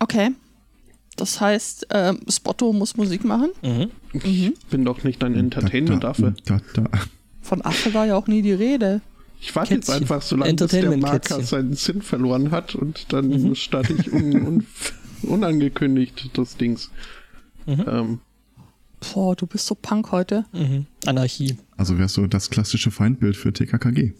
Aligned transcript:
Okay. 0.00 0.30
Das 1.16 1.40
heißt, 1.40 1.86
ähm, 1.90 2.20
Spotto 2.28 2.72
muss 2.72 2.96
Musik 2.96 3.24
machen. 3.24 3.50
Mhm. 3.62 3.90
Mhm. 4.12 4.54
Bin 4.70 4.84
doch 4.84 5.04
nicht 5.04 5.22
ein 5.22 5.34
Entertainment-Affe. 5.34 6.34
Von 7.42 7.62
Affe 7.64 7.94
war 7.94 8.06
ja 8.06 8.16
auch 8.16 8.26
nie 8.26 8.42
die 8.42 8.52
Rede. 8.52 9.02
Ich 9.40 9.54
warte 9.56 9.74
jetzt 9.74 9.90
einfach 9.90 10.20
so 10.22 10.36
lange, 10.36 10.54
bis 10.54 10.70
der. 10.70 10.96
Marker 10.96 11.42
seinen 11.42 11.74
Sinn 11.74 12.02
verloren 12.02 12.50
hat 12.50 12.74
und 12.74 13.12
dann 13.12 13.28
Mhm. 13.28 13.54
starte 13.54 13.92
ich 13.94 14.12
un, 14.12 14.46
un, 14.46 14.66
unangekündigt 15.22 16.30
das 16.36 16.56
Dings. 16.56 16.90
Mhm. 17.66 17.84
Ähm, 17.86 18.18
Boah, 19.14 19.34
du 19.34 19.46
bist 19.46 19.66
so 19.66 19.74
Punk 19.74 20.12
heute. 20.12 20.44
Mhm. 20.52 20.86
Anarchie. 21.06 21.56
Also 21.78 21.98
wärst 21.98 22.16
du 22.18 22.26
das 22.26 22.50
klassische 22.50 22.90
Feindbild 22.90 23.36
für 23.36 23.52
TKKG. 23.52 24.12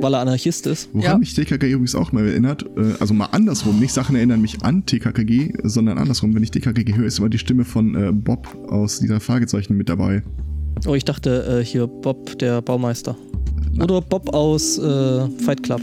Weil 0.00 0.14
er 0.14 0.20
Anarchist 0.20 0.66
ist. 0.66 0.88
Woran 0.92 1.04
Ja. 1.04 1.18
mich 1.18 1.34
TKKG 1.34 1.72
übrigens 1.72 1.94
auch 1.94 2.12
mal 2.12 2.26
erinnert, 2.26 2.64
äh, 2.76 2.94
also 3.00 3.12
mal 3.14 3.26
andersrum, 3.26 3.78
nicht 3.78 3.92
Sachen 3.92 4.16
erinnern 4.16 4.40
mich 4.40 4.62
an 4.62 4.86
TKKG, 4.86 5.52
sondern 5.64 5.98
andersrum, 5.98 6.34
wenn 6.34 6.42
ich 6.42 6.50
TKKG 6.50 6.94
höre, 6.94 7.06
ist 7.06 7.18
immer 7.18 7.28
die 7.28 7.38
Stimme 7.38 7.64
von 7.64 7.94
äh, 7.94 8.12
Bob 8.12 8.48
aus 8.68 9.00
dieser 9.00 9.20
Fragezeichen 9.20 9.76
mit 9.76 9.88
dabei. 9.88 10.22
Oh, 10.86 10.94
ich 10.94 11.04
dachte 11.04 11.60
äh, 11.60 11.64
hier 11.64 11.86
Bob, 11.86 12.38
der 12.38 12.62
Baumeister. 12.62 13.16
Oder 13.80 14.00
Bob 14.00 14.32
aus 14.34 14.78
äh, 14.78 15.28
Fight 15.44 15.62
Club. 15.62 15.80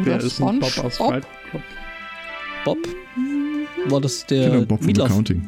wer 0.00 0.20
ist 0.20 0.40
ein 0.40 0.58
Bob 0.60 0.78
aus 0.78 0.96
Fight 0.96 1.24
Club? 1.50 1.62
Bob? 2.64 2.78
War 3.88 4.00
das 4.00 4.26
der 4.26 4.50
genau, 4.50 4.64
Bob 4.66 4.82
Meatloaf? 4.82 5.10
Accounting. 5.10 5.42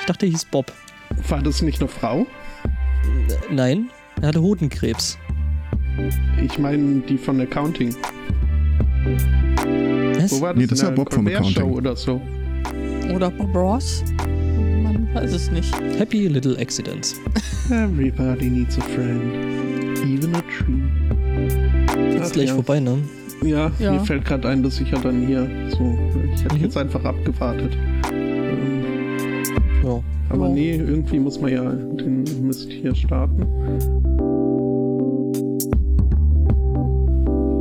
Ich 0.00 0.06
dachte, 0.06 0.26
er 0.26 0.32
hieß 0.32 0.44
Bob. 0.46 0.72
War 1.28 1.42
das 1.42 1.62
nicht 1.62 1.80
eine 1.80 1.88
Frau? 1.88 2.26
Nein, 3.50 3.90
er 4.20 4.28
hatte 4.28 4.40
Hodenkrebs. 4.42 5.18
Ich 6.42 6.58
meine, 6.58 7.00
die 7.08 7.18
von 7.18 7.40
Accounting. 7.40 7.94
Was? 10.16 10.32
Wo 10.32 10.40
war 10.40 10.54
das? 10.54 10.60
Nee, 10.60 10.66
das 10.66 10.82
war 10.82 10.88
der 10.90 10.96
Bob 10.96 11.12
vom 11.12 11.26
Show 11.28 11.34
Accounting. 11.36 11.72
oder 11.72 11.96
so. 11.96 12.20
Oder 13.14 13.30
Bob 13.30 13.54
Ross? 13.54 14.02
Man 14.82 15.08
weiß 15.14 15.32
es 15.32 15.50
nicht. 15.50 15.74
Happy 15.98 16.28
Little 16.28 16.56
Accidents. 16.58 17.16
Everybody 17.70 18.48
needs 18.48 18.78
a 18.78 18.82
friend. 18.82 19.34
Even 20.04 20.34
a 20.34 20.42
tree. 20.42 22.16
Ist 22.18 22.32
gleich 22.34 22.48
ja. 22.48 22.54
vorbei, 22.54 22.80
ne? 22.80 22.98
Ja, 23.44 23.70
Ja. 23.80 23.92
mir 23.92 24.00
fällt 24.00 24.24
gerade 24.24 24.48
ein, 24.48 24.62
dass 24.62 24.80
ich 24.80 24.90
ja 24.90 24.98
dann 24.98 25.26
hier 25.26 25.48
so. 25.70 25.98
Ich 26.34 26.44
hätte 26.44 26.54
Mhm. 26.56 26.60
jetzt 26.62 26.76
einfach 26.76 27.04
abgewartet. 27.04 27.76
Ähm, 28.12 28.84
Ja. 29.84 30.00
Aber 30.32 30.48
nee, 30.48 30.74
irgendwie 30.74 31.18
muss 31.18 31.38
man 31.40 31.52
ja 31.52 31.62
den 31.62 32.24
Mist 32.46 32.72
hier 32.72 32.94
starten. 32.94 33.42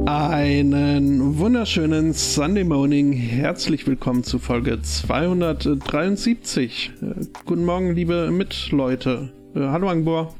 Einen 0.08 1.38
wunderschönen 1.38 2.14
Sunday 2.14 2.64
Morning. 2.64 3.12
Herzlich 3.12 3.86
willkommen 3.88 4.24
zu 4.24 4.40
Folge 4.40 4.82
273. 4.82 6.94
Äh, 7.02 7.26
guten 7.46 7.66
Morgen, 7.66 7.94
liebe 7.94 8.32
Mitleute. 8.32 9.34
Äh, 9.54 9.60
hallo, 9.60 9.90
Angbor. 9.90 10.34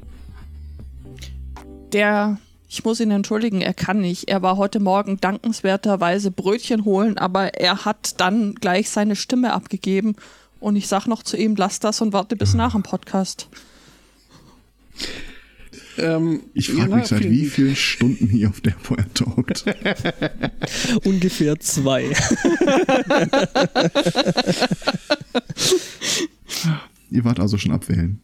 Der, 1.92 2.38
ich 2.70 2.86
muss 2.86 3.02
ihn 3.02 3.12
entschuldigen, 3.12 3.60
er 3.60 3.74
kann 3.74 4.00
nicht. 4.00 4.30
Er 4.30 4.42
war 4.42 4.56
heute 4.56 4.80
Morgen 4.80 5.18
dankenswerterweise 5.20 6.32
Brötchen 6.32 6.86
holen, 6.86 7.18
aber 7.18 7.56
er 7.56 7.84
hat 7.84 8.22
dann 8.22 8.56
gleich 8.56 8.90
seine 8.90 9.18
Stimme 9.18 9.52
abgegeben. 9.54 10.16
Und 10.62 10.78
ich 10.78 10.88
sag 10.88 11.08
noch 11.08 11.24
zu 11.24 11.36
ihm, 11.38 11.56
lass 11.58 11.80
das 11.80 12.00
und 12.02 12.14
warte 12.14 12.36
bis 12.38 12.54
nach 12.54 12.72
dem 12.74 12.84
Podcast. 12.84 13.50
Ähm, 15.98 16.44
Ich 16.54 16.70
frage 16.72 16.90
ja, 16.92 16.96
mich 16.98 17.08
seit 17.08 17.24
wie 17.30 17.46
vielen 17.48 17.76
Stunden 17.76 18.28
hier 18.28 18.48
auf 18.50 18.62
der 18.62 18.76
wo 18.84 18.96
er 18.96 19.14
talkt. 19.14 19.66
Ungefähr 21.06 21.60
zwei. 21.60 22.06
Ihr 27.10 27.24
wart 27.26 27.40
also 27.40 27.58
schon 27.58 27.72
abwählen. 27.72 28.22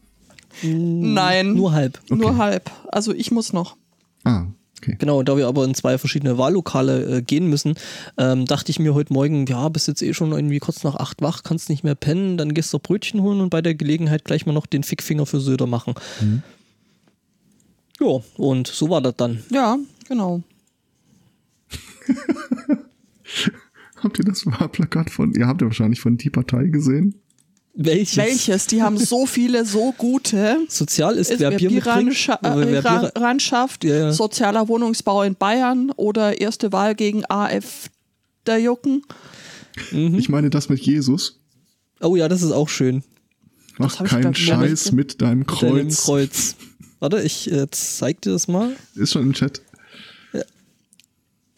Nein, 0.64 1.54
Nur 1.54 1.72
halb. 1.74 2.00
nur 2.10 2.30
Okay. 2.32 2.38
halb. 2.38 2.72
Also 2.92 3.14
ich 3.14 3.32
muss 3.32 3.54
noch. 3.54 3.78
Ah, 4.24 4.46
okay. 4.78 4.96
Genau, 5.00 5.24
da 5.24 5.38
wir 5.38 5.48
aber 5.48 5.66
in 5.66 5.74
zwei 5.74 5.98
verschiedene 5.98 6.38
Wahllokale 6.38 7.18
äh, 7.18 7.22
gehen 7.22 7.48
müssen, 7.48 7.76
ähm, 8.18 8.46
dachte 8.46 8.72
ich 8.72 8.80
mir 8.80 8.94
heute 8.94 9.14
Morgen, 9.14 9.46
ja, 9.46 9.70
bist 9.70 9.88
jetzt 9.88 10.02
eh 10.02 10.14
schon 10.14 10.32
irgendwie 10.32 10.60
kurz 10.60 10.84
nach 10.84 10.96
acht 10.96 11.22
wach, 11.22 11.44
kannst 11.44 11.70
nicht 11.70 11.84
mehr 11.84 11.96
pennen, 11.96 12.38
dann 12.38 12.54
gehst 12.54 12.74
du 12.74 12.80
Brötchen 12.80 13.22
holen 13.22 13.42
und 13.42 13.50
bei 13.50 13.62
der 13.62 13.76
Gelegenheit 13.76 14.26
gleich 14.26 14.46
mal 14.46 14.54
noch 14.54 14.66
den 14.66 14.84
Fickfinger 14.84 15.26
für 15.26 15.40
Söder 15.40 15.68
machen. 15.68 15.94
Ja, 18.00 18.20
und 18.38 18.68
so 18.68 18.90
war 18.90 19.02
das 19.02 19.16
dann. 19.16 19.44
Ja, 19.50 19.78
genau. 20.08 20.44
Habt 24.04 24.20
ihr 24.20 24.26
das 24.26 24.46
Wahlplakat 24.46 25.10
von, 25.10 25.34
ihr 25.34 25.48
habt 25.48 25.62
ja 25.62 25.68
wahrscheinlich 25.68 26.00
von 26.00 26.18
die 26.18 26.30
Partei 26.30 26.66
gesehen? 26.68 27.16
Welches? 27.80 28.18
Welches? 28.18 28.66
Die 28.66 28.82
haben 28.82 28.98
so 28.98 29.28
viele, 29.28 29.64
so 29.64 29.94
gute. 29.96 30.58
Sozial 30.68 31.16
ist, 31.16 31.30
Ist 31.30 31.40
wer 31.40 31.52
Bier 31.52 31.70
Ja, 33.84 33.96
ja. 33.96 34.12
sozialer 34.12 34.68
Wohnungsbau 34.68 35.22
in 35.22 35.36
Bayern 35.36 35.92
oder 35.96 36.42
erste 36.42 36.72
Wahl 36.72 36.96
gegen 36.96 37.24
AF 37.30 37.90
der 38.48 38.60
Jucken. 38.60 39.04
Ich 39.92 40.28
meine 40.28 40.50
das 40.50 40.70
mit 40.70 40.80
Jesus. 40.80 41.40
oh 42.02 42.16
ja, 42.16 42.28
das 42.28 42.42
ist 42.42 42.52
auch 42.52 42.68
schön. 42.68 43.04
Mach 43.78 44.04
keinen 44.04 44.34
Scheiß 44.34 44.92
mit 44.94 45.22
deinem 45.22 45.40
Mit 45.40 45.62
deinem 45.62 45.86
Kreuz. 45.86 46.04
Kreuz. 46.04 46.56
Warte, 47.00 47.22
ich 47.22 47.52
äh, 47.52 47.68
zeig 47.70 48.22
dir 48.22 48.32
das 48.32 48.48
mal. 48.48 48.76
Ist 48.96 49.14
schon 49.14 49.22
im 49.22 49.34
Chat. 49.34 49.62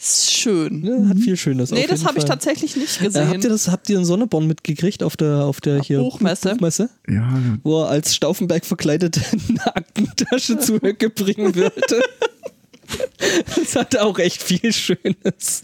Ist 0.02 0.32
schön. 0.32 0.86
Ja, 0.86 1.10
hat 1.10 1.18
viel 1.20 1.36
Schönes. 1.36 1.72
Nee, 1.72 1.82
auf 1.84 1.88
das 1.90 2.06
habe 2.06 2.18
ich 2.20 2.24
tatsächlich 2.24 2.76
nicht 2.78 3.02
Äh, 3.02 3.06
gesehen. 3.06 3.28
habt 3.28 3.44
ihr 3.44 3.50
das, 3.50 3.68
habt 3.68 3.90
ihr 3.90 3.98
einen 3.98 4.06
Sonneborn 4.06 4.48
mitgekriegt 4.48 5.04
auf 5.04 5.18
der, 5.18 5.44
auf 5.44 5.60
der 5.60 5.82
hier 5.82 6.00
Buchmesse? 6.00 6.52
Buchmesse? 6.52 6.90
Ja, 7.10 7.38
Wo 7.64 7.82
er 7.84 7.90
als 7.90 8.16
Stauffenberg 8.16 8.66
verkleidet 8.66 9.20
eine 9.50 9.76
Aktentasche 9.76 10.58
zu 10.60 10.76
Höcke 10.82 11.10
bringen 11.10 11.54
würde. 11.54 12.02
Das 13.58 13.76
hatte 13.76 14.04
auch 14.06 14.18
echt 14.20 14.42
viel 14.42 14.72
Schönes. 14.72 15.64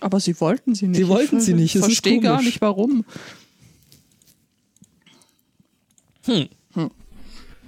Aber 0.00 0.20
sie 0.20 0.40
wollten 0.40 0.76
sie 0.76 0.86
nicht. 0.86 0.98
Sie 0.98 1.08
wollten 1.08 1.40
sie 1.40 1.54
nicht, 1.54 1.74
Ich 1.74 1.80
verstehe 1.82 2.20
gar 2.20 2.40
nicht, 2.40 2.60
warum. 2.60 3.04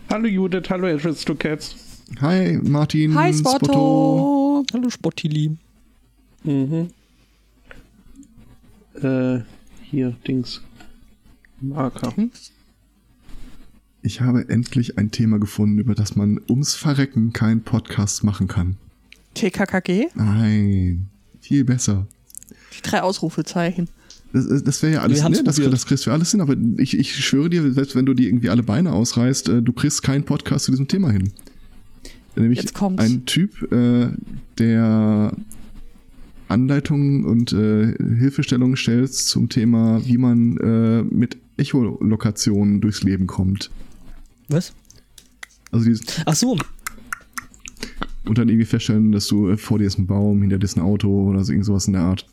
Hallo 0.09 0.27
Judith, 0.29 0.71
hallo 0.71 0.87
Aristocats. 0.87 1.75
Hi 2.21 2.59
Martin. 2.63 3.15
Hi, 3.15 3.33
Spotto. 3.33 3.67
Spotto. 3.67 4.65
Hallo 4.73 4.91
Spottili. 4.91 5.57
Mhm. 6.45 6.89
Äh, 9.03 9.41
hier, 9.83 10.17
Dings. 10.27 10.61
Marker. 11.61 12.13
Ich 14.03 14.21
habe 14.21 14.49
endlich 14.49 14.99
ein 14.99 15.11
Thema 15.11 15.39
gefunden, 15.39 15.79
über 15.79 15.95
das 15.95 16.17
man 16.17 16.41
ums 16.49 16.75
Verrecken 16.75 17.33
keinen 17.33 17.63
Podcast 17.63 18.25
machen 18.25 18.47
kann. 18.47 18.77
TKKG? 19.35 20.09
Nein, 20.15 21.09
viel 21.41 21.65
besser. 21.65 22.07
Die 22.77 22.83
drei 22.83 23.03
Ausrufezeichen. 23.03 23.89
Das, 24.33 24.63
das 24.63 24.83
wäre 24.83 24.95
ja 24.95 25.01
alles, 25.01 25.23
ne, 25.23 25.43
das, 25.43 25.57
das 25.57 25.87
kriegst 25.87 26.07
du 26.07 26.11
alles 26.11 26.31
hin, 26.31 26.41
aber 26.41 26.57
ich, 26.79 26.99
ich 26.99 27.17
schwöre 27.25 27.49
dir, 27.49 27.73
selbst 27.73 27.95
wenn 27.95 28.07
du 28.07 28.15
dir 28.15 28.29
irgendwie 28.29 28.51
alle 28.51 28.63
Beine 28.63 28.93
ausreißt, 28.93 29.49
äh, 29.49 29.63
du 29.63 29.73
kriegst 29.73 30.03
keinen 30.03 30.25
Podcast 30.25 30.67
zu 30.67 30.73
diesem 30.73 30.89
Thema 30.89 31.11
hin. 31.11 31.33
Nämlich 32.37 32.73
ein 32.81 33.25
Typ, 33.25 33.73
äh, 33.73 34.09
der 34.59 35.33
Anleitungen 36.49 37.25
und 37.25 37.53
äh, 37.53 37.95
Hilfestellungen 37.97 38.77
stellt 38.77 39.13
zum 39.15 39.49
Thema, 39.49 40.05
wie 40.07 40.19
man 40.19 40.57
äh, 40.59 41.03
mit 41.03 41.39
Echolokationen 41.57 42.81
durchs 42.81 43.03
Leben 43.03 43.27
kommt. 43.27 43.71
Was? 44.49 44.73
Also 45.73 45.87
dieses, 45.87 46.05
Ach 46.25 46.35
so, 46.35 46.57
und 48.27 48.39
dann 48.39 48.49
irgendwie 48.49 48.67
feststellen, 48.67 49.13
dass 49.13 49.29
du 49.29 49.49
äh, 49.51 49.57
vor 49.57 49.79
dir 49.79 49.87
ist 49.87 49.99
ein 49.99 50.07
Baum, 50.07 50.41
hinter 50.41 50.59
dir 50.59 50.65
ist 50.65 50.77
ein 50.77 50.83
Auto 50.83 51.31
oder 51.31 51.45
so 51.45 51.53
irgend 51.53 51.65
sowas 51.67 51.87
in 51.87 51.95
der 51.95 52.03
Art. 52.03 52.27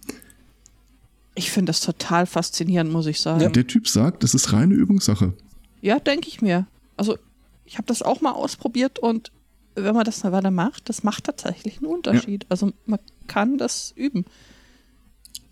Ich 1.35 1.51
finde 1.51 1.69
das 1.69 1.81
total 1.81 2.25
faszinierend, 2.25 2.91
muss 2.91 3.05
ich 3.05 3.19
sagen. 3.19 3.41
Ja, 3.41 3.49
Der 3.49 3.65
Typ 3.65 3.87
sagt, 3.87 4.23
das 4.23 4.33
ist 4.33 4.53
reine 4.53 4.73
Übungssache. 4.73 5.33
denke 5.81 6.27
ich 6.27 6.41
mir. 6.41 6.67
Also, 6.97 7.17
ich 7.65 7.77
habe 7.77 7.87
das 7.87 8.01
auch 8.01 8.21
mal 8.21 8.31
ausprobiert 8.31 8.99
und 8.99 9.31
wenn 9.75 9.95
man 9.95 10.05
das 10.05 10.23
eine 10.23 10.33
Weile 10.33 10.51
macht, 10.51 10.89
das 10.89 11.03
macht 11.03 11.25
tatsächlich 11.25 11.77
einen 11.77 11.87
Unterschied. 11.87 12.45
Also, 12.49 12.73
man 12.85 12.99
kann 13.27 13.57
das 13.57 13.93
üben. 13.95 14.25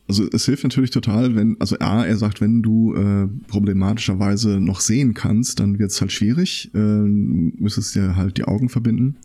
Also 0.08 0.28
es 0.34 0.46
hilft 0.46 0.64
natürlich 0.64 0.90
total, 0.90 1.36
wenn, 1.36 1.56
also 1.62 1.78
A, 1.80 2.04
er 2.04 2.18
sagt, 2.18 2.42
wenn 2.42 2.62
du 2.62 2.94
äh, 2.96 3.30
problematischerweise 3.48 4.60
noch 4.60 4.82
sehen 4.82 5.14
kannst, 5.14 5.62
dann 5.62 5.80
wird 5.80 5.92
es 5.92 6.02
halt 6.02 6.12
schwierig, 6.12 6.70
äh, 6.74 6.78
müsstest 6.78 7.96
dir 7.96 8.18
halt 8.18 8.38
die 8.38 8.44
Augen 8.44 8.68
verbinden. 8.68 9.16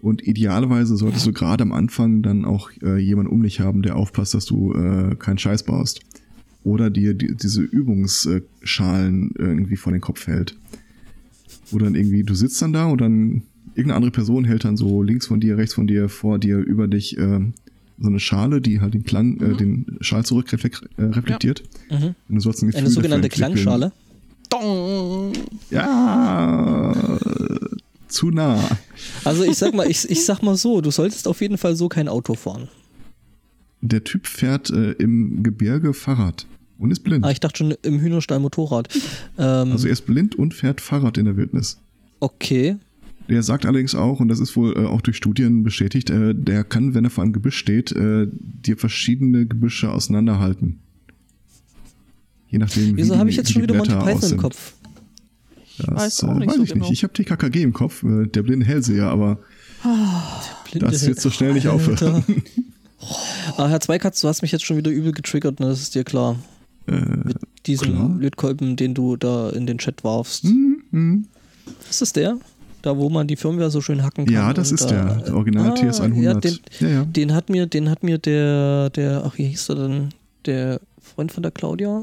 Und 0.00 0.26
idealerweise 0.26 0.96
solltest 0.96 1.26
du 1.26 1.32
gerade 1.32 1.62
am 1.62 1.70
Anfang 1.70 2.22
dann 2.22 2.44
auch 2.44 2.72
äh, 2.82 2.98
jemanden 2.98 3.30
um 3.30 3.44
dich 3.44 3.60
haben, 3.60 3.82
der 3.82 3.94
aufpasst, 3.94 4.34
dass 4.34 4.44
du 4.44 4.74
äh, 4.74 5.14
keinen 5.14 5.38
Scheiß 5.38 5.62
baust. 5.62 6.00
Oder 6.64 6.90
dir 6.90 7.14
die, 7.14 7.36
diese 7.36 7.62
Übungsschalen 7.62 9.30
irgendwie 9.38 9.76
vor 9.76 9.92
den 9.92 10.00
Kopf 10.00 10.26
hält. 10.26 10.56
Wo 11.70 11.78
dann 11.78 11.94
irgendwie, 11.94 12.24
du 12.24 12.34
sitzt 12.34 12.60
dann 12.62 12.72
da 12.72 12.86
und 12.86 13.00
dann 13.00 13.42
irgendeine 13.74 13.94
andere 13.96 14.10
Person 14.12 14.44
hält 14.44 14.64
dann 14.64 14.76
so 14.76 15.02
links 15.02 15.26
von 15.26 15.40
dir, 15.40 15.56
rechts 15.56 15.74
von 15.74 15.86
dir, 15.86 16.08
vor 16.08 16.38
dir, 16.38 16.58
über 16.58 16.88
dich 16.88 17.16
ähm, 17.18 17.54
so 17.98 18.08
eine 18.08 18.20
Schale, 18.20 18.60
die 18.60 18.80
halt 18.80 18.94
den 18.94 19.04
Klang, 19.04 19.40
äh, 19.40 19.56
den 19.56 19.98
Schall 20.00 20.24
zurück 20.24 20.52
äh, 20.52 21.02
reflektiert. 21.02 21.62
Mhm. 21.90 22.14
Und 22.28 22.34
du 22.34 22.40
sollst 22.40 22.62
ein 22.62 22.66
Gefühl 22.66 22.80
Eine 22.80 22.90
sogenannte. 22.90 23.28
Klangschale. 23.28 23.92
Dong. 24.50 25.32
Ja, 25.70 27.18
zu 28.08 28.30
nah. 28.30 28.58
Also 29.24 29.44
ich 29.44 29.56
sag 29.56 29.72
mal, 29.74 29.90
ich, 29.90 30.08
ich 30.10 30.24
sag 30.24 30.42
mal 30.42 30.56
so, 30.56 30.80
du 30.80 30.90
solltest 30.90 31.26
auf 31.26 31.40
jeden 31.40 31.56
Fall 31.58 31.76
so 31.76 31.88
kein 31.88 32.08
Auto 32.08 32.34
fahren. 32.34 32.68
Der 33.80 34.04
Typ 34.04 34.26
fährt 34.26 34.70
äh, 34.70 34.92
im 34.92 35.42
Gebirge 35.42 35.94
Fahrrad 35.94 36.46
und 36.78 36.90
ist 36.90 37.00
blind. 37.00 37.24
Ah, 37.24 37.30
ich 37.30 37.40
dachte 37.40 37.58
schon 37.58 37.74
im 37.82 38.00
Hühnerstall 38.00 38.38
Motorrad. 38.40 38.88
Ähm, 39.38 39.72
Also 39.72 39.86
er 39.86 39.92
ist 39.92 40.06
blind 40.06 40.34
und 40.36 40.54
fährt 40.54 40.80
Fahrrad 40.80 41.18
in 41.18 41.24
der 41.24 41.36
Wildnis. 41.36 41.78
okay. 42.20 42.76
Der 43.32 43.42
sagt 43.42 43.64
allerdings 43.64 43.94
auch, 43.94 44.20
und 44.20 44.28
das 44.28 44.40
ist 44.40 44.56
wohl 44.56 44.76
äh, 44.76 44.84
auch 44.84 45.00
durch 45.00 45.16
Studien 45.16 45.62
bestätigt, 45.62 46.10
äh, 46.10 46.34
der 46.34 46.64
kann, 46.64 46.92
wenn 46.92 47.04
er 47.04 47.10
vor 47.10 47.24
einem 47.24 47.32
Gebüsch 47.32 47.56
steht, 47.56 47.90
äh, 47.90 48.26
dir 48.30 48.76
verschiedene 48.76 49.46
Gebüsche 49.46 49.90
auseinanderhalten. 49.90 50.80
Je 52.50 52.58
nachdem, 52.58 52.94
Wieso 52.94 53.14
wie 53.14 53.18
habe 53.18 53.30
ich 53.30 53.36
jetzt 53.36 53.50
schon 53.50 53.62
wieder 53.62 53.74
Monty 53.74 53.94
Python 53.94 54.32
im. 54.32 54.36
Kopf? 54.36 54.74
Das 55.78 55.88
weiß 55.88 56.24
auch 56.24 56.36
äh, 56.36 56.40
nicht 56.40 56.48
weiß 56.48 56.56
so 56.56 56.62
ich 56.62 56.72
genau. 56.74 56.84
nicht. 56.84 56.92
Ich 56.92 57.04
habe 57.04 57.14
TKKG 57.14 57.62
im 57.62 57.72
Kopf, 57.72 58.02
äh, 58.02 58.26
der 58.26 58.42
blinde 58.42 58.66
Hellseher, 58.66 59.08
aber 59.08 59.38
Blinde 60.70 60.90
das 60.90 61.06
wird 61.06 61.18
so 61.18 61.30
schnell 61.30 61.54
nicht 61.54 61.68
Alter. 61.68 61.92
aufhören. 61.92 62.24
Ah, 63.56 63.68
Herr 63.68 63.80
Zweikatz, 63.80 64.20
du 64.20 64.28
hast 64.28 64.42
mich 64.42 64.52
jetzt 64.52 64.64
schon 64.64 64.76
wieder 64.76 64.92
übel 64.92 65.10
getriggert, 65.10 65.58
ne? 65.58 65.66
das 65.66 65.80
ist 65.80 65.96
dir 65.96 66.04
klar. 66.04 66.38
Äh, 66.86 67.00
Mit 67.24 67.36
diesem 67.66 67.88
klar. 67.88 68.16
Lötkolben, 68.16 68.76
den 68.76 68.94
du 68.94 69.16
da 69.16 69.50
in 69.50 69.66
den 69.66 69.78
Chat 69.78 70.04
warfst. 70.04 70.44
hm, 70.44 70.82
hm. 70.92 71.26
Ist 71.90 72.00
das 72.00 72.12
der? 72.12 72.38
Da, 72.82 72.96
wo 72.96 73.08
man 73.08 73.26
die 73.28 73.36
Firmware 73.36 73.70
so 73.70 73.80
schön 73.80 74.02
hacken 74.02 74.26
kann. 74.26 74.34
Ja, 74.34 74.52
das 74.52 74.72
ist 74.72 74.84
da, 74.90 75.04
der, 75.04 75.16
der 75.22 75.34
Original 75.36 75.70
Ah, 75.70 75.74
TS100. 75.74 76.20
Ja, 76.20 76.34
den, 76.34 76.58
ja, 76.80 76.88
ja. 76.88 77.04
den 77.04 77.32
hat 77.32 77.48
mir, 77.48 77.66
den 77.66 77.88
hat 77.88 78.02
mir 78.02 78.18
der, 78.18 78.90
der, 78.90 79.22
ach, 79.24 79.38
wie 79.38 79.44
hieß 79.46 79.68
er 79.70 79.74
denn? 79.76 80.08
Der 80.46 80.80
Freund 81.00 81.30
von 81.32 81.42
der 81.44 81.52
Claudia? 81.52 82.02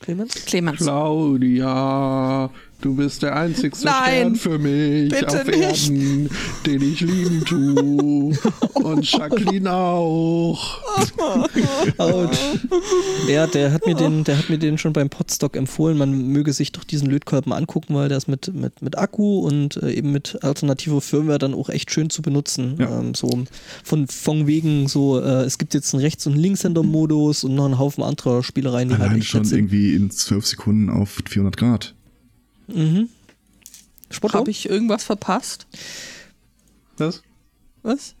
Clemens? 0.00 0.34
Clemens. 0.46 0.78
Claudia, 0.78 2.50
du 2.82 2.94
bist 2.94 3.22
der 3.22 3.34
einzigste 3.34 3.86
Nein, 3.86 4.36
Stern 4.36 4.36
für 4.36 4.58
mich 4.58 5.10
bitte 5.10 5.28
auf 5.28 5.46
nicht. 5.46 5.88
Erden, 5.90 6.30
den 6.66 6.82
ich 6.82 7.00
lieben 7.00 7.44
tu. 7.44 8.34
Und 8.74 9.02
Jacqueline 9.10 9.72
auch. 9.72 10.78
Autsch. 11.98 12.38
Ja, 13.28 13.46
der 13.46 13.72
hat 13.72 13.86
mir 13.86 13.94
den, 13.94 14.24
der 14.24 14.36
hat 14.36 14.50
mir 14.50 14.58
den 14.58 14.76
schon 14.78 14.92
beim 14.92 15.08
Podstock 15.08 15.56
empfohlen. 15.56 15.96
Man 15.96 16.28
möge 16.28 16.52
sich 16.52 16.72
doch 16.72 16.84
diesen 16.84 17.08
Lötkolben 17.08 17.52
angucken, 17.52 17.94
weil 17.94 18.08
der 18.08 18.18
ist 18.18 18.28
mit, 18.28 18.52
mit, 18.52 18.82
mit 18.82 18.98
Akku 18.98 19.38
und 19.38 19.76
äh, 19.76 19.92
eben 19.92 20.12
mit 20.12 20.42
alternativer 20.42 21.00
Firmware 21.00 21.38
dann 21.38 21.54
auch 21.54 21.68
echt 21.68 21.90
schön 21.92 22.10
zu 22.10 22.20
benutzen. 22.20 22.76
Ja. 22.78 22.98
Ähm, 22.98 23.14
so 23.14 23.30
von, 23.84 24.08
von 24.08 24.46
wegen 24.46 24.88
so, 24.88 25.20
äh, 25.20 25.44
es 25.44 25.58
gibt 25.58 25.74
jetzt 25.74 25.94
einen 25.94 26.02
Rechts- 26.02 26.26
und 26.26 26.36
Linkshänder-Modus 26.36 27.44
und 27.44 27.54
noch 27.54 27.66
einen 27.66 27.78
Haufen 27.78 28.02
anderer 28.02 28.42
Spielereien, 28.42 28.88
die 28.88 28.94
halt 28.94 29.04
Allein 29.04 29.20
echt 29.20 29.28
schon 29.28 29.44
irgendwie 29.44 29.94
in 29.94 30.10
12 30.10 30.46
Sekunden 30.46 30.90
auf 30.90 31.22
400 31.28 31.56
Grad. 31.56 31.94
Mhm. 32.66 33.08
Spotto? 34.10 34.34
Habe 34.38 34.50
ich 34.50 34.68
irgendwas 34.68 35.04
verpasst? 35.04 35.66
Was? 36.98 37.22
Was? 37.82 38.14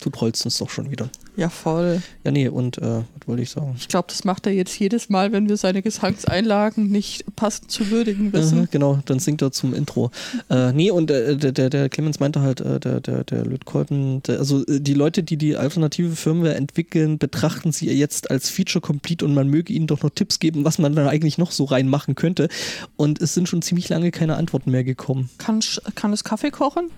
Du 0.00 0.10
trollst 0.10 0.44
uns 0.44 0.58
doch 0.58 0.70
schon 0.70 0.90
wieder. 0.90 1.10
Ja, 1.40 1.48
voll. 1.48 2.02
Ja, 2.22 2.32
nee, 2.32 2.48
und 2.48 2.76
äh, 2.76 2.82
was 2.82 3.26
wollte 3.26 3.42
ich 3.42 3.48
sagen? 3.48 3.74
Ich 3.78 3.88
glaube, 3.88 4.08
das 4.10 4.24
macht 4.24 4.44
er 4.44 4.52
jetzt 4.52 4.78
jedes 4.78 5.08
Mal, 5.08 5.32
wenn 5.32 5.48
wir 5.48 5.56
seine 5.56 5.80
Gesangseinlagen 5.80 6.90
nicht 6.90 7.24
passend 7.34 7.70
zu 7.70 7.90
würdigen 7.90 8.30
wissen. 8.34 8.58
Mhm, 8.58 8.68
genau, 8.70 8.98
dann 9.06 9.20
singt 9.20 9.40
er 9.40 9.50
zum 9.50 9.72
Intro. 9.72 10.10
Äh, 10.50 10.72
nee, 10.72 10.90
und 10.90 11.10
äh, 11.10 11.38
der, 11.38 11.52
der, 11.52 11.70
der 11.70 11.88
Clemens 11.88 12.20
meinte 12.20 12.42
halt, 12.42 12.60
äh, 12.60 12.78
der, 12.78 13.00
der, 13.00 13.24
der 13.24 13.46
Lötkolben, 13.46 14.22
der, 14.24 14.38
also 14.38 14.66
äh, 14.66 14.80
die 14.80 14.92
Leute, 14.92 15.22
die 15.22 15.38
die 15.38 15.56
alternative 15.56 16.14
Firmware 16.14 16.56
entwickeln, 16.56 17.16
betrachten 17.16 17.72
sie 17.72 17.90
jetzt 17.90 18.30
als 18.30 18.50
Feature 18.50 18.82
Complete 18.82 19.24
und 19.24 19.32
man 19.32 19.48
möge 19.48 19.72
ihnen 19.72 19.86
doch 19.86 20.02
noch 20.02 20.10
Tipps 20.10 20.40
geben, 20.40 20.66
was 20.66 20.76
man 20.76 20.94
da 20.94 21.08
eigentlich 21.08 21.38
noch 21.38 21.52
so 21.52 21.64
reinmachen 21.64 22.16
könnte. 22.16 22.50
Und 22.96 23.18
es 23.18 23.32
sind 23.32 23.48
schon 23.48 23.62
ziemlich 23.62 23.88
lange 23.88 24.10
keine 24.10 24.36
Antworten 24.36 24.72
mehr 24.72 24.84
gekommen. 24.84 25.30
Kann, 25.38 25.60
kann 25.94 26.12
es 26.12 26.22
Kaffee 26.22 26.50
kochen? 26.50 26.90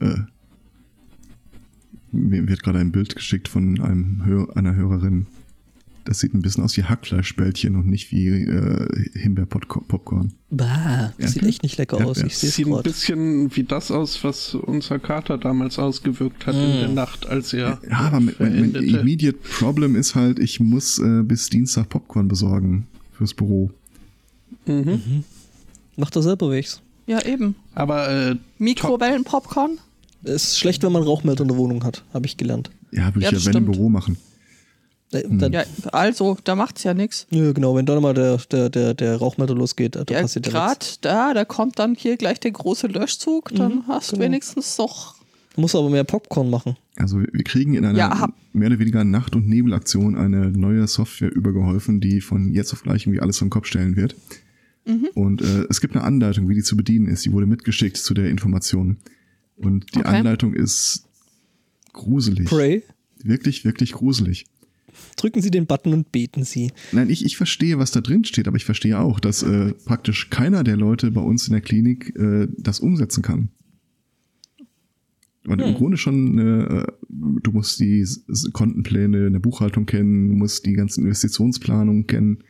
Äh, 0.00 0.18
mir 2.16 2.48
wird 2.48 2.62
gerade 2.62 2.78
ein 2.78 2.92
Bild 2.92 3.14
geschickt 3.14 3.48
von 3.48 3.80
einem 3.80 4.24
Hör 4.24 4.56
einer 4.56 4.74
Hörerin. 4.74 5.26
Das 6.04 6.20
sieht 6.20 6.34
ein 6.34 6.40
bisschen 6.42 6.62
aus 6.62 6.76
wie 6.76 6.84
Hackfleischbällchen 6.84 7.74
und 7.74 7.88
nicht 7.88 8.12
wie 8.12 8.28
äh, 8.28 9.08
Himbeerpopcorn. 9.14 10.34
Bah, 10.50 11.12
das 11.18 11.34
Ja, 11.34 11.40
sieht 11.40 11.42
echt 11.42 11.62
nicht 11.64 11.78
lecker 11.78 11.98
Ja, 11.98 12.04
aus. 12.04 12.20
ja. 12.20 12.26
Ich 12.26 12.38
sehe 12.38 12.48
es 12.48 12.54
Sieht 12.54 12.66
ein 12.66 12.70
gerade. 12.72 12.88
bisschen 12.90 13.56
wie 13.56 13.64
das 13.64 13.90
aus, 13.90 14.22
was 14.22 14.54
unser 14.54 15.00
Kater 15.00 15.36
damals 15.36 15.80
ausgewirkt 15.80 16.46
hat 16.46 16.54
in 16.54 16.60
Mm. 16.76 16.78
der 16.80 16.88
Nacht, 16.90 17.26
als 17.26 17.52
er 17.52 17.80
Ja, 17.90 17.98
aber 17.98 18.20
mein, 18.20 18.34
mein, 18.38 18.74
immediate 18.76 19.36
Problem 19.58 19.96
ist 19.96 20.14
halt, 20.14 20.38
ich 20.38 20.60
muss 20.60 21.00
äh, 21.00 21.22
bis 21.24 21.50
Dienstag 21.50 21.88
Popcorn 21.88 22.28
besorgen 22.28 22.86
fürs 23.12 23.34
Büro. 23.34 23.72
Mhm. 24.66 25.24
Macht 25.96 26.14
er 26.14 26.22
selber 26.22 26.50
wegs. 26.52 26.80
Ja, 27.08 27.24
eben. 27.24 27.56
Aber 27.74 28.08
äh, 28.08 28.36
Mikrowellenpopcorn? 28.58 29.78
Es 30.26 30.44
ist 30.44 30.58
schlecht, 30.58 30.82
wenn 30.82 30.92
man 30.92 31.02
Rauchmelder 31.02 31.42
in 31.42 31.48
der 31.48 31.56
Wohnung 31.56 31.84
hat, 31.84 32.04
habe 32.12 32.26
ich 32.26 32.36
gelernt. 32.36 32.70
Ja, 32.92 33.14
würde 33.14 33.26
Ja, 33.26 33.32
ich 33.32 33.44
ja 33.44 33.52
wenn 33.54 33.58
im. 33.64 33.64
Büro 33.72 33.88
machen. 33.88 34.16
Äh, 35.12 35.22
Dann, 35.30 35.52
Ja, 35.52 35.62
also, 35.92 36.36
da 36.44 36.56
macht's 36.56 36.82
ja 36.82 36.92
nichts. 36.94 37.26
ja, 37.30 37.52
genau, 37.52 37.76
wenn 37.76 37.86
dann 37.86 38.02
mal 38.02 38.12
der, 38.14 38.38
der, 38.50 38.68
der, 38.70 38.94
der 38.94 39.16
Rauchmelder 39.16 39.54
losgeht, 39.54 39.94
äh, 39.96 40.04
da 40.04 40.14
Ja, 40.14 40.22
passiert 40.22 40.46
ja 40.46 40.52
gerade 40.52 40.78
nichts. 40.80 41.00
da, 41.00 41.32
da 41.32 41.44
kommt 41.44 41.78
dann 41.78 41.94
hier 41.94 42.16
gleich 42.16 42.40
der 42.40 42.50
große 42.50 42.88
Löschzug, 42.88 43.50
dann 43.54 43.76
Mhm, 43.76 43.82
hast 43.88 44.10
du 44.10 44.16
genau. 44.16 44.26
wenigstens 44.26 44.76
doch. 44.76 45.14
Muss 45.58 45.74
aber 45.74 45.88
mehr 45.88 46.04
Popcorn 46.04 46.50
machen. 46.50 46.76
Also 46.96 47.20
wir 47.20 47.28
wir 47.32 47.44
kriegen 47.44 47.74
in 47.74 47.84
einer 47.86 47.96
Ja, 47.96 48.28
mehr 48.52 48.68
oder 48.68 48.78
weniger 48.78 49.04
Nacht- 49.04 49.34
und 49.36 49.48
Nebelaktion 49.48 50.16
eine 50.16 50.50
neue 50.50 50.86
Software 50.86 51.34
übergeholfen, 51.34 52.00
die 52.00 52.20
von 52.20 52.52
jetzt 52.52 52.72
auf 52.74 52.82
gleich 52.82 53.02
irgendwie 53.04 53.20
alles 53.20 53.38
vom 53.38 53.48
Kopf 53.48 53.66
stellen 53.66 53.96
wird. 53.96 54.16
Mhm. 54.84 55.08
Und 55.14 55.40
äh, 55.40 55.64
es 55.70 55.80
gibt 55.80 55.94
eine 55.96 56.04
Anleitung, 56.04 56.48
wie 56.48 56.54
die 56.54 56.62
zu 56.62 56.76
bedienen 56.76 57.06
ist. 57.08 57.24
Die 57.24 57.32
wurde 57.32 57.46
mitgeschickt 57.46 57.96
zu 57.96 58.12
der 58.12 58.28
Information. 58.28 58.98
Und 59.56 59.94
die 59.94 60.00
Okay. 60.00 60.08
Anleitung 60.08 60.54
ist 60.54 61.04
gruselig. 61.92 62.46
Pray. 62.48 62.82
Wirklich, 63.22 63.64
wirklich 63.64 63.92
gruselig. 63.92 64.46
Drücken 65.16 65.42
Sie 65.42 65.50
den 65.50 65.66
Button 65.66 65.92
und 65.92 66.12
beten 66.12 66.44
Sie. 66.44 66.72
Nein, 66.92 67.10
ich, 67.10 67.24
ich 67.24 67.36
verstehe, 67.36 67.78
was 67.78 67.90
da 67.90 68.00
drin 68.00 68.24
steht, 68.24 68.48
aber 68.48 68.56
ich 68.56 68.64
verstehe 68.64 68.98
auch, 68.98 69.20
dass 69.20 69.42
äh, 69.42 69.72
praktisch 69.84 70.30
keiner 70.30 70.64
der 70.64 70.76
Leute 70.76 71.10
bei 71.10 71.20
uns 71.20 71.48
in 71.48 71.52
der 71.52 71.60
Klinik 71.60 72.14
äh, 72.16 72.48
das 72.58 72.80
umsetzen 72.80 73.22
kann. 73.22 73.50
Weil 75.44 75.60
im 75.60 75.74
Grunde 75.74 75.96
schon, 75.96 76.38
äh, 76.38 76.86
du 77.08 77.52
musst 77.52 77.78
die 77.78 78.04
Kontenpläne 78.52 79.28
in 79.28 79.32
der 79.32 79.40
Buchhaltung 79.40 79.86
kennen, 79.86 80.30
du 80.30 80.34
musst 80.34 80.66
die 80.66 80.72
ganzen 80.72 81.04
Investitionsplanungen 81.04 82.06
kennen. 82.06 82.42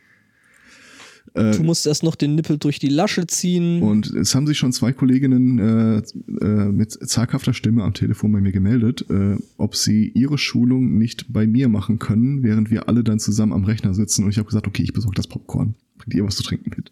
Du 1.37 1.63
musst 1.63 1.85
erst 1.85 2.03
noch 2.03 2.15
den 2.15 2.35
Nippel 2.35 2.57
durch 2.57 2.79
die 2.79 2.89
Lasche 2.89 3.27
ziehen. 3.27 3.81
Und 3.81 4.07
es 4.07 4.33
haben 4.33 4.47
sich 4.47 4.57
schon 4.57 4.73
zwei 4.73 4.91
Kolleginnen 4.91 5.59
äh, 5.59 5.97
äh, 6.43 6.71
mit 6.71 6.91
zaghafter 6.91 7.53
Stimme 7.53 7.83
am 7.83 7.93
Telefon 7.93 8.31
bei 8.31 8.41
mir 8.41 8.51
gemeldet, 8.51 9.05
äh, 9.09 9.35
ob 9.57 9.75
sie 9.75 10.11
ihre 10.13 10.37
Schulung 10.37 10.97
nicht 10.97 11.31
bei 11.31 11.45
mir 11.45 11.69
machen 11.69 11.99
können, 11.99 12.43
während 12.43 12.71
wir 12.71 12.89
alle 12.89 13.03
dann 13.03 13.19
zusammen 13.19 13.53
am 13.53 13.65
Rechner 13.65 13.93
sitzen. 13.93 14.23
Und 14.23 14.31
ich 14.31 14.37
habe 14.37 14.47
gesagt, 14.47 14.67
okay, 14.67 14.83
ich 14.83 14.93
besorge 14.93 15.15
das 15.15 15.27
Popcorn. 15.27 15.75
Bringt 15.97 16.13
ihr 16.13 16.25
was 16.25 16.35
zu 16.35 16.43
trinken 16.43 16.71
mit? 16.75 16.91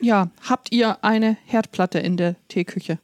Ja, 0.00 0.30
habt 0.42 0.72
ihr 0.72 1.02
eine 1.04 1.36
Herdplatte 1.44 1.98
in 1.98 2.16
der 2.16 2.36
Teeküche? 2.48 2.98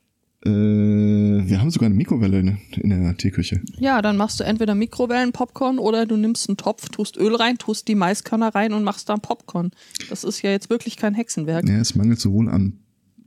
Äh, 0.47 0.51
wir 0.51 1.61
haben 1.61 1.71
sogar 1.71 1.87
eine 1.87 1.95
Mikrowelle 1.95 2.39
in, 2.41 2.59
in 2.77 2.91
der 2.91 3.17
Teeküche. 3.17 3.61
Ja, 3.79 4.03
dann 4.03 4.17
machst 4.17 4.41
du 4.41 4.45
entweder 4.45 4.75
Mikrowellenpopcorn 4.75 5.79
oder 5.79 6.05
du 6.07 6.17
nimmst 6.17 6.49
einen 6.49 6.57
Topf, 6.59 6.89
tust 6.91 7.17
Öl 7.17 7.35
rein, 7.35 7.57
tust 7.59 7.89
die 7.89 7.95
Maiskörner 7.95 8.55
rein 8.55 8.73
und 8.75 8.85
machst 8.85 9.09
dann 9.09 9.21
Popcorn. 9.21 9.71
Das 10.11 10.23
ist 10.25 10.43
ja 10.43 10.51
jetzt 10.51 10.69
wirklich 10.71 10.97
kein 10.97 11.15
Hexenwerk. 11.15 11.67
Ja, 11.69 11.77
es 11.77 11.95
mangelt 11.95 12.21
sowohl 12.21 12.49
an 12.51 12.75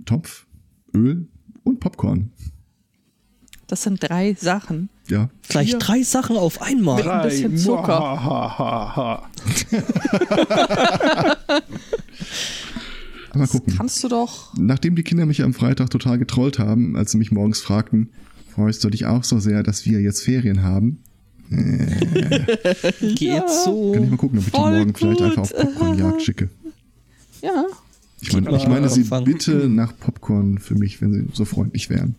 Topf, 0.05 0.45
Öl 0.93 1.27
und 1.63 1.79
Popcorn. 1.79 2.31
Das 3.65 3.83
sind 3.83 3.99
drei 4.01 4.33
Sachen. 4.39 4.89
Ja, 5.09 5.29
Gleich 5.49 5.71
Vier. 5.71 5.79
drei 5.79 6.01
Sachen 6.03 6.37
auf 6.37 6.61
einmal. 6.61 6.97
Mit- 6.97 7.07
ein 7.07 7.21
bisschen 7.27 7.57
Zucker. 7.57 9.23
Mal 13.33 13.47
gucken. 13.47 13.73
Kannst 13.75 14.03
du 14.03 14.07
doch. 14.07 14.53
Nachdem 14.57 14.95
die 14.95 15.03
Kinder 15.03 15.25
mich 15.25 15.43
am 15.43 15.53
Freitag 15.53 15.89
total 15.89 16.17
getrollt 16.17 16.59
haben, 16.59 16.95
als 16.95 17.11
sie 17.11 17.17
mich 17.17 17.31
morgens 17.31 17.59
fragten, 17.59 18.09
freust 18.53 18.83
du 18.83 18.89
dich 18.89 19.05
auch 19.05 19.23
so 19.23 19.39
sehr, 19.39 19.63
dass 19.63 19.85
wir 19.85 19.99
jetzt 20.01 20.23
Ferien 20.23 20.63
haben? 20.63 20.99
Geht 21.49 23.49
so. 23.49 23.93
Kann 23.93 24.03
ich 24.03 24.09
mal 24.09 24.17
gucken, 24.17 24.39
ob 24.39 24.45
ich 24.47 24.51
die 24.51 24.59
morgen 24.59 24.93
vielleicht 24.93 25.17
gut. 25.19 25.27
einfach 25.27 25.41
auf 25.43 25.55
Popcornjagd 25.55 26.21
schicke. 26.25 26.49
Ja. 27.41 27.65
Ich 28.21 28.33
meine, 28.33 28.57
ich 28.57 28.67
meine 28.67 28.89
sie 28.89 29.01
anfangen. 29.01 29.25
bitte 29.25 29.51
nach 29.69 29.93
Popcorn 29.97 30.57
für 30.57 30.75
mich, 30.75 31.01
wenn 31.01 31.13
sie 31.13 31.25
so 31.33 31.45
freundlich 31.45 31.89
wären. 31.89 32.15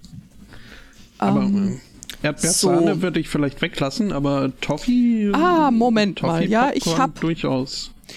Aber 1.18 1.42
ähm, 1.42 1.78
äh, 2.22 2.26
Erdbeersahne 2.26 2.94
so. 2.94 3.02
würde 3.02 3.18
ich 3.20 3.28
vielleicht 3.28 3.60
weglassen, 3.60 4.12
aber 4.12 4.52
Toffee. 4.60 5.30
Ah, 5.32 5.70
Moment 5.72 6.20
Toffee 6.20 6.32
mal. 6.32 6.48
Ja, 6.48 6.70
ich 6.72 6.84
Popcorn 6.84 7.02
hab- 7.02 7.20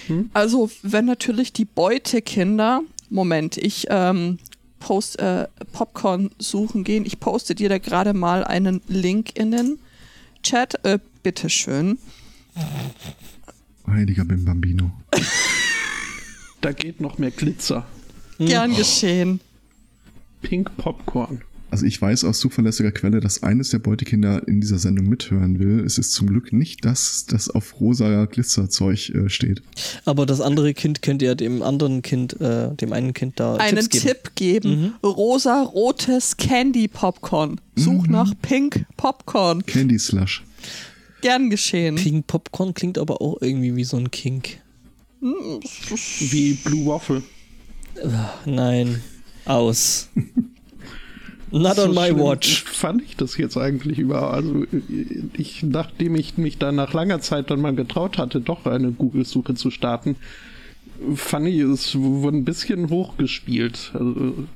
durchaus. 0.08 0.26
Also, 0.32 0.70
wenn 0.82 1.04
natürlich 1.06 1.52
die 1.52 1.64
Beutekinder. 1.64 2.82
Moment, 3.10 3.58
ich 3.58 3.86
ähm, 3.90 4.38
Post, 4.80 5.18
äh, 5.18 5.46
Popcorn 5.72 6.30
suchen 6.38 6.82
gehen. 6.82 7.04
Ich 7.04 7.20
poste 7.20 7.54
dir 7.54 7.68
da 7.68 7.78
gerade 7.78 8.14
mal 8.14 8.42
einen 8.42 8.80
Link 8.88 9.38
in 9.38 9.50
den 9.52 9.78
Chat. 10.42 10.84
Äh, 10.84 10.98
bitteschön. 11.22 11.98
Heiliger 13.86 14.24
Bim 14.24 14.44
Bambino. 14.44 14.90
Da 16.62 16.70
geht 16.70 17.00
noch 17.00 17.18
mehr 17.18 17.32
Glitzer. 17.32 17.84
Gern 18.38 18.76
geschehen. 18.76 19.40
Pink 20.42 20.76
Popcorn. 20.76 21.42
Also 21.72 21.86
ich 21.86 22.02
weiß 22.02 22.24
aus 22.24 22.38
zuverlässiger 22.38 22.92
Quelle, 22.92 23.20
dass 23.20 23.42
eines 23.42 23.70
der 23.70 23.78
Beutekinder 23.78 24.46
in 24.46 24.60
dieser 24.60 24.76
Sendung 24.76 25.06
mithören 25.06 25.58
will. 25.58 25.82
Es 25.86 25.96
ist 25.96 26.12
zum 26.12 26.26
Glück 26.26 26.52
nicht 26.52 26.84
das, 26.84 27.24
das 27.24 27.48
auf 27.48 27.80
rosa 27.80 28.26
Glitzerzeug 28.26 29.08
äh, 29.08 29.30
steht. 29.30 29.62
Aber 30.04 30.26
das 30.26 30.42
andere 30.42 30.74
Kind 30.74 31.00
könnte 31.00 31.24
ja 31.24 31.34
dem 31.34 31.62
anderen 31.62 32.02
Kind, 32.02 32.38
äh, 32.42 32.74
dem 32.74 32.92
einen 32.92 33.14
Kind 33.14 33.40
da 33.40 33.54
Einen 33.54 33.76
Tipps 33.76 33.88
geben. 33.88 34.06
Tipp 34.06 34.34
geben. 34.34 34.94
Rosa-rotes 35.02 36.36
Candy 36.36 36.88
Popcorn. 36.88 37.58
Such 37.74 38.06
nach 38.06 38.34
Pink 38.42 38.84
Popcorn. 38.98 39.64
Candy 39.64 39.98
Slush. 39.98 40.44
Gern 41.22 41.48
geschehen. 41.48 41.94
Pink 41.94 42.26
Popcorn 42.26 42.74
klingt 42.74 42.98
aber 42.98 43.22
auch 43.22 43.40
irgendwie 43.40 43.74
wie 43.76 43.84
so 43.84 43.96
ein 43.96 44.10
Kink. 44.10 44.58
Wie 45.22 46.52
Blue 46.52 46.84
Waffle. 46.84 47.22
Nein. 48.44 49.00
Aus. 49.46 50.10
Not 51.52 51.78
on 51.78 51.92
So 51.94 52.00
my 52.00 52.06
schlimm 52.08 52.18
watch. 52.18 52.62
Fand 52.64 53.02
ich 53.02 53.16
das 53.16 53.36
jetzt 53.36 53.56
eigentlich 53.56 53.98
überhaupt? 53.98 54.34
Also 54.34 54.64
ich, 55.34 55.62
nachdem 55.62 56.16
ich 56.16 56.38
mich 56.38 56.58
dann 56.58 56.76
nach 56.76 56.92
langer 56.94 57.20
Zeit 57.20 57.50
dann 57.50 57.60
mal 57.60 57.74
getraut 57.74 58.18
hatte, 58.18 58.40
doch 58.40 58.64
eine 58.66 58.90
Google-Suche 58.92 59.54
zu 59.54 59.70
starten, 59.70 60.16
fand 61.14 61.46
ich 61.48 61.58
es 61.60 61.94
wurde 61.96 62.38
ein 62.38 62.44
bisschen 62.44 62.88
hochgespielt. 62.90 63.90
Also, 63.94 64.46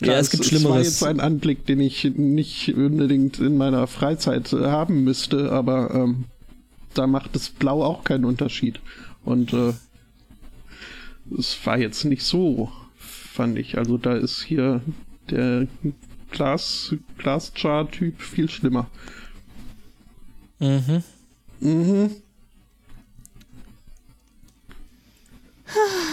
Ja, 0.00 0.14
es 0.14 0.30
gibt 0.30 0.44
Es 0.44 0.52
war 0.52 0.58
Schlimmeres. 0.60 0.86
jetzt 0.86 1.04
ein 1.04 1.20
Anblick, 1.20 1.66
den 1.66 1.80
ich 1.80 2.04
nicht 2.04 2.74
unbedingt 2.74 3.38
in 3.40 3.56
meiner 3.56 3.86
Freizeit 3.86 4.52
äh, 4.52 4.66
haben 4.66 5.04
müsste, 5.04 5.50
aber 5.50 5.92
ähm, 5.94 6.24
da 6.94 7.06
macht 7.06 7.34
das 7.34 7.48
Blau 7.48 7.82
auch 7.82 8.04
keinen 8.04 8.24
Unterschied. 8.24 8.80
Und 9.24 9.52
äh, 9.52 9.72
es 11.38 11.58
war 11.64 11.78
jetzt 11.78 12.04
nicht 12.04 12.22
so, 12.22 12.70
fand 12.96 13.58
ich. 13.58 13.78
Also 13.78 13.96
da 13.98 14.14
ist 14.14 14.42
hier 14.42 14.82
der 15.30 15.66
Glas, 16.32 16.94
Glasjar-Typ 17.18 18.20
viel 18.20 18.48
schlimmer. 18.50 18.88
Mhm. 20.58 21.02
Mhm. 21.60 22.10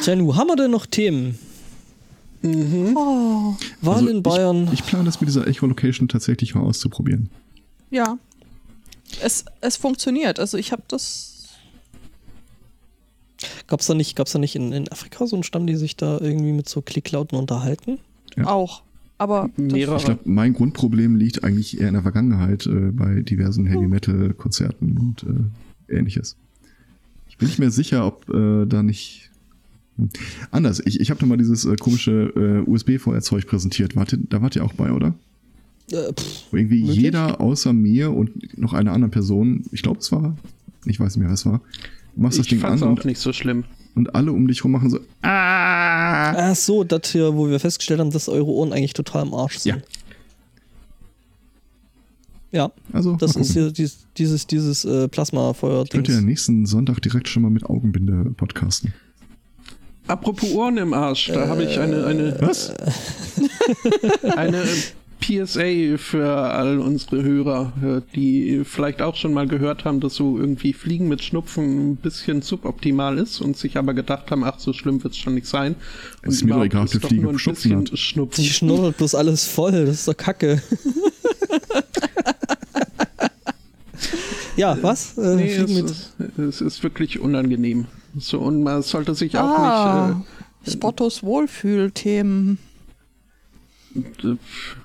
Tja, 0.04 0.16
nu, 0.16 0.36
haben 0.36 0.48
wir 0.48 0.56
denn 0.56 0.72
noch 0.72 0.86
Themen? 0.86 1.38
Oh, 2.42 3.56
Wahl 3.82 3.96
Also 3.96 4.08
in 4.08 4.24
Bayern. 4.24 4.66
Ich, 4.72 4.80
ich 4.80 4.86
plane 4.86 5.04
das 5.04 5.20
mit 5.20 5.28
dieser 5.28 5.46
Echolocation 5.48 6.08
tatsächlich 6.08 6.56
mal 6.56 6.62
auszuprobieren. 6.62 7.30
ja. 7.90 8.18
Es, 9.24 9.44
es 9.62 9.76
funktioniert. 9.76 10.40
Also 10.40 10.56
ich 10.60 10.72
habe 10.72 10.84
das. 10.88 11.48
Gab's 13.66 13.88
da 13.88 13.96
nicht, 13.96 14.16
gab's 14.16 14.34
da 14.34 14.40
nicht 14.40 14.56
in, 14.56 14.72
in 14.72 14.88
Afrika 14.92 15.26
so 15.26 15.36
einen 15.36 15.42
Stamm, 15.42 15.66
die 15.66 15.76
sich 15.76 15.96
da 15.96 16.20
irgendwie 16.22 16.52
mit 16.52 16.70
so 16.70 16.84
Klicklauten 16.84 17.36
unterhalten? 17.36 17.98
Ja. 18.38 18.46
Auch. 18.46 18.84
Aber 19.20 19.50
Mehrere. 19.58 19.98
Ich 19.98 20.06
glaube, 20.06 20.22
mein 20.26 20.54
Grundproblem 20.54 21.16
liegt 21.16 21.44
eigentlich 21.44 21.80
eher 21.80 21.90
in 21.90 21.94
der 21.94 22.04
Vergangenheit 22.04 22.66
äh, 22.66 22.92
bei 22.92 23.22
diversen 23.22 23.66
Heavy 23.68 23.88
Metal 23.88 24.34
Konzerten 24.34 24.98
und 24.98 25.24
äh, 25.90 25.96
ähnliches. 25.98 26.36
Ich 27.28 27.38
bin 27.38 27.48
nicht 27.48 27.60
mehr 27.60 27.70
sicher, 27.70 28.08
ob 28.08 28.28
äh, 28.30 28.66
da 28.66 28.82
nicht 28.82 29.30
Hm. 29.98 30.10
anders. 30.52 30.82
Ich, 30.86 31.00
ich 31.02 31.10
habe 31.12 31.20
da 31.20 31.26
mal 31.26 31.38
dieses 31.38 31.66
äh, 31.66 31.76
komische 31.76 32.34
äh, 32.66 32.70
USB-Feuerzeug 32.70 33.46
präsentiert. 33.46 33.96
Wart 33.96 34.14
ihr, 34.14 34.20
da 34.30 34.42
wart 34.42 34.56
ihr 34.56 34.64
auch 34.64 34.74
bei, 34.74 34.92
oder? 34.92 35.14
Äh, 35.92 36.14
pff, 36.14 36.46
Wo 36.52 36.58
irgendwie 36.58 36.82
Möglich? 36.82 36.98
jeder 36.98 37.42
außer 37.42 37.74
mir 37.74 38.12
und 38.12 38.58
noch 38.58 38.74
einer 38.74 38.94
anderen 38.94 39.12
Person, 39.12 39.66
ich 39.72 39.82
glaube 39.82 40.00
es 40.00 40.12
war, 40.12 40.38
ich 40.86 41.00
weiß 41.00 41.16
nicht 41.16 41.24
mehr, 41.24 41.32
was 41.34 41.42
es 41.42 41.46
war, 41.46 41.62
machst 42.16 42.40
das 42.40 42.46
Ich 42.46 42.52
Ding 42.52 42.60
fand's 42.60 42.82
an 42.82 42.90
auch 42.90 42.98
und, 42.98 43.06
nicht 43.06 43.20
so 43.20 43.34
schlimm. 43.34 43.66
Und 43.96 44.16
alle 44.16 44.32
um 44.32 44.48
dich 44.48 44.64
rum 44.64 44.72
machen 44.72 44.90
so, 44.90 45.00
Ach 45.22 46.56
so, 46.56 46.84
das 46.84 47.12
hier, 47.12 47.36
wo 47.36 47.50
wir 47.50 47.60
festgestellt 47.60 48.00
haben, 48.00 48.12
dass 48.12 48.30
eure 48.30 48.48
Ohren 48.48 48.74
eigentlich 48.74 48.94
total 48.94 49.26
im 49.26 49.34
Arsch 49.34 49.58
sind. 49.58 49.84
Ja, 52.52 52.72
also 52.92 53.16
das 53.16 53.36
ist 53.36 53.54
hier 53.54 53.72
dieses, 53.72 54.08
dieses, 54.18 54.48
dieses 54.48 54.84
äh, 54.84 54.88
Könnt 54.88 55.04
ihr 55.04 55.08
Plasmafeuer-Dings. 55.10 56.22
nächsten 56.22 56.66
Sonntag 56.66 57.00
direkt 57.02 57.28
schon 57.28 57.44
mal 57.44 57.52
mit 57.52 57.66
Augenbinde 57.66 58.32
podcasten. 58.36 58.94
Apropos 60.08 60.52
Ohren 60.54 60.78
im 60.78 60.94
Arsch, 60.94 61.28
da 61.28 61.48
habe 61.48 61.64
ich 61.64 61.78
eine, 61.80 62.06
eine, 62.08 62.36
Was? 62.42 62.74
eine 64.36 64.64
PSA 65.30 65.98
für 65.98 66.28
all 66.28 66.80
unsere 66.80 67.22
Hörer, 67.22 67.72
äh, 67.84 68.02
die 68.16 68.64
vielleicht 68.64 69.02
auch 69.04 69.16
schon 69.16 69.32
mal 69.32 69.48
gehört 69.48 69.86
haben, 69.86 70.00
dass 70.00 70.16
so 70.16 70.40
irgendwie 70.40 70.74
Fliegen 70.74 71.08
mit 71.08 71.24
Schnupfen 71.24 71.92
ein 71.92 71.96
bisschen 71.98 72.42
suboptimal 72.42 73.20
ist 73.20 73.40
und 73.40 73.56
sich 73.56 73.78
aber 73.78 73.94
gedacht 73.94 74.32
haben, 74.32 74.44
ach, 74.44 74.58
so 74.58 74.74
schlimm 74.74 75.04
wird's 75.04 75.18
schon 75.18 75.36
nicht 75.36 75.46
sein. 75.46 75.76
Und 76.24 76.30
Ist 76.32 76.44
mir 76.44 76.54
doch 76.54 76.64
egal, 76.64 76.86
ob 76.86 76.92
doch 76.92 77.08
Fliege 77.08 77.22
nur 77.22 77.34
ein 77.34 77.40
Schnupfen 77.40 77.72
bisschen 77.72 77.92
hat. 77.92 78.00
Schnupfen. 78.00 78.44
Die 78.44 78.50
schnuddert 78.50 78.98
bloß 78.98 79.14
alles 79.14 79.46
voll, 79.46 79.86
das 79.86 79.96
ist 80.00 80.08
doch 80.08 80.18
kacke. 80.18 80.64
ja, 84.58 84.78
was? 84.82 85.16
Äh, 85.18 85.36
Nee, 85.36 85.54
es, 85.54 85.72
ist, 85.72 86.14
es 86.40 86.62
ist 86.62 86.82
wirklich 86.82 87.20
unangenehm. 87.20 87.86
So, 88.18 88.40
und 88.40 88.64
man 88.64 88.82
sollte 88.82 89.14
sich 89.14 89.38
auch 89.38 89.44
ah, 89.44 90.24
nicht. 90.66 90.74
Spottos 90.74 91.22
Wohlfühlthemen. 91.22 92.58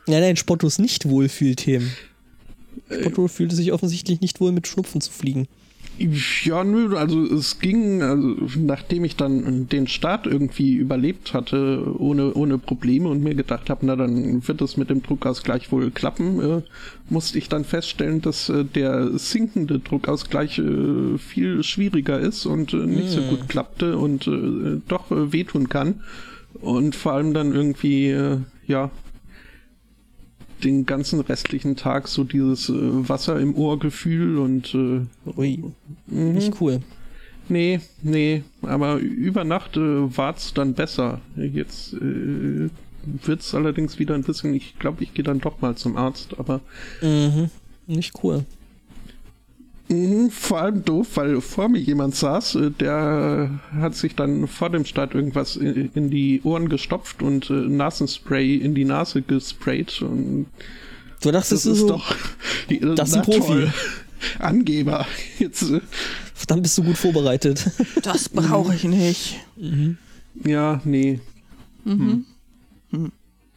Äh, 0.06 0.10
äh, 0.10 0.14
nein, 0.14 0.20
nein, 0.22 0.36
Spottos 0.36 0.78
nicht 0.78 1.08
Wohlfühlthemen. 1.08 1.90
Spotto 2.90 3.28
fühlte 3.28 3.54
sich 3.54 3.72
offensichtlich 3.72 4.20
nicht 4.20 4.40
wohl 4.40 4.52
mit 4.52 4.66
Schnupfen 4.66 5.00
zu 5.00 5.10
fliegen. 5.10 5.48
Ja, 6.42 6.64
nö, 6.64 6.96
also 6.96 7.22
es 7.22 7.60
ging, 7.60 8.02
also 8.02 8.34
nachdem 8.56 9.04
ich 9.04 9.14
dann 9.14 9.68
den 9.68 9.86
Start 9.86 10.26
irgendwie 10.26 10.74
überlebt 10.74 11.34
hatte, 11.34 11.86
ohne, 11.98 12.34
ohne 12.34 12.58
Probleme 12.58 13.08
und 13.08 13.22
mir 13.22 13.36
gedacht 13.36 13.70
habe, 13.70 13.86
na 13.86 13.94
dann 13.94 14.46
wird 14.46 14.60
es 14.60 14.76
mit 14.76 14.90
dem 14.90 15.04
Druckausgleich 15.04 15.70
wohl 15.70 15.92
klappen, 15.92 16.40
äh, 16.40 16.62
musste 17.10 17.38
ich 17.38 17.48
dann 17.48 17.64
feststellen, 17.64 18.20
dass 18.20 18.48
äh, 18.48 18.64
der 18.64 19.16
sinkende 19.18 19.78
Druckausgleich 19.78 20.58
äh, 20.58 21.16
viel 21.18 21.62
schwieriger 21.62 22.18
ist 22.18 22.44
und 22.44 22.72
äh, 22.72 22.78
nicht 22.78 23.10
so 23.10 23.20
Mm. 23.20 23.28
gut 23.28 23.48
klappte 23.48 23.96
und 23.96 24.26
äh, 24.26 24.80
doch 24.88 25.12
äh, 25.12 25.32
wehtun 25.32 25.68
kann. 25.68 26.00
Und 26.60 26.96
vor 26.96 27.12
allem 27.12 27.34
dann 27.34 27.52
irgendwie, 27.54 28.08
äh, 28.10 28.38
ja, 28.66 28.90
den 30.64 30.86
ganzen 30.86 31.20
restlichen 31.20 31.76
Tag 31.76 32.08
so 32.08 32.24
dieses 32.24 32.68
äh, 32.68 32.74
Wasser 33.08 33.38
im 33.38 33.54
Ohrgefühl 33.54 34.38
und 34.38 34.74
äh, 34.74 35.00
Ui, 35.36 35.62
Mhm. 36.06 36.32
nicht 36.32 36.60
cool. 36.60 36.80
Nee, 37.48 37.80
nee, 38.02 38.42
aber 38.62 38.96
über 38.96 39.44
Nacht 39.44 39.76
äh, 39.76 40.16
war's 40.16 40.54
dann 40.54 40.72
besser. 40.74 41.20
Jetzt 41.36 41.92
äh, 41.92 42.70
wird's 43.22 43.54
allerdings 43.54 43.98
wieder 43.98 44.14
ein 44.14 44.22
bisschen, 44.22 44.54
ich 44.54 44.78
glaube, 44.78 45.02
ich 45.04 45.12
gehe 45.12 45.24
dann 45.24 45.40
doch 45.40 45.60
mal 45.60 45.76
zum 45.76 45.96
Arzt, 45.96 46.38
aber 46.38 46.60
Mhm. 47.02 47.50
Nicht 47.86 48.14
cool. 48.22 48.46
Mhm, 49.88 50.30
vor 50.30 50.60
allem 50.60 50.84
doof, 50.84 51.08
weil 51.14 51.40
vor 51.40 51.68
mir 51.68 51.80
jemand 51.80 52.14
saß, 52.14 52.54
äh, 52.56 52.70
der 52.70 53.50
hat 53.76 53.94
sich 53.94 54.14
dann 54.14 54.46
vor 54.46 54.70
dem 54.70 54.84
Start 54.84 55.14
irgendwas 55.14 55.56
in, 55.56 56.10
die 56.10 56.40
Ohren 56.44 56.68
gestopft 56.68 57.22
und 57.22 57.50
äh, 57.50 57.52
Nasenspray 57.54 58.56
in 58.56 58.74
die 58.74 58.84
Nase 58.84 59.22
gesprayt 59.22 60.02
und 60.02 60.46
Du 61.20 61.30
dachtest, 61.30 61.52
das 61.52 61.66
ist 61.66 61.78
so, 61.80 61.88
doch 61.88 62.14
äh, 62.68 62.94
das 62.94 63.10
ist 63.10 63.16
ein 63.16 63.22
Profi. 63.22 63.40
toll. 63.40 63.72
Angeber. 64.38 65.06
Jetzt, 65.38 65.64
dann 66.46 66.62
bist 66.62 66.78
du 66.78 66.82
gut 66.82 66.96
vorbereitet. 66.96 67.70
Das 68.02 68.28
brauche 68.30 68.74
ich 68.74 68.84
nicht. 68.84 69.40
ja, 70.44 70.80
nee. 70.84 71.20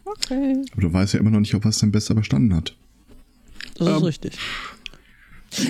Okay. 0.04 0.64
Aber 0.72 0.82
du 0.82 0.94
weißt 0.94 1.14
ja 1.14 1.20
immer 1.20 1.30
noch 1.30 1.40
nicht, 1.40 1.54
ob 1.56 1.66
er 1.66 1.70
es 1.70 1.80
dann 1.80 1.92
besser 1.92 2.14
verstanden 2.16 2.54
hat. 2.56 2.76
Das 3.76 3.88
ist 3.88 4.26
Ähm, 4.26 4.32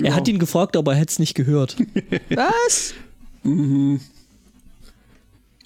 Er 0.02 0.14
hat 0.14 0.28
ihn 0.28 0.38
gefragt, 0.38 0.76
aber 0.76 0.92
er 0.92 0.98
hätte 0.98 1.12
es 1.12 1.18
nicht 1.18 1.34
gehört. 1.34 1.76
Was? 2.30 2.94
Mhm. 3.42 4.00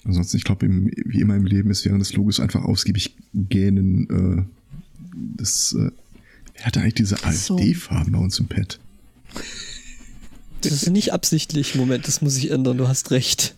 Ansonsten, 0.05 0.37
ich 0.37 0.43
glaube, 0.43 0.67
wie 0.67 1.21
immer 1.21 1.35
im 1.35 1.45
Leben 1.45 1.69
ist 1.71 1.85
während 1.85 2.01
des 2.01 2.13
Logos 2.13 2.39
einfach 2.39 2.63
ausgiebig 2.63 3.15
gähnen. 3.33 4.09
Äh, 4.09 4.43
das, 5.37 5.75
äh, 5.77 5.91
wer 6.55 6.65
hatte 6.65 6.81
eigentlich 6.81 6.95
diese 6.95 7.15
so. 7.15 7.55
AfD-Farben 7.55 8.11
bei 8.11 8.19
uns 8.19 8.39
im 8.39 8.47
Pad? 8.47 8.79
Das 10.61 10.73
ist 10.73 10.89
nicht 10.89 11.13
absichtlich. 11.13 11.75
Moment, 11.75 12.07
das 12.07 12.21
muss 12.21 12.37
ich 12.37 12.51
ändern. 12.51 12.77
Du 12.77 12.87
hast 12.87 13.11
recht. 13.11 13.55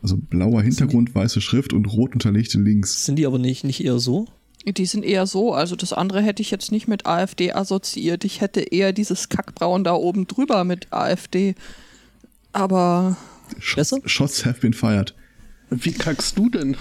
Also 0.00 0.16
blauer 0.16 0.62
Hintergrund, 0.62 1.14
weiße 1.14 1.40
Schrift 1.40 1.72
und 1.72 1.86
rot 1.86 2.14
unterlegte 2.14 2.60
Links. 2.60 3.04
Sind 3.04 3.16
die 3.16 3.26
aber 3.26 3.38
nicht, 3.38 3.64
nicht 3.64 3.84
eher 3.84 3.98
so? 3.98 4.26
Die 4.72 4.86
sind 4.86 5.04
eher 5.04 5.26
so, 5.26 5.52
also 5.52 5.76
das 5.76 5.92
andere 5.92 6.22
hätte 6.22 6.42
ich 6.42 6.50
jetzt 6.50 6.72
nicht 6.72 6.88
mit 6.88 7.06
AfD 7.06 7.52
assoziiert. 7.52 8.24
Ich 8.24 8.40
hätte 8.40 8.60
eher 8.60 8.92
dieses 8.92 9.28
Kackbraun 9.28 9.84
da 9.84 9.94
oben 9.94 10.26
drüber 10.26 10.64
mit 10.64 10.92
AfD. 10.92 11.54
Aber 12.52 13.16
Shots, 13.58 13.90
Besser? 13.90 14.08
Shots 14.08 14.44
have 14.44 14.60
been 14.60 14.72
fired. 14.72 15.14
Wie 15.70 15.92
kackst 15.92 16.38
du 16.38 16.48
denn? 16.48 16.76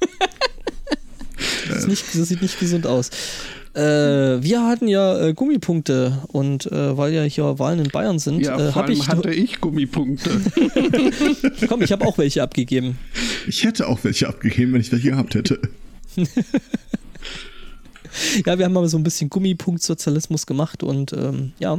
das, 1.68 1.86
nicht, 1.86 2.04
das, 2.14 2.28
sieht 2.28 2.42
nicht 2.42 2.58
gesund 2.58 2.86
aus. 2.86 3.10
Äh, 3.74 3.80
wir 4.42 4.66
hatten 4.66 4.86
ja 4.86 5.28
äh, 5.28 5.32
Gummipunkte 5.32 6.22
und 6.28 6.66
äh, 6.66 6.96
weil 6.96 7.14
ja 7.14 7.22
hier 7.22 7.58
Wahlen 7.58 7.78
in 7.78 7.88
Bayern 7.88 8.18
sind, 8.18 8.40
ja, 8.40 8.58
äh, 8.58 8.72
allem 8.72 8.92
ich 8.92 9.08
hatte 9.08 9.32
ich 9.32 9.60
Gummipunkte. 9.60 10.30
Komm, 11.68 11.80
ich 11.80 11.90
habe 11.90 12.06
auch 12.06 12.18
welche 12.18 12.42
abgegeben. 12.42 12.98
Ich 13.46 13.64
hätte 13.64 13.88
auch 13.88 14.04
welche 14.04 14.28
abgegeben, 14.28 14.74
wenn 14.74 14.80
ich 14.82 14.92
welche 14.92 15.10
gehabt 15.10 15.34
hätte. 15.34 15.58
ja, 18.46 18.58
wir 18.58 18.64
haben 18.64 18.72
mal 18.72 18.88
so 18.88 18.96
ein 18.96 19.02
bisschen 19.02 19.30
Gummipunkt-Sozialismus 19.30 20.46
gemacht 20.46 20.82
und 20.82 21.12
ähm, 21.12 21.52
ja, 21.58 21.78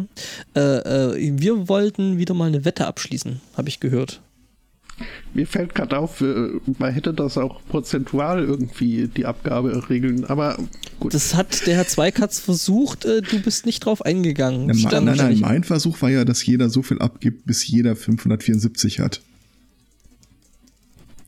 äh, 0.56 0.60
äh, 0.60 1.34
wir 1.38 1.68
wollten 1.68 2.18
wieder 2.18 2.34
mal 2.34 2.48
eine 2.48 2.66
Wette 2.66 2.88
abschließen, 2.88 3.42
habe 3.56 3.70
ich 3.70 3.80
gehört. 3.80 4.22
Mir 5.34 5.48
fällt 5.48 5.74
gerade 5.74 5.98
auf, 5.98 6.22
äh, 6.22 6.50
man 6.78 6.94
hätte 6.94 7.14
das 7.14 7.38
auch 7.38 7.62
prozentual 7.68 8.44
irgendwie 8.44 9.08
die 9.08 9.26
Abgabe 9.26 9.90
regeln, 9.90 10.26
aber 10.26 10.58
gut. 11.00 11.14
Das 11.14 11.34
hat 11.34 11.66
der 11.66 11.76
Herr 11.76 11.88
Zweikatz 11.88 12.40
versucht, 12.40 13.06
äh, 13.06 13.22
du 13.22 13.42
bist 13.42 13.66
nicht 13.66 13.86
drauf 13.86 14.04
eingegangen. 14.04 14.72
Ja, 14.74 14.92
nein, 14.92 15.06
nein, 15.06 15.18
nein, 15.18 15.40
mein 15.40 15.64
Versuch 15.64 16.02
war 16.02 16.12
ja, 16.12 16.26
dass 16.26 16.46
jeder 16.46 16.70
so 16.70 16.84
viel 16.84 17.00
abgibt, 17.00 17.46
bis 17.46 17.68
jeder 17.68 17.96
574 17.96 19.00
hat. 19.00 19.22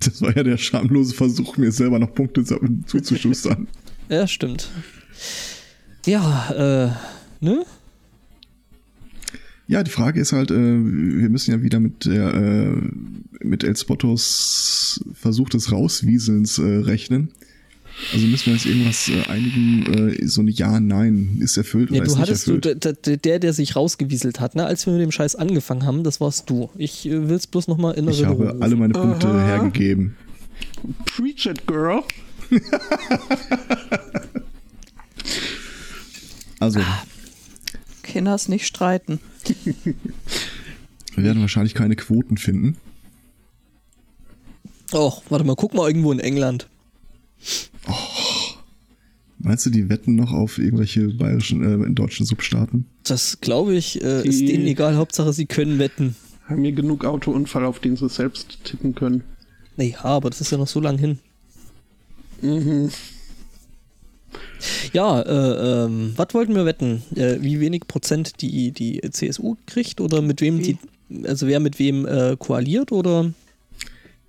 Das 0.05 0.21
war 0.21 0.35
ja 0.35 0.43
der 0.43 0.57
schamlose 0.57 1.13
Versuch, 1.15 1.57
mir 1.57 1.71
selber 1.71 1.99
noch 1.99 2.13
Punkte 2.13 2.43
zuzuschustern. 2.43 3.67
ja, 4.09 4.27
stimmt. 4.27 4.69
Ja, 6.05 6.95
äh, 7.41 7.45
ne? 7.45 7.65
Ja, 9.67 9.81
die 9.81 9.91
Frage 9.91 10.19
ist 10.19 10.31
halt, 10.31 10.51
äh, 10.51 10.55
wir 10.55 11.29
müssen 11.29 11.51
ja 11.51 11.63
wieder 11.63 11.79
mit 11.79 12.05
der 12.05 12.33
äh, 12.33 12.75
mit 13.43 13.63
El 13.63 13.75
Spottos 13.75 15.03
Versuch 15.13 15.49
des 15.49 15.71
Rauswieselns 15.71 16.59
äh, 16.59 16.63
rechnen. 16.63 17.29
Also 18.13 18.27
müssen 18.27 18.47
wir 18.47 18.53
uns 18.53 18.65
irgendwas 18.65 19.09
äh, 19.09 19.23
einigen, 19.29 20.09
äh, 20.09 20.27
so 20.27 20.41
ein 20.41 20.47
Ja, 20.49 20.79
Nein, 20.79 21.37
ist 21.39 21.55
erfüllt 21.57 21.91
ja, 21.91 22.01
oder 22.01 22.07
ist 22.07 22.17
nicht 22.17 22.29
erfüllt? 22.29 22.65
Du, 22.65 23.17
der, 23.17 23.39
der 23.39 23.53
sich 23.53 23.75
rausgewieselt 23.75 24.39
hat, 24.39 24.55
ne? 24.55 24.65
als 24.65 24.85
wir 24.85 24.93
mit 24.93 25.01
dem 25.01 25.11
Scheiß 25.11 25.35
angefangen 25.35 25.85
haben, 25.85 26.03
das 26.03 26.19
warst 26.19 26.49
du. 26.49 26.69
Ich 26.77 27.05
äh, 27.05 27.29
will 27.29 27.35
es 27.35 27.47
bloß 27.47 27.67
nochmal 27.67 27.93
in 27.95 28.07
Erinnerung 28.07 28.41
Ich 28.41 28.47
habe 28.49 28.61
alle 28.61 28.75
meine 28.75 28.93
Punkte 28.93 29.27
Aha. 29.27 29.45
hergegeben. 29.45 30.15
Preach 31.05 31.45
it, 31.45 31.65
girl. 31.67 32.03
also. 36.59 36.81
Kinders 38.03 38.49
nicht 38.49 38.67
streiten. 38.67 39.19
Wir 41.15 41.23
werden 41.23 41.41
wahrscheinlich 41.41 41.73
keine 41.73 41.95
Quoten 41.95 42.37
finden. 42.37 42.77
Och, 44.93 45.23
warte 45.29 45.45
mal, 45.45 45.55
guck 45.55 45.73
mal 45.73 45.87
irgendwo 45.87 46.11
in 46.11 46.19
England. 46.19 46.67
Meinst 49.45 49.63
du, 49.63 49.69
die 49.69 49.89
wetten 49.89 50.15
noch 50.15 50.33
auf 50.33 50.57
irgendwelche 50.57 51.07
bayerischen, 51.07 51.83
äh, 51.83 51.93
deutschen 51.93 52.25
Substaaten? 52.25 52.87
Das 53.03 53.39
glaube 53.41 53.75
ich, 53.75 54.03
äh, 54.03 54.27
ist 54.27 54.39
denen 54.39 54.65
egal. 54.65 54.95
Hauptsache, 54.95 55.33
sie 55.33 55.45
können 55.45 55.77
wetten. 55.77 56.15
Haben 56.45 56.63
hier 56.63 56.71
genug 56.71 57.05
Autounfall, 57.05 57.63
auf 57.63 57.77
den 57.77 57.95
sie 57.95 58.09
selbst 58.09 58.57
tippen 58.63 58.95
können. 58.95 59.23
Nee, 59.77 59.95
aber 60.01 60.31
das 60.31 60.41
ist 60.41 60.51
ja 60.51 60.57
noch 60.57 60.67
so 60.67 60.79
lang 60.79 60.97
hin. 60.97 61.19
Mhm. 62.41 62.89
Ja, 64.93 65.21
äh, 65.21 65.85
ähm, 65.85 66.13
was 66.15 66.33
wollten 66.33 66.55
wir 66.55 66.65
wetten? 66.65 67.03
Äh, 67.13 67.37
wie 67.41 67.59
wenig 67.59 67.81
Prozent 67.87 68.41
die, 68.41 68.71
die 68.71 68.99
CSU 69.11 69.57
kriegt 69.67 70.01
oder 70.01 70.23
mit 70.23 70.41
wem 70.41 70.63
die, 70.63 70.79
also 71.23 71.45
wer 71.45 71.59
mit 71.59 71.77
wem 71.77 72.07
äh, 72.07 72.35
koaliert 72.39 72.91
oder? 72.91 73.31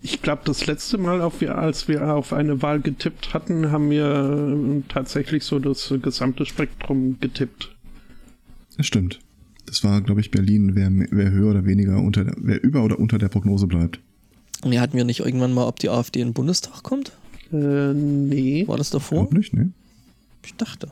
Ich 0.08 0.22
glaube, 0.22 0.42
das 0.44 0.66
letzte 0.66 0.98
Mal, 0.98 1.20
auf 1.20 1.42
als 1.42 1.88
wir 1.88 2.14
auf 2.14 2.32
eine 2.32 2.62
Wahl 2.62 2.78
getippt 2.78 3.34
hatten, 3.34 3.72
haben 3.72 3.90
wir 3.90 4.06
äh, 4.06 4.82
tatsächlich 4.88 5.42
so 5.42 5.58
das 5.58 5.92
gesamte 6.00 6.46
Spektrum 6.46 7.18
getippt. 7.18 7.74
Das 8.76 8.86
stimmt. 8.86 9.18
Das 9.66 9.82
war, 9.82 10.00
glaube 10.02 10.20
ich, 10.20 10.30
Berlin, 10.30 10.76
wer, 10.76 10.92
wer 10.92 11.32
höher 11.32 11.50
oder 11.50 11.64
weniger 11.64 11.98
unter 11.98 12.24
der, 12.24 12.36
wer 12.38 12.62
über 12.62 12.84
oder 12.84 13.00
unter 13.00 13.18
der 13.18 13.28
Prognose 13.28 13.66
bleibt. 13.66 13.98
Nee, 14.64 14.78
hatten 14.78 14.96
wir 14.96 15.04
nicht 15.04 15.18
irgendwann 15.18 15.52
mal, 15.52 15.66
ob 15.66 15.80
die 15.80 15.88
AfD 15.88 16.20
in 16.20 16.28
den 16.28 16.34
Bundestag 16.34 16.84
kommt? 16.84 17.10
Äh, 17.52 17.92
nee. 17.92 18.62
War 18.68 18.76
das 18.76 18.90
davor? 18.90 19.24
Ich 19.24 19.32
nicht, 19.32 19.54
ne? 19.54 19.72
Ich 20.44 20.54
dachte. 20.54 20.88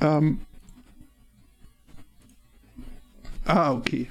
Ähm. 0.00 0.38
Ah, 3.44 3.74
okay. 3.74 4.06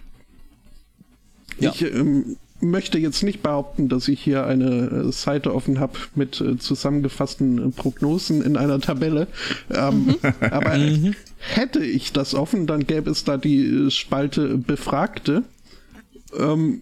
Ja. 1.60 1.72
Ich 1.72 1.82
ähm, 1.82 2.38
möchte 2.62 2.98
jetzt 2.98 3.24
nicht 3.24 3.42
behaupten, 3.42 3.90
dass 3.90 4.08
ich 4.08 4.22
hier 4.22 4.46
eine 4.46 5.06
äh, 5.08 5.12
Seite 5.12 5.54
offen 5.54 5.80
habe 5.80 5.94
mit 6.16 6.42
äh, 6.42 6.58
zusammengefassten 6.58 7.70
äh, 7.70 7.72
Prognosen 7.72 8.42
in 8.42 8.58
einer 8.58 8.80
Tabelle. 8.80 9.28
Ähm, 9.74 10.06
mhm. 10.06 10.18
Aber 10.52 10.78
mhm. 10.78 11.16
hätte 11.38 11.84
ich 11.84 12.12
das 12.12 12.34
offen, 12.34 12.68
dann 12.68 12.86
gäbe 12.86 13.10
es 13.10 13.24
da 13.24 13.38
die 13.38 13.66
äh, 13.66 13.92
Spalte 13.92 14.58
Befragte. 14.58 15.44
Ähm, 16.38 16.82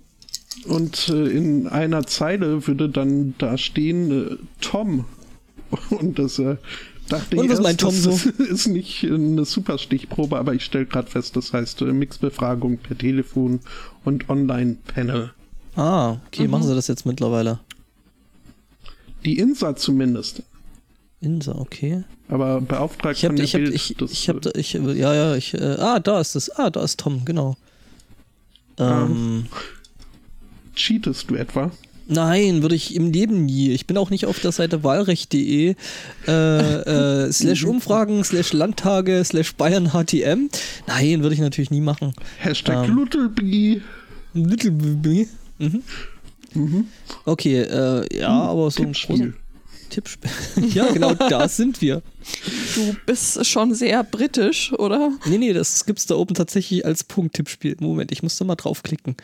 und 0.66 1.10
äh, 1.10 1.28
in 1.28 1.68
einer 1.68 2.06
Zeile 2.08 2.68
würde 2.68 2.90
dann 2.90 3.36
da 3.38 3.58
stehen 3.58 4.12
äh, 4.12 4.38
Tom. 4.62 5.06
Und 5.90 6.18
das 6.18 6.42
dachte 7.10 7.36
Und 7.36 7.46
ich 7.46 7.52
was 7.52 7.62
meint 7.62 7.82
Tom 7.82 7.92
so? 7.92 8.12
ist 8.44 8.68
nicht 8.68 9.04
eine 9.04 9.44
super 9.44 9.78
Stichprobe, 9.78 10.38
aber 10.38 10.54
ich 10.54 10.63
stelle 10.63 10.86
gerade 10.86 11.10
fest, 11.12 11.36
das 11.36 11.52
heißt 11.52 11.82
Mixbefragung 11.82 12.78
per 12.78 12.98
Telefon 12.98 13.60
und 14.06 14.30
Online-Panel. 14.30 15.34
Ah, 15.78 16.18
okay, 16.28 16.46
mhm. 16.46 16.52
machen 16.52 16.68
sie 16.68 16.76
das 16.76 16.88
jetzt 16.88 17.06
mittlerweile. 17.06 17.60
Die 19.24 19.38
INSA 19.38 19.76
zumindest. 19.76 20.42
INSA, 21.22 21.54
okay. 21.54 22.04
Aber 22.30 22.62
beauftragt 22.62 23.18
ich 23.18 23.24
hab, 23.24 23.30
von 23.30 23.36
der 23.38 23.46
ich 23.46 23.54
hab, 23.54 23.62
Bild, 23.62 23.76
ich, 23.76 23.96
das, 23.98 24.12
ich 24.12 24.28
hab, 24.28 24.46
ich, 24.58 24.74
ja, 24.74 25.13
ja, 25.13 25.36
ich, 25.36 25.54
äh, 25.54 25.78
ah, 25.80 26.00
da 26.00 26.20
ist 26.20 26.36
es, 26.36 26.50
ah, 26.50 26.70
da 26.70 26.84
ist 26.84 27.00
Tom, 27.00 27.24
genau. 27.26 27.56
Ähm, 28.80 29.46
cheatest 30.76 31.30
du 31.30 31.36
etwa? 31.36 31.72
Nein, 32.08 32.62
würde 32.62 32.76
ich 32.76 32.96
im 32.96 33.12
Leben 33.12 33.46
nie. 33.46 33.72
Ich 33.72 33.86
bin 33.86 33.98
auch 33.98 34.10
nicht 34.10 34.26
auf 34.26 34.40
der 34.40 34.52
Seite 34.52 34.84
wahlrecht.de 34.84 35.76
äh, 36.28 36.32
äh, 36.32 37.32
slash 37.32 37.66
Umfragen, 37.66 38.24
slash 38.24 38.54
Landtage, 38.54 39.24
slash 39.26 39.56
Bayern 39.56 39.92
HTM. 39.92 40.50
Nein, 40.88 41.22
würde 41.22 41.36
ich 41.36 41.42
natürlich 41.42 41.70
nie 41.70 41.82
machen. 41.82 42.13
Hashtag 42.40 42.88
ähm, 42.88 42.98
Littleby. 42.98 43.82
Littleby. 44.34 45.28
Mhm. 45.58 45.84
Mhm. 46.54 46.88
Okay, 47.26 47.62
äh, 47.62 48.17
ja, 48.17 48.30
hm, 48.30 48.50
aber 48.50 48.72
so 48.72 48.84
Tippspiel. 48.84 49.15
ein 49.15 49.20
großer 49.32 49.48
Tippspiel. 49.89 50.32
ja, 50.74 50.88
genau, 50.93 51.13
da 51.13 51.48
sind 51.48 51.82
wir. 51.82 52.02
Du 52.76 52.96
bist 53.06 53.46
schon 53.46 53.74
sehr 53.74 54.04
britisch, 54.04 54.74
oder? 54.74 55.12
Nee, 55.26 55.38
nee, 55.38 55.54
das 55.54 55.86
gibt's 55.86 56.06
da 56.06 56.15
oben 56.15 56.36
tatsächlich 56.36 56.86
als 56.86 57.04
Punkt-Tippspiel. 57.04 57.78
Moment, 57.80 58.12
ich 58.12 58.24
muss 58.24 58.38
da 58.38 58.46
mal 58.46 58.56
draufklicken. 58.56 59.15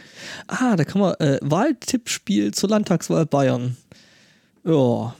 Ah, 0.47 0.75
da 0.75 0.83
kann 0.85 1.01
man 1.01 1.13
äh, 1.15 1.39
Wahltippspiel 1.41 2.53
zur 2.53 2.69
Landtagswahl 2.69 3.25
Bayern. 3.25 3.77
Ja. 4.63 5.15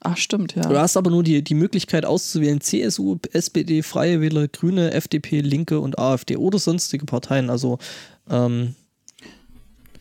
Ach, 0.00 0.16
stimmt, 0.18 0.54
ja. 0.54 0.62
Du 0.62 0.78
hast 0.78 0.96
aber 0.98 1.10
nur 1.10 1.22
die, 1.22 1.42
die 1.42 1.54
Möglichkeit 1.54 2.04
auszuwählen: 2.04 2.60
CSU, 2.60 3.16
SPD, 3.32 3.82
Freie 3.82 4.20
Wähler, 4.20 4.48
Grüne, 4.48 4.92
FDP, 4.92 5.40
Linke 5.40 5.80
und 5.80 5.98
AfD 5.98 6.36
oder 6.36 6.58
sonstige 6.58 7.06
Parteien. 7.06 7.48
Also, 7.48 7.78
ähm, 8.28 8.74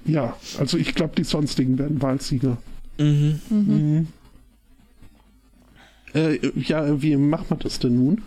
ja, 0.05 0.35
also 0.57 0.77
ich 0.77 0.95
glaube, 0.95 1.15
die 1.15 1.23
sonstigen 1.23 1.77
werden 1.77 2.01
Wahlsieger. 2.01 2.57
Mhm. 2.97 3.39
Mhm. 3.49 3.57
mhm. 3.57 4.07
Äh, 6.13 6.39
ja, 6.55 7.01
wie 7.01 7.15
macht 7.15 7.49
man 7.49 7.59
das 7.59 7.79
denn 7.79 7.95
nun? 7.95 8.21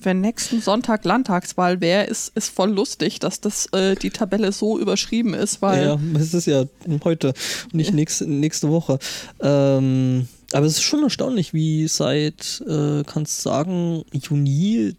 Wenn 0.00 0.20
nächsten 0.20 0.60
Sonntag 0.60 1.04
Landtagswahl 1.04 1.80
wäre, 1.80 2.04
ist, 2.04 2.36
ist 2.36 2.48
voll 2.48 2.70
lustig, 2.70 3.20
dass 3.20 3.40
das 3.40 3.66
äh, 3.72 3.94
die 3.94 4.10
Tabelle 4.10 4.50
so 4.52 4.78
überschrieben 4.78 5.34
ist, 5.34 5.62
weil. 5.62 5.84
Ja, 5.84 6.00
es 6.14 6.34
ist 6.34 6.46
ja 6.46 6.64
heute, 7.04 7.34
nicht 7.72 7.90
ja. 7.90 7.94
nächste, 7.94 8.26
nächste 8.26 8.68
Woche. 8.68 8.98
Ähm, 9.40 10.28
aber 10.52 10.66
es 10.66 10.74
ist 10.74 10.82
schon 10.82 11.02
erstaunlich, 11.02 11.54
wie 11.54 11.88
seit, 11.88 12.62
äh, 12.68 13.04
kannst 13.04 13.38
du 13.38 13.50
sagen, 13.50 14.04
Juni 14.12 14.96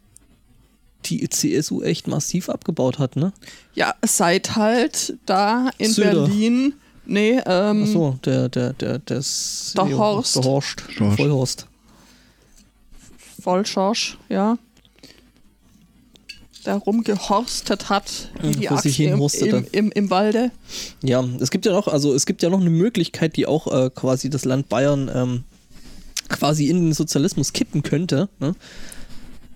die 1.06 1.28
CSU 1.30 1.82
echt 1.82 2.08
massiv 2.08 2.50
abgebaut 2.50 3.00
hat, 3.00 3.16
ne? 3.16 3.34
Ja, 3.74 3.96
seit 4.06 4.56
halt 4.56 5.18
da 5.26 5.70
in 5.78 5.92
Söder. 5.92 6.26
Berlin 6.26 6.74
Nee, 7.06 7.42
ähm. 7.46 7.84
Ach 7.84 7.88
so, 7.88 8.20
der, 8.24 8.50
der, 8.50 8.74
der, 8.74 9.00
der, 9.00 9.22
der 9.22 9.98
Horst. 9.98 10.36
Der 10.38 10.44
Horst. 10.44 10.84
Schorsch. 10.90 11.18
Vollhorst. 11.18 11.68
Vollschorsch, 13.42 14.18
ja. 14.30 14.58
Der 16.66 16.76
rumgehorstet 16.76 17.90
hat, 17.90 18.32
wie 18.42 18.52
die 18.52 18.70
Axt 18.70 18.98
im, 18.98 19.22
im, 19.22 19.68
im, 19.74 19.92
im, 19.92 20.10
Walde. 20.10 20.52
Ja, 21.04 21.22
es 21.42 21.52
gibt 21.52 21.66
ja 21.66 21.74
noch, 21.74 21.90
also 21.90 22.14
es 22.14 22.26
gibt 22.26 22.42
ja 22.42 22.50
noch 22.50 22.62
eine 22.62 22.70
Möglichkeit, 22.70 23.36
die 23.36 23.48
auch 23.48 23.68
äh, 23.68 23.90
quasi 23.94 24.30
das 24.30 24.46
Land 24.46 24.70
Bayern 24.70 25.12
ähm, 25.14 25.44
quasi 26.30 26.70
in 26.70 26.86
den 26.86 26.94
Sozialismus 26.94 27.52
kippen 27.52 27.84
könnte. 27.84 28.30
Ne? 28.40 28.56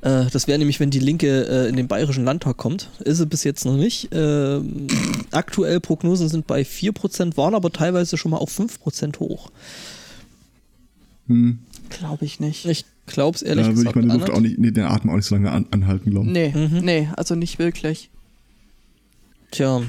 Äh, 0.08 0.30
das 0.32 0.48
wäre 0.48 0.58
nämlich, 0.58 0.80
wenn 0.80 0.90
die 0.90 1.00
Linke 1.00 1.48
äh, 1.48 1.70
in 1.70 1.76
den 1.76 1.88
Bayerischen 1.88 2.24
Landtag 2.24 2.58
kommt. 2.58 2.90
Ist 3.04 3.18
sie 3.18 3.26
bis 3.26 3.44
jetzt 3.44 3.66
noch 3.66 3.76
nicht. 3.76 4.10
Ähm, 4.12 4.88
aktuell 5.32 5.80
Prognosen 5.80 6.30
sind 6.30 6.48
bei 6.48 6.62
4%, 6.62 7.36
waren 7.38 7.56
aber 7.56 7.72
teilweise 7.72 8.18
schon 8.18 8.32
mal 8.32 8.38
auf 8.38 8.58
5% 8.58 9.20
hoch. 9.20 9.52
Hm, 11.28 11.60
Glaube 11.90 12.26
ich 12.26 12.40
nicht. 12.40 12.66
Ich 12.66 12.86
glaube 13.06 13.36
es 13.36 13.42
ehrlich 13.42 13.66
da 13.66 13.70
würde 13.76 13.80
ich 13.90 13.94
gesagt 13.94 14.06
meine 14.08 14.20
Luft 14.20 14.30
auch 14.32 14.40
nicht, 14.42 14.58
nee, 14.60 14.72
den 14.72 14.84
Atem 14.86 15.10
auch 15.10 15.16
nicht 15.16 15.26
so 15.26 15.36
lange 15.36 15.52
an, 15.52 15.66
anhalten, 15.72 16.12
glaube 16.12 16.28
ich. 16.28 16.32
Nee, 16.34 16.50
Mhm. 16.56 16.80
nee, 16.86 17.10
also 17.16 17.36
nicht 17.36 17.60
wirklich. 17.60 18.10
Tja. 19.52 19.82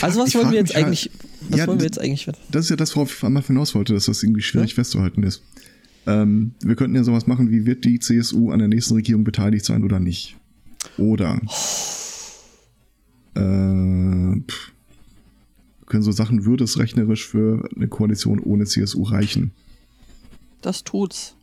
Also 0.00 0.20
was 0.20 0.28
ich 0.28 0.34
wollen 0.36 0.50
wir 0.50 0.58
jetzt 0.58 0.74
halt- 0.74 0.86
eigentlich, 0.86 1.10
was 1.48 1.58
Ja, 1.60 1.66
wollen 1.66 1.80
wir 1.80 1.88
das- 1.88 1.96
jetzt 1.96 2.04
eigentlich? 2.04 2.26
Das 2.50 2.64
ist 2.66 2.70
ja 2.70 2.76
das, 2.76 2.94
worauf 2.94 3.14
ich 3.16 3.22
einmal 3.24 3.42
hinaus 3.42 3.74
wollte, 3.74 3.94
dass 3.94 4.04
das 4.06 4.22
irgendwie 4.22 4.42
schwierig 4.42 4.74
festzuhalten 4.74 5.22
ist. 5.24 5.42
Ähm, 6.06 6.52
wir 6.60 6.74
könnten 6.74 6.96
ja 6.96 7.04
sowas 7.04 7.26
machen, 7.26 7.50
wie 7.50 7.64
wird 7.66 7.84
die 7.84 7.98
CSU 7.98 8.50
an 8.50 8.58
der 8.58 8.68
nächsten 8.68 8.94
Regierung 8.94 9.24
beteiligt 9.24 9.64
sein 9.64 9.84
oder 9.84 10.00
nicht? 10.00 10.36
Oder 10.98 11.40
äh, 13.34 14.40
pff, 14.40 14.72
können 15.86 16.02
so 16.02 16.12
Sachen, 16.12 16.44
würde 16.44 16.64
es 16.64 16.78
rechnerisch 16.78 17.26
für 17.26 17.68
eine 17.76 17.86
Koalition 17.86 18.40
ohne 18.40 18.64
CSU 18.64 19.02
reichen? 19.02 19.52
Das 20.60 20.84
tut's. 20.84 21.36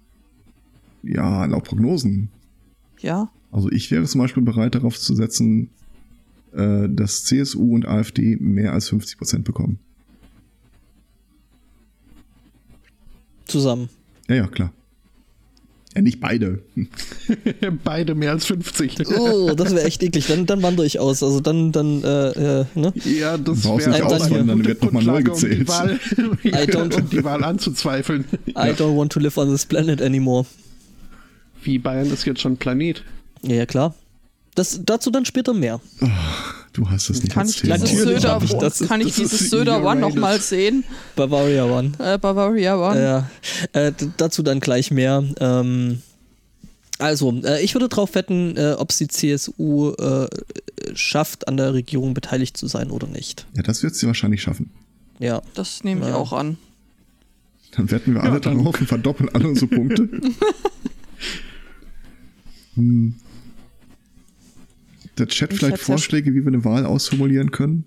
Ja, 1.04 1.46
laut 1.46 1.66
Prognosen. 1.66 2.30
Ja. 3.00 3.32
Also 3.52 3.72
ich 3.72 3.92
wäre 3.92 4.06
zum 4.06 4.20
Beispiel 4.20 4.44
bereit 4.44 4.76
darauf 4.76 5.00
zu 5.00 5.16
setzen, 5.16 5.70
äh, 6.52 6.90
dass 6.90 7.24
CSU 7.24 7.76
und 7.76 7.88
AfD 7.88 8.38
mehr 8.38 8.74
als 8.74 8.90
50 8.90 9.18
Prozent 9.18 9.46
bekommen. 9.46 9.80
Zusammen. 13.46 13.90
Ja, 14.30 14.36
ja, 14.36 14.48
klar. 14.48 14.72
Ja, 15.96 16.04
nicht 16.04 16.20
beide. 16.22 16.62
Beide 17.84 18.14
mehr 18.14 18.30
als 18.32 18.46
50. 18.46 19.08
Oh, 19.18 19.52
das 19.56 19.74
wäre 19.74 19.86
echt 19.86 20.04
eklig. 20.04 20.28
Dann, 20.28 20.46
dann 20.46 20.62
wandere 20.62 20.86
ich 20.86 21.00
aus. 21.00 21.24
Also 21.24 21.40
dann, 21.40 21.72
dann, 21.72 22.04
äh, 22.04 22.30
äh, 22.62 22.66
ne? 22.76 22.94
Ja, 23.06 23.40
das 23.40 23.66
wäre 23.66 23.90
nicht 23.90 24.02
auch 24.04 24.14
auswandern, 24.14 24.48
dann 24.50 24.66
wird 24.66 24.84
noch 24.84 24.92
mal 24.92 25.04
neu 25.04 25.24
Grundlage, 25.24 25.32
um 25.32 25.40
die 25.40 25.58
gezählt. 25.58 25.68
Wahl, 25.68 26.00
I 26.44 26.50
don't- 26.72 26.96
um 26.96 27.10
die 27.10 27.24
Wahl 27.24 27.44
anzuzweifeln. 27.44 28.26
I 28.50 28.52
don't 28.54 28.96
want 28.96 29.12
to 29.14 29.20
live 29.20 29.36
on 29.40 29.50
this 29.50 29.66
planet 29.66 30.00
anymore. 30.00 30.46
Wie 31.64 31.80
Bayern 31.80 32.12
ist 32.14 32.24
jetzt 32.26 32.42
schon 32.42 32.56
Planet. 32.58 33.04
Ja, 33.42 33.56
ja, 33.56 33.66
klar. 33.66 33.96
Das, 34.54 34.80
dazu 34.86 35.10
dann 35.10 35.26
später 35.26 35.54
mehr. 35.56 35.82
Du 36.74 36.90
hast 36.90 37.10
es 37.10 37.24
nicht 37.24 37.34
Kann 37.34 37.48
ich 37.50 37.64
erzählt. 37.64 37.82
dieses 37.90 38.04
Söder, 38.04 38.40
ich 38.44 38.54
das. 38.54 38.80
kann 38.88 39.02
ich 39.02 39.08
Das 39.08 39.16
dieses 39.16 39.42
ist 39.42 39.50
Söder 39.50 39.84
One 39.84 40.00
nochmal 40.00 40.40
sehen? 40.40 40.84
Bavaria 41.16 41.66
One. 41.66 41.92
Äh, 42.00 42.18
Bavaria 42.18 42.76
One. 42.78 43.02
Ja, 43.02 43.30
äh, 43.74 43.92
dazu 44.18 44.44
dann 44.44 44.60
gleich 44.60 44.92
mehr. 44.92 45.24
Ähm, 45.40 46.02
also, 47.00 47.34
äh, 47.44 47.64
ich 47.64 47.74
würde 47.76 47.90
drauf 47.90 48.14
wetten, 48.16 48.56
äh, 48.58 48.76
ob 48.78 48.92
es 48.92 48.98
die 48.98 49.08
CSU 49.08 49.94
äh, 49.94 50.28
schafft, 50.94 51.48
an 51.48 51.58
der 51.58 51.74
Regierung 51.74 52.14
beteiligt 52.14 52.56
zu 52.58 52.68
sein 52.68 52.92
oder 52.92 53.08
nicht. 53.08 53.46
Ja, 53.56 53.64
das 53.64 53.82
wird 53.84 53.96
sie 53.96 54.06
wahrscheinlich 54.08 54.42
schaffen. 54.42 54.70
Ja. 55.18 55.42
Das 55.56 55.84
nehme 55.84 56.02
ich 56.02 56.08
Ja. 56.10 56.16
auch 56.16 56.34
an. 56.34 56.58
Dann 57.72 57.90
wetten 57.92 58.14
wir 58.16 58.24
alle 58.24 58.40
dann- 58.42 58.58
darauf 58.60 58.80
und 58.80 58.88
verdoppeln 58.88 59.30
alle 59.34 59.48
unsere 59.48 59.68
Punkte. 59.68 60.08
hm. 62.76 63.16
Der 65.20 65.28
Chat 65.28 65.52
Ich 65.54 65.60
vielleicht 65.60 65.74
hätte 65.74 65.82
ja 65.82 65.86
Vorschläge, 65.86 66.34
wie 66.34 66.42
wir 66.42 66.48
eine 66.48 66.64
Wahl 66.66 66.86
ausformulieren 66.86 67.52
können? 67.52 67.86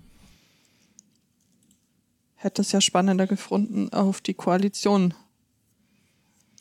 Hätte 2.35 2.61
es 2.61 2.71
ja 2.71 2.81
spannender 2.81 3.25
gefunden, 3.27 3.89
auf 3.93 4.21
die 4.21 4.33
Koalition 4.33 5.13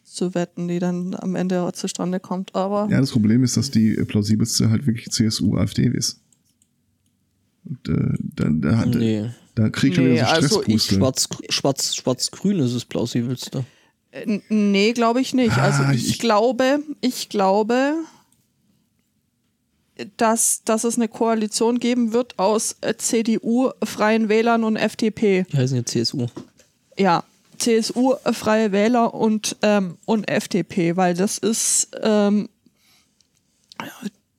zu 0.04 0.34
wetten, 0.34 0.68
die 0.68 0.78
dann 0.78 1.14
am 1.14 1.34
Ende 1.34 1.70
zustande 1.74 2.20
kommt. 2.20 2.54
Aber 2.54 2.88
Ja, 2.90 3.00
das 3.00 3.10
Problem 3.10 3.42
ist, 3.42 3.56
dass 3.56 3.70
die 3.70 3.94
plausibelste 3.94 4.70
halt 4.70 4.86
wirklich 4.86 5.10
CSU, 5.10 5.56
AfD 5.56 5.86
ist. 5.86 6.20
Und 7.64 7.88
äh, 7.88 8.14
da, 8.36 8.48
da, 8.50 8.86
Nee. 8.86 9.30
da 9.54 9.70
kriege 9.70 9.88
ich 9.90 9.94
schon 9.96 10.04
Nee, 10.04 10.12
wieder 10.14 10.26
so 10.26 10.32
also 10.32 10.46
Stresspusteln. 10.62 11.00
Schwarz, 11.00 11.28
schwarz, 11.50 11.94
schwarz-grün 11.96 12.58
ist 12.60 12.74
das 12.74 12.84
plausibelste. 12.84 13.64
Nee, 14.50 14.92
glaube 14.92 15.20
ich 15.20 15.32
nicht. 15.32 15.56
Also 15.56 15.84
Ah, 15.84 15.92
ich, 15.92 16.08
ich- 16.10 16.18
glaube, 16.18 16.80
ich 17.00 17.28
glaube, 17.28 17.94
dass, 20.16 20.62
dass 20.64 20.84
es 20.84 20.96
eine 20.96 21.08
Koalition 21.08 21.78
geben 21.78 22.12
wird 22.12 22.38
aus 22.38 22.76
äh, 22.80 22.94
CDU, 22.96 23.70
Freien 23.84 24.28
Wählern 24.28 24.64
und 24.64 24.76
FDP. 24.76 25.44
Die 25.52 25.56
heißen 25.56 25.76
ja 25.76 25.84
CSU. 25.84 26.26
Ja, 26.98 27.24
CSU, 27.58 28.14
Freie 28.32 28.72
Wähler 28.72 29.14
und, 29.14 29.56
ähm, 29.62 29.96
und 30.04 30.28
FDP, 30.28 30.96
weil 30.96 31.14
das 31.14 31.38
ist, 31.38 31.88
ähm, 32.02 32.48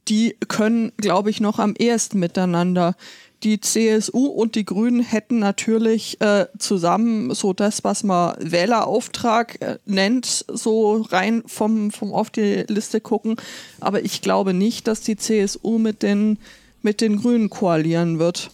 die 0.07 0.35
können, 0.47 0.91
glaube 0.97 1.29
ich, 1.29 1.39
noch 1.39 1.59
am 1.59 1.75
ehesten 1.75 2.19
miteinander. 2.19 2.95
Die 3.43 3.59
CSU 3.59 4.25
und 4.27 4.55
die 4.55 4.63
Grünen 4.63 5.01
hätten 5.01 5.39
natürlich 5.39 6.19
äh, 6.21 6.45
zusammen 6.57 7.33
so 7.33 7.51
das, 7.51 7.83
was 7.83 8.03
man 8.03 8.35
Wählerauftrag 8.39 9.61
äh, 9.61 9.77
nennt, 9.85 10.45
so 10.47 11.01
rein 11.01 11.43
vom, 11.45 11.91
vom 11.91 12.13
auf 12.13 12.29
die 12.29 12.63
Liste 12.67 13.01
gucken. 13.01 13.35
Aber 13.81 14.05
ich 14.05 14.21
glaube 14.21 14.53
nicht, 14.53 14.87
dass 14.87 15.01
die 15.01 15.17
CSU 15.17 15.77
mit 15.77 16.03
den, 16.03 16.37
mit 16.81 17.01
den 17.01 17.17
Grünen 17.17 17.49
koalieren 17.49 18.17
wird. 18.17 18.51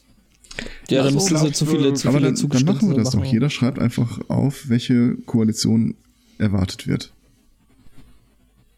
Ja, 0.90 1.04
dann 1.04 1.14
Also, 1.14 1.34
müssen 1.36 1.38
sie 1.48 1.54
zu 1.54 1.66
viele, 1.68 1.94
zu 1.94 2.08
Aber 2.08 2.18
viele 2.18 2.34
dann, 2.34 2.50
dann 2.50 2.66
machen 2.66 2.90
wir 2.90 2.98
das 2.98 3.12
doch. 3.12 3.20
machen. 3.20 3.32
Jeder 3.32 3.50
schreibt 3.52 3.78
einfach 3.78 4.20
auf, 4.28 4.70
welche 4.70 5.16
Koalition 5.26 5.96
erwartet 6.40 6.88
wird. 6.88 7.14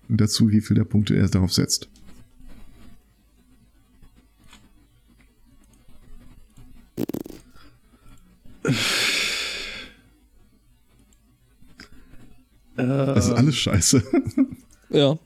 Und 0.10 0.20
dazu, 0.20 0.50
wie 0.50 0.60
viel 0.60 0.76
der 0.76 0.84
Punkte 0.84 1.16
er 1.16 1.30
darauf 1.30 1.54
setzt. 1.54 1.88
Das 12.76 13.28
ist 13.28 13.34
alles 13.34 13.56
scheiße. 13.58 14.04
Ja. 14.90 15.18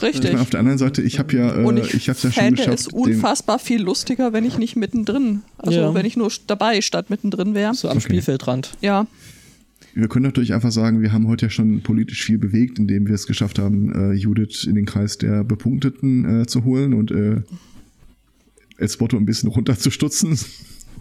Richtig. 0.00 0.24
Ich 0.26 0.30
meine, 0.30 0.40
auf 0.40 0.50
der 0.50 0.60
anderen 0.60 0.78
Seite, 0.78 1.02
ich 1.02 1.18
habe 1.18 1.36
ja, 1.36 1.52
Und 1.64 1.78
äh, 1.78 1.80
ich, 1.80 1.94
ich 1.94 2.08
habe 2.08 2.16
ja 2.18 2.30
schon 2.30 2.32
fände 2.32 2.62
geschafft, 2.62 2.78
es 2.80 2.88
unfassbar 2.88 3.58
viel 3.58 3.82
lustiger, 3.82 4.32
wenn 4.32 4.44
ich 4.44 4.56
nicht 4.58 4.76
mittendrin, 4.76 5.42
also 5.56 5.80
Ja. 5.80 5.94
wenn 5.94 6.06
ich 6.06 6.16
nur 6.16 6.30
dabei 6.46 6.80
statt 6.80 7.10
mittendrin 7.10 7.54
wäre. 7.54 7.74
So 7.74 7.88
am 7.88 7.96
Okay. 7.96 8.06
Spielfeldrand. 8.06 8.76
Ja, 8.80 9.06
wir 9.94 10.06
können 10.08 10.24
natürlich 10.26 10.54
einfach 10.54 10.70
sagen, 10.70 11.02
wir 11.02 11.12
haben 11.12 11.26
heute 11.26 11.46
ja 11.46 11.50
schon 11.50 11.80
politisch 11.82 12.22
viel 12.24 12.38
bewegt, 12.38 12.78
indem 12.78 13.08
wir 13.08 13.14
es 13.16 13.26
geschafft 13.26 13.58
haben, 13.58 14.12
äh, 14.12 14.12
Judith 14.14 14.62
in 14.64 14.76
den 14.76 14.86
Kreis 14.86 15.18
der 15.18 15.42
Bepunkteten 15.42 16.42
äh, 16.42 16.46
zu 16.46 16.62
holen 16.62 16.94
und 16.94 17.10
äh, 17.10 17.42
Elsbotto 18.76 19.16
ein 19.16 19.26
bisschen 19.26 19.48
runterzustutzen. 19.48 20.38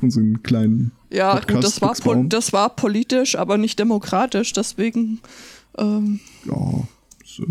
Unseren 0.02 0.44
kleinen 0.44 0.92
ja, 1.10 1.40
gut, 1.40 1.64
das 1.64 1.82
war, 1.82 1.94
pol 1.94 2.28
das 2.28 2.54
war 2.54 2.76
politisch, 2.76 3.36
aber 3.36 3.58
nicht 3.58 3.80
demokratisch, 3.80 4.54
deswegen, 4.54 5.20
ähm, 5.78 6.20
Ja, 6.46 6.88
so, 7.26 7.44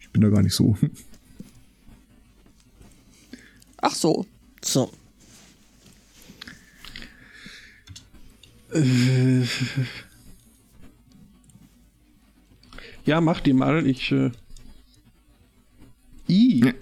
ich 0.00 0.10
bin 0.10 0.22
da 0.22 0.28
gar 0.28 0.42
nicht 0.42 0.54
so. 0.54 0.76
ach 3.80 3.94
so. 3.94 4.26
So. 4.62 4.90
Ja, 13.04 13.20
mach 13.20 13.40
die 13.40 13.52
mal. 13.52 13.86
Ich. 13.86 14.10
Äh... 14.10 14.30
I. 16.28 16.64
Ja. 16.64 16.72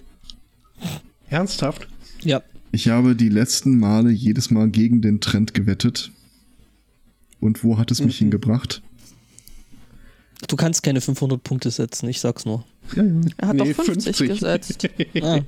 Ernsthaft? 1.29 1.87
Ja. 2.21 2.41
Ich 2.73 2.89
habe 2.89 3.15
die 3.15 3.29
letzten 3.29 3.77
Male 3.77 4.09
jedes 4.09 4.49
Mal 4.49 4.67
gegen 4.67 5.01
den 5.03 5.21
Trend 5.21 5.53
gewettet. 5.53 6.11
Und 7.39 7.63
wo 7.63 7.77
hat 7.77 7.91
es 7.91 8.03
mich 8.03 8.17
hingebracht? 8.17 8.81
Du 10.47 10.55
kannst 10.55 10.81
keine 10.81 10.99
500 10.99 11.43
Punkte 11.43 11.69
setzen, 11.69 12.09
ich 12.09 12.19
sag's 12.19 12.45
nur. 12.45 12.65
Ja, 12.95 13.03
ja. 13.03 13.21
Er 13.37 13.47
hat 13.49 13.59
doch 13.59 13.67
50, 13.67 14.27
gesetzt. 14.27 14.89
Ah. 15.21 15.41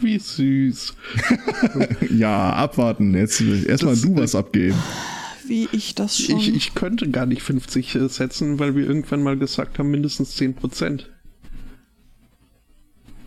Wie 0.00 0.18
süß. 0.18 0.94
ja, 2.16 2.54
abwarten. 2.54 3.14
Jetzt 3.14 3.42
erstmal 3.42 3.96
du 3.96 4.16
was 4.16 4.34
abgeben. 4.34 4.78
Wie 5.46 5.68
ich 5.72 5.94
das 5.94 6.18
schon. 6.18 6.38
Ich, 6.38 6.48
ich 6.54 6.74
könnte 6.74 7.10
gar 7.10 7.26
nicht 7.26 7.42
50 7.42 7.94
äh, 7.94 8.08
setzen, 8.08 8.58
weil 8.58 8.74
wir 8.74 8.86
irgendwann 8.86 9.22
mal 9.22 9.36
gesagt 9.36 9.78
haben, 9.78 9.90
mindestens 9.90 10.34
10 10.36 10.54
Prozent. 10.54 11.10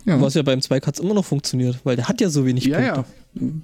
Ja. 0.06 0.20
Was 0.20 0.34
ja 0.34 0.42
beim 0.42 0.60
Zweikatz 0.60 0.98
immer 0.98 1.14
noch 1.14 1.24
funktioniert, 1.24 1.78
weil 1.84 1.94
der 1.94 2.08
hat 2.08 2.20
ja 2.20 2.28
so 2.30 2.44
wenig 2.44 2.64
Ja, 2.64 2.78
Punkte. 2.78 2.96
ja. 2.96 3.23
Ähm, 3.36 3.62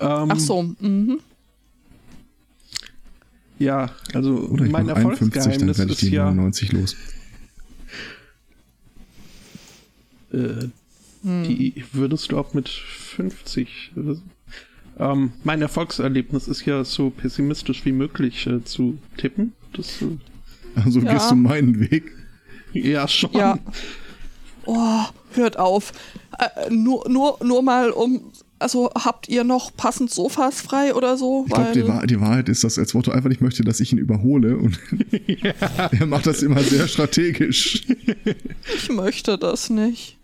ach 0.00 0.38
so, 0.38 0.62
mhm. 0.80 1.20
Ja, 3.58 3.90
also 4.12 4.36
Oder 4.36 4.66
ich 4.66 4.70
mein 4.72 4.86
mache 4.86 4.96
51, 4.96 5.32
dann 5.32 5.42
Erfolgsgeheimnis 5.42 5.78
werde 5.78 5.92
ich 5.92 6.02
ist 6.02 6.10
die 6.10 6.14
ja, 6.14 6.24
99 6.26 6.72
los. 6.72 6.96
äh, 10.32 10.68
die 11.22 11.84
würdest 11.92 12.30
du 12.30 12.38
auch 12.38 12.54
mit 12.54 12.68
50. 12.68 13.92
Äh, 13.96 14.14
ähm, 14.98 15.32
mein 15.44 15.60
Erfolgserlebnis 15.62 16.46
ist 16.48 16.64
ja 16.66 16.84
so 16.84 17.10
pessimistisch 17.10 17.84
wie 17.84 17.92
möglich 17.92 18.46
äh, 18.46 18.62
zu 18.64 18.98
tippen. 19.16 19.52
Das, 19.72 20.02
äh, 20.02 20.06
Also 20.84 21.00
Ja. 21.00 21.14
gehst 21.14 21.30
du 21.30 21.34
meinen 21.36 21.80
Weg. 21.90 22.12
ja, 22.74 23.08
schon. 23.08 23.32
Ja. 23.32 23.58
Oh, 24.66 25.04
hört 25.32 25.58
auf. 25.58 25.92
Äh, 26.38 26.70
nur, 26.70 27.08
nur, 27.08 27.38
nur 27.42 27.62
mal 27.62 27.90
um. 27.90 28.32
Also 28.58 28.90
habt 28.94 29.28
ihr 29.28 29.44
noch 29.44 29.76
passend 29.76 30.10
Sofas 30.10 30.60
frei 30.62 30.94
oder 30.94 31.16
so? 31.18 31.44
Ich 31.46 31.52
glaube, 31.52 31.72
die, 31.74 31.86
Wahr- 31.86 32.06
die 32.06 32.20
Wahrheit 32.20 32.48
ist, 32.48 32.64
dass 32.64 32.78
Elswotto 32.78 33.10
einfach 33.10 33.28
nicht 33.28 33.42
möchte, 33.42 33.62
dass 33.64 33.80
ich 33.80 33.92
ihn 33.92 33.98
überhole 33.98 34.56
und 34.56 34.78
er 35.90 36.06
macht 36.06 36.26
das 36.26 36.42
immer 36.42 36.62
sehr 36.62 36.88
strategisch. 36.88 37.84
ich 38.76 38.88
möchte 38.90 39.36
das 39.38 39.68
nicht. 39.68 40.16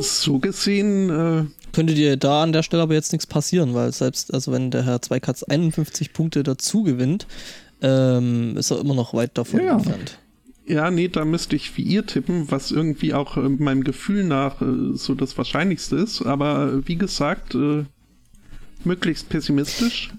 So 0.00 0.38
gesehen, 0.38 1.10
äh, 1.10 1.44
Könnte 1.72 1.94
dir 1.94 2.18
da 2.18 2.42
an 2.42 2.52
der 2.52 2.62
Stelle 2.62 2.82
aber 2.82 2.92
jetzt 2.92 3.12
nichts 3.12 3.26
passieren, 3.26 3.72
weil 3.72 3.92
selbst, 3.92 4.34
also 4.34 4.52
wenn 4.52 4.70
der 4.70 4.84
Herr 4.84 5.00
Zweikatz 5.00 5.42
51 5.42 6.12
Punkte 6.12 6.42
dazu 6.42 6.82
gewinnt, 6.82 7.26
ähm, 7.80 8.56
ist 8.58 8.70
er 8.70 8.78
immer 8.80 8.94
noch 8.94 9.14
weit 9.14 9.38
davon 9.38 9.60
Ja. 9.64 9.72
entfernt. 9.76 10.18
Ja, 10.66 10.90
nee, 10.90 11.08
da 11.08 11.24
müsste 11.24 11.56
ich 11.56 11.76
wie 11.76 11.82
ihr 11.82 12.06
tippen, 12.06 12.50
was 12.50 12.70
irgendwie 12.70 13.14
auch 13.14 13.36
äh, 13.36 13.48
meinem 13.48 13.84
Gefühl 13.84 14.24
nach 14.24 14.60
äh, 14.62 14.94
so 14.94 15.14
das 15.14 15.36
Wahrscheinlichste 15.36 15.96
ist. 15.96 16.22
Aber 16.22 16.72
äh, 16.72 16.88
wie 16.88 16.96
gesagt, 16.96 17.54
äh, 17.54 17.84
möglichst 18.84 19.28
pessimistisch. 19.28 20.10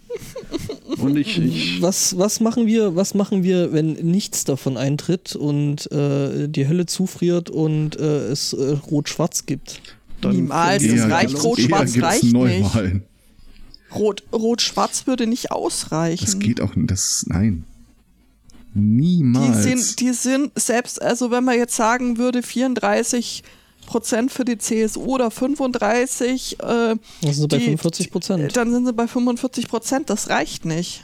Und 0.97 1.17
ich, 1.17 1.39
ich 1.39 1.81
Was, 1.81 2.17
was 2.17 2.39
machen 2.39 2.67
wir, 2.67 2.95
was 2.95 3.13
machen 3.15 3.43
wir, 3.43 3.73
wenn 3.73 3.93
nichts 3.93 4.43
davon 4.43 4.77
eintritt 4.77 5.35
und 5.35 5.91
äh, 5.91 6.47
die 6.47 6.67
Hölle 6.67 6.85
zufriert 6.85 7.49
und 7.49 7.95
äh, 7.99 8.27
es 8.27 8.53
äh, 8.53 8.73
Rot-Schwarz 8.91 9.47
gibt? 9.47 9.81
dann 10.21 10.35
Niemals, 10.35 10.83
das 10.83 10.93
ich 10.93 11.01
reicht 11.01 11.43
rot-schwarz 11.43 11.97
reicht 11.99 12.23
nicht. 12.23 12.75
Rot- 13.93 14.23
Rot-Schwarz 14.31 15.07
würde 15.07 15.27
nicht 15.27 15.51
ausreichen. 15.51 16.25
Das 16.25 16.39
geht 16.39 16.61
auch 16.61 16.75
nicht. 16.75 16.91
Das, 16.91 17.25
nein. 17.27 17.65
Die 18.75 18.79
Niemals. 18.79 19.63
sind, 19.63 19.99
die 19.99 20.13
sind 20.13 20.51
selbst, 20.59 21.01
also 21.01 21.29
wenn 21.31 21.43
man 21.43 21.57
jetzt 21.57 21.75
sagen 21.75 22.17
würde, 22.17 22.41
34 22.41 23.43
Prozent 23.85 24.31
für 24.31 24.45
die 24.45 24.57
CSU 24.57 25.01
oder 25.15 25.29
35, 25.29 26.59
äh, 26.59 26.63
Das 26.63 26.97
sind 27.21 27.33
sie 27.33 27.47
bei 27.47 27.57
Die- 27.57 27.63
45 27.65 28.11
Prozent. 28.11 28.55
dann 28.57 28.71
sind 28.71 28.85
sie 28.85 28.93
bei 28.93 29.07
45 29.07 29.67
Prozent. 29.67 30.09
Das 30.09 30.29
reicht 30.29 30.65
nicht. 30.65 31.03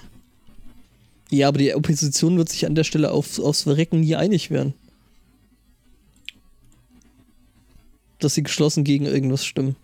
Ja, 1.29 1.47
aber 1.49 1.59
die 1.59 1.75
Opposition 1.75 2.37
wird 2.37 2.49
sich 2.49 2.65
an 2.65 2.73
der 2.73 2.83
Stelle 2.83 3.11
auf, 3.11 3.37
aufs 3.37 3.63
Verrecken 3.63 3.99
nie 3.99 4.15
einig 4.15 4.49
werden. 4.49 4.73
Dass 8.19 8.33
sie 8.33 8.43
geschlossen 8.43 8.83
gegen 8.83 9.05
irgendwas 9.05 9.45
stimmen. 9.45 9.75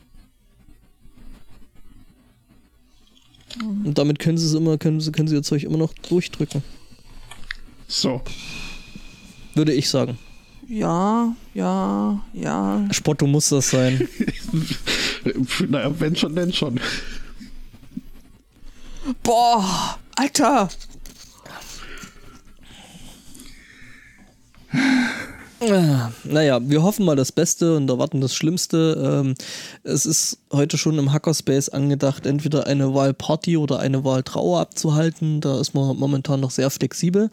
Und 3.62 3.98
damit 3.98 4.20
können 4.20 4.38
sie 4.38 4.46
es 4.48 4.54
immer, 4.54 4.78
können 4.78 5.00
sie, 5.00 5.12
können 5.12 5.28
sie 5.28 5.36
ihr 5.36 5.44
Zeug 5.44 5.64
immer 5.64 5.78
noch 5.78 5.94
durchdrücken. 5.94 6.64
So, 7.88 8.22
Würde 9.54 9.74
ich 9.74 9.90
sagen. 9.90 10.18
Ja, 10.68 11.36
ja, 11.54 12.20
ja. 12.34 12.88
Spotto 12.92 13.28
muss 13.28 13.50
das 13.50 13.70
sein. 13.70 14.08
naja, 15.70 15.92
wenn 16.00 16.16
schon, 16.16 16.36
denn 16.36 16.52
schon. 16.52 16.80
Boah, 19.22 20.00
Alter. 20.16 20.70
Naja, 26.24 26.60
wir 26.62 26.84
hoffen 26.84 27.06
mal 27.06 27.16
das 27.16 27.32
Beste 27.32 27.78
und 27.78 27.90
erwarten 27.90 28.22
das 28.22 28.36
Schlimmste. 28.36 29.24
Ähm, 29.26 29.36
es 29.84 30.06
ist 30.06 30.40
heute 30.52 30.78
schon 30.78 31.00
im 31.00 31.14
Hackerspace 31.14 31.70
angedacht, 31.70 32.26
entweder 32.26 32.68
eine 32.68 32.94
Wahlparty 32.94 33.58
oder 33.58 33.80
eine 33.80 34.04
Wahltrauer 34.04 34.60
abzuhalten. 34.60 35.42
Da 35.42 35.60
ist 35.60 35.74
man 35.74 35.96
momentan 35.98 36.40
noch 36.40 36.52
sehr 36.52 36.70
flexibel. 36.70 37.32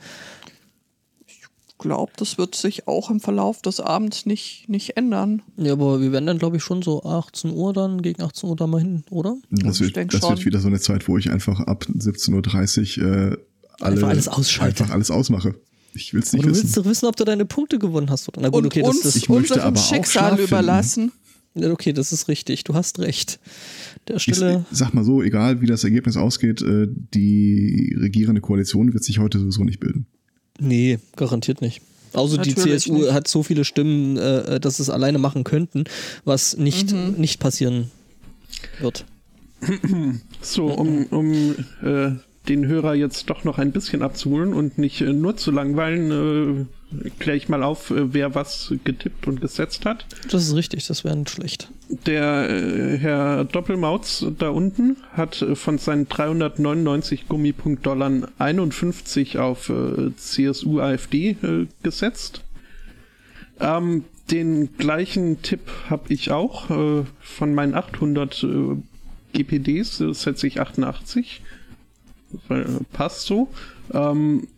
Glaubt, 1.83 2.21
das 2.21 2.39
wird 2.39 2.55
sich 2.55 2.87
auch 2.89 3.11
im 3.11 3.19
Verlauf 3.21 3.61
des 3.61 3.81
Abends 3.81 4.25
nicht, 4.25 4.69
nicht 4.69 4.97
ändern. 4.97 5.43
Ja, 5.57 5.73
aber 5.73 6.01
wir 6.01 6.13
werden 6.13 6.27
dann, 6.27 6.39
glaube 6.39 6.57
ich, 6.57 6.63
schon 6.63 6.81
so 6.83 7.03
18 7.03 7.51
Uhr 7.53 7.73
dann, 7.73 8.01
gegen 8.03 8.23
18 8.23 8.49
Uhr 8.49 8.57
da 8.57 8.67
mal 8.67 8.81
hin, 8.81 9.03
oder? 9.11 9.37
Das, 9.51 9.81
Ich 9.81 9.95
wird, 9.95 9.97
das 10.13 10.23
wird 10.23 10.39
schon. 10.39 10.45
wieder 10.47 10.61
so 10.61 10.69
eine 10.69 10.79
Zeit, 10.81 11.09
wo 11.09 11.19
ich 11.19 11.31
einfach 11.31 11.61
ab 11.61 11.85
17.30 11.93 13.01
Uhr 13.03 13.07
äh, 13.07 13.37
alle, 13.81 13.95
Einfach 13.97 14.09
alles 14.09 14.29
ausschalte. 14.29 14.83
Einfach 14.85 14.95
alles 14.95 15.11
ausmache. 15.11 15.55
Ich 15.95 16.15
will 16.15 16.23
es 16.23 16.33
nicht 16.33 16.45
Aber 16.45 16.53
du 16.53 16.57
willst 16.57 16.65
wissen. 16.71 16.83
doch 16.83 16.89
wissen, 16.91 17.07
ob 17.07 17.17
du 17.17 17.25
deine 17.25 17.45
Punkte 17.45 17.79
gewonnen 17.79 18.09
hast. 18.11 18.29
Oder? 18.29 18.41
Na 18.43 18.49
gut, 18.49 18.61
Und 18.61 18.67
okay, 18.67 18.81
das, 18.83 18.91
uns 18.91 19.01
das, 19.03 19.17
ich 19.17 19.29
möchte 19.29 19.63
aber 19.63 19.79
auch 19.79 19.85
Schicksal 19.89 20.31
finden. 20.37 20.45
überlassen. 20.45 21.13
ja, 21.55 21.71
okay, 21.71 21.93
das 21.93 22.13
ist 22.13 22.29
richtig. 22.29 22.65
Du 22.65 22.75
hast 22.75 22.99
recht. 23.01 23.41
Der 24.09 24.17
Ich, 24.17 24.23
Stelle. 24.23 24.65
sag 24.71 24.95
mal 24.95 25.05
so, 25.05 25.23
egal 25.23 25.61
wie 25.61 25.67
das 25.67 25.85
Ergebnis 25.85 26.17
ausgeht, 26.17 26.63
äh, 26.63 26.87
die 26.89 27.95
regierende 28.01 28.41
Koalition 28.41 28.93
wird 28.95 29.05
sich 29.05 29.19
heute 29.19 29.39
sowieso 29.39 29.65
nicht 29.65 29.81
bilden. 29.81 30.07
Nee, 30.63 30.99
garantiert 31.17 31.61
nicht. 31.61 31.83
Außer 32.13 32.39
die 32.39 32.55
CSU 32.55 32.95
nicht. 32.99 33.13
hat 33.13 33.27
so 33.27 33.43
viele 33.43 33.65
Stimmen, 33.65 34.17
äh, 34.17 34.61
dass 34.61 34.79
es 34.81 34.91
alleine 34.91 35.19
machen 35.19 35.45
könnten, 35.45 35.85
was 36.25 36.57
nicht, 36.57 36.93
Mhm. 36.93 37.15
nicht 37.19 37.41
passieren 37.41 37.91
wird. 38.81 39.05
So, 40.41 40.67
um, 40.67 41.07
um 41.07 41.33
äh, 41.83 42.11
den 42.49 42.67
Hörer 42.67 42.95
jetzt 42.95 43.31
doch 43.31 43.45
noch 43.45 43.59
ein 43.59 43.73
bisschen 43.73 44.03
abzuholen 44.03 44.53
und 44.53 44.77
nicht 44.79 45.01
äh, 45.01 45.13
nur 45.13 45.37
zu 45.37 45.51
langweilen, 45.53 46.11
äh, 46.11 46.67
kläre 47.19 47.37
ich 47.37 47.49
mal 47.49 47.63
auf, 47.63 47.91
äh, 47.91 48.13
wer 48.13 48.35
was 48.35 48.75
getippt 48.85 49.27
und 49.27 49.41
gesetzt 49.41 49.85
hat. 49.87 50.07
Das 50.31 50.45
ist 50.45 50.55
richtig, 50.55 50.87
das 50.87 51.05
wäre 51.05 51.17
nicht 51.17 51.31
schlecht. 51.31 51.71
Der 52.07 52.49
äh, 52.51 52.99
Herr 52.99 53.45
Doppelmauz 53.45 54.27
da 54.39 54.49
unten 54.49 54.97
hat 55.13 55.43
äh, 55.43 55.55
von 55.55 55.79
seinen 55.79 56.09
399 56.09 57.29
Gummipunkt-Dollar 57.29 58.29
51 58.39 59.39
auf 59.39 59.69
äh, 59.69 60.15
CSU 60.17 60.81
AfD 60.81 61.37
äh, 61.43 61.67
gesetzt. 61.83 62.43
Ähm, 63.61 64.05
den 64.31 64.77
gleichen 64.77 65.43
Tipp 65.43 65.71
habe 65.91 66.13
ich 66.13 66.31
auch. 66.31 66.71
Äh, 66.71 67.05
von 67.21 67.55
meinen 67.55 67.75
800 67.75 68.45
äh, 68.45 68.49
GPDs 69.33 69.99
setze 69.99 70.47
ich 70.47 70.61
88. 70.61 71.43
Äh, 72.49 72.65
passt 72.93 73.27
so. 73.27 73.49
Ähm, 73.93 74.49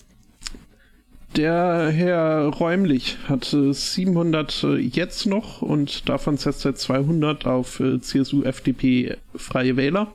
der 1.36 1.90
Herr 1.92 2.46
Räumlich 2.48 3.16
hat 3.28 3.52
äh, 3.52 3.72
700 3.72 4.64
äh, 4.64 4.76
jetzt 4.76 5.26
noch 5.26 5.62
und 5.62 6.08
davon 6.08 6.36
setzt 6.36 6.64
er 6.64 6.74
200 6.74 7.46
auf 7.46 7.80
äh, 7.80 8.00
CSU, 8.00 8.42
FDP, 8.42 9.16
Freie 9.34 9.76
Wähler. 9.76 10.14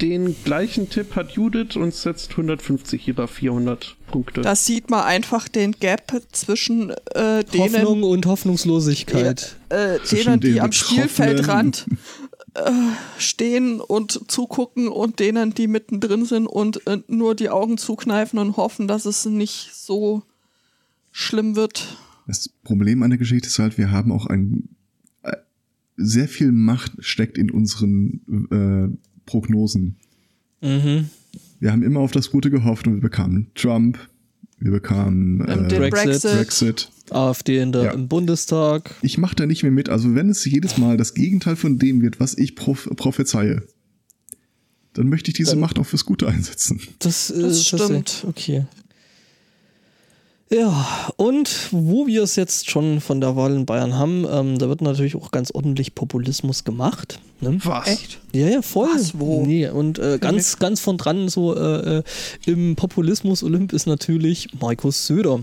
Den 0.00 0.34
gleichen 0.44 0.90
Tipp 0.90 1.14
hat 1.14 1.32
Judith 1.32 1.76
und 1.76 1.94
setzt 1.94 2.32
150 2.32 3.06
ihrer 3.06 3.28
400 3.28 3.94
Punkte. 4.08 4.40
Da 4.40 4.56
sieht 4.56 4.90
man 4.90 5.04
einfach 5.04 5.46
den 5.46 5.70
Gap 5.72 6.12
zwischen 6.32 6.90
äh, 7.14 7.44
denen, 7.44 7.74
Hoffnung 7.74 8.02
und 8.02 8.26
Hoffnungslosigkeit. 8.26 9.54
äh, 9.68 9.98
Zwischen 10.02 10.40
denen, 10.40 10.54
die 10.54 10.60
am. 10.60 10.72
Spielfeldrand 10.72 11.86
äh, 12.54 12.70
stehen 13.18 13.80
und 13.80 14.30
zugucken 14.30 14.88
und 14.88 15.18
denen, 15.18 15.54
die 15.54 15.66
mittendrin 15.66 16.24
sind 16.24 16.46
und 16.46 16.86
äh, 16.86 16.98
nur 17.08 17.34
die 17.34 17.50
Augen 17.50 17.78
zukneifen 17.78 18.38
und 18.38 18.56
hoffen, 18.56 18.88
dass 18.88 19.06
es 19.06 19.24
nicht 19.26 19.70
so 19.74 20.22
schlimm 21.10 21.56
wird. 21.56 21.96
Das 22.26 22.48
Problem 22.48 23.02
an 23.02 23.10
der 23.10 23.18
Geschichte 23.18 23.48
ist 23.48 23.58
halt, 23.58 23.76
wir 23.76 23.90
haben 23.90 24.12
auch 24.12 24.26
ein 24.26 24.68
äh, 25.22 25.36
sehr 25.96 26.28
viel 26.28 26.52
Macht 26.52 26.92
steckt 27.00 27.38
in 27.38 27.50
unseren 27.50 28.20
äh, 28.50 28.96
Prognosen. 29.26 29.96
Mhm. 30.60 31.10
Wir 31.60 31.72
haben 31.72 31.82
immer 31.82 32.00
auf 32.00 32.12
das 32.12 32.30
Gute 32.30 32.50
gehofft 32.50 32.86
und 32.86 32.94
wir 32.94 33.00
bekamen 33.00 33.50
Trump, 33.54 33.98
wir 34.58 34.70
bekamen 34.70 35.40
Ähm, 35.48 35.64
äh, 35.64 35.68
den 35.68 35.90
Brexit. 35.90 36.22
Brexit. 36.22 36.90
AfD 37.10 37.58
in 37.60 37.72
der, 37.72 37.82
Ja. 37.84 37.90
im 37.92 38.08
Bundestag. 38.08 38.94
Ich 39.02 39.18
mache 39.18 39.36
da 39.36 39.46
nicht 39.46 39.62
mehr 39.62 39.72
mit. 39.72 39.88
Also 39.88 40.14
wenn 40.14 40.30
es 40.30 40.44
jedes 40.44 40.78
Mal 40.78 40.96
das 40.96 41.14
Gegenteil 41.14 41.56
von 41.56 41.78
dem 41.78 42.00
wird, 42.02 42.20
was 42.20 42.36
ich 42.38 42.56
prof 42.56 42.88
prophezeie, 42.96 43.62
dann 44.94 45.08
möchte 45.08 45.30
ich 45.30 45.36
diese 45.36 45.50
Dann- 45.52 45.60
Macht 45.60 45.78
auch 45.78 45.86
fürs 45.86 46.04
Gute 46.04 46.26
einsetzen. 46.28 46.80
Das, 47.00 47.30
äh, 47.30 47.42
Das 47.42 47.52
das 47.52 47.66
stimmt. 47.82 48.24
Okay. 48.28 48.64
Ja, 50.50 50.86
und 51.16 51.68
wo 51.72 52.06
wir 52.06 52.22
es 52.22 52.36
jetzt 52.36 52.70
schon 52.70 53.00
von 53.00 53.20
der 53.20 53.34
Wahl 53.34 53.54
in 53.56 53.66
Bayern 53.66 53.94
haben, 53.98 54.24
ähm, 54.30 54.58
da 54.58 54.68
wird 54.68 54.82
natürlich 54.82 55.16
auch 55.16 55.30
ganz 55.32 55.50
ordentlich 55.50 55.94
Populismus 55.94 56.62
gemacht. 56.64 57.18
Ne? 57.40 57.58
Was? 57.64 57.88
Echt? 57.88 58.20
Ja, 58.32 58.48
ja, 58.48 58.62
voll. 58.62 58.88
Was, 58.94 59.18
wo? 59.18 59.44
Nee, 59.44 59.68
und 59.68 59.98
äh, 59.98 60.18
ganz, 60.20 60.58
ganz 60.58 60.80
von 60.80 60.96
dran 60.98 61.28
so 61.28 61.56
äh, 61.56 61.98
äh, 61.98 62.02
im 62.46 62.76
Populismus-Olymp 62.76 63.72
ist 63.72 63.86
natürlich 63.86 64.50
Markus 64.60 65.06
Söder. 65.06 65.40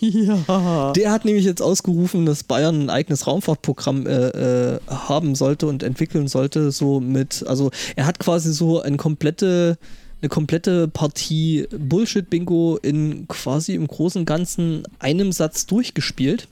Ja. 0.00 0.92
Der 0.92 1.10
hat 1.10 1.24
nämlich 1.24 1.44
jetzt 1.44 1.62
ausgerufen, 1.62 2.26
dass 2.26 2.42
Bayern 2.42 2.82
ein 2.82 2.90
eigenes 2.90 3.26
Raumfahrtprogramm 3.26 4.06
äh, 4.06 4.74
äh, 4.74 4.78
haben 4.88 5.34
sollte 5.34 5.66
und 5.66 5.82
entwickeln 5.82 6.28
sollte. 6.28 6.70
So 6.70 7.00
mit, 7.00 7.44
also 7.46 7.70
er 7.96 8.06
hat 8.06 8.18
quasi 8.18 8.52
so 8.52 8.80
eine 8.80 8.96
komplette, 8.96 9.78
eine 10.20 10.28
komplette 10.28 10.88
Partie 10.88 11.66
Bullshit-Bingo 11.70 12.78
in 12.82 13.26
quasi 13.28 13.74
im 13.74 13.86
Großen 13.86 14.20
und 14.20 14.26
Ganzen 14.26 14.82
einem 14.98 15.32
Satz 15.32 15.66
durchgespielt. 15.66 16.48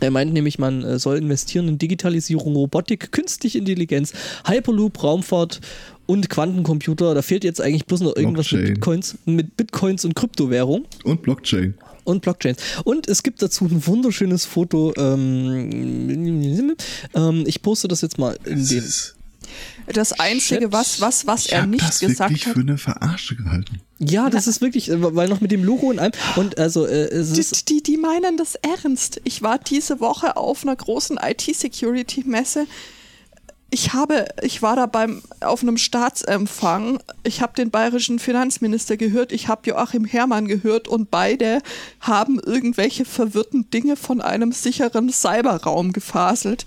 Er 0.00 0.10
meint 0.10 0.32
nämlich, 0.32 0.58
man 0.58 0.82
äh, 0.82 0.98
soll 0.98 1.18
investieren 1.18 1.68
in 1.68 1.78
Digitalisierung, 1.78 2.56
Robotik, 2.56 3.12
künstliche 3.12 3.58
Intelligenz, 3.58 4.12
Hyperloop, 4.46 5.02
Raumfahrt 5.02 5.60
und 6.06 6.30
Quantencomputer. 6.30 7.14
Da 7.14 7.22
fehlt 7.22 7.44
jetzt 7.44 7.60
eigentlich 7.60 7.86
bloß 7.86 8.00
noch 8.00 8.16
irgendwas 8.16 8.50
mit. 8.50 8.66
Bitcoins, 8.66 9.18
mit 9.26 9.56
Bitcoins 9.56 10.04
und 10.04 10.14
Kryptowährung 10.14 10.86
Und 11.04 11.22
Blockchain. 11.22 11.74
Und 12.04 12.22
Blockchains. 12.22 12.58
Und 12.84 13.08
es 13.08 13.22
gibt 13.22 13.42
dazu 13.42 13.64
ein 13.66 13.86
wunderschönes 13.86 14.44
Foto. 14.44 14.92
Ähm, 14.96 16.76
ähm, 17.14 17.44
ich 17.46 17.62
poste 17.62 17.88
das 17.88 18.00
jetzt 18.00 18.18
mal 18.18 18.36
in 18.44 18.58
Das 18.60 18.68
den. 18.68 18.78
ist, 18.78 19.16
Das 19.92 20.12
Einzige, 20.18 20.62
Shit. 20.62 20.72
was, 20.72 21.00
was, 21.00 21.26
was 21.26 21.46
ich 21.46 21.52
er 21.52 21.66
nicht 21.66 21.82
das 21.82 21.98
gesagt 22.00 22.30
wirklich 22.30 22.46
hat. 22.46 22.54
für 22.54 22.60
eine 22.60 22.78
Verarsche 22.78 23.36
gehalten. 23.36 23.80
Ja, 23.98 24.30
das 24.30 24.46
ist 24.46 24.60
wirklich, 24.60 24.88
äh, 24.90 25.14
weil 25.14 25.28
noch 25.28 25.40
mit 25.40 25.50
dem 25.50 25.62
Logo 25.64 25.88
und 25.90 25.98
allem. 25.98 26.12
Und 26.36 26.58
also, 26.58 26.86
äh, 26.86 27.08
es 27.08 27.32
Die, 27.32 27.40
ist. 27.40 27.68
die, 27.68 27.82
die 27.82 27.96
meinen 27.96 28.36
das 28.36 28.54
ernst. 28.56 29.20
Ich 29.24 29.42
war 29.42 29.58
diese 29.58 30.00
Woche 30.00 30.36
auf 30.36 30.62
einer 30.62 30.76
großen 30.76 31.18
IT-Security-Messe. 31.22 32.66
Ich 33.72 33.92
habe, 33.92 34.26
ich 34.42 34.62
war 34.62 34.74
da 34.74 34.86
beim, 34.86 35.22
auf 35.40 35.62
einem 35.62 35.76
Staatsempfang. 35.76 36.98
Ich 37.22 37.40
habe 37.40 37.52
den 37.54 37.70
bayerischen 37.70 38.18
Finanzminister 38.18 38.96
gehört, 38.96 39.30
ich 39.30 39.46
habe 39.46 39.70
Joachim 39.70 40.04
Herrmann 40.04 40.48
gehört 40.48 40.88
und 40.88 41.12
beide 41.12 41.60
haben 42.00 42.40
irgendwelche 42.40 43.04
verwirrten 43.04 43.70
Dinge 43.70 43.94
von 43.94 44.20
einem 44.20 44.50
sicheren 44.50 45.10
Cyberraum 45.10 45.92
gefaselt. 45.92 46.66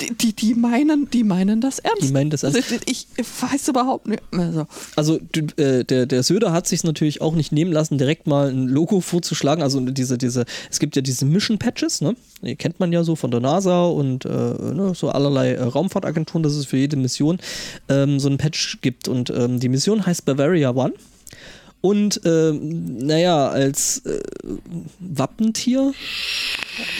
Die, 0.00 0.14
die, 0.14 0.32
die 0.34 0.54
meinen, 0.54 1.10
die 1.10 1.24
meinen 1.24 1.60
das 1.60 1.78
ernst. 1.78 2.02
Die 2.02 2.12
meinen 2.12 2.30
das 2.30 2.42
ernst. 2.42 2.56
Also, 2.56 2.76
Ich 2.86 3.06
weiß 3.18 3.68
überhaupt 3.68 4.06
nicht. 4.06 4.22
Also, 4.32 4.66
Also 4.96 5.20
äh, 5.56 5.84
der, 5.84 6.06
der 6.06 6.22
Söder 6.22 6.52
hat 6.52 6.66
sich 6.66 6.84
natürlich 6.84 7.20
auch 7.20 7.34
nicht 7.34 7.52
nehmen 7.52 7.72
lassen, 7.72 7.98
direkt 7.98 8.26
mal 8.26 8.50
ein 8.50 8.68
Logo 8.68 9.00
vorzuschlagen. 9.00 9.62
Also 9.62 9.80
diese, 9.80 10.18
diese, 10.18 10.44
es 10.70 10.78
gibt 10.78 10.96
ja 10.96 11.02
diese 11.02 11.24
Mission 11.24 11.58
Patches, 11.58 12.00
ne? 12.00 12.16
Die 12.42 12.56
kennt 12.56 12.80
man 12.80 12.92
ja 12.92 13.04
so 13.04 13.16
von 13.16 13.30
der 13.30 13.40
NASA 13.40 13.84
und 13.84 14.24
äh, 14.24 14.28
ne, 14.28 14.92
so 14.94 15.10
allerlei 15.10 15.52
äh, 15.52 15.62
Raumfahrtagenturen, 15.62 16.42
dass 16.42 16.54
es 16.54 16.66
für 16.66 16.78
jede 16.78 16.96
Mission 16.96 17.38
ähm, 17.88 18.18
so 18.18 18.28
ein 18.28 18.38
Patch 18.38 18.78
gibt. 18.80 19.08
Und 19.08 19.30
ähm, 19.30 19.60
die 19.60 19.68
Mission 19.68 20.06
heißt 20.06 20.24
Bavaria 20.24 20.70
One. 20.70 20.94
Und 21.82 22.20
ähm, 22.24 22.98
naja, 22.98 23.48
als 23.48 24.04
äh, 24.04 24.20
Wappentier 24.98 25.92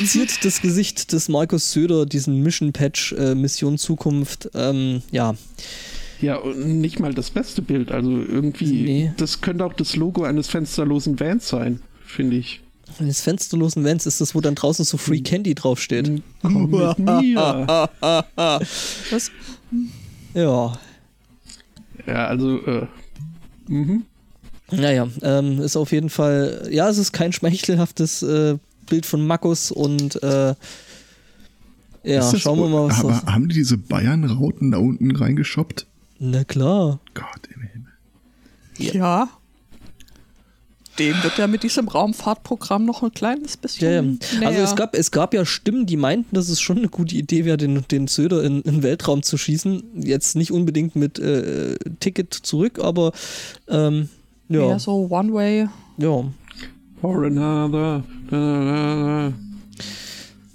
ziert 0.05 0.45
das 0.45 0.63
Gesicht 0.63 1.13
des 1.13 1.29
Markus 1.29 1.73
Söder 1.73 2.07
diesen 2.07 2.43
Mission 2.43 2.73
Patch 2.73 3.13
äh, 3.13 3.35
Mission 3.35 3.77
Zukunft. 3.79 4.49
Ähm, 4.55 5.03
ja, 5.11 5.35
Ja, 6.23 6.37
und 6.37 6.81
nicht 6.81 6.99
mal 6.99 7.13
das 7.13 7.31
beste 7.31 7.61
Bild. 7.63 7.93
Also 7.93 8.11
irgendwie, 8.11 8.83
Nee. 8.83 9.13
das 9.19 9.41
könnte 9.43 9.65
auch 9.67 9.75
das 9.75 9.97
Logo 9.97 10.25
eines 10.25 10.49
fensterlosen 10.49 11.21
Vans 11.21 11.49
sein, 11.49 11.81
finde 12.05 12.37
ich. 12.37 12.61
Eines 12.99 13.21
fensterlosen 13.21 13.85
Vans 13.85 14.07
ist 14.07 14.21
das, 14.21 14.35
wo 14.35 14.41
dann 14.41 14.55
draußen 14.55 14.85
so 14.85 14.97
Free 14.97 15.21
Candy 15.21 15.55
draufsteht. 15.55 16.23
Komm 16.43 16.71
mit 16.71 16.99
mir. 16.99 17.89
das, 19.11 19.31
Ja. 20.35 20.73
Ja, 22.07 22.27
also, 22.27 22.59
äh, 22.67 22.87
mhm. 23.69 24.05
Naja, 24.73 25.09
ähm, 25.23 25.61
ist 25.61 25.77
auf 25.77 25.93
jeden 25.93 26.11
Fall, 26.11 26.69
ja, 26.71 26.89
es 26.89 26.99
ist 26.99 27.13
kein 27.13 27.33
schmeichelhaftes 27.33 28.23
äh, 28.23 28.57
Bild 28.89 29.07
von 29.07 29.27
Markus 29.27 29.71
und 29.71 30.23
äh, 30.23 30.55
ja, 32.03 32.37
schauen 32.39 32.59
wir 32.59 32.69
mal, 32.69 32.89
was 32.89 33.01
Aber 33.01 33.11
das. 33.11 33.25
haben 33.27 33.49
die 33.49 33.55
diese 33.55 33.77
Bayern-Rauten 33.77 34.71
da 34.71 34.79
unten 34.79 35.15
reingeschoppt? 35.15 35.87
Na 36.19 36.45
klar. 36.45 37.01
Gott 37.15 37.49
im 37.55 37.63
Himmel. 37.63 38.95
ja. 38.95 39.29
Dem 40.99 41.23
wird 41.23 41.39
ja 41.39 41.47
mit 41.47 41.63
diesem 41.63 41.89
Raumfahrtprogramm 41.89 42.85
noch 42.85 43.03
ein 43.03 43.13
kleines 43.13 43.57
bisschen. 43.57 44.19
Ja, 44.35 44.41
ja. 44.41 44.49
Also 44.49 44.61
es 44.61 44.77
gab, 44.77 44.95
es 44.95 45.11
gab 45.11 45.33
ja 45.33 45.47
Stimmen, 45.47 45.87
die 45.87 45.97
meinten, 45.97 46.35
dass 46.35 46.51
es 46.51 46.61
schon 46.61 46.77
eine 46.79 46.89
gute 46.89 47.15
Idee 47.15 47.47
wäre, 47.47 47.57
den, 47.57 47.83
den 47.91 48.07
Söder 48.07 48.43
in, 48.43 48.61
in 48.63 48.75
den 48.75 48.83
Weltraum 48.83 49.23
zu 49.23 49.39
schießen. 49.39 50.03
Jetzt 50.03 50.37
nicht 50.37 50.51
unbedingt 50.53 50.97
mit 50.97 51.19
äh, 51.19 51.77
Ticket 52.01 52.35
zurück, 52.35 52.81
aber 52.81 53.13
ähm, 53.69 54.11
ja, 54.51 54.69
Ja, 54.69 54.79
so 54.79 55.07
One-Way. 55.11 55.69
ja. 55.99 56.25
For 57.01 57.25
another. 57.25 58.05
da, 58.31 58.37
da, 58.37 59.29
da. 59.29 59.33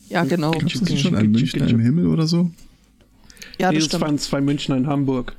Ja, 0.09 0.23
genau. 0.25 0.51
Gab 0.51 0.63
es 0.71 0.81
nicht 0.81 1.01
schon 1.01 1.15
ein 1.15 1.31
Münchner 1.31 1.61
chicka. 1.65 1.65
im 1.65 1.79
Himmel 1.79 2.05
oder 2.07 2.27
so? 2.27 2.51
Ja, 3.59 3.71
Nee, 3.71 3.77
das 3.77 3.85
stimmt. 3.85 4.03
waren 4.03 4.19
zwei 4.19 4.41
Münchner 4.41 4.77
in 4.77 4.85
Hamburg. 4.85 5.35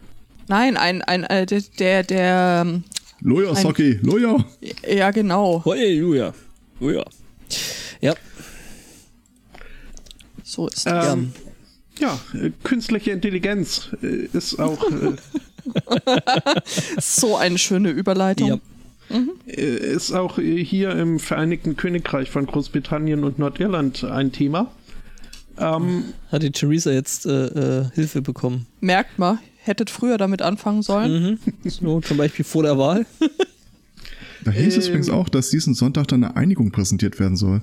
Nein, 0.49 0.77
ein, 0.77 1.03
ein, 1.03 1.23
äh, 1.25 1.47
der, 1.47 1.61
der, 1.79 2.03
der, 2.03 2.63
ähm, 2.67 2.83
Loja, 3.21 3.55
Socki, 3.55 4.01
Loja! 4.03 4.37
ja, 4.89 5.11
genau. 5.13 5.65
Halleluja. 5.65 6.35
Oh 6.81 6.91
ja. 6.91 7.05
Ja, 8.01 8.15
So 10.43 10.67
ist 10.69 10.87
das. 10.87 11.13
Ähm, 11.15 11.33
ja, 11.99 12.19
äh, 12.35 12.51
künstliche 12.63 13.13
Intelligenz 13.13 13.91
äh, 14.03 14.27
ist 14.33 14.59
auch 14.59 14.83
äh, 14.91 15.17
So 17.01 17.37
eine 17.37 17.59
schöne 17.59 17.91
Überleitung. 17.91 18.49
ja. 18.49 18.59
äh, 19.47 19.95
ist 19.95 20.13
auch 20.13 20.39
äh, 20.39 20.65
hier 20.65 20.91
im 20.93 21.19
Vereinigten 21.19 21.77
Königreich 21.77 22.31
von 22.31 22.47
Großbritannien 22.47 23.25
und 23.25 23.39
Nordirland 23.39 24.05
ein 24.05 24.33
Thema. 24.33 24.71
Ähm, 25.59 26.05
Hat 26.31 26.43
die 26.43 26.51
Theresa 26.51 26.91
jetzt 26.91 27.25
äh, 27.27 27.47
äh, 27.47 27.91
Hilfe 27.95 28.21
bekommen? 28.23 28.67
Merkt 28.81 29.19
mal, 29.19 29.39
hättet 29.63 29.89
früher 29.91 30.19
damit 30.19 30.43
anfangen 30.43 30.83
sollen. 30.83 31.23
Mhm. 31.23 31.39
So, 31.71 32.01
zum 32.01 32.17
Beispiel 32.17 32.45
vor 32.45 32.63
der 32.63 32.77
Wahl. 32.79 33.07
Da 34.45 34.51
hieß 34.51 34.77
es 34.77 34.85
Ähm. 34.87 34.91
übrigens 34.91 35.11
auch, 35.11 35.29
dass 35.29 35.51
diesen 35.51 35.75
Sonntag 35.75 36.09
dann 36.09 36.23
eine 36.25 36.37
Einigung 36.37 36.71
präsentiert 36.73 37.19
werden 37.19 37.37
soll. 37.37 37.63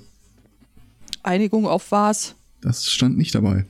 Einigung 1.22 1.66
auf 1.68 1.92
was? 1.92 2.36
Das 2.62 2.86
stand 2.90 3.18
nicht 3.18 3.34
dabei. 3.36 3.66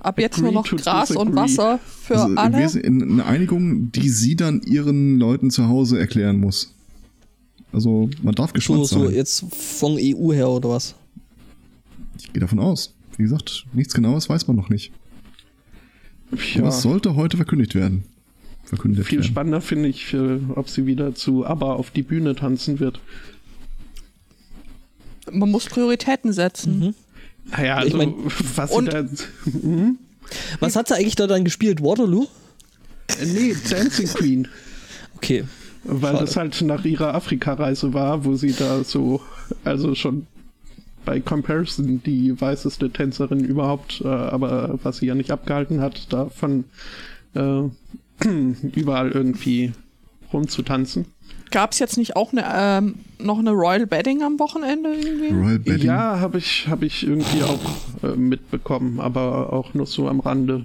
Ab 0.00 0.18
jetzt 0.18 0.38
nur 0.40 0.52
noch 0.52 0.64
Gras 0.64 1.10
und 1.10 1.28
disagree. 1.28 1.40
Wasser 1.42 1.78
für 2.02 2.16
also 2.16 2.34
alle. 2.36 2.58
Wesen- 2.58 2.80
in- 2.82 3.02
eine 3.02 3.24
Einigung, 3.26 3.92
die 3.92 4.08
sie 4.08 4.34
dann 4.36 4.62
ihren 4.62 5.18
Leuten 5.18 5.50
zu 5.50 5.68
Hause 5.68 5.98
erklären 5.98 6.40
muss. 6.40 6.74
Also 7.72 8.08
man 8.22 8.34
darf 8.34 8.50
So, 8.50 8.54
gespannt 8.54 8.86
so 8.86 9.04
sein. 9.06 9.14
jetzt 9.14 9.44
von 9.54 9.96
EU 10.00 10.32
her 10.32 10.48
oder 10.48 10.70
was? 10.70 10.94
Ich 12.18 12.32
gehe 12.32 12.40
davon 12.40 12.58
aus. 12.58 12.94
Wie 13.18 13.22
gesagt, 13.22 13.66
nichts 13.74 13.92
Genaues 13.94 14.28
weiß 14.28 14.46
man 14.46 14.56
noch 14.56 14.68
nicht. 14.70 14.92
ja, 16.54 16.60
Aber 16.60 16.68
es 16.68 16.80
sollte 16.82 17.14
heute 17.16 17.36
verkündigt 17.36 17.74
werden. 17.74 18.04
Verkündet 18.64 19.06
viel 19.06 19.18
werden. 19.18 19.28
spannender 19.28 19.60
finde 19.60 19.88
ich, 19.90 20.12
äh, 20.14 20.38
ob 20.54 20.68
sie 20.70 20.86
wieder 20.86 21.14
zu 21.14 21.44
ABBA 21.46 21.72
auf 21.74 21.90
die 21.90 22.02
Bühne 22.02 22.34
tanzen 22.34 22.80
wird. 22.80 23.00
Man 25.30 25.50
muss 25.50 25.66
Prioritäten 25.66 26.32
setzen. 26.32 26.78
Mhm. 26.78 26.94
Naja, 27.50 27.78
Ich 27.78 27.94
also, 27.94 27.96
mein- 27.98 28.14
was 28.56 28.70
und- 28.72 28.92
da. 28.92 29.04
Mhm. 29.44 29.98
Was 30.60 30.76
hat 30.76 30.88
sie 30.88 30.94
eigentlich 30.94 31.14
da 31.16 31.26
dann 31.26 31.44
gespielt? 31.44 31.82
Waterloo? 31.82 32.26
Äh, 33.20 33.24
Nee, 33.26 33.56
Dancing 33.70 34.08
Queen. 34.08 34.48
Okay. 35.16 35.44
Weil 35.84 36.14
Schade. 36.14 36.24
das 36.24 36.36
halt 36.36 36.62
nach 36.62 36.84
ihrer 36.84 37.14
Afrika-Reise 37.14 37.94
war, 37.94 38.24
wo 38.24 38.34
sie 38.34 38.52
da 38.52 38.82
so, 38.82 39.20
also 39.64 39.94
schon 39.94 40.26
bei 41.04 41.20
Comparison 41.20 42.02
die 42.04 42.38
weißeste 42.40 42.90
Tänzerin 42.90 43.44
überhaupt, 43.44 44.00
äh, 44.04 44.08
aber 44.08 44.80
was 44.82 44.96
sie 44.98 45.06
ja 45.06 45.14
nicht 45.14 45.30
abgehalten 45.30 45.80
hat, 45.80 46.12
da 46.12 46.28
von 46.28 46.64
äh, 47.34 47.62
überall 48.74 49.12
irgendwie 49.12 49.72
rumzutanzen. 50.32 51.06
Gab 51.50 51.72
es 51.72 51.78
jetzt 51.78 51.96
nicht 51.96 52.16
auch 52.16 52.32
eine, 52.32 52.44
ähm, 52.52 52.96
noch 53.18 53.38
eine 53.38 53.50
Royal 53.52 53.86
Bedding 53.86 54.22
am 54.22 54.38
Wochenende 54.38 54.94
irgendwie? 54.94 55.28
Royal 55.34 55.58
Bedding. 55.58 55.86
Ja, 55.86 56.18
habe 56.20 56.38
ich, 56.38 56.66
hab 56.68 56.82
ich 56.82 57.06
irgendwie 57.06 57.42
auch 57.42 57.60
äh, 58.02 58.16
mitbekommen, 58.16 59.00
aber 59.00 59.52
auch 59.52 59.72
nur 59.74 59.86
so 59.86 60.08
am 60.08 60.20
Rande. 60.20 60.64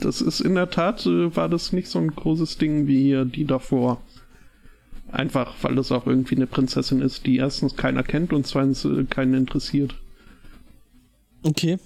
Das 0.00 0.20
ist 0.20 0.40
in 0.40 0.54
der 0.54 0.70
Tat, 0.70 1.04
äh, 1.06 1.34
war 1.34 1.48
das 1.48 1.72
nicht 1.72 1.88
so 1.88 1.98
ein 1.98 2.14
großes 2.14 2.58
Ding 2.58 2.86
wie 2.86 3.02
hier 3.02 3.24
die 3.24 3.44
davor. 3.44 4.00
Einfach, 5.10 5.54
weil 5.62 5.74
das 5.76 5.92
auch 5.92 6.06
irgendwie 6.06 6.36
eine 6.36 6.46
Prinzessin 6.46 7.00
ist, 7.00 7.26
die 7.26 7.36
erstens 7.36 7.76
keiner 7.76 8.02
kennt 8.02 8.32
und 8.32 8.46
zweitens 8.46 8.84
äh, 8.84 9.04
keinen 9.04 9.34
interessiert. 9.34 9.94
Okay. 11.42 11.78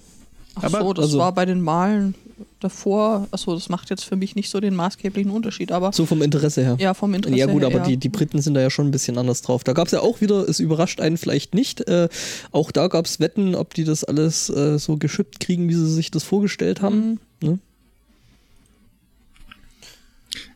Ach 0.55 0.63
Aber- 0.65 0.81
so, 0.81 0.93
das 0.93 1.05
also- 1.05 1.19
war 1.19 1.31
bei 1.33 1.45
den 1.45 1.61
Malen 1.61 2.15
davor. 2.59 3.27
Achso, 3.31 3.53
das 3.53 3.69
macht 3.69 3.89
jetzt 3.89 4.03
für 4.03 4.15
mich 4.15 4.35
nicht 4.35 4.49
so 4.49 4.59
den 4.59 4.75
maßgeblichen 4.75 5.31
Unterschied, 5.31 5.71
aber 5.71 5.91
So 5.93 6.05
vom 6.05 6.21
Interesse 6.21 6.61
her. 6.61 6.77
ja, 6.79 6.93
vom 6.93 7.13
Interesse 7.13 7.37
Ja 7.37 7.45
gut, 7.47 7.61
her, 7.61 7.67
aber 7.67 7.79
ja. 7.79 7.85
die, 7.85 7.97
die 7.97 8.09
Briten 8.09 8.41
sind 8.41 8.53
da 8.53 8.61
ja 8.61 8.69
schon 8.69 8.87
ein 8.87 8.91
bisschen 8.91 9.17
anders 9.17 9.41
drauf. 9.41 9.63
Da 9.63 9.73
gab 9.73 9.87
es 9.87 9.91
ja 9.91 10.01
auch 10.01 10.21
wieder, 10.21 10.47
es 10.47 10.59
überrascht 10.59 10.99
einen 11.01 11.17
vielleicht 11.17 11.55
nicht, 11.55 11.87
äh, 11.87 12.09
auch 12.51 12.71
da 12.71 12.87
gab 12.87 13.05
es 13.05 13.19
Wetten, 13.19 13.55
ob 13.55 13.73
die 13.73 13.83
das 13.83 14.03
alles 14.03 14.49
äh, 14.49 14.77
so 14.79 14.97
geschippt 14.97 15.39
kriegen, 15.39 15.69
wie 15.69 15.73
sie 15.75 15.91
sich 15.91 16.11
das 16.11 16.23
vorgestellt 16.23 16.81
haben. 16.81 17.19
Mhm. 17.41 17.49
Ne? 17.49 17.59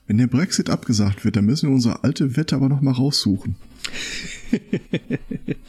Wenn 0.08 0.18
der 0.20 0.28
Brexit 0.28 0.70
abgesagt 0.70 1.26
wird, 1.26 1.36
dann 1.36 1.46
müssen 1.46 1.70
wir 1.70 1.74
unsere 1.76 2.04
alte 2.04 2.38
Wette 2.38 2.56
aber 2.56 2.70
noch 2.70 2.82
mal 2.82 2.92
raussuchen. 2.94 3.56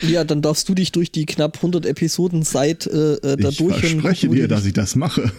Ja, 0.01 0.25
dann 0.25 0.43
darfst 0.43 0.69
du 0.69 0.75
dich 0.75 0.93
durch 0.93 1.11
die 1.11 1.27
knapp 1.27 1.57
100 1.57 1.87
Episoden 1.87 2.43
seit 2.43 2.87
äh, 2.87 3.15
äh, 3.15 3.37
da 3.37 3.49
ich 3.49 3.59
verspreche 3.59 4.29
dir, 4.29 4.47
dass 4.47 4.65
ich 4.67 4.73
das 4.73 4.95
mache. 4.95 5.33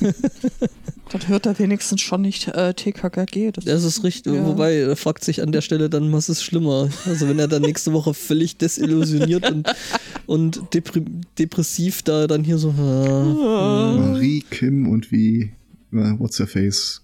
Dann 1.10 1.26
hört 1.28 1.46
er 1.46 1.58
wenigstens 1.58 2.00
schon 2.02 2.22
nicht 2.22 2.46
äh, 2.48 2.72
TKKG. 2.72 3.50
Das, 3.52 3.64
Das 3.64 3.82
ist 3.84 4.04
richtig, 4.04 4.32
Ja. 4.34 4.46
wobei 4.46 4.76
er 4.76 4.94
fragt 4.96 5.24
sich 5.24 5.42
an 5.42 5.50
der 5.50 5.60
Stelle 5.60 5.90
dann, 5.90 6.12
was 6.12 6.28
ist 6.28 6.42
schlimmer? 6.44 6.88
Also 7.04 7.28
wenn 7.28 7.38
er 7.38 7.48
dann 7.48 7.62
nächste 7.62 7.92
Woche 7.92 8.14
völlig 8.14 8.56
desillusioniert 8.58 9.50
und, 9.50 9.68
und 10.26 10.62
depri 10.74 11.04
depressiv 11.38 12.02
da 12.02 12.26
dann 12.28 12.44
hier 12.44 12.58
so, 12.58 12.70
ah, 12.78 13.96
Marie, 13.98 14.44
Kim 14.50 14.88
und 14.88 15.10
wie, 15.10 15.52
äh, 15.92 16.12
what's 16.18 16.38
her 16.38 16.46
face? 16.46 17.02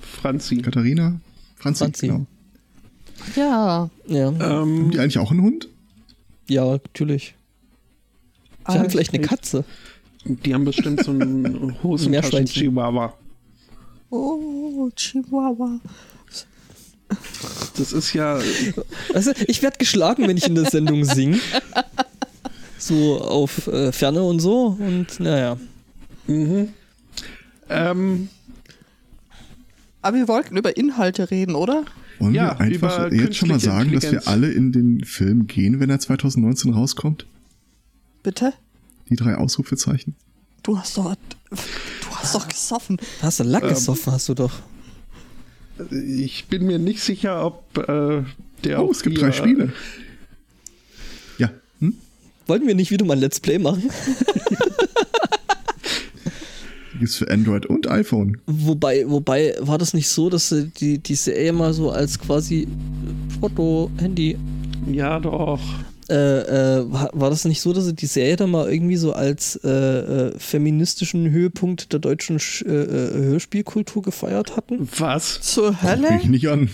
Franzi. 0.00 0.58
Katharina? 0.58 1.20
Franzi, 1.56 1.84
Franzi. 1.84 2.06
genau. 2.06 2.26
ja. 3.34 3.90
ja, 4.06 4.28
Ähm, 4.28 4.38
Haben 4.40 4.90
die 4.92 4.98
eigentlich 5.00 5.18
auch 5.18 5.32
einen 5.32 5.42
Hund? 5.42 5.68
ja, 6.48 6.64
natürlich. 6.64 7.34
Sie 8.68 8.78
haben 8.78 8.90
vielleicht 8.90 9.14
eine 9.14 9.24
Katze. 9.26 9.64
Die 10.24 10.54
haben 10.54 10.64
bestimmt 10.64 11.02
so 11.04 11.10
einen. 11.10 11.76
Hosentaschen-Chihuahua. 11.82 13.14
Oh, 14.10 14.88
Chihuahua. 14.96 15.80
Das 17.76 17.92
ist 17.92 18.12
ja, 18.12 18.38
Also, 19.14 19.32
ich 19.46 19.62
werde 19.62 19.78
geschlagen, 19.78 20.26
wenn 20.28 20.36
ich 20.36 20.46
in 20.46 20.54
der 20.54 20.66
Sendung 20.70 21.04
singe. 21.04 21.38
So 22.78 23.20
auf 23.20 23.66
äh, 23.66 23.92
Ferne 23.92 24.22
und 24.22 24.40
so. 24.40 24.76
Und 24.78 25.18
naja. 25.20 25.56
mhm. 26.26 26.68
ähm, 27.68 28.28
Aber 30.02 30.16
wir 30.16 30.28
wollten 30.28 30.56
über 30.56 30.76
Inhalte 30.76 31.30
reden, 31.30 31.54
oder? 31.54 31.84
Wollen 32.18 32.34
Ja, 32.34 32.58
wir 32.58 32.60
einfach 32.60 33.06
über 33.06 33.14
jetzt 33.16 33.36
schon 33.36 33.48
mal 33.48 33.60
sagen, 33.60 33.92
dass 33.92 34.10
wir 34.10 34.26
alle 34.28 34.50
in 34.52 34.72
den 34.72 35.04
Film 35.04 35.46
gehen, 35.46 35.80
wenn 35.80 35.90
er 35.90 36.00
2019 36.00 36.72
rauskommt? 36.74 37.26
Bitte? 38.22 38.52
Die 39.10 39.16
drei 39.16 39.36
Ausrufezeichen? 39.36 40.14
Du 40.62 40.78
hast 40.78 40.96
doch. 40.98 41.14
Du 41.50 41.56
hast 42.16 42.34
doch 42.34 42.46
gesoffen. 42.48 42.98
Hast 43.22 43.40
du 43.40 43.44
Lack 43.44 43.62
Ähm. 43.62 43.70
gesoffen, 43.70 44.12
hast 44.12 44.28
du 44.28 44.34
doch. 44.34 44.52
ich 45.90 46.46
bin 46.46 46.66
mir 46.66 46.78
nicht 46.78 47.00
sicher, 47.00 47.44
ob 47.46 47.78
äh, 47.78 48.22
der 48.64 48.80
Oh, 48.82 48.86
auch 48.86 48.90
es 48.90 49.02
gibt 49.02 49.20
drei 49.20 49.32
Spiele. 49.32 49.72
Ja. 51.38 51.50
Hm? 51.80 51.94
Wollten 52.46 52.66
wir 52.66 52.74
nicht 52.74 52.90
wieder 52.90 53.04
mal 53.06 53.14
ein 53.14 53.20
Let's 53.20 53.40
Play 53.40 53.58
machen? 53.58 53.88
Gibt's 56.98 57.16
für 57.16 57.30
Android 57.30 57.64
und 57.66 57.88
iPhone. 57.88 58.38
Wobei, 58.46 59.04
wobei, 59.08 59.54
war 59.60 59.78
das 59.78 59.94
nicht 59.94 60.08
so, 60.08 60.28
dass 60.30 60.48
sie 60.48 60.66
die, 60.68 60.98
die 60.98 61.14
Serie 61.14 61.52
mal 61.52 61.72
so 61.72 61.90
als 61.92 62.18
quasi 62.18 62.66
Foto, 63.40 63.88
Handy, 63.98 64.36
Ja, 64.90 65.20
doch. 65.20 65.60
Äh, 66.08 66.78
äh, 66.78 66.92
war, 66.92 67.10
war 67.12 67.30
das 67.30 67.44
nicht 67.44 67.60
so, 67.60 67.72
dass 67.72 67.84
sie 67.84 67.94
die 67.94 68.06
Serie 68.06 68.36
dann 68.36 68.50
mal 68.50 68.72
irgendwie 68.72 68.96
so 68.96 69.12
als 69.12 69.56
äh, 69.62 69.68
äh, 69.68 70.38
feministischen 70.38 71.30
Höhepunkt 71.30 71.92
der 71.92 72.00
deutschen 72.00 72.38
Sch 72.38 72.62
äh, 72.62 72.68
Hörspielkultur 72.68 74.02
gefeiert 74.02 74.56
hatten? 74.56 74.88
Was? 74.98 75.40
Zur 75.40 75.82
Hölle? 75.82 76.12
mich 76.12 76.26
nicht 76.26 76.48
an. 76.48 76.70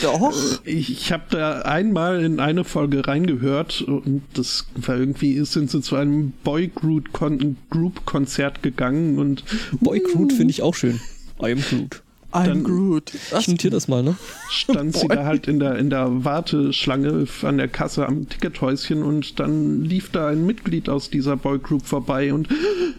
Doch. 0.00 0.32
Ich, 0.64 0.90
ich 0.90 1.12
habe 1.12 1.24
da 1.28 1.60
einmal 1.62 2.24
in 2.24 2.38
eine 2.40 2.64
Folge 2.64 3.06
reingehört 3.06 3.82
und 3.82 4.22
das 4.32 4.64
war 4.74 4.96
irgendwie, 4.96 5.44
sind 5.44 5.70
sie 5.70 5.82
zu 5.82 5.96
einem 5.96 6.32
Boy-Group-Konzert 6.44 8.62
gegangen 8.62 9.18
und 9.18 9.44
Boy 9.80 10.00
Groot 10.00 10.32
finde 10.32 10.52
ich 10.52 10.62
auch 10.62 10.74
schön. 10.74 10.98
I 11.42 11.52
am 11.52 11.60
Groot. 11.60 12.02
I'm 12.32 12.46
Dann- 12.46 12.64
Groot. 12.64 13.12
Ich 13.38 13.48
notiere 13.48 13.72
das 13.72 13.88
mal, 13.88 14.02
ne? 14.02 14.16
stand 14.48 14.96
sie 14.96 15.06
da 15.06 15.24
halt 15.24 15.48
in 15.48 15.58
der, 15.60 15.76
in 15.78 15.90
der 15.90 16.24
Warteschlange 16.24 17.26
an 17.42 17.58
der 17.58 17.68
Kasse 17.68 18.06
am 18.06 18.28
Tickethäuschen 18.28 19.02
und 19.02 19.38
dann 19.38 19.84
lief 19.84 20.10
da 20.10 20.28
ein 20.28 20.46
Mitglied 20.46 20.88
aus 20.88 21.10
dieser 21.10 21.36
Boygroup 21.36 21.84
vorbei 21.84 22.32
und 22.32 22.48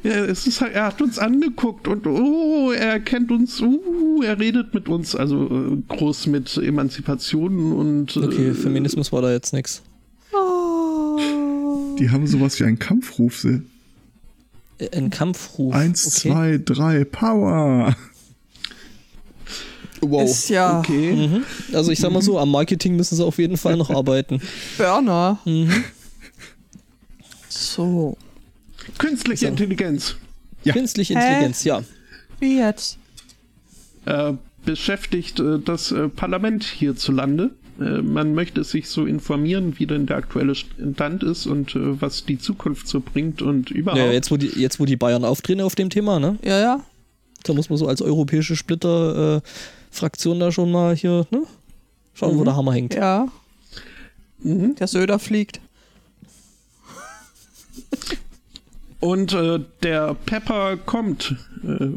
ja, 0.04 0.12
es 0.26 0.46
ist, 0.46 0.62
er 0.62 0.86
hat 0.86 1.02
uns 1.02 1.18
angeguckt 1.18 1.88
und 1.88 2.06
oh, 2.06 2.72
er 2.72 3.00
kennt 3.00 3.32
uns, 3.32 3.60
uh, 3.62 4.22
er 4.24 4.40
redet 4.40 4.74
mit 4.74 4.88
uns, 4.88 5.16
also 5.16 5.46
äh, 5.46 5.78
groß 5.88 6.28
mit 6.28 6.56
Emanzipation 6.58 7.74
und 7.74 8.16
Okay, 8.16 8.50
äh, 8.50 8.54
Feminismus 8.54 9.12
war 9.12 9.22
da 9.22 9.32
jetzt 9.32 9.54
nix. 9.54 9.82
Oh. 10.32 11.18
Die 12.00 12.10
haben 12.10 12.28
sowas 12.28 12.60
wie 12.60 12.66
einen 12.66 12.80
Kampfruf. 12.80 13.46
Äh, 13.46 13.62
Ein 14.96 15.10
Kampfruf. 15.10 15.74
Eins, 15.74 16.06
okay. 16.06 16.30
zwei, 16.30 16.60
drei, 16.64 17.04
Power. 17.04 17.96
Wow. 20.10 20.24
Ist 20.24 20.50
ja 20.50 20.80
Okay. 20.80 21.14
Mhm. 21.14 21.44
Also 21.74 21.92
ich 21.92 22.00
sag 22.00 22.12
mal 22.12 22.22
so, 22.22 22.38
am 22.40 22.52
Marketing 22.52 22.96
müssen 22.96 23.16
sie 23.16 23.26
auf 23.26 23.38
jeden 23.38 23.58
Fall 23.58 23.78
noch 23.78 23.90
arbeiten. 23.90 24.42
Burner. 24.78 25.40
Mhm. 25.46 25.84
So. 27.50 28.18
Künstliche 28.98 29.46
So. 29.46 29.52
Intelligenz 29.52 30.16
Ja. 30.64 30.74
Künstliche 30.74 31.16
Hä? 31.16 31.20
Intelligenz, 31.20 31.64
ja. 31.64 31.84
Wie 32.40 32.58
jetzt? 32.58 32.98
äh, 34.06 34.34
beschäftigt 34.66 35.40
äh, 35.40 35.60
das 35.64 35.92
äh, 35.92 36.10
Parlament 36.10 36.64
hierzulande. 36.66 37.52
Äh, 37.80 38.02
man 38.02 38.34
möchte 38.34 38.64
sich 38.64 38.90
so 38.90 39.06
informieren, 39.06 39.76
wie 39.78 39.86
denn 39.88 40.06
der 40.08 40.18
aktuelle 40.18 40.56
Stand 40.56 41.24
ist 41.24 41.46
und 41.48 41.76
äh, 41.76 42.02
was 42.02 42.26
die 42.26 42.38
Zukunft 42.38 42.88
so 42.88 43.00
bringt 43.02 43.42
und 43.42 43.72
überhaupt. 43.72 44.02
ja 44.02 44.12
jetzt, 44.12 44.30
wo 44.32 44.38
die, 44.38 44.48
jetzt, 44.60 44.80
wo 44.80 44.86
die 44.86 44.98
Bayern 44.98 45.24
aufdrehen 45.24 45.62
auf 45.62 45.76
dem 45.76 45.90
Thema, 45.90 46.20
ne? 46.20 46.38
Ja, 46.44 46.60
ja. 46.60 46.82
Da 47.44 47.54
muss 47.54 47.70
man 47.70 47.78
so 47.78 47.88
als 47.88 48.02
europäische 48.02 48.56
Splitter-Fraktion 49.94 50.40
da 50.40 50.52
schon 50.52 50.72
mal 50.72 50.96
hier, 50.96 51.26
ne? 51.32 51.44
Schauen, 52.14 52.38
wo 52.38 52.44
der 52.44 52.56
Hammer 52.56 52.74
hängt. 52.74 52.94
Ja. 52.96 53.28
Mhm. 54.40 54.76
Der 54.76 54.88
Söder 54.88 55.20
fliegt. 55.20 55.60
Und 59.00 59.34
äh, 59.34 59.60
der 59.82 60.14
Pepper 60.26 60.78
kommt. 60.78 61.36
Äh, 61.64 61.90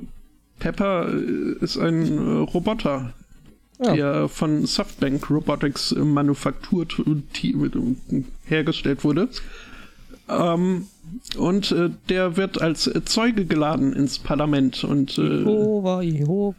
Pepper 0.58 1.08
äh, 1.12 1.64
ist 1.64 1.76
ein 1.78 2.16
äh, 2.18 2.38
Roboter, 2.40 3.12
Ja. 3.82 3.94
der 3.94 4.28
von 4.28 4.66
Softbank 4.66 5.28
Robotics 5.30 5.92
äh, 5.92 6.02
ti- 7.32 7.52
äh, 7.52 8.22
hergestellt 8.46 9.04
wurde. 9.04 9.28
Ähm, 10.28 10.86
und 11.36 11.70
äh, 11.72 11.90
der 12.08 12.36
wird 12.36 12.60
als 12.60 12.90
Zeuge 13.04 13.44
geladen 13.44 13.92
ins 13.92 14.18
Parlament 14.18 14.82
und 14.82 15.16
äh, 15.18 15.38
Jehova, 15.40 16.02
Jehova. 16.02 16.56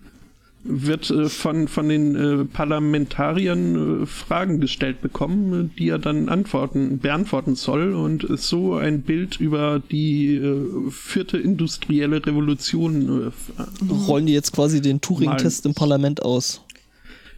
Wird 0.67 1.09
äh, 1.09 1.29
von, 1.29 1.67
von 1.67 1.89
den 1.89 2.15
äh, 2.15 2.45
Parlamentariern 2.45 4.03
äh, 4.03 4.05
Fragen 4.05 4.59
gestellt 4.59 5.01
bekommen, 5.01 5.71
äh, 5.71 5.77
die 5.79 5.89
er 5.89 5.99
dann 5.99 6.29
antworten, 6.29 6.99
beantworten 6.99 7.55
soll 7.55 7.93
und 7.93 8.27
so 8.37 8.75
ein 8.75 9.01
Bild 9.01 9.39
über 9.39 9.81
die 9.91 10.35
äh, 10.35 10.91
vierte 10.91 11.37
industrielle 11.37 12.25
Revolution 12.25 13.31
äh, 13.31 13.93
Rollen 13.93 14.25
die 14.25 14.33
jetzt 14.33 14.53
quasi 14.53 14.81
den 14.81 15.01
Turing-Test 15.01 15.65
im 15.65 15.73
Parlament 15.73 16.21
aus. 16.21 16.61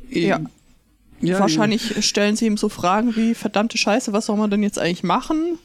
Ja. 0.10 0.40
ja, 1.22 1.40
Wahrscheinlich 1.40 2.06
stellen 2.06 2.36
sie 2.36 2.48
ihm 2.48 2.58
so 2.58 2.70
Fragen 2.70 3.16
wie, 3.16 3.36
verdammte 3.36 3.78
Scheiße, 3.78 4.12
was 4.14 4.26
soll 4.26 4.38
man 4.38 4.50
denn 4.50 4.64
jetzt 4.64 4.80
eigentlich 4.80 5.04
machen? 5.04 5.60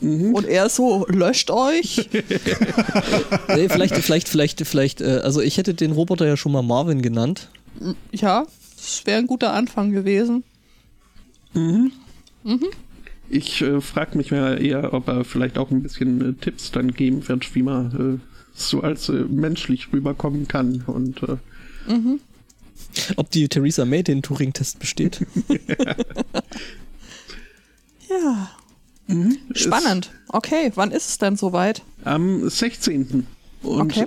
Und 0.00 0.46
er 0.46 0.68
so, 0.68 1.06
löscht 1.08 1.50
euch. 1.50 2.08
Nee, 3.48 3.68
vielleicht, 3.68 3.94
vielleicht, 3.96 4.28
vielleicht, 4.28 4.66
vielleicht, 4.66 5.00
äh, 5.00 5.20
also 5.22 5.40
ich 5.40 5.56
hätte 5.58 5.74
den 5.74 5.92
Roboter 5.92 6.26
ja 6.26 6.36
schon 6.36 6.52
mal 6.52 6.62
Marvin 6.62 7.02
genannt. 7.02 7.48
ja, 8.12 8.46
das 8.76 9.02
wäre 9.06 9.18
ein 9.18 9.26
guter 9.26 9.52
Anfang 9.52 9.92
gewesen. 9.92 10.42
Ich 13.30 13.62
äh, 13.62 13.80
frage 13.80 14.18
mich 14.18 14.30
mal 14.30 14.62
eher, 14.62 14.92
ob 14.92 15.08
er 15.08 15.24
vielleicht 15.24 15.56
auch 15.58 15.70
ein 15.70 15.82
bisschen 15.82 16.30
äh, 16.30 16.32
Tipps 16.34 16.70
dann 16.72 16.92
geben 16.92 17.26
wird, 17.28 17.54
wie 17.54 17.62
man 17.62 18.18
äh, 18.18 18.20
so 18.54 18.80
als 18.80 19.08
äh, 19.08 19.12
menschlich 19.12 19.92
rüberkommen 19.92 20.48
kann 20.48 20.82
und 20.86 21.22
äh, 21.22 21.36
Ob 23.16 23.30
die 23.30 23.48
Theresa 23.48 23.84
May 23.84 24.02
den 24.02 24.22
Turing-Test 24.22 24.78
besteht. 24.78 25.26
Ja. 28.08 28.50
Spannend. 29.54 30.10
Okay, 30.28 30.72
wann 30.74 30.90
ist 30.90 31.08
es 31.10 31.18
denn 31.18 31.36
soweit? 31.36 31.82
Am 32.04 32.48
16. 32.48 33.26
Und 33.62 33.80
Okay. 33.92 34.06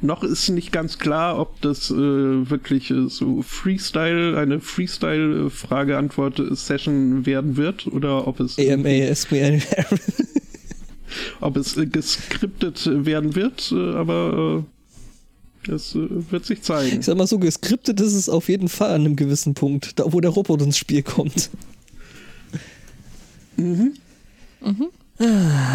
noch 0.00 0.22
ist 0.24 0.48
nicht 0.48 0.72
ganz 0.72 0.98
klar, 0.98 1.38
ob 1.38 1.60
das 1.60 1.90
äh, 1.90 1.94
wirklich 1.94 2.90
äh, 2.90 3.08
so 3.08 3.42
Freestyle, 3.42 4.36
eine 4.38 4.60
Freestyle-Frage-Antwort-Session 4.60 7.26
werden 7.26 7.56
wird 7.56 7.86
oder 7.86 8.26
ob 8.26 8.40
es, 8.40 8.58
AMA, 8.58 9.14
SQL. 9.14 9.60
ob 11.40 11.56
es 11.56 11.76
äh, 11.76 11.86
geskriptet 11.86 12.88
werden 13.04 13.34
wird, 13.34 13.72
äh, 13.72 13.92
aber 13.94 14.64
äh, 15.66 15.70
das 15.70 15.94
äh, 15.94 16.08
wird 16.30 16.46
sich 16.46 16.62
zeigen. 16.62 17.00
Ich 17.00 17.06
sag 17.06 17.16
mal 17.16 17.26
so, 17.26 17.38
geskriptet 17.38 18.00
ist 18.00 18.14
es 18.14 18.28
auf 18.28 18.48
jeden 18.48 18.68
Fall 18.68 18.90
an 18.90 19.02
einem 19.02 19.16
gewissen 19.16 19.54
Punkt, 19.54 19.98
da 19.98 20.12
wo 20.12 20.20
der 20.20 20.30
Roboter 20.30 20.64
ins 20.64 20.78
Spiel 20.78 21.02
kommt. 21.02 21.50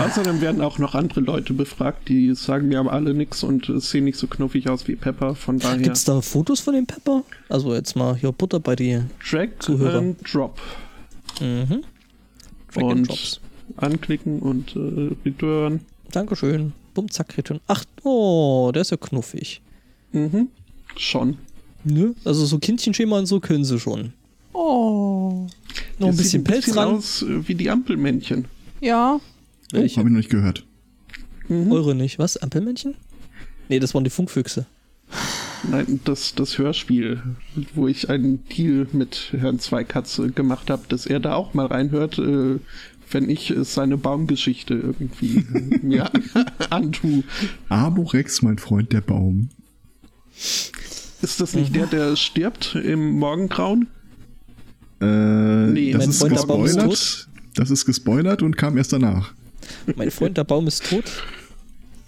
Außerdem 0.05 0.39
werden 0.39 0.61
auch 0.61 0.79
noch 0.79 0.95
andere 0.95 1.19
Leute 1.19 1.53
befragt, 1.53 2.07
die 2.07 2.33
sagen 2.33 2.69
mir 2.69 2.79
aber 2.79 2.93
alle 2.93 3.13
nix 3.13 3.43
und 3.43 3.69
sehen 3.81 4.05
nicht 4.05 4.17
so 4.17 4.27
knuffig 4.27 4.69
aus 4.69 4.87
wie 4.87 4.95
Pepper, 4.95 5.35
von 5.35 5.59
daher 5.59 5.79
Gibt's 5.79 6.05
da 6.05 6.21
Fotos 6.21 6.61
von 6.61 6.73
dem 6.73 6.85
Pepper? 6.85 7.23
Also 7.49 7.73
jetzt 7.73 7.95
mal 7.95 8.15
hier 8.15 8.31
Butter 8.31 8.61
bei 8.61 8.75
dir. 8.75 9.05
Drag 9.29 9.49
Zuhörer. 9.59 9.97
and 9.97 10.17
Drop. 10.33 10.59
Mhm. 11.41 11.83
And 12.75 12.83
und 12.83 13.09
Drops. 13.09 13.41
anklicken 13.77 14.39
und 14.39 14.75
äh, 14.75 15.13
return. 15.25 15.81
Dankeschön. 16.11 16.73
Bumm, 16.93 17.09
zack, 17.09 17.37
Return. 17.37 17.59
Ach, 17.67 17.83
oh, 18.03 18.71
der 18.73 18.81
ist 18.83 18.91
ja 18.91 18.97
knuffig. 18.97 19.61
Mhm. 20.11 20.47
Schon. 20.95 21.37
Ne? 21.83 22.13
Also 22.23 22.45
so 22.45 22.59
Kindchenschema 22.59 23.17
und 23.17 23.25
so 23.25 23.39
können 23.39 23.65
sie 23.65 23.79
schon. 23.79 24.13
Oh. 24.53 25.47
Noch 25.99 26.07
ein 26.09 26.15
bisschen 26.15 26.43
Pelz 26.43 26.65
bisschen 26.65 26.79
ran. 26.79 26.95
aus 26.95 27.23
äh, 27.23 27.47
wie 27.47 27.55
die 27.55 27.69
Ampelmännchen. 27.69 28.45
Ja. 28.83 29.19
Oh, 29.73 29.77
habe 29.77 29.85
ich 29.85 29.95
noch 29.97 30.03
nicht 30.03 30.29
gehört. 30.29 30.65
Eure 31.49 31.95
nicht. 31.95 32.19
Was? 32.19 32.37
Ampelmännchen? 32.37 32.95
Nee, 33.69 33.79
das 33.79 33.93
waren 33.93 34.03
die 34.03 34.09
Funkfüchse. 34.09 34.65
Nein, 35.69 36.01
das, 36.03 36.35
das 36.35 36.57
Hörspiel, 36.57 37.21
wo 37.73 37.87
ich 37.87 38.09
einen 38.09 38.43
Deal 38.49 38.87
mit 38.91 39.29
Herrn 39.31 39.59
Zweikatz 39.59 40.19
äh, 40.19 40.27
gemacht 40.29 40.69
habe, 40.69 40.83
dass 40.89 41.05
er 41.05 41.19
da 41.21 41.35
auch 41.35 41.53
mal 41.53 41.67
reinhört, 41.67 42.17
äh, 42.19 42.59
wenn 43.11 43.29
ich 43.29 43.49
äh, 43.55 43.63
seine 43.63 43.95
Baumgeschichte 43.97 44.73
irgendwie 44.73 45.37
äh, 45.37 45.79
mir 45.81 46.11
antue. 46.69 47.23
Aborex, 47.69 48.41
mein 48.41 48.57
Freund, 48.57 48.91
der 48.91 49.01
Baum. 49.01 49.49
Ist 50.35 51.39
das 51.39 51.53
nicht 51.55 51.73
der, 51.75 51.87
der 51.87 52.17
stirbt 52.17 52.75
im 52.75 53.11
Morgengrauen? 53.19 53.87
Äh, 54.99 55.05
Nee, 55.67 55.91
das 55.93 55.99
mein 56.01 56.09
ist 56.09 56.19
Freund, 56.19 56.37
der 56.37 56.45
Baum 56.45 56.65
ist 56.65 56.73
gespoilert. 56.75 57.29
Das 57.55 57.69
ist 57.69 57.85
gespoilert 57.85 58.41
und 58.41 58.57
kam 58.57 58.77
erst 58.77 58.93
danach. 58.93 59.33
Mein 59.95 60.11
Freund, 60.11 60.37
der 60.37 60.43
Baum 60.43 60.67
ist 60.67 60.85
tot. 60.89 61.05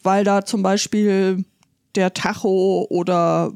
weil 0.03 0.25
da 0.25 0.45
zum 0.45 0.63
Beispiel 0.63 1.45
der 1.95 2.13
Tacho 2.13 2.87
oder 2.91 3.53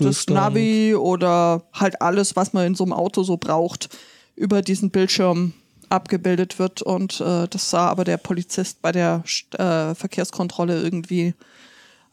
das 0.00 0.26
Navi 0.28 0.94
oder 0.94 1.64
halt 1.72 2.00
alles, 2.00 2.36
was 2.36 2.52
man 2.52 2.66
in 2.66 2.74
so 2.74 2.84
einem 2.84 2.92
Auto 2.92 3.22
so 3.22 3.36
braucht, 3.36 3.88
über 4.36 4.62
diesen 4.62 4.90
Bildschirm 4.90 5.52
abgebildet 5.88 6.58
wird. 6.58 6.82
Und 6.82 7.20
äh, 7.20 7.46
das 7.48 7.70
sah 7.70 7.88
aber 7.88 8.04
der 8.04 8.16
Polizist 8.16 8.80
bei 8.82 8.92
der 8.92 9.22
äh, 9.52 9.94
Verkehrskontrolle 9.94 10.80
irgendwie 10.80 11.34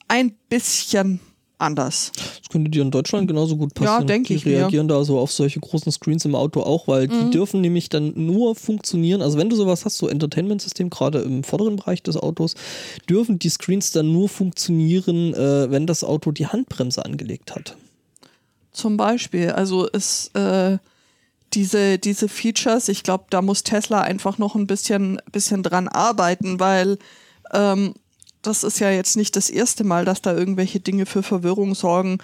ein 0.09 0.33
bisschen 0.49 1.21
anders. 1.61 2.11
Das 2.15 2.47
könnte 2.49 2.71
dir 2.71 2.81
in 2.81 2.89
Deutschland 2.91 3.27
genauso 3.27 3.57
gut 3.57 3.73
passieren. 3.73 4.01
Ja, 4.01 4.05
denke 4.07 4.27
die 4.29 4.35
ich 4.35 4.45
mir. 4.45 4.59
reagieren 4.59 4.87
da 4.87 5.03
so 5.03 5.19
auf 5.19 5.29
solche 5.31 5.59
großen 5.59 5.91
Screens 5.91 6.23
im 6.23 6.33
Auto 6.33 6.61
auch, 6.61 6.87
weil 6.87 7.07
Mhm. 7.07 7.11
die 7.11 7.29
dürfen 7.31 7.59
nämlich 7.61 7.89
dann 7.89 8.13
nur 8.15 8.55
funktionieren. 8.55 9.21
Also 9.21 9.37
wenn 9.37 9.49
du 9.49 9.57
sowas 9.57 9.83
hast, 9.83 9.97
so 9.97 10.07
Entertainment-System, 10.07 10.89
gerade 10.89 11.19
im 11.19 11.43
vorderen 11.43 11.75
Bereich 11.75 12.01
des 12.01 12.15
Autos, 12.15 12.55
dürfen 13.09 13.39
die 13.39 13.49
Screens 13.49 13.91
dann 13.91 14.11
nur 14.13 14.29
funktionieren, 14.29 15.33
äh, 15.33 15.69
wenn 15.69 15.85
das 15.85 16.03
Auto 16.05 16.31
die 16.31 16.47
Handbremse 16.47 17.03
angelegt 17.03 17.53
hat. 17.53 17.75
Zum 18.71 18.95
Beispiel, 18.95 19.51
also 19.51 19.85
ist 19.85 20.33
äh, 20.37 20.77
diese, 21.53 21.97
diese 21.99 22.29
Features, 22.29 22.87
ich 22.87 23.03
glaube, 23.03 23.25
da 23.31 23.41
muss 23.41 23.63
Tesla 23.63 23.99
einfach 24.01 24.37
noch 24.37 24.55
ein 24.55 24.67
bisschen, 24.67 25.19
bisschen 25.31 25.63
dran 25.63 25.87
arbeiten, 25.89 26.59
weil 26.61 26.99
ähm, 27.53 27.95
das 28.41 28.63
ist 28.63 28.79
ja 28.79 28.89
jetzt 28.89 29.17
nicht 29.17 29.35
das 29.35 29.49
erste 29.49 29.83
Mal, 29.83 30.05
dass 30.05 30.21
da 30.21 30.33
irgendwelche 30.33 30.79
Dinge 30.79 31.05
für 31.05 31.23
Verwirrung 31.23 31.75
sorgen. 31.75 32.19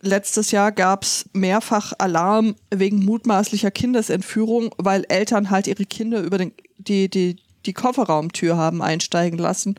Letztes 0.00 0.52
Jahr 0.52 0.70
gab 0.70 1.02
es 1.02 1.26
mehrfach 1.32 1.92
Alarm 1.98 2.54
wegen 2.72 3.04
mutmaßlicher 3.04 3.72
Kindesentführung, 3.72 4.70
weil 4.78 5.04
Eltern 5.08 5.50
halt 5.50 5.66
ihre 5.66 5.84
Kinder 5.84 6.22
über 6.22 6.38
den, 6.38 6.52
die, 6.78 7.08
die, 7.08 7.36
die 7.66 7.72
Kofferraumtür 7.72 8.56
haben 8.56 8.80
einsteigen 8.80 9.38
lassen. 9.38 9.74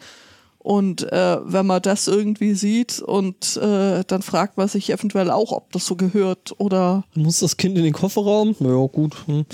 Und 0.60 1.10
äh, 1.14 1.38
wenn 1.42 1.66
man 1.66 1.82
das 1.82 2.10
irgendwie 2.10 2.54
sieht 2.54 3.00
und 3.00 3.56
äh, 3.58 4.04
dann 4.06 4.22
fragt 4.22 4.58
man 4.58 4.68
sich 4.68 4.92
eventuell 4.92 5.32
auch, 5.32 5.54
ob 5.54 5.72
das 5.72 5.86
so 5.86 5.96
gehört 5.96 6.54
oder 6.58 7.06
Muss 7.16 7.40
das 7.40 7.56
Kind 7.56 7.78
in 7.78 7.86
den 7.86 7.94
Kofferraum? 7.94 8.56
Naja, 8.60 8.86
gut. 8.88 9.16
Hm. 9.26 9.46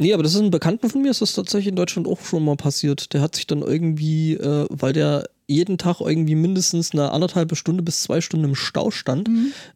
Nee, 0.00 0.14
aber 0.14 0.22
das 0.22 0.34
ist 0.34 0.40
ein 0.40 0.50
Bekannten 0.50 0.88
von 0.88 1.02
mir, 1.02 1.10
ist 1.10 1.20
das 1.20 1.34
tatsächlich 1.34 1.68
in 1.68 1.76
Deutschland 1.76 2.08
auch 2.08 2.20
schon 2.20 2.42
mal 2.42 2.56
passiert. 2.56 3.12
Der 3.12 3.20
hat 3.20 3.34
sich 3.36 3.46
dann 3.46 3.60
irgendwie, 3.60 4.32
äh, 4.32 4.66
weil 4.70 4.94
der 4.94 5.28
jeden 5.46 5.76
Tag 5.76 6.00
irgendwie 6.00 6.36
mindestens 6.36 6.92
eine 6.92 7.12
anderthalbe 7.12 7.54
Stunde 7.54 7.82
bis 7.82 8.04
zwei 8.04 8.22
Stunden 8.22 8.46
im 8.46 8.54
Stau 8.54 8.90
stand 8.90 9.28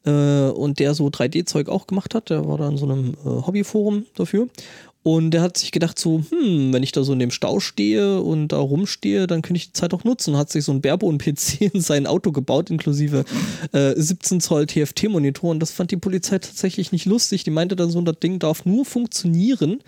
äh, 0.06 0.48
und 0.48 0.78
der 0.78 0.94
so 0.94 1.08
3D-Zeug 1.08 1.68
auch 1.68 1.86
gemacht 1.86 2.14
hat, 2.14 2.30
der 2.30 2.48
war 2.48 2.56
da 2.56 2.68
in 2.68 2.78
so 2.78 2.86
einem 2.86 3.14
äh, 3.22 3.28
Hobbyforum 3.28 4.06
dafür. 4.14 4.48
Und 5.04 5.32
der 5.32 5.42
hat 5.42 5.58
sich 5.58 5.70
gedacht 5.70 5.98
so, 5.98 6.24
hm, 6.30 6.72
wenn 6.72 6.82
ich 6.82 6.90
da 6.90 7.04
so 7.04 7.12
in 7.12 7.18
dem 7.18 7.30
Stau 7.30 7.60
stehe 7.60 8.22
und 8.22 8.48
da 8.48 8.56
rumstehe, 8.56 9.26
dann 9.26 9.42
könnte 9.42 9.58
ich 9.58 9.66
die 9.66 9.72
Zeit 9.74 9.92
auch 9.92 10.02
nutzen. 10.02 10.38
Hat 10.38 10.50
sich 10.50 10.64
so 10.64 10.72
ein 10.72 10.80
Barebone-PC 10.80 11.60
in 11.74 11.82
sein 11.82 12.06
Auto 12.06 12.32
gebaut, 12.32 12.70
inklusive 12.70 13.26
äh, 13.72 13.92
17 13.94 14.40
Zoll 14.40 14.66
TFT-Monitor. 14.66 15.50
Und 15.50 15.60
das 15.60 15.72
fand 15.72 15.90
die 15.90 15.98
Polizei 15.98 16.38
tatsächlich 16.38 16.90
nicht 16.90 17.04
lustig. 17.04 17.44
Die 17.44 17.50
meinte 17.50 17.76
dann 17.76 17.90
so, 17.90 18.00
das 18.00 18.18
Ding 18.18 18.38
darf 18.38 18.64
nur 18.64 18.86
funktionieren, 18.86 19.82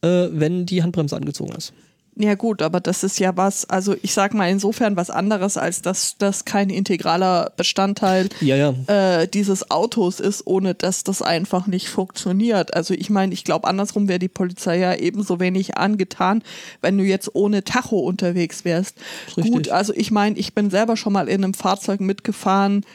äh, 0.00 0.28
wenn 0.32 0.64
die 0.64 0.82
Handbremse 0.82 1.14
angezogen 1.14 1.54
ist. 1.54 1.74
Ja 2.16 2.36
gut, 2.36 2.62
aber 2.62 2.80
das 2.80 3.02
ist 3.02 3.18
ja 3.18 3.36
was, 3.36 3.68
also 3.68 3.96
ich 4.02 4.12
sag 4.12 4.34
mal 4.34 4.48
insofern 4.48 4.96
was 4.96 5.10
anderes, 5.10 5.56
als 5.56 5.82
dass 5.82 6.16
das 6.16 6.44
kein 6.44 6.70
integraler 6.70 7.52
Bestandteil 7.56 8.28
Ja, 8.40 8.56
ja. 8.56 8.74
äh, 8.86 9.26
dieses 9.26 9.70
Autos 9.72 10.20
ist, 10.20 10.46
ohne 10.46 10.74
dass 10.74 11.02
das 11.02 11.22
einfach 11.22 11.66
nicht 11.66 11.88
funktioniert. 11.88 12.74
Also 12.74 12.94
ich 12.94 13.10
meine, 13.10 13.34
ich 13.34 13.42
glaube 13.42 13.66
andersrum 13.66 14.08
wäre 14.08 14.20
die 14.20 14.28
Polizei 14.28 14.78
ja 14.78 14.94
ebenso 14.94 15.40
wenig 15.40 15.76
angetan, 15.76 16.42
wenn 16.80 16.96
du 16.96 17.04
jetzt 17.04 17.34
ohne 17.34 17.64
Tacho 17.64 17.98
unterwegs 17.98 18.64
wärst. 18.64 18.96
Richtig. 19.36 19.52
Gut, 19.52 19.68
also 19.70 19.92
ich 19.94 20.12
meine, 20.12 20.38
ich 20.38 20.54
bin 20.54 20.70
selber 20.70 20.96
schon 20.96 21.12
mal 21.12 21.28
in 21.28 21.42
einem 21.42 21.54
Fahrzeug 21.54 22.00
mitgefahren, 22.00 22.86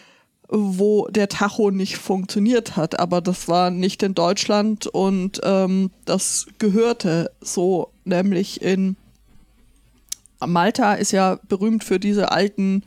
wo 0.48 1.08
der 1.10 1.28
Tacho 1.28 1.72
nicht 1.72 1.98
funktioniert 1.98 2.78
hat, 2.78 3.00
aber 3.00 3.20
das 3.20 3.50
war 3.50 3.70
nicht 3.70 4.02
in 4.02 4.16
Deutschland 4.16 4.88
und 4.88 5.42
ähm, 5.44 5.92
das 6.06 6.48
gehörte 6.58 7.32
so, 7.42 7.92
nämlich 8.06 8.62
in 8.62 8.96
Malta 10.46 10.94
ist 10.94 11.12
ja 11.12 11.40
berühmt 11.48 11.84
für 11.84 12.00
diese 12.00 12.32
alten 12.32 12.84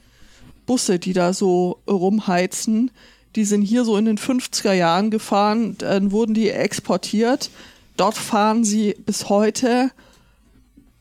Busse, 0.67 0.99
die 0.99 1.13
da 1.13 1.33
so 1.33 1.79
rumheizen. 1.89 2.91
Die 3.37 3.45
sind 3.45 3.63
hier 3.63 3.85
so 3.85 3.97
in 3.97 4.05
den 4.05 4.19
50er 4.19 4.73
Jahren 4.73 5.11
gefahren, 5.11 5.77
dann 5.79 6.13
wurden 6.13 6.35
die 6.35 6.51
exportiert. 6.51 7.51
Dort 7.97 8.17
fahren 8.17 8.65
sie 8.65 8.95
bis 9.07 9.29
heute 9.29 9.91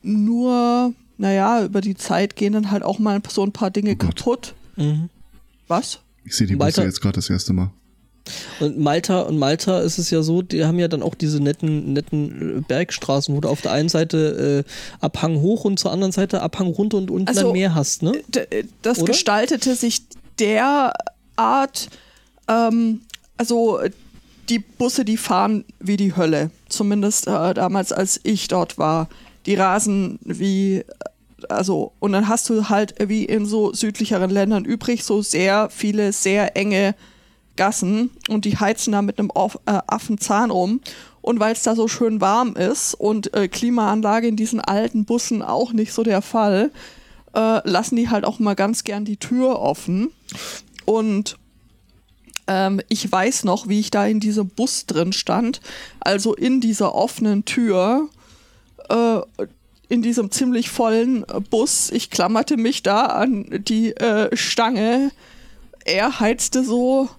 nur, 0.02 0.94
naja, 1.18 1.64
über 1.64 1.82
die 1.82 1.96
Zeit 1.96 2.36
gehen 2.36 2.54
dann 2.54 2.72
halt 2.72 2.84
auch 2.84 3.00
mal 3.00 3.22
so 3.28 3.44
ein 3.44 3.52
paar 3.52 3.70
Dinge 3.70 3.94
Oh 3.94 3.96
kaputt. 3.98 4.54
Mhm. 4.76 5.10
Was? 5.68 6.00
Ich 6.24 6.36
sehe 6.36 6.48
die 6.48 6.56
Busse 6.56 6.84
jetzt 6.84 7.02
gerade 7.02 7.16
das 7.16 7.30
erste 7.30 7.54
Mal. 7.54 7.72
Und 8.60 8.78
Malta 8.80 9.22
und 9.22 9.38
Malta 9.40 9.80
ist 9.80 9.98
es 9.98 10.10
ja 10.12 10.22
so, 10.22 10.42
die 10.42 10.64
haben 10.66 10.78
ja 10.80 10.88
dann 10.88 11.02
auch 11.02 11.16
diese 11.16 11.40
netten, 11.42 11.94
netten 11.94 12.60
äh, 12.60 12.62
Bergstraßen, 12.62 13.36
wo 13.36 13.42
du 13.42 13.50
auf 13.50 13.62
der 13.62 13.72
einen 13.72 13.90
Seite 13.90 14.64
äh, 14.68 14.72
Abhang 15.04 15.42
hoch 15.42 15.66
und 15.66 15.80
zur 15.80 15.92
anderen 15.92 16.12
Seite 16.12 16.42
Abhang 16.42 16.68
runter 16.68 16.98
und 16.98 17.10
unten 17.10 17.28
Also, 17.28 17.42
dann 17.44 17.52
Meer 17.54 17.74
hast, 17.76 18.04
ne? 18.04 18.14
D- 18.28 18.66
Das 18.84 19.00
Oder? 19.00 19.12
gestaltete 19.12 19.76
sich 19.76 20.04
derart, 20.40 21.90
ähm, 22.48 23.02
also 23.38 23.80
die 24.50 24.60
Busse, 24.60 25.06
die 25.06 25.18
fahren 25.18 25.66
wie 25.80 25.98
die 25.98 26.16
Hölle. 26.16 26.52
Zumindest 26.70 27.28
äh, 27.28 27.54
damals, 27.54 27.92
als 27.92 28.20
ich 28.24 28.48
dort 28.48 28.78
war. 28.78 29.08
Die 29.46 29.56
rasen 29.56 30.20
wie, 30.24 30.84
also, 31.50 31.94
und 32.00 32.12
dann 32.12 32.28
hast 32.28 32.50
du 32.50 32.70
halt 32.70 32.94
wie 33.08 33.26
in 33.26 33.46
so 33.46 33.74
südlicheren 33.74 34.30
Ländern 34.30 34.66
übrig 34.66 35.04
so 35.04 35.22
sehr 35.22 35.70
viele, 35.72 36.14
sehr 36.14 36.56
enge 36.56 36.94
Gassen 37.56 38.12
und 38.30 38.46
die 38.46 38.58
heizen 38.58 38.94
da 38.94 39.02
mit 39.02 39.20
einem 39.20 39.32
äh, 39.66 39.80
Affenzahn 39.88 40.52
rum. 40.52 40.82
Und 41.22 41.40
weil 41.40 41.54
es 41.54 41.62
da 41.62 41.76
so 41.76 41.88
schön 41.88 42.20
warm 42.20 42.56
ist 42.56 42.96
und 42.96 43.34
äh, 43.36 43.48
Klimaanlage 43.48 44.28
in 44.28 44.36
diesen 44.36 44.60
alten 44.60 45.06
Bussen 45.06 45.44
auch 45.44 45.72
nicht 45.72 45.94
so 45.94 46.02
der 46.02 46.24
Fall, 46.24 46.72
äh, 47.36 47.70
lassen 47.70 47.96
die 47.96 48.10
halt 48.10 48.26
auch 48.26 48.40
mal 48.40 48.56
ganz 48.56 48.84
gern 48.84 49.06
die 49.06 49.18
Tür 49.18 49.60
offen. 49.60 50.10
Und 50.86 51.38
ähm, 52.48 52.82
ich 52.90 53.10
weiß 53.10 53.44
noch, 53.44 53.68
wie 53.68 53.80
ich 53.80 53.92
da 53.92 54.06
in 54.06 54.20
diesem 54.20 54.50
Bus 54.50 54.86
drin 54.86 55.14
stand, 55.14 55.62
also 56.00 56.34
in 56.34 56.60
dieser 56.60 56.96
offenen 56.96 57.46
Tür, 57.46 58.10
äh, 58.90 59.20
in 59.90 60.02
diesem 60.02 60.32
ziemlich 60.32 60.70
vollen 60.70 61.24
äh, 61.30 61.40
Bus. 61.40 61.92
Ich 61.92 62.10
klammerte 62.10 62.58
mich 62.58 62.82
da 62.84 63.06
an 63.06 63.46
die 63.68 63.96
äh, 63.96 64.36
Stange. 64.36 65.12
Er 65.86 66.20
heizte 66.20 66.64
so 66.64 67.10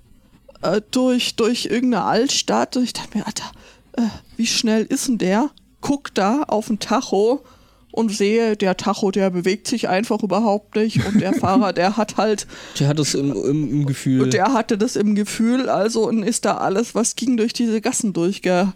äh, 0.62 0.80
durch, 0.90 1.36
durch 1.36 1.66
irgendeine 1.66 2.04
Altstadt 2.04 2.76
und 2.76 2.84
ich 2.84 2.92
dachte 2.92 3.18
mir, 3.18 3.26
Alter, 3.26 3.50
äh, 3.96 4.02
wie 4.36 4.46
schnell 4.46 4.84
ist 4.84 5.08
denn 5.08 5.18
der? 5.18 5.50
Guck 5.80 6.14
da 6.14 6.42
auf 6.44 6.68
den 6.68 6.78
Tacho 6.78 7.44
und 7.92 8.10
sehe, 8.10 8.56
der 8.56 8.76
Tacho, 8.76 9.10
der 9.10 9.30
bewegt 9.30 9.68
sich 9.68 9.88
einfach 9.88 10.22
überhaupt 10.22 10.76
nicht 10.76 11.04
und 11.06 11.20
der 11.20 11.32
Fahrer, 11.40 11.72
der 11.72 11.96
hat 11.96 12.16
halt. 12.16 12.46
Der 12.78 12.88
hat 12.88 12.98
das 12.98 13.14
im, 13.14 13.32
im, 13.32 13.70
im 13.70 13.86
Gefühl. 13.86 14.22
Und 14.22 14.32
der 14.32 14.52
hatte 14.54 14.78
das 14.78 14.96
im 14.96 15.14
Gefühl, 15.14 15.68
also 15.68 16.08
und 16.08 16.22
ist 16.22 16.44
da 16.44 16.56
alles, 16.56 16.94
was 16.94 17.16
ging 17.16 17.36
durch 17.36 17.52
diese 17.52 17.80
Gassen 17.80 18.12
durchge, 18.12 18.72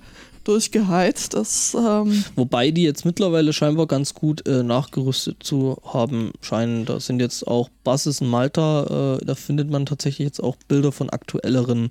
durchgeheizt. 0.46 1.34
Das, 1.34 1.76
ähm 1.78 2.24
Wobei 2.34 2.70
die 2.70 2.82
jetzt 2.82 3.04
mittlerweile 3.04 3.52
scheinbar 3.52 3.86
ganz 3.86 4.14
gut 4.14 4.46
äh, 4.46 4.62
nachgerüstet 4.62 5.42
zu 5.42 5.78
haben 5.84 6.32
scheinen. 6.40 6.84
Da 6.84 7.00
sind 7.00 7.20
jetzt 7.20 7.46
auch 7.46 7.68
Buses 7.84 8.20
in 8.20 8.28
Malta, 8.28 9.18
äh, 9.20 9.24
da 9.24 9.34
findet 9.34 9.70
man 9.70 9.86
tatsächlich 9.86 10.26
jetzt 10.26 10.42
auch 10.42 10.56
Bilder 10.68 10.92
von 10.92 11.10
aktuelleren 11.10 11.88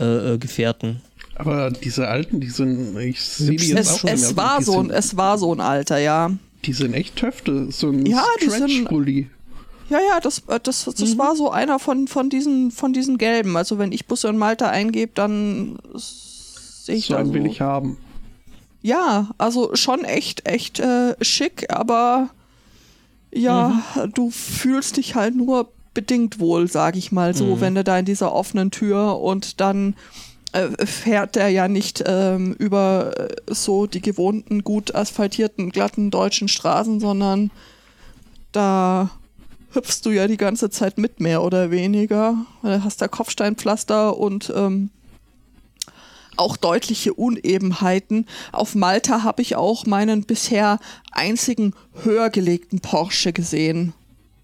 äh, 0.00 0.34
äh 0.34 0.38
Gefährten. 0.38 1.00
Aber 1.36 1.70
diese 1.70 2.06
alten, 2.08 2.40
die 2.40 2.50
sind, 2.50 2.96
ich 2.98 3.20
sehe 3.20 3.56
die 3.56 3.68
jetzt 3.68 3.80
es, 3.80 3.90
auch 3.90 3.98
schon. 4.00 4.10
Es 4.10 4.36
war, 4.36 4.62
so, 4.62 4.78
ein, 4.78 4.90
es 4.90 5.16
war 5.16 5.38
so 5.38 5.52
ein 5.52 5.60
Alter, 5.60 5.98
ja. 5.98 6.30
Die 6.64 6.72
sind 6.72 6.94
echt 6.94 7.16
Töfte, 7.16 7.70
so 7.72 7.90
ein 7.90 8.06
ja, 8.06 8.24
Stretch-Bully. 8.38 9.28
Ja, 9.90 9.98
ja, 9.98 10.20
das, 10.20 10.42
äh, 10.48 10.60
das, 10.62 10.84
das 10.84 11.14
mhm. 11.14 11.18
war 11.18 11.36
so 11.36 11.50
einer 11.50 11.78
von, 11.78 12.08
von, 12.08 12.30
diesen, 12.30 12.70
von 12.70 12.92
diesen 12.92 13.18
gelben. 13.18 13.56
Also 13.56 13.78
wenn 13.78 13.92
ich 13.92 14.06
Busse 14.06 14.28
in 14.28 14.38
Malta 14.38 14.70
eingebe, 14.70 15.12
dann 15.14 15.78
sehe 15.94 16.33
ich 16.88 17.06
so 17.06 17.16
einen 17.16 17.28
so. 17.28 17.34
will 17.34 17.46
ich 17.46 17.60
haben. 17.60 17.96
Ja, 18.82 19.30
also 19.38 19.74
schon 19.74 20.04
echt, 20.04 20.46
echt 20.46 20.78
äh, 20.78 21.14
schick, 21.22 21.72
aber 21.72 22.28
ja, 23.32 23.82
mhm. 23.94 24.12
du 24.12 24.30
fühlst 24.30 24.98
dich 24.98 25.14
halt 25.14 25.34
nur 25.34 25.70
bedingt 25.94 26.40
wohl, 26.40 26.68
sag 26.68 26.96
ich 26.96 27.12
mal 27.12 27.34
so, 27.34 27.56
mhm. 27.56 27.60
wenn 27.60 27.74
du 27.76 27.84
da 27.84 27.98
in 27.98 28.04
dieser 28.04 28.32
offenen 28.32 28.70
Tür 28.70 29.20
und 29.20 29.60
dann 29.60 29.94
äh, 30.52 30.86
fährt 30.86 31.36
der 31.36 31.48
ja 31.48 31.68
nicht 31.68 32.04
ähm, 32.06 32.54
über 32.58 33.12
äh, 33.16 33.36
so 33.48 33.86
die 33.86 34.02
gewohnten, 34.02 34.62
gut 34.62 34.94
asphaltierten, 34.94 35.70
glatten 35.70 36.10
deutschen 36.10 36.48
Straßen, 36.48 37.00
sondern 37.00 37.50
da 38.52 39.10
hüpfst 39.72 40.02
du 40.04 40.10
ja 40.10 40.28
die 40.28 40.36
ganze 40.36 40.70
Zeit 40.70 40.98
mit, 40.98 41.20
mehr 41.20 41.42
oder 41.42 41.70
weniger. 41.70 42.36
Du 42.62 42.84
hast 42.84 43.02
da 43.02 43.08
Kopfsteinpflaster 43.08 44.16
und 44.16 44.52
ähm, 44.54 44.90
auch 46.36 46.56
deutliche 46.56 47.14
Unebenheiten. 47.14 48.26
Auf 48.52 48.74
Malta 48.74 49.22
habe 49.22 49.42
ich 49.42 49.56
auch 49.56 49.86
meinen 49.86 50.24
bisher 50.24 50.78
einzigen 51.12 51.74
höher 52.02 52.30
gelegten 52.30 52.80
Porsche 52.80 53.32
gesehen. 53.32 53.92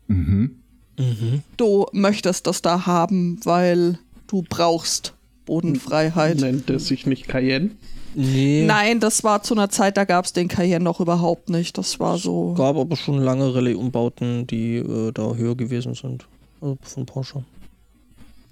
Mhm. 0.07 0.57
Mhm. 0.99 1.43
Du 1.57 1.87
möchtest 1.93 2.47
das 2.47 2.63
da 2.63 2.87
haben, 2.87 3.41
weil 3.45 3.99
du 4.27 4.45
brauchst 4.49 5.15
Bodenfreiheit. 5.47 6.39
Nennt 6.39 6.71
es 6.71 6.87
sich 6.87 7.07
nicht 7.07 7.27
Cayenne? 7.27 7.71
Nee. 8.15 8.65
Nein, 8.67 9.01
das 9.01 9.23
war 9.23 9.43
zu 9.43 9.55
einer 9.55 9.71
Zeit, 9.71 9.97
da 9.97 10.05
gab 10.05 10.25
es 10.25 10.33
den 10.33 10.49
Cayenne 10.49 10.85
noch 10.85 11.01
überhaupt 11.01 11.49
nicht. 11.49 11.79
Das 11.79 12.01
war 12.01 12.19
so. 12.19 12.53
Es 12.53 12.59
gab 12.59 12.77
aber 12.77 12.97
schon 12.97 13.19
lange 13.19 13.55
Rallye-Umbauten, 13.55 14.47
die 14.47 14.77
äh, 14.77 15.13
da 15.13 15.35
höher 15.35 15.57
gewesen 15.57 15.95
sind. 15.95 16.27
Also 16.61 16.77
von 16.83 17.07
Porsche. 17.07 17.45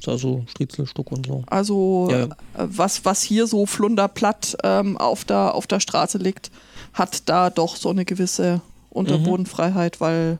Also 0.06 0.44
Striezelstuck 0.48 1.10
und 1.12 1.26
so. 1.26 1.42
Also 1.46 2.08
ja, 2.10 2.18
ja. 2.26 2.28
Was, 2.54 3.04
was 3.04 3.22
hier 3.22 3.46
so 3.46 3.66
flunderplatt 3.66 4.56
ähm, 4.62 4.96
auf, 4.96 5.24
der, 5.24 5.54
auf 5.54 5.66
der 5.66 5.80
Straße 5.80 6.18
liegt, 6.18 6.50
hat 6.92 7.28
da 7.28 7.50
doch 7.50 7.76
so 7.76 7.90
eine 7.90 8.04
gewisse 8.04 8.60
Unterbodenfreiheit, 8.90 9.96
mhm. 9.96 10.04
weil 10.04 10.38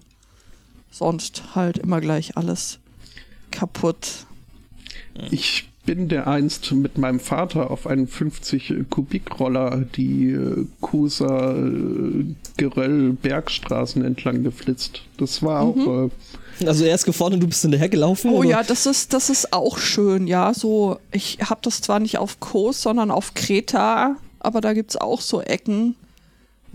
sonst 0.91 1.55
halt 1.55 1.79
immer 1.79 2.01
gleich 2.01 2.37
alles 2.37 2.79
kaputt. 3.51 4.27
Ich 5.31 5.69
bin 5.85 6.09
der 6.09 6.27
einst 6.27 6.71
mit 6.73 6.99
meinem 6.99 7.19
Vater 7.19 7.71
auf 7.71 7.87
einen 7.87 8.07
50 8.07 8.91
Kubikroller 8.91 9.87
die 9.97 10.31
äh, 10.31 10.67
Kuser 10.81 11.57
äh, 11.57 12.25
Geröll 12.57 13.15
Bergstraßen 13.15 14.05
entlang 14.05 14.43
geflitzt. 14.43 15.03
Das 15.17 15.43
war 15.43 15.65
mhm. 15.65 15.71
auch. 15.71 16.05
Äh, 16.07 16.11
also 16.67 16.85
er 16.85 16.95
ist 16.95 17.05
gefahren 17.05 17.35
und 17.35 17.41
du 17.41 17.47
bist 17.47 17.63
hinterher 17.63 17.89
gelaufen? 17.89 18.31
Oh 18.31 18.39
oder? 18.39 18.49
ja, 18.49 18.63
das 18.63 18.87
ist, 18.87 19.13
das 19.13 19.31
ist 19.31 19.53
auch 19.53 19.79
schön, 19.79 20.27
ja. 20.27 20.53
So, 20.55 20.99
ich 21.13 21.39
habe 21.41 21.61
das 21.63 21.81
zwar 21.81 22.01
nicht 22.01 22.19
auf 22.19 22.41
Kos, 22.41 22.83
sondern 22.83 23.11
auf 23.11 23.35
Kreta, 23.35 24.17
aber 24.41 24.61
da 24.61 24.73
gibt 24.73 24.91
es 24.91 24.97
auch 24.97 25.21
so 25.21 25.41
Ecken. 25.41 25.95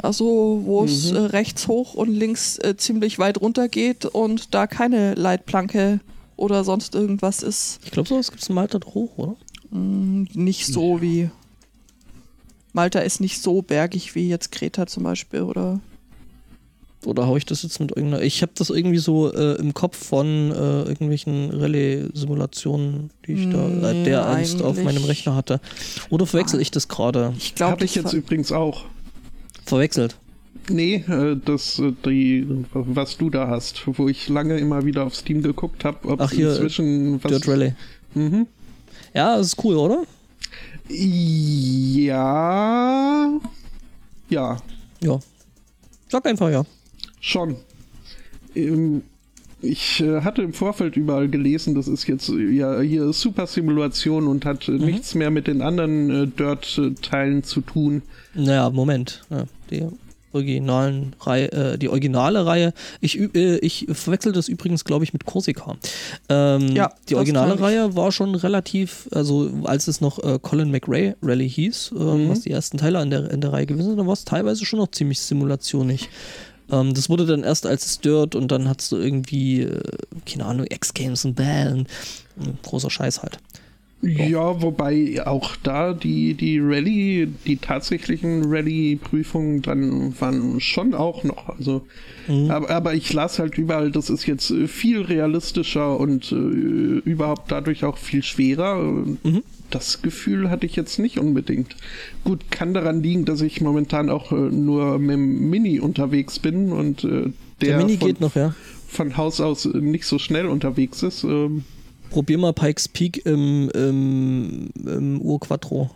Also, 0.02 0.62
wo 0.64 0.84
es 0.84 1.12
mhm. 1.12 1.18
äh, 1.18 1.20
rechts 1.20 1.68
hoch 1.68 1.94
und 1.94 2.10
links 2.10 2.58
äh, 2.58 2.76
ziemlich 2.76 3.20
weit 3.20 3.40
runter 3.40 3.68
geht 3.68 4.06
und 4.06 4.54
da 4.54 4.66
keine 4.66 5.14
Leitplanke 5.14 6.00
oder 6.36 6.64
sonst 6.64 6.96
irgendwas 6.96 7.44
ist. 7.44 7.80
Ich 7.86 7.92
glaube, 7.92 8.10
sowas 8.10 8.32
gibt 8.32 8.42
es 8.42 8.50
in 8.50 8.56
Malta 8.56 8.80
doch 8.80 8.96
hoch, 8.96 9.18
oder? 9.18 9.36
Mm, 9.70 10.24
nicht 10.34 10.66
so 10.66 11.02
wie. 11.02 11.30
Malta 12.74 13.00
ist 13.00 13.22
nicht 13.22 13.42
so 13.42 13.62
bergig 13.62 14.16
wie 14.16 14.28
jetzt 14.30 14.52
Kreta 14.52 14.88
zum 14.88 15.04
Beispiel, 15.04 15.44
oder? 15.44 15.80
Oder 17.06 17.28
haue 17.28 17.38
ich 17.38 17.46
das 17.46 17.64
jetzt 17.64 17.80
mit 17.80 17.92
irgendeiner. 17.92 18.24
Ich 18.24 18.42
habe 18.42 18.52
das 18.56 18.70
irgendwie 18.70 18.98
so 18.98 19.32
äh, 19.34 19.56
im 19.56 19.74
Kopf 19.74 19.98
von 19.98 20.52
äh, 20.52 20.84
irgendwelchen 20.84 21.52
Rallye-Simulationen, 21.52 23.10
die 23.28 23.34
ich 23.34 23.50
da, 23.50 23.92
äh, 23.92 24.04
der 24.04 24.28
einst 24.28 24.62
auf 24.62 24.82
meinem 24.82 25.04
Rechner 25.04 25.36
hatte. 25.36 25.60
Oder 26.10 26.26
verwechsel 26.26 26.62
ich 26.62 26.72
das 26.72 26.88
gerade? 26.88 27.34
Ich 27.38 27.56
glaube, 27.56 27.74
habe 27.74 27.86
ich 27.86 27.96
jetzt 27.96 28.14
übrigens 28.14 28.52
auch. 28.52 28.86
Verwechselt. 29.66 30.18
Nee, 30.70 30.96
äh, 31.08 31.36
das, 31.44 31.80
äh, 31.80 31.94
die, 32.06 32.48
was 32.74 33.18
du 33.18 33.30
da 33.30 33.48
hast, 33.50 33.82
wo 33.86 34.08
ich 34.08 34.30
lange 34.30 34.58
immer 34.58 34.86
wieder 34.86 35.04
auf 35.04 35.16
Steam 35.16 35.42
geguckt 35.42 35.84
habe, 35.84 36.08
ob 36.08 36.22
Ach, 36.22 36.32
hier, 36.32 36.52
inzwischen 36.52 37.22
was. 37.24 37.32
Dirt 37.32 37.48
Rally. 37.48 37.74
Mhm. 38.14 38.48
Ja, 39.14 39.38
das 39.38 39.48
ist 39.48 39.64
cool, 39.64 39.76
oder? 39.76 40.04
Ja. 40.88 42.20
Ja. 44.30 44.58
Ja. 45.02 45.20
Sag 46.10 46.26
einfach 46.26 46.50
ja. 46.50 46.64
Schon. 47.26 47.56
Ähm, 48.54 49.02
ich 49.62 50.02
äh, 50.02 50.22
hatte 50.22 50.42
im 50.42 50.52
Vorfeld 50.52 50.98
überall 50.98 51.30
gelesen, 51.30 51.74
das 51.74 51.88
ist 51.88 52.06
jetzt 52.06 52.28
ja 52.28 52.82
hier 52.82 53.14
Super 53.14 53.48
Simulation 53.48 54.28
und 54.28 54.44
hat 54.44 54.68
mhm. 54.68 54.84
nichts 54.84 55.16
mehr 55.16 55.32
mit 55.32 55.48
den 55.48 55.62
anderen 55.62 56.36
Dirt-Teilen 56.36 57.44
zu 57.44 57.62
tun. 57.62 58.02
Naja, 58.34 58.70
Moment. 58.70 59.24
Ja, 59.30 59.46
die 59.72 59.88
originalen 60.34 61.16
Reihe, 61.22 61.52
äh, 61.54 61.78
die 61.78 61.88
originale 61.88 62.46
Reihe. 62.46 62.74
Ich, 63.00 63.18
äh, 63.18 63.58
ich 63.60 63.88
verwechsel 63.90 64.34
das 64.34 64.50
übrigens, 64.50 64.84
glaube 64.84 65.06
ich, 65.06 65.14
mit 65.14 65.26
Corsica. 65.26 65.78
Ähm, 66.28 66.76
ja, 66.76 66.92
die 67.08 67.16
originale 67.16 67.58
Reihe 67.58 67.96
war 67.96 68.12
schon 68.12 68.36
relativ, 68.36 69.08
also 69.14 69.50
als 69.64 69.88
es 69.88 70.02
noch 70.02 70.22
äh, 70.22 70.40
Colin 70.42 70.72
McRae 70.72 71.16
Rally 71.22 71.50
hieß, 71.50 71.94
ähm, 71.98 72.26
mhm. 72.26 72.30
was 72.30 72.42
die 72.42 72.52
ersten 72.52 72.78
Teile 72.80 73.02
in 73.02 73.12
der, 73.12 73.32
in 73.32 73.40
der 73.40 73.54
Reihe 73.54 73.66
gewesen 73.66 73.92
sind, 73.92 73.98
da 73.98 74.06
war 74.06 74.14
es 74.14 74.26
teilweise 74.26 74.66
schon 74.66 74.80
noch 74.80 74.92
ziemlich 74.92 75.22
simulationig. 75.22 76.10
Ähm, 76.74 76.94
das 76.94 77.10
wurde 77.10 77.26
dann 77.26 77.44
erst 77.44 77.66
als 77.66 77.86
es 77.86 78.00
Dirt 78.00 78.36
und 78.36 78.52
dann 78.52 78.68
hattest 78.68 78.92
du 78.92 78.98
irgendwie, 78.98 79.62
äh, 79.62 79.82
keine 80.26 80.46
Ahnung, 80.46 80.66
X-Games 80.70 81.26
und 81.26 81.36
Bell. 81.36 81.86
Großer 82.64 82.90
Scheiß 82.90 83.22
halt. 83.22 83.38
Ja, 84.06 84.62
wobei 84.62 85.26
auch 85.26 85.56
da 85.64 85.94
die, 85.94 86.34
die 86.34 86.60
Rallye, 86.60 87.28
die 87.46 87.56
tatsächlichen 87.56 88.44
Rallye-Prüfungen 88.52 89.62
dann 89.62 90.20
waren 90.20 90.60
schon 90.60 90.94
auch 90.94 91.24
noch. 91.24 91.48
Also, 91.48 91.88
mhm. 92.28 92.52
aber, 92.52 92.70
aber 92.70 92.94
ich 92.96 93.14
las 93.14 93.40
halt 93.40 93.58
überall, 93.58 93.92
das 93.92 94.10
ist 94.10 94.26
jetzt 94.26 94.52
äh, 94.52 94.68
viel 94.68 95.04
realistischer 95.04 95.98
und 95.98 96.34
äh, 96.34 96.36
überhaupt 96.36 97.50
dadurch 97.50 97.86
auch 97.86 97.98
viel 97.98 98.24
schwerer. 98.24 98.84
Mhm. 98.84 99.44
Das 99.74 100.04
Gefühl 100.04 100.52
hatte 100.52 100.68
ich 100.68 100.76
jetzt 100.76 101.00
nicht 101.00 101.18
unbedingt. 101.18 101.76
Gut, 102.24 102.52
kann 102.52 102.76
daran 102.76 103.02
liegen, 103.02 103.26
dass 103.26 103.42
ich 103.42 103.60
momentan 103.60 104.12
auch 104.12 104.32
äh, 104.32 104.36
nur 104.36 105.00
mit 105.00 105.16
dem 105.16 105.50
Mini 105.50 105.80
unterwegs 105.80 106.38
bin 106.38 106.72
und 106.72 107.04
äh, 107.04 107.08
der, 107.10 107.34
der 107.60 107.78
Mini 107.80 107.98
von, 107.98 108.08
geht 108.08 108.22
noch, 108.22 108.36
ja. 108.36 108.54
Von 108.88 109.18
Haus 109.18 109.42
aus 109.42 109.66
nicht 109.66 110.06
so 110.06 110.20
schnell 110.20 110.46
unterwegs 110.46 111.02
ist. 111.02 111.24
Ähm, 111.24 111.64
probier 112.12 112.38
mal 112.38 112.54
Pikes 112.54 112.88
Peak 112.88 113.26
im, 113.26 113.72
im, 113.72 114.70
im 114.86 115.20
Urquattro. 115.20 115.90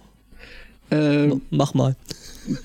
Ähm, 0.89 1.41
Mach 1.51 1.75
mal. 1.75 1.95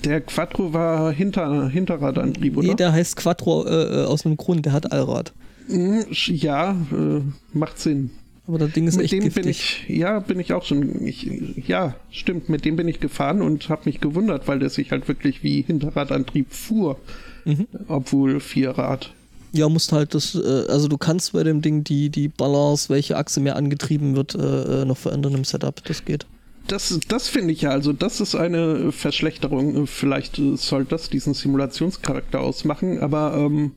Der 0.03 0.19
Quattro 0.19 0.73
war 0.73 1.11
hinter, 1.11 1.69
Hinterradantrieb, 1.69 2.57
oder? 2.57 2.69
Nee, 2.69 2.73
der 2.73 2.91
heißt 2.91 3.17
Quattro 3.17 3.67
äh, 3.67 4.01
äh 4.01 4.05
aus 4.05 4.25
einem 4.25 4.37
Grund, 4.37 4.65
der 4.65 4.73
hat 4.73 4.91
Allrad. 4.91 5.31
Hm, 5.67 6.05
ja, 6.09 6.71
äh, 6.71 7.21
macht 7.55 7.77
Sinn. 7.77 8.09
Aber 8.45 8.57
das 8.57 8.71
Ding 8.73 8.87
ist 8.87 8.95
mit 8.97 9.05
echt 9.05 9.13
dem 9.13 9.23
giftig. 9.23 9.41
bin 9.43 9.49
ich, 9.49 9.85
ja, 9.87 10.19
bin 10.19 10.39
ich 10.39 10.51
auch 10.51 10.63
schon, 10.65 11.05
ich, 11.05 11.29
ja, 11.67 11.95
stimmt, 12.11 12.49
mit 12.49 12.65
dem 12.65 12.75
bin 12.75 12.87
ich 12.89 12.99
gefahren 12.99 13.41
und 13.41 13.69
habe 13.69 13.83
mich 13.85 14.01
gewundert, 14.01 14.47
weil 14.49 14.59
der 14.59 14.69
sich 14.69 14.91
halt 14.91 15.07
wirklich 15.07 15.43
wie 15.43 15.61
Hinterradantrieb 15.61 16.51
fuhr, 16.51 16.99
Mhm. 17.45 17.67
obwohl 17.87 18.39
Vierrad. 18.39 19.11
Ja, 19.53 19.69
musst 19.69 19.91
halt 19.93 20.13
das, 20.15 20.35
äh, 20.35 20.65
also 20.67 20.87
du 20.87 20.97
kannst 20.97 21.33
bei 21.33 21.43
dem 21.43 21.61
Ding 21.61 21.83
die, 21.83 22.09
die 22.09 22.27
Balance, 22.27 22.89
welche 22.89 23.17
Achse 23.17 23.39
mehr 23.39 23.55
angetrieben 23.55 24.15
wird, 24.15 24.35
äh, 24.35 24.81
äh, 24.81 24.85
noch 24.85 24.97
verändern 24.97 25.35
im 25.35 25.43
Setup. 25.43 25.81
Das 25.85 26.03
geht. 26.03 26.25
Das, 26.67 26.97
das 27.09 27.27
finde 27.27 27.51
ich 27.51 27.61
ja, 27.61 27.71
also 27.71 27.91
das 27.91 28.21
ist 28.21 28.35
eine 28.35 28.93
Verschlechterung. 28.93 29.85
Vielleicht 29.85 30.37
soll 30.55 30.85
das 30.85 31.09
diesen 31.09 31.33
Simulationscharakter 31.33 32.39
ausmachen, 32.39 32.99
aber 32.99 33.35
ähm, 33.35 33.71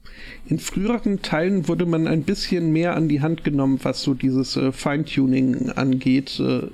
in 0.46 0.60
früheren 0.60 1.20
Teilen 1.20 1.66
wurde 1.66 1.84
man 1.84 2.06
ein 2.06 2.22
bisschen 2.22 2.70
mehr 2.72 2.94
an 2.94 3.08
die 3.08 3.20
Hand 3.22 3.42
genommen, 3.42 3.80
was 3.82 4.02
so 4.02 4.14
dieses 4.14 4.56
äh, 4.56 4.70
Feintuning 4.70 5.70
angeht. 5.70 6.38
Äh, 6.38 6.68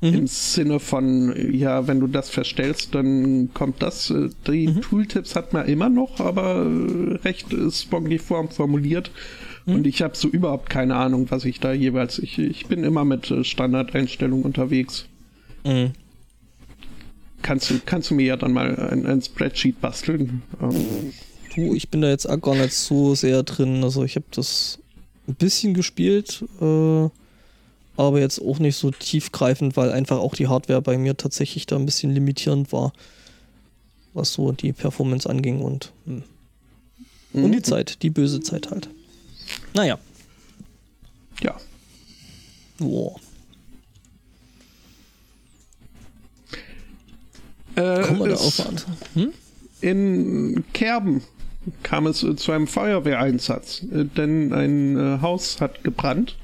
Im 0.00 0.28
Sinne 0.28 0.80
von, 0.80 1.34
ja, 1.52 1.86
wenn 1.88 2.00
du 2.00 2.06
das 2.06 2.30
verstellst, 2.30 2.94
dann 2.94 3.50
kommt 3.52 3.82
das. 3.82 4.10
Äh, 4.10 4.30
Die 4.46 4.80
Tooltips 4.80 5.36
hat 5.36 5.52
man 5.52 5.66
immer 5.66 5.90
noch, 5.90 6.20
aber 6.20 6.64
äh, 6.64 7.16
recht 7.16 7.52
äh, 7.52 7.70
spongiform 7.70 8.48
formuliert. 8.48 9.10
Und 9.66 9.86
ich 9.86 10.00
habe 10.00 10.16
so 10.16 10.28
überhaupt 10.28 10.70
keine 10.70 10.94
Ahnung, 10.96 11.26
was 11.28 11.44
ich 11.44 11.60
da 11.60 11.74
jeweils. 11.74 12.18
Ich, 12.18 12.38
ich 12.38 12.66
bin 12.66 12.82
immer 12.84 13.04
mit 13.04 13.30
äh, 13.30 13.44
Standardeinstellungen 13.44 14.46
unterwegs 14.46 15.06
Mhm. 15.64 15.92
kannst 17.42 17.70
du, 17.70 17.80
kannst 17.84 18.10
du 18.10 18.14
mir 18.14 18.26
ja 18.26 18.36
dann 18.36 18.52
mal 18.52 18.74
ein, 18.76 19.06
ein 19.06 19.22
Spreadsheet 19.22 19.80
basteln. 19.80 20.42
Ähm, 20.60 21.12
Du, 21.58 21.74
ich 21.74 21.88
bin 21.88 22.02
da 22.02 22.08
jetzt 22.08 22.26
auch 22.26 22.40
gar 22.40 22.54
nicht 22.54 22.72
so 22.72 23.16
sehr 23.16 23.42
drin. 23.42 23.82
Also 23.82 24.04
ich 24.04 24.14
habe 24.14 24.26
das 24.30 24.78
ein 25.26 25.34
bisschen 25.34 25.74
gespielt, 25.74 26.44
äh, 26.60 27.08
aber 27.96 28.20
jetzt 28.20 28.40
auch 28.40 28.60
nicht 28.60 28.76
so 28.76 28.92
tiefgreifend, 28.92 29.76
weil 29.76 29.90
einfach 29.90 30.18
auch 30.18 30.36
die 30.36 30.46
Hardware 30.46 30.80
bei 30.82 30.96
mir 30.98 31.16
tatsächlich 31.16 31.66
da 31.66 31.74
ein 31.74 31.84
bisschen 31.84 32.14
limitierend 32.14 32.72
war, 32.72 32.92
was 34.14 34.32
so 34.32 34.52
die 34.52 34.72
Performance 34.72 35.28
anging 35.28 35.60
und, 35.60 35.92
hm. 36.06 36.22
und 37.32 37.50
die 37.50 37.62
Zeit, 37.62 38.02
die 38.02 38.10
böse 38.10 38.40
Zeit 38.40 38.70
halt. 38.70 38.88
Naja, 39.74 39.98
ja. 41.42 41.56
boah. 42.78 43.16
Äh, 47.78 48.02
Kommen 48.02 48.20
wir 48.20 48.28
da 48.28 48.34
es- 48.34 48.60
auf 48.60 48.66
an. 48.68 48.76
Hm? 49.14 49.32
In 49.80 50.64
Kerben 50.72 51.22
kam 51.82 52.06
es 52.06 52.22
äh, 52.22 52.34
zu 52.36 52.52
einem 52.52 52.66
Feuerwehreinsatz, 52.66 53.82
äh, 53.92 54.04
denn 54.04 54.52
ein 54.52 54.96
äh, 54.96 55.18
Haus 55.22 55.60
hat 55.60 55.84
gebrannt. 55.84 56.36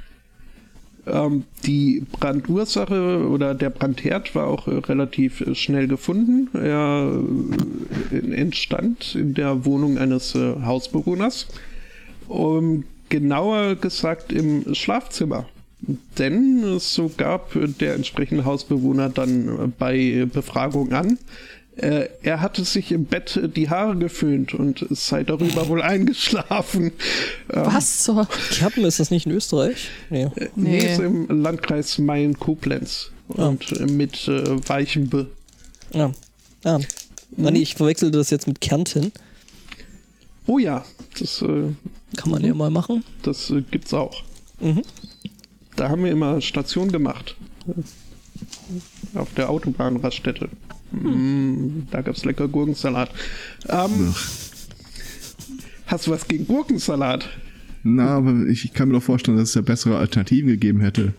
Ähm, 1.06 1.44
die 1.66 2.04
Brandursache 2.12 3.26
oder 3.28 3.54
der 3.54 3.70
Brandherd 3.70 4.34
war 4.34 4.46
auch 4.46 4.66
relativ 4.68 5.44
schnell 5.54 5.86
gefunden. 5.88 6.48
Er 6.54 7.18
entstand 8.32 9.14
in 9.14 9.34
der 9.34 9.64
Wohnung 9.66 9.98
eines 9.98 10.34
Hausbewohners. 10.34 11.46
Um, 12.26 12.84
genauer 13.10 13.74
gesagt 13.74 14.32
im 14.32 14.74
Schlafzimmer. 14.74 15.46
Denn 16.18 16.62
äh, 16.76 16.78
so 16.80 17.10
gab 17.16 17.54
äh, 17.56 17.68
der 17.68 17.94
entsprechende 17.94 18.44
Hausbewohner 18.44 19.08
dann 19.10 19.48
äh, 19.48 19.66
bei 19.78 20.26
Befragung 20.32 20.92
an, 20.92 21.18
äh, 21.76 22.08
er 22.22 22.40
hatte 22.40 22.64
sich 22.64 22.92
im 22.92 23.04
Bett 23.04 23.36
äh, 23.36 23.48
die 23.48 23.68
Haare 23.68 23.96
geföhnt 23.96 24.54
und 24.54 24.86
sei 24.90 25.24
darüber 25.24 25.68
wohl 25.68 25.82
eingeschlafen. 25.82 26.92
Ähm, 27.52 27.66
Was 27.66 28.04
zur. 28.04 28.28
Kerpen, 28.52 28.84
ist 28.84 29.00
das 29.00 29.10
nicht 29.10 29.26
in 29.26 29.32
Österreich? 29.32 29.88
Nee. 30.10 30.28
Nee, 30.36 30.50
Nee. 30.54 30.92
ist 30.92 31.00
im 31.00 31.26
Landkreis 31.28 31.98
Main-Koblenz 31.98 33.10
Ah. 33.36 33.46
und 33.48 33.72
äh, 33.72 33.86
mit 33.86 34.28
äh, 34.28 34.68
Weichenbe. 34.68 35.30
Ja. 35.92 36.12
Ah. 36.62 36.78
Ah, 37.42 37.50
nee, 37.50 37.60
ich 37.62 37.74
verwechselte 37.74 38.18
das 38.18 38.30
jetzt 38.30 38.46
mit 38.46 38.60
Kärnten. 38.60 39.10
Oh 40.46 40.58
ja, 40.58 40.84
das, 41.18 41.42
äh, 41.42 41.72
Kann 42.16 42.30
man 42.30 42.44
ja 42.44 42.54
mal 42.54 42.70
machen. 42.70 43.02
das 43.22 43.50
äh, 43.50 43.62
gibt's 43.70 43.92
auch. 43.94 44.22
Mhm. 44.60 44.82
Da 45.76 45.88
haben 45.88 46.04
wir 46.04 46.12
immer 46.12 46.40
Station 46.40 46.90
gemacht. 46.90 47.36
Auf 49.14 49.32
der 49.34 49.50
Autobahnraststätte. 49.50 50.48
Mm, 50.92 51.86
da 51.90 52.02
gab's 52.02 52.24
lecker 52.24 52.48
Gurkensalat. 52.48 53.10
Ähm, 53.68 54.14
hast 55.86 56.06
du 56.06 56.10
was 56.10 56.28
gegen 56.28 56.46
Gurkensalat? 56.46 57.28
Na, 57.82 58.16
aber 58.16 58.46
ich, 58.48 58.64
ich 58.64 58.72
kann 58.72 58.88
mir 58.88 58.94
doch 58.94 59.02
vorstellen, 59.02 59.36
dass 59.36 59.50
es 59.50 59.54
ja 59.54 59.60
bessere 59.62 59.98
Alternativen 59.98 60.48
gegeben 60.48 60.80
hätte. 60.80 61.14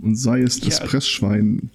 Und 0.00 0.16
sei 0.16 0.40
es 0.42 0.60
das 0.60 0.78
Ja. 0.78 0.86
Pressschwein. 0.86 1.70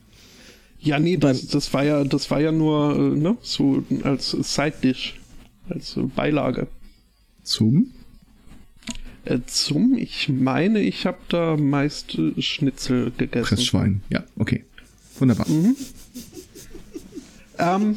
Ja, 0.79 0.99
nee, 0.99 1.17
das, 1.17 1.47
das 1.47 1.73
war 1.73 1.83
ja, 1.85 2.03
das 2.03 2.29
war 2.29 2.41
ja 2.41 2.51
nur 2.51 2.95
äh, 2.95 3.17
ne, 3.17 3.37
so 3.41 3.83
als 4.03 4.31
Side-Dish, 4.31 5.19
als 5.69 5.97
Beilage. 6.15 6.67
Zum? 7.43 7.91
Äh, 9.25 9.39
zum, 9.47 9.97
ich 9.97 10.27
meine, 10.29 10.81
ich 10.81 11.05
habe 11.05 11.17
da 11.29 11.55
meist 11.55 12.17
äh, 12.17 12.41
Schnitzel 12.41 13.11
gegessen. 13.17 13.55
Pressschwein. 13.55 14.01
Ja, 14.09 14.23
okay. 14.37 14.65
Wunderbar. 15.19 15.45
Ähm, 17.57 17.95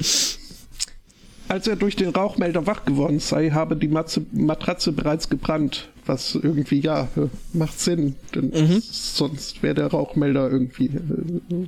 als 1.48 1.66
er 1.66 1.76
durch 1.76 1.96
den 1.96 2.10
Rauchmelder 2.10 2.66
wach 2.66 2.84
geworden 2.84 3.20
sei, 3.20 3.50
habe 3.50 3.76
die 3.76 3.88
Matze, 3.88 4.24
Matratze 4.32 4.92
bereits 4.92 5.28
gebrannt. 5.28 5.88
Was 6.04 6.36
irgendwie, 6.36 6.78
ja, 6.78 7.08
äh, 7.16 7.26
macht 7.52 7.80
Sinn. 7.80 8.14
Denn 8.34 8.80
sonst 8.80 9.62
wäre 9.62 9.74
der 9.74 9.86
Rauchmelder 9.88 10.48
irgendwie 10.48 10.86
äh, 10.86 11.66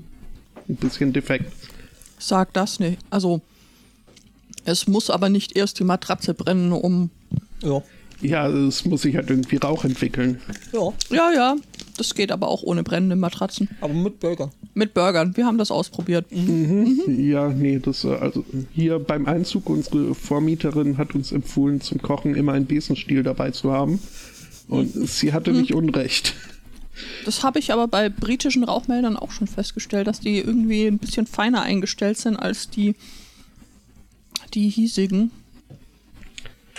ein 0.68 0.76
bisschen 0.76 1.12
defekt. 1.12 1.52
Sag 2.18 2.52
das 2.52 2.78
nicht. 2.78 2.98
Also, 3.10 3.40
es 4.64 4.86
muss 4.86 5.10
aber 5.10 5.28
nicht 5.28 5.56
erst 5.56 5.80
die 5.80 5.84
Matratze 5.84 6.34
brennen, 6.34 6.72
um. 6.72 7.10
Ja. 7.62 7.82
Ja, 8.20 8.48
es 8.48 8.84
muss 8.84 9.02
sich 9.02 9.16
halt 9.16 9.30
irgendwie 9.30 9.56
Rauch 9.56 9.84
entwickeln. 9.84 10.40
Ja. 10.72 10.92
Ja, 11.10 11.32
ja. 11.32 11.56
Das 11.96 12.14
geht 12.14 12.30
aber 12.30 12.48
auch 12.48 12.62
ohne 12.62 12.84
brennende 12.84 13.16
Matratzen. 13.16 13.68
Aber 13.80 13.92
mit 13.92 14.20
Burger. 14.20 14.50
Mit 14.74 14.94
Burgern. 14.94 15.36
Wir 15.36 15.46
haben 15.46 15.58
das 15.58 15.70
ausprobiert. 15.70 16.26
Ja, 16.30 17.48
nee, 17.48 17.80
das 17.80 18.04
äh, 18.04 18.14
also 18.14 18.44
hier 18.72 18.98
beim 19.00 19.26
Einzug 19.26 19.68
unsere 19.68 20.14
Vormieterin 20.14 20.96
hat 20.98 21.14
uns 21.14 21.32
empfohlen 21.32 21.80
zum 21.80 22.00
Kochen 22.00 22.34
immer 22.34 22.52
einen 22.52 22.66
Besenstiel 22.66 23.22
dabei 23.22 23.50
zu 23.50 23.72
haben 23.72 24.00
und 24.68 24.92
sie 25.08 25.32
hatte 25.32 25.52
nicht 25.52 25.74
unrecht. 25.74 26.34
Das 27.24 27.42
habe 27.42 27.58
ich 27.58 27.72
aber 27.72 27.88
bei 27.88 28.08
britischen 28.08 28.64
Rauchmeldern 28.64 29.16
auch 29.16 29.30
schon 29.30 29.46
festgestellt, 29.46 30.06
dass 30.06 30.20
die 30.20 30.38
irgendwie 30.38 30.86
ein 30.86 30.98
bisschen 30.98 31.26
feiner 31.26 31.62
eingestellt 31.62 32.18
sind 32.18 32.36
als 32.36 32.70
die, 32.70 32.94
die 34.54 34.68
hiesigen. 34.68 35.30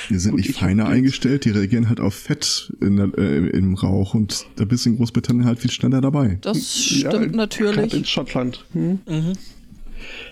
Die 0.09 0.17
sind 0.17 0.31
Gut, 0.31 0.39
nicht 0.41 0.55
feiner 0.57 0.87
eingestellt, 0.87 1.45
die 1.45 1.49
reagieren 1.51 1.89
halt 1.89 1.99
auf 1.99 2.13
Fett 2.13 2.71
in 2.81 2.95
der, 2.97 3.09
äh, 3.17 3.49
im 3.49 3.73
Rauch 3.75 4.13
und 4.13 4.45
da 4.55 4.65
bist 4.65 4.85
du 4.85 4.91
in 4.91 4.97
Großbritannien 4.97 5.45
halt 5.45 5.59
viel 5.59 5.71
schneller 5.71 6.01
dabei. 6.01 6.37
Das 6.41 6.57
Ja, 6.57 6.63
stimmt 7.09 7.11
Gerade 7.11 7.25
in 7.25 7.31
natürlich. 7.35 8.09
Schottland. 8.09 8.65
Hm? 8.73 8.99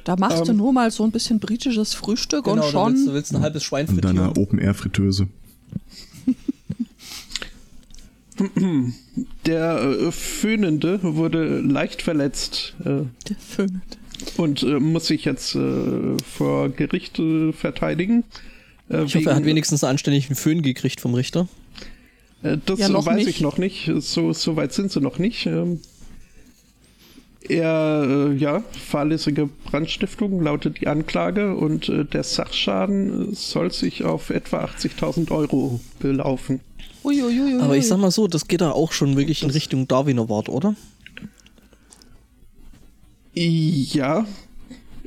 Da 0.06 0.16
machst 0.16 0.46
du 0.48 0.52
Ähm, 0.52 0.58
nur 0.58 0.72
mal 0.74 0.90
so 0.92 1.04
ein 1.04 1.12
bisschen 1.12 1.40
britisches 1.40 1.94
Frühstück 1.94 2.46
Genau, 2.46 2.56
und 2.56 2.60
du 2.60 2.64
willst, 2.64 2.72
schon. 2.72 3.06
du 3.08 3.14
willst 3.14 3.36
ein 3.36 3.42
halbes 3.42 3.64
Schwein 3.64 3.88
In 3.88 3.98
deiner 4.00 4.26
frittieren. 4.28 4.38
Open-Air-Fritteuse. 4.48 5.28
Der 9.46 9.82
äh, 9.82 10.12
Föhnende 10.12 11.00
wurde 11.02 11.60
leicht 11.60 12.02
verletzt 12.04 12.76
äh, 12.82 12.86
Der 13.28 13.36
Föhnt. 13.40 13.82
und 14.38 14.62
äh, 14.64 14.80
muss 14.80 15.08
sich 15.08 15.26
jetzt 15.26 15.56
äh, 15.56 16.18
vor 16.24 16.70
Gericht 16.70 17.18
äh, 17.20 17.52
verteidigen. 17.52 18.24
Äh, 18.90 19.04
Ich 19.04 19.16
hoffe, 19.16 19.30
er 19.30 19.36
hat 19.36 19.46
wenigstens 19.46 19.84
einen 19.84 19.92
anständigen 19.92 20.36
Föhn 20.36 20.62
gekriegt 20.62 21.02
vom 21.02 21.14
Richter. 21.14 21.48
Äh, 22.44 22.58
das 22.66 22.80
Ja, 22.80 22.94
weiß 23.06 23.16
nicht. 23.18 23.28
ich 23.28 23.42
noch 23.42 23.58
nicht. 23.58 23.92
So, 24.00 24.34
so 24.34 24.56
weit 24.56 24.74
sind 24.74 24.92
sie 24.92 25.02
noch 25.02 25.20
nicht. 25.20 25.46
Ähm, 25.46 25.80
er, 27.50 28.06
äh, 28.32 28.34
ja, 28.36 28.64
fahrlässige 28.72 29.48
Brandstiftung 29.66 30.42
lautet 30.42 30.82
die 30.82 30.88
Anklage 30.88 31.56
und 31.56 31.90
der 32.14 32.24
Sachschaden 32.24 33.34
soll 33.36 33.72
sich 33.72 34.04
auf 34.04 34.30
etwa 34.32 34.66
80.000 34.66 35.32
Euro 35.32 35.80
belaufen. 36.00 36.60
Uiuiui. 37.06 37.62
Aber 37.62 37.78
ich 37.78 37.88
sag 37.88 38.00
mal 38.00 38.12
so, 38.12 38.28
das 38.28 38.48
geht 38.50 38.60
da 38.60 38.72
auch 38.72 38.92
schon 38.92 39.16
wirklich 39.16 39.44
in 39.44 39.50
Richtung 39.50 39.88
Darwiner 39.88 40.28
Wart, 40.28 40.50
oder? 40.50 40.76
Ja, 43.34 44.26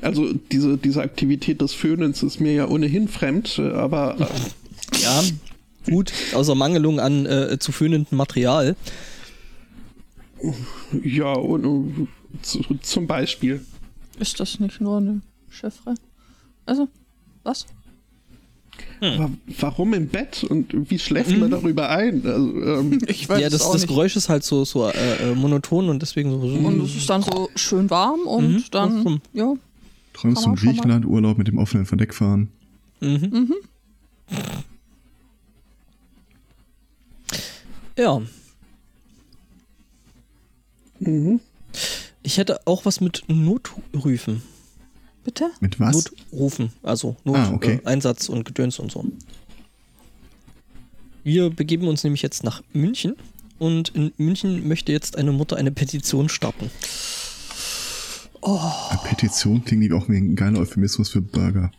also 0.02 0.32
diese, 0.52 0.76
diese 0.78 1.02
Aktivität 1.02 1.60
des 1.60 1.72
Föhnens 1.72 2.22
ist 2.22 2.40
mir 2.40 2.52
ja 2.52 2.68
ohnehin 2.68 3.08
fremd, 3.08 3.58
äh, 3.58 3.70
aber 3.72 4.16
äh, 4.20 5.00
Ja. 5.02 5.22
Gut, 5.86 6.12
außer 6.34 6.54
Mangelung 6.54 7.00
an 7.00 7.24
äh, 7.26 7.58
zu 7.58 7.72
föhnendem 7.72 8.18
Material. 8.18 8.76
ja, 11.02 11.32
und, 11.32 11.64
äh, 11.64 12.06
zu, 12.42 12.60
zum 12.82 13.06
Beispiel. 13.06 13.64
Ist 14.18 14.38
das 14.40 14.60
nicht 14.60 14.80
nur 14.80 14.98
eine 14.98 15.20
Chiffre? 15.48 15.94
Also, 16.66 16.88
was? 17.42 17.66
Aber 19.00 19.30
warum 19.58 19.94
im 19.94 20.08
Bett 20.08 20.44
und 20.44 20.90
wie 20.90 20.98
schläft 20.98 21.36
man 21.38 21.50
darüber 21.50 21.88
ein? 21.88 22.22
Also, 22.26 22.62
ähm, 22.62 22.98
Ich 23.08 23.28
weiß 23.28 23.40
ja, 23.40 23.46
es 23.46 23.52
das, 23.54 23.62
auch 23.62 23.72
das 23.72 23.82
nicht. 23.82 23.88
Geräusch 23.88 24.16
ist 24.16 24.28
halt 24.28 24.44
so, 24.44 24.64
so 24.66 24.86
äh, 24.88 25.30
äh, 25.30 25.34
monoton 25.34 25.88
und 25.88 26.02
deswegen 26.02 26.30
so. 26.30 26.36
Und 26.46 26.82
es 26.82 26.94
ist 26.96 27.08
dann 27.08 27.22
so 27.22 27.48
schön 27.56 27.88
warm 27.90 28.20
und 28.26 28.48
Mhm, 28.56 28.64
dann, 28.70 29.20
ja. 29.32 29.54
Träumst 30.12 30.42
schon 30.42 30.52
mal- 30.52 30.58
Griechenland-Urlaub 30.60 31.38
mit 31.38 31.48
dem 31.48 31.58
offenen 31.58 31.86
Verdeck 31.86 32.14
fahren. 32.14 32.50
Mhm. 33.00 33.54
Ja. 37.96 38.20
mhm. 40.98 41.40
Ich 42.22 42.36
hätte 42.38 42.66
auch 42.66 42.84
was 42.84 43.00
mit 43.00 43.24
Notrufen. 43.28 44.42
Bitte? 45.24 45.50
Mit 45.60 45.78
was? 45.80 45.94
Notrufen, 46.32 46.72
also 46.82 47.16
Not, 47.24 47.36
Ah, 47.36 47.52
okay. 47.52 47.80
äh, 47.82 47.86
Einsatz 47.86 48.28
und 48.28 48.44
Gedöns 48.44 48.78
und 48.78 48.90
so. 48.92 49.04
Wir 51.24 51.50
begeben 51.50 51.88
uns 51.88 52.04
nämlich 52.04 52.22
jetzt 52.22 52.42
nach 52.44 52.62
München 52.72 53.14
und 53.58 53.90
in 53.90 54.12
München 54.16 54.66
möchte 54.68 54.92
jetzt 54.92 55.16
eine 55.16 55.32
Mutter 55.32 55.56
eine 55.56 55.70
Petition 55.70 56.28
starten. 56.30 56.70
Eine 58.42 59.00
Petition 59.04 59.64
klingt 59.64 59.82
wie 59.82 59.92
auch 59.92 60.08
wie 60.08 60.16
ein 60.16 60.36
geiler 60.36 60.60
Euphemismus 60.60 61.10
für 61.10 61.20
Burger. 61.20 61.70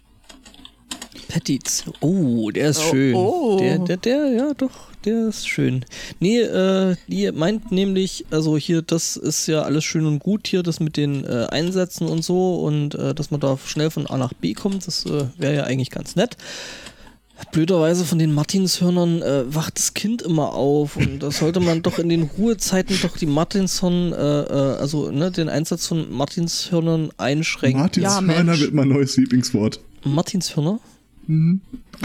Petition. 1.27 1.93
Oh, 2.01 2.51
der 2.51 2.69
ist 2.69 2.79
Oh, 2.79 2.91
schön. 2.91 3.15
oh. 3.15 3.57
Der, 3.59 3.79
der, 3.79 3.97
der, 3.97 4.27
ja 4.33 4.53
doch, 4.53 4.91
der 5.05 5.29
ist 5.29 5.47
schön. 5.47 5.85
Nee, 6.19 6.39
äh, 6.41 6.95
die 7.07 7.31
meint 7.31 7.71
nämlich, 7.71 8.25
also 8.31 8.57
hier, 8.57 8.81
das 8.81 9.15
ist 9.15 9.47
ja 9.47 9.61
alles 9.61 9.85
schön 9.85 10.05
und 10.05 10.19
gut 10.19 10.47
hier, 10.47 10.61
das 10.61 10.81
mit 10.81 10.97
den 10.97 11.23
äh, 11.23 11.47
Einsätzen 11.49 12.07
und 12.07 12.23
so 12.23 12.55
und 12.63 12.95
äh, 12.95 13.15
dass 13.15 13.31
man 13.31 13.39
da 13.39 13.57
schnell 13.65 13.89
von 13.91 14.07
A 14.07 14.17
nach 14.17 14.33
B 14.33 14.53
kommt, 14.53 14.85
das 14.85 15.05
äh, 15.05 15.27
wäre 15.37 15.55
ja 15.55 15.63
eigentlich 15.63 15.89
ganz 15.89 16.17
nett. 16.17 16.35
Blöderweise 17.51 18.05
von 18.05 18.19
den 18.19 18.33
Martinshörnern 18.33 19.21
äh, 19.21 19.53
wacht 19.53 19.77
das 19.77 19.93
Kind 19.93 20.21
immer 20.21 20.53
auf 20.53 20.95
und 20.95 21.19
da 21.21 21.31
sollte 21.31 21.59
man 21.59 21.81
doch 21.81 21.99
in 21.99 22.09
den 22.09 22.23
Ruhezeiten 22.23 22.97
doch 23.01 23.17
die 23.17 23.25
Martinshörner, 23.25 24.17
äh, 24.17 24.53
äh, 24.53 24.77
also 24.79 25.11
ne, 25.11 25.31
den 25.31 25.49
Einsatz 25.49 25.87
von 25.87 26.11
Martinshörnern 26.13 27.09
einschränken. 27.17 27.81
Martins 27.81 28.03
Ja, 28.03 28.21
wird 28.59 28.73
mein 28.73 28.87
neues 28.87 29.17
Lieblingswort. 29.17 29.79
Martinshörner? 30.03 30.79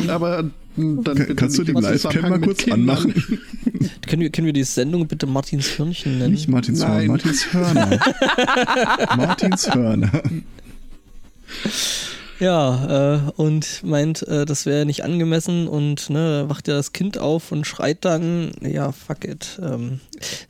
Aber 0.09 0.51
m, 0.77 1.03
dann 1.05 1.37
kannst 1.37 1.59
du 1.59 1.65
die 1.65 1.73
Livecam 1.73 2.29
mal 2.31 2.41
kurz 2.41 2.59
Kindern. 2.59 2.81
anmachen? 2.81 3.15
Können 4.07 4.23
wir, 4.23 4.31
können 4.31 4.47
wir 4.47 4.53
die 4.53 4.63
Sendung 4.65 5.07
bitte 5.09 5.27
Martins 5.27 5.79
Hörnchen 5.79 6.19
nennen? 6.19 6.33
Nicht 6.35 6.49
Martins 6.49 6.81
Hörner, 6.81 6.95
Nein. 6.97 7.07
Martins 7.09 7.53
Hörner. 7.53 7.99
Martins 9.17 9.75
Hörner. 9.75 10.23
Ja, 12.39 13.15
äh, 13.17 13.31
und 13.37 13.83
meint, 13.83 14.23
äh, 14.29 14.45
das 14.45 14.67
wäre 14.67 14.85
nicht 14.85 15.05
angemessen 15.05 15.69
und 15.69 16.11
ne, 16.11 16.45
wacht 16.49 16.69
ja 16.69 16.75
das 16.75 16.93
Kind 16.93 17.17
auf 17.19 17.51
und 17.51 17.67
schreit 17.67 18.05
dann, 18.05 18.53
ja, 18.61 18.93
fuck 18.93 19.25
it. 19.25 19.59
Ähm, 19.63 20.01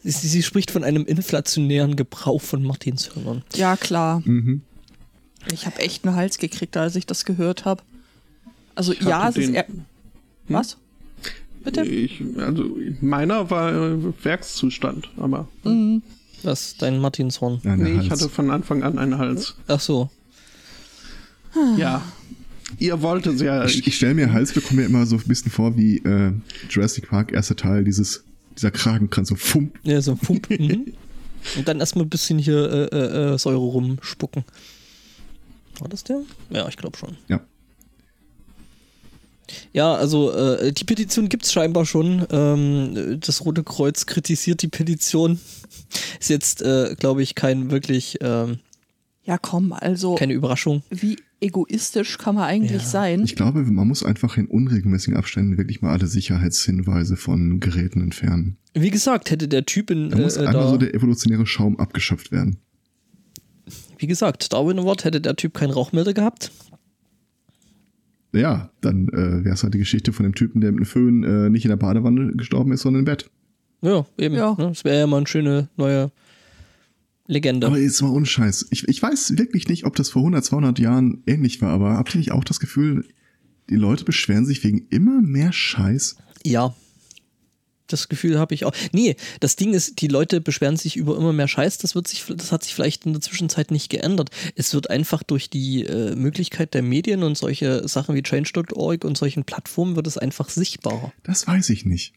sie, 0.02 0.10
sie 0.28 0.42
spricht 0.42 0.70
von 0.72 0.82
einem 0.82 1.04
inflationären 1.06 1.94
Gebrauch 1.94 2.42
von 2.42 2.62
Martinshörnern. 2.64 3.42
Ja, 3.54 3.76
klar. 3.76 4.20
Mhm. 4.24 4.62
Ich 5.52 5.64
habe 5.66 5.78
echt 5.78 6.04
einen 6.04 6.16
Hals 6.16 6.38
gekriegt, 6.38 6.76
als 6.76 6.96
ich 6.96 7.06
das 7.06 7.24
gehört 7.24 7.64
habe. 7.64 7.82
Also 8.74 8.92
Ich 8.92 9.00
ja, 9.02 9.28
es 9.28 9.36
ist 9.36 9.46
den- 9.48 9.54
eher. 9.54 9.66
Was? 10.48 10.76
Bitte? 11.62 11.82
Ich, 11.84 12.22
also 12.38 12.64
meiner 13.00 13.48
war 13.50 13.72
äh, 13.72 14.24
Werkszustand, 14.24 15.08
aber 15.18 15.46
Mhm. 15.64 16.02
Was, 16.42 16.76
dein 16.76 16.98
Martinshorn? 17.00 17.60
Nee, 17.64 17.92
ich 18.00 18.10
Hals. 18.10 18.22
hatte 18.22 18.28
von 18.28 18.50
Anfang 18.50 18.82
an 18.82 18.98
einen 18.98 19.18
Hals. 19.18 19.54
Ach 19.68 19.80
so. 19.80 20.10
Ja. 21.76 22.02
Ihr 22.78 23.00
wollt 23.00 23.26
es 23.26 23.40
ja. 23.40 23.64
Ich, 23.64 23.86
ich 23.86 23.96
stelle 23.96 24.14
mir 24.14 24.32
Hals 24.32 24.52
bekomme 24.52 24.82
mir 24.82 24.86
immer 24.86 25.06
so 25.06 25.16
ein 25.16 25.22
bisschen 25.26 25.50
vor 25.50 25.76
wie 25.76 25.98
äh, 25.98 26.32
Jurassic 26.68 27.08
Park, 27.08 27.32
erster 27.32 27.56
Teil, 27.56 27.84
dieses, 27.84 28.24
dieser 28.56 28.70
Kragenkranz, 28.70 29.28
so 29.28 29.36
fump. 29.36 29.78
Ja, 29.84 30.00
so 30.00 30.16
Pump. 30.16 30.50
mhm. 30.58 30.92
Und 31.56 31.68
dann 31.68 31.78
erstmal 31.78 32.04
ein 32.04 32.10
bisschen 32.10 32.38
hier 32.38 32.90
äh, 32.92 32.96
äh, 32.96 33.34
äh, 33.34 33.38
Säure 33.38 33.58
rumspucken. 33.58 34.44
War 35.78 35.88
das 35.88 36.04
der? 36.04 36.22
Ja, 36.50 36.66
ich 36.68 36.76
glaube 36.76 36.96
schon. 36.96 37.16
Ja. 37.28 37.40
Ja, 39.72 39.94
also 39.94 40.32
äh, 40.32 40.72
die 40.72 40.84
Petition 40.84 41.28
gibt's 41.28 41.52
scheinbar 41.52 41.86
schon. 41.86 42.26
Ähm, 42.30 43.20
das 43.20 43.44
Rote 43.44 43.62
Kreuz 43.62 44.06
kritisiert 44.06 44.62
die 44.62 44.68
Petition. 44.68 45.38
Ist 46.18 46.30
jetzt, 46.30 46.62
äh, 46.62 46.96
glaube 46.98 47.22
ich, 47.22 47.36
kein 47.36 47.70
wirklich 47.70 48.18
ähm, 48.22 48.58
Ja, 49.24 49.38
komm, 49.38 49.72
also 49.72 50.16
keine 50.16 50.32
Überraschung. 50.32 50.82
wie 50.90 51.16
egoistisch 51.40 52.18
kann 52.18 52.34
man 52.34 52.44
eigentlich 52.44 52.82
Ja. 52.82 52.88
sein? 52.88 53.22
Ich 53.24 53.36
glaube, 53.36 53.62
man 53.62 53.86
muss 53.88 54.02
einfach 54.02 54.36
in 54.36 54.46
unregelmäßigen 54.46 55.16
Abständen 55.16 55.58
wirklich 55.58 55.82
mal 55.82 55.92
alle 55.92 56.06
Sicherheitshinweise 56.06 57.16
von 57.16 57.60
Geräten 57.60 58.00
entfernen. 58.00 58.56
Wie 58.74 58.90
gesagt, 58.90 59.30
hätte 59.30 59.48
der 59.48 59.64
Typ 59.66 59.90
in 59.90 60.10
Da 60.10 60.18
muss 60.18 60.36
äh, 60.36 60.40
einmal 60.46 60.64
da, 60.64 60.68
so 60.70 60.76
der 60.76 60.94
evolutionäre 60.94 61.46
Schaum 61.46 61.78
abgeschöpft 61.78 62.32
werden. 62.32 62.56
wie 63.98 64.06
gesagt, 64.06 64.52
Darwin 64.52 64.78
Award 64.78 65.04
hätte 65.04 65.20
der 65.20 65.36
Typ 65.36 65.54
keinen 65.54 65.70
Rauchmelder 65.72 66.12
gehabt. 66.14 66.52
Ja, 68.34 68.70
dann 68.82 69.08
äh, 69.08 69.44
wäre 69.44 69.54
es 69.54 69.62
halt 69.62 69.72
die 69.74 69.78
Geschichte 69.78 70.12
von 70.12 70.24
dem 70.24 70.34
Typen, 70.34 70.60
der 70.60 70.72
mit 70.72 70.80
dem 70.80 70.86
Föhn 70.86 71.24
äh, 71.24 71.48
nicht 71.48 71.64
in 71.64 71.70
der 71.70 71.76
Badewanne 71.76 72.32
gestorben 72.32 72.72
ist, 72.72 72.82
sondern 72.82 73.00
im 73.00 73.04
Bett. 73.06 73.30
Ja, 73.82 74.04
eben. 74.18 74.34
Ja. 74.34 74.50
Ne? 74.58 74.68
Das 74.68 74.84
wäre 74.84 74.98
ja 74.98 75.06
mal 75.06 75.18
eine 75.18 75.26
schöne 75.26 75.68
neue 75.76 76.10
Legende. 77.26 77.66
Aber 77.66 77.78
jetzt 77.78 78.00
mal 78.02 78.10
ohne 78.10 78.26
Scheiß. 78.26 78.68
Ich, 78.70 78.86
ich 78.88 79.02
weiß 79.02 79.36
wirklich 79.36 79.68
nicht, 79.68 79.84
ob 79.84 79.96
das 79.96 80.10
vor 80.10 80.22
100, 80.22 80.44
200 80.44 80.78
Jahren 80.78 81.22
ähnlich 81.26 81.60
war, 81.60 81.70
aber 81.70 81.96
habt 81.96 82.14
ihr 82.14 82.18
nicht 82.18 82.32
auch 82.32 82.44
das 82.44 82.60
Gefühl, 82.60 83.06
die 83.68 83.76
Leute 83.76 84.04
beschweren 84.04 84.46
sich 84.46 84.62
wegen 84.62 84.86
immer 84.90 85.20
mehr 85.20 85.52
Scheiß? 85.52 86.16
Ja. 86.44 86.74
Das 87.88 88.08
Gefühl 88.08 88.38
habe 88.40 88.52
ich 88.52 88.64
auch. 88.64 88.72
Nee, 88.92 89.14
das 89.38 89.54
Ding 89.54 89.72
ist, 89.72 90.00
die 90.00 90.08
Leute 90.08 90.40
beschweren 90.40 90.76
sich 90.76 90.96
über 90.96 91.16
immer 91.16 91.32
mehr 91.32 91.46
Scheiß. 91.46 91.78
Das 91.78 91.94
wird 91.94 92.08
sich, 92.08 92.24
das 92.28 92.50
hat 92.50 92.64
sich 92.64 92.74
vielleicht 92.74 93.06
in 93.06 93.12
der 93.12 93.22
Zwischenzeit 93.22 93.70
nicht 93.70 93.90
geändert. 93.90 94.30
Es 94.56 94.74
wird 94.74 94.90
einfach 94.90 95.22
durch 95.22 95.50
die 95.50 95.84
äh, 95.84 96.16
Möglichkeit 96.16 96.74
der 96.74 96.82
Medien 96.82 97.22
und 97.22 97.38
solche 97.38 97.86
Sachen 97.86 98.16
wie 98.16 98.22
Change.org 98.22 99.04
und 99.04 99.16
solchen 99.16 99.44
Plattformen 99.44 99.94
wird 99.94 100.08
es 100.08 100.18
einfach 100.18 100.48
sichtbarer. 100.48 101.12
Das 101.22 101.46
weiß 101.46 101.70
ich 101.70 101.84
nicht. 101.84 102.12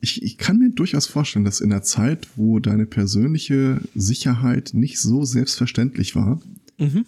Ich, 0.00 0.22
ich 0.22 0.36
kann 0.38 0.58
mir 0.58 0.70
durchaus 0.70 1.06
vorstellen, 1.06 1.44
dass 1.44 1.60
in 1.60 1.70
der 1.70 1.82
Zeit, 1.82 2.28
wo 2.36 2.58
deine 2.60 2.86
persönliche 2.86 3.80
Sicherheit 3.94 4.70
nicht 4.74 5.00
so 5.00 5.24
selbstverständlich 5.24 6.14
war, 6.14 6.40
Mhm. 6.78 7.06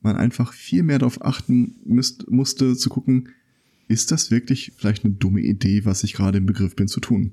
man 0.00 0.16
einfach 0.16 0.52
viel 0.52 0.82
mehr 0.84 0.98
darauf 1.00 1.24
achten 1.24 1.74
müsst, 1.84 2.30
musste, 2.30 2.76
zu 2.76 2.88
gucken, 2.88 3.28
ist 3.88 4.12
das 4.12 4.30
wirklich 4.30 4.72
vielleicht 4.76 5.04
eine 5.04 5.14
dumme 5.14 5.40
Idee, 5.40 5.84
was 5.84 6.04
ich 6.04 6.12
gerade 6.14 6.38
im 6.38 6.46
Begriff 6.46 6.76
bin 6.76 6.86
zu 6.88 7.00
tun? 7.00 7.32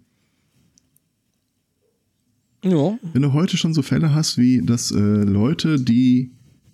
Ja, 2.64 2.98
Wenn 3.14 3.22
du 3.22 3.32
heute 3.34 3.56
schon 3.56 3.74
so 3.74 3.82
Fälle 3.82 4.14
hast, 4.14 4.38
wie 4.38 4.62
dass 4.62 4.92
äh, 4.92 4.98
Leute, 5.00 5.80
die 5.80 6.32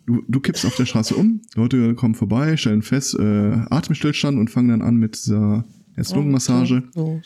du, 0.07 0.23
du 0.27 0.39
kippst 0.39 0.65
auf 0.65 0.75
der 0.75 0.85
Straße 0.87 1.15
um, 1.15 1.41
Leute 1.55 1.93
kommen 1.93 2.15
vorbei, 2.15 2.57
stellen 2.57 2.81
fest, 2.81 3.13
äh, 3.19 3.51
Atemstillstand 3.69 4.39
und 4.39 4.49
fangen 4.49 4.69
dann 4.69 4.81
an 4.81 4.95
mit 4.95 5.15
dieser 5.15 5.63
Herz-Lungen-Massage. 5.95 6.83
so. 6.93 7.21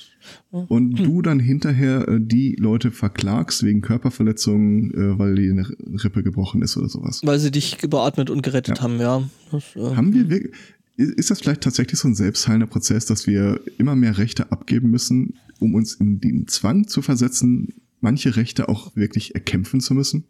Und 0.51 0.95
du 0.95 1.21
dann 1.21 1.39
hinterher 1.39 2.07
äh, 2.07 2.19
die 2.21 2.55
Leute 2.59 2.91
verklagst 2.91 3.63
wegen 3.63 3.81
Körperverletzungen, 3.81 4.93
äh, 4.93 5.19
weil 5.19 5.35
die 5.35 5.49
eine 5.49 5.67
Rippe 6.03 6.23
gebrochen 6.23 6.61
ist 6.61 6.77
oder 6.77 6.89
sowas. 6.89 7.21
Weil 7.23 7.39
sie 7.39 7.51
dich 7.51 7.77
beatmet 7.77 8.29
und 8.29 8.41
gerettet 8.43 8.77
Ja. 8.77 8.83
haben, 8.83 8.99
ja. 8.99 9.27
Das, 9.51 9.75
äh, 9.75 9.95
Haben 9.95 10.13
wir 10.13 10.29
wirklich, 10.29 10.53
ist 10.97 11.31
das 11.31 11.39
vielleicht 11.41 11.61
tatsächlich 11.61 11.99
so 11.99 12.07
ein 12.07 12.15
selbstheilender 12.15 12.67
Prozess, 12.67 13.05
dass 13.05 13.25
wir 13.25 13.59
immer 13.77 13.95
mehr 13.95 14.17
Rechte 14.17 14.51
abgeben 14.51 14.91
müssen, 14.91 15.35
um 15.59 15.73
uns 15.75 15.93
in 15.95 16.19
den 16.19 16.47
Zwang 16.47 16.87
zu 16.87 17.01
versetzen, 17.01 17.73
manche 18.01 18.35
Rechte 18.35 18.69
auch 18.69 18.95
wirklich 18.95 19.33
erkämpfen 19.35 19.81
zu 19.81 19.93
müssen? 19.93 20.25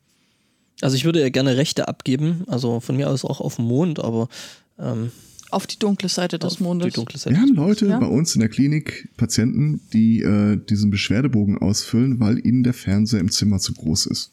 Also 0.82 0.96
ich 0.96 1.04
würde 1.06 1.20
ja 1.22 1.30
gerne 1.30 1.58
Rechte 1.58 1.88
abgeben, 1.88 2.44
also 2.48 2.80
von 2.80 2.96
mir 2.96 3.10
aus 3.10 3.26
auch 3.26 3.42
auf 3.42 3.58
dem 3.58 3.66
Mond, 3.66 4.00
aber 4.00 4.30
ähm, 4.78 5.12
Auf 5.52 5.66
die 5.68 5.80
dunkle 5.80 6.10
Seite 6.10 6.38
des 6.40 6.54
auf 6.56 6.60
Mondes. 6.60 6.88
die 6.90 6.94
dunkle 6.94 7.18
Seite. 7.18 7.36
Wir 7.36 7.42
haben 7.42 7.56
Leute 7.56 7.88
Ja. 7.88 8.00
bei 8.00 8.06
uns 8.08 8.36
in 8.36 8.40
der 8.42 8.50
Klinik, 8.50 9.10
Patienten, 9.18 9.82
die 9.94 10.22
äh, 10.22 10.58
diesen 10.58 10.92
Beschwerdebogen 10.92 11.58
ausfüllen, 11.58 12.20
weil 12.20 12.46
ihnen 12.46 12.64
der 12.64 12.74
Fernseher 12.74 13.20
im 13.20 13.32
Zimmer 13.32 13.60
zu 13.60 13.74
groß 13.74 14.06
ist. 14.08 14.32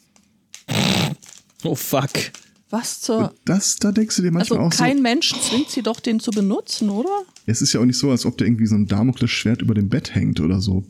Oh 1.63 1.75
fuck. 1.75 2.09
Was 2.69 2.99
zur. 2.99 3.33
Das, 3.45 3.77
da 3.77 3.91
denkst 3.93 4.17
du 4.17 4.21
dir 4.23 4.31
manchmal 4.31 4.59
Also 4.59 4.67
auch 4.67 4.73
so, 4.73 4.83
kein 4.83 5.01
Mensch 5.01 5.33
zwingt 5.39 5.69
sie 5.69 5.81
doch, 5.81 5.99
den 6.01 6.19
zu 6.19 6.31
benutzen, 6.31 6.89
oder? 6.89 7.09
Es 7.45 7.61
ist 7.61 7.71
ja 7.73 7.79
auch 7.79 7.85
nicht 7.85 7.97
so, 7.97 8.11
als 8.11 8.25
ob 8.25 8.37
da 8.37 8.43
irgendwie 8.45 8.67
so 8.67 8.75
ein 8.75 8.87
Damoklesschwert 8.87 9.61
über 9.61 9.73
dem 9.73 9.87
Bett 9.89 10.13
hängt 10.13 10.41
oder 10.41 10.59
so. 10.59 10.83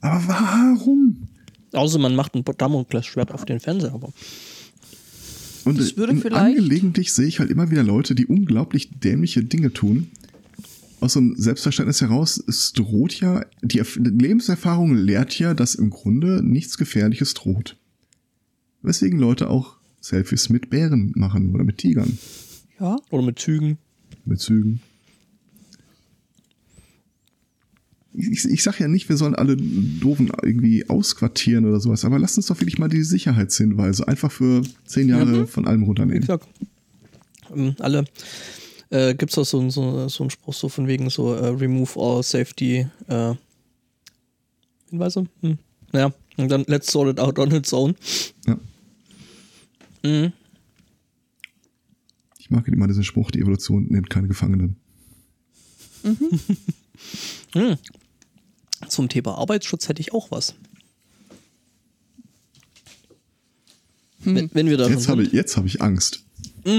Aber 0.00 0.22
warum? 0.28 1.28
Außer 1.72 1.98
man 1.98 2.14
macht 2.14 2.34
ein 2.36 2.44
Damoklesschwert 2.44 3.32
auf 3.32 3.44
den 3.44 3.58
Fernseher, 3.60 3.92
aber. 3.92 4.12
Und 5.68 5.78
Das 5.78 5.96
würde 5.96 6.16
vielleicht- 6.16 6.36
angelegentlich 6.36 7.12
sehe 7.12 7.26
ich 7.26 7.38
halt 7.40 7.50
immer 7.50 7.70
wieder 7.70 7.82
Leute, 7.82 8.14
die 8.14 8.26
unglaublich 8.26 8.90
dämliche 9.00 9.42
Dinge 9.44 9.72
tun. 9.72 10.08
Aus 11.00 11.12
so 11.12 11.20
einem 11.20 11.36
Selbstverständnis 11.36 12.00
heraus, 12.00 12.42
es 12.48 12.72
droht 12.72 13.20
ja, 13.20 13.44
die 13.62 13.78
Erf 13.78 13.96
Lebenserfahrung 13.96 14.94
lehrt 14.96 15.38
ja, 15.38 15.54
dass 15.54 15.74
im 15.76 15.90
Grunde 15.90 16.42
nichts 16.42 16.76
Gefährliches 16.78 17.34
droht. 17.34 17.76
Weswegen 18.82 19.18
Leute 19.18 19.48
auch 19.50 19.76
Selfies 20.00 20.48
mit 20.48 20.70
Bären 20.70 21.12
machen 21.14 21.54
oder 21.54 21.64
mit 21.64 21.78
Tigern, 21.78 22.18
Ja. 22.80 22.96
Oder 23.10 23.22
mit 23.24 23.38
Zügen. 23.38 23.78
mit 24.24 24.40
Zügen. 24.40 24.80
Ich, 28.18 28.44
ich 28.44 28.62
sag 28.62 28.78
ja 28.80 28.88
nicht, 28.88 29.08
wir 29.08 29.16
sollen 29.16 29.34
alle 29.34 29.56
Doofen 29.56 30.30
irgendwie 30.42 30.88
ausquartieren 30.88 31.64
oder 31.66 31.80
sowas, 31.80 32.04
aber 32.04 32.18
lasst 32.18 32.36
uns 32.36 32.46
doch 32.46 32.60
wirklich 32.60 32.78
mal 32.78 32.88
die 32.88 33.02
Sicherheitshinweise 33.02 34.06
einfach 34.08 34.30
für 34.32 34.62
zehn 34.84 35.08
Jahre 35.08 35.26
Mhm. 35.40 35.46
von 35.46 35.66
allem 35.66 35.82
runternehmen. 35.84 36.20
gesagt, 36.20 36.46
ähm, 37.54 37.74
alle 37.78 38.04
äh, 38.90 39.14
gibt 39.14 39.32
es 39.32 39.38
auch 39.38 39.44
so, 39.44 39.68
so, 39.70 40.08
so 40.08 40.22
einen 40.24 40.30
Spruch 40.30 40.54
so 40.54 40.68
von 40.68 40.86
wegen 40.86 41.10
so 41.10 41.34
äh, 41.34 41.48
remove 41.48 41.98
all 42.00 42.22
safety 42.22 42.86
äh, 43.06 43.34
Hinweise. 44.90 45.26
Hm. 45.42 45.58
Naja, 45.92 46.12
und 46.36 46.50
dann 46.50 46.64
let's 46.66 46.90
sort 46.90 47.08
it 47.10 47.20
out 47.20 47.38
on 47.38 47.50
its 47.52 47.72
own. 47.72 47.94
Ja. 48.46 48.58
Mhm. 50.02 50.32
Ich 52.38 52.50
mag 52.50 52.66
immer 52.68 52.86
diesen 52.86 53.04
Spruch, 53.04 53.30
die 53.30 53.40
Evolution 53.40 53.86
nimmt 53.90 54.08
keine 54.08 54.28
Gefangenen. 54.28 54.76
Zum 58.86 59.08
Thema 59.08 59.36
Arbeitsschutz 59.36 59.88
hätte 59.88 60.00
ich 60.00 60.12
auch 60.12 60.30
was. 60.30 60.54
Wenn, 64.20 64.50
wenn 64.52 64.68
wir 64.68 64.76
da 64.76 64.88
Jetzt 64.88 65.08
habe 65.08 65.22
ich, 65.22 65.32
jetzt 65.32 65.56
habe 65.56 65.66
ich 65.66 65.80
Angst. 65.80 66.22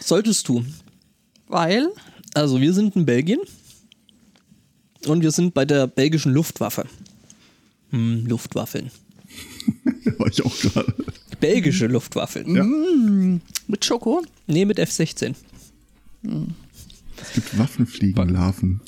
solltest 0.00 0.48
du. 0.48 0.64
Weil, 1.46 1.88
Also 2.34 2.60
wir 2.60 2.72
sind 2.72 2.96
in 2.96 3.06
Belgien 3.06 3.40
und 5.06 5.22
wir 5.22 5.30
sind 5.30 5.54
bei 5.54 5.64
der 5.64 5.86
belgischen 5.86 6.32
Luftwaffe. 6.32 6.86
Hm, 7.90 8.26
Luftwaffeln. 8.26 8.90
War 10.18 10.28
ich 10.28 10.44
auch 10.44 10.58
gerade. 10.58 10.94
Belgische 11.40 11.86
Luftwaffeln. 11.86 12.56
Ja. 12.56 12.64
mit 13.66 13.84
Schoko, 13.84 14.22
Nee, 14.46 14.64
mit 14.64 14.78
F-16. 14.78 15.34
Es 16.22 17.32
gibt 17.34 17.56
Waffenfliegenlarven. 17.58 18.80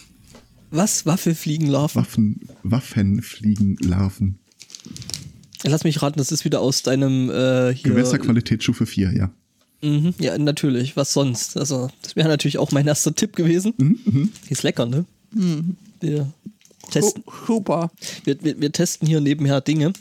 Was? 0.71 1.05
Waffelfliegenlarven? 1.07 2.01
Waffen, 2.01 2.41
Waffenfliegenlarven. 2.63 4.39
Lass 5.65 5.85
mich 5.85 6.01
raten, 6.01 6.19
das 6.19 6.33
ist 6.33 6.45
wieder 6.45 6.61
aus 6.61 6.83
deinem 6.83 7.29
äh, 7.31 7.75
hier. 7.75 7.91
Gewässerqualitätsstufe 7.93 8.87
4, 8.87 9.13
ja. 9.15 9.31
Mhm, 9.83 10.15
ja, 10.19 10.37
natürlich. 10.39 10.97
Was 10.97 11.13
sonst? 11.13 11.57
Also, 11.57 11.91
das 12.03 12.17
wäre 12.17 12.29
natürlich 12.29 12.59
auch 12.59 12.71
mein 12.73 12.87
erster 12.87 13.15
Tipp 13.15 13.35
gewesen. 13.37 13.75
Die 13.79 14.53
ist 14.53 14.63
lecker, 14.63 14.87
ne? 14.87 15.05
Wir, 16.01 16.33
testen, 16.91 17.23
Hu- 17.27 17.47
super. 17.47 17.91
wir, 18.25 18.43
wir, 18.43 18.61
wir 18.61 18.73
testen 18.73 19.07
hier 19.09 19.21
nebenher 19.21 19.61
Dinge 19.61 19.93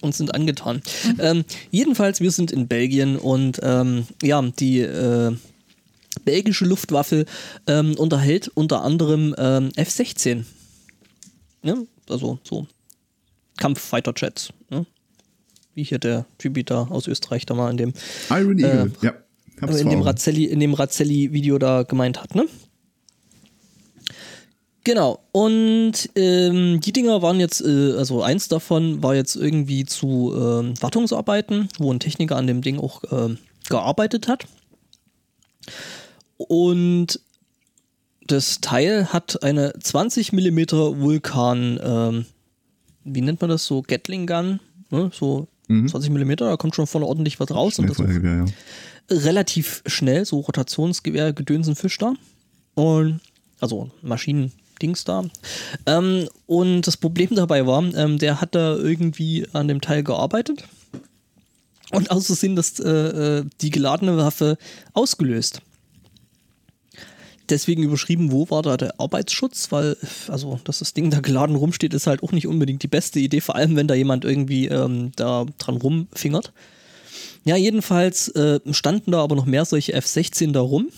und 0.00 0.14
sind 0.14 0.34
angetan. 0.34 0.80
Ähm, 1.18 1.44
jedenfalls, 1.70 2.20
wir 2.20 2.30
sind 2.30 2.50
in 2.50 2.66
Belgien 2.68 3.16
und 3.16 3.58
ähm, 3.62 4.04
ja, 4.22 4.40
die 4.42 4.80
äh, 4.80 5.32
belgische 6.24 6.64
Luftwaffe 6.64 7.24
ähm, 7.66 7.94
unterhält 7.96 8.48
unter 8.48 8.82
anderem 8.82 9.34
ähm, 9.38 9.70
F-16. 9.76 10.44
Ja, 11.62 11.76
also 12.08 12.38
so 12.42 12.66
Kampffighter-Jets. 13.58 14.52
Ne? 14.70 14.86
Wie 15.74 15.84
hier 15.84 15.98
der 15.98 16.26
Typi 16.38 16.64
da 16.64 16.84
aus 16.84 17.06
Österreich 17.06 17.46
da 17.46 17.54
mal 17.54 17.70
in 17.70 17.76
dem 17.76 17.92
Iron 18.30 18.58
Eagle, 18.58 18.92
ja. 19.02 19.14
Hab's 19.60 19.80
in 19.80 19.90
dem. 19.90 20.02
Razzelli, 20.02 20.44
in 20.46 20.60
dem 20.60 20.74
Razzelli-Video 20.74 21.58
da 21.58 21.82
gemeint 21.82 22.20
hat, 22.20 22.34
ne? 22.34 22.46
Genau. 24.84 25.20
Und 25.32 26.08
ähm, 26.16 26.80
die 26.80 26.92
Dinger 26.92 27.20
waren 27.20 27.38
jetzt, 27.38 27.60
äh, 27.60 27.92
also 27.92 28.22
eins 28.22 28.48
davon 28.48 29.02
war 29.02 29.14
jetzt 29.14 29.36
irgendwie 29.36 29.84
zu 29.84 30.32
ähm, 30.34 30.74
Wartungsarbeiten, 30.80 31.68
wo 31.78 31.92
ein 31.92 32.00
Techniker 32.00 32.36
an 32.36 32.46
dem 32.46 32.62
Ding 32.62 32.78
auch 32.78 33.02
ähm, 33.10 33.36
gearbeitet 33.68 34.26
hat. 34.26 34.46
Und 36.48 37.20
das 38.26 38.60
Teil 38.60 39.12
hat 39.12 39.42
eine 39.42 39.74
20 39.78 40.32
mm 40.32 40.58
Vulkan, 40.70 41.78
ähm, 41.82 42.26
wie 43.04 43.20
nennt 43.20 43.40
man 43.40 43.50
das 43.50 43.66
so, 43.66 43.82
Gatling 43.82 44.26
Gun, 44.26 44.60
ne? 44.90 45.10
so 45.12 45.48
20 45.68 46.10
mm, 46.10 46.36
da 46.36 46.56
kommt 46.56 46.74
schon 46.74 46.86
vorne 46.86 47.06
ordentlich 47.06 47.38
was 47.38 47.50
raus. 47.50 47.78
und 47.78 47.88
das 47.88 47.98
ja. 47.98 48.44
relativ 49.10 49.82
schnell, 49.86 50.24
so 50.24 50.40
Rotationsgewehr, 50.40 51.32
Gedönsen 51.32 51.76
Fisch 51.76 51.98
da. 51.98 52.14
Und, 52.74 53.20
also 53.60 53.90
Maschinendings 54.00 55.04
da. 55.04 55.24
Ähm, 55.86 56.28
und 56.46 56.86
das 56.86 56.96
Problem 56.96 57.34
dabei 57.34 57.66
war, 57.66 57.82
ähm, 57.94 58.18
der 58.18 58.40
hat 58.40 58.54
da 58.54 58.76
irgendwie 58.76 59.46
an 59.52 59.68
dem 59.68 59.80
Teil 59.80 60.02
gearbeitet. 60.02 60.64
Und 61.92 62.10
aus 62.10 62.26
Versehen 62.26 62.56
das, 62.56 62.80
äh, 62.80 62.88
äh, 62.88 63.44
die 63.60 63.70
geladene 63.70 64.16
Waffe 64.16 64.56
ausgelöst. 64.94 65.60
Deswegen 67.50 67.82
überschrieben, 67.82 68.30
wo 68.30 68.48
war 68.48 68.62
da 68.62 68.76
der 68.76 69.00
Arbeitsschutz, 69.00 69.72
weil, 69.72 69.96
also, 70.28 70.60
dass 70.64 70.78
das 70.78 70.94
Ding 70.94 71.10
da 71.10 71.20
geladen 71.20 71.56
rumsteht, 71.56 71.94
ist 71.94 72.06
halt 72.06 72.22
auch 72.22 72.32
nicht 72.32 72.46
unbedingt 72.46 72.82
die 72.82 72.88
beste 72.88 73.18
Idee, 73.18 73.40
vor 73.40 73.56
allem 73.56 73.76
wenn 73.76 73.88
da 73.88 73.94
jemand 73.94 74.24
irgendwie 74.24 74.68
ähm, 74.68 75.12
da 75.16 75.46
dran 75.58 75.76
rumfingert. 75.76 76.52
Ja, 77.44 77.56
jedenfalls 77.56 78.28
äh, 78.28 78.60
standen 78.70 79.12
da 79.12 79.22
aber 79.22 79.34
noch 79.34 79.46
mehr 79.46 79.64
solche 79.64 79.94
F-16 79.94 80.52
da 80.52 80.60
rum. 80.60 80.88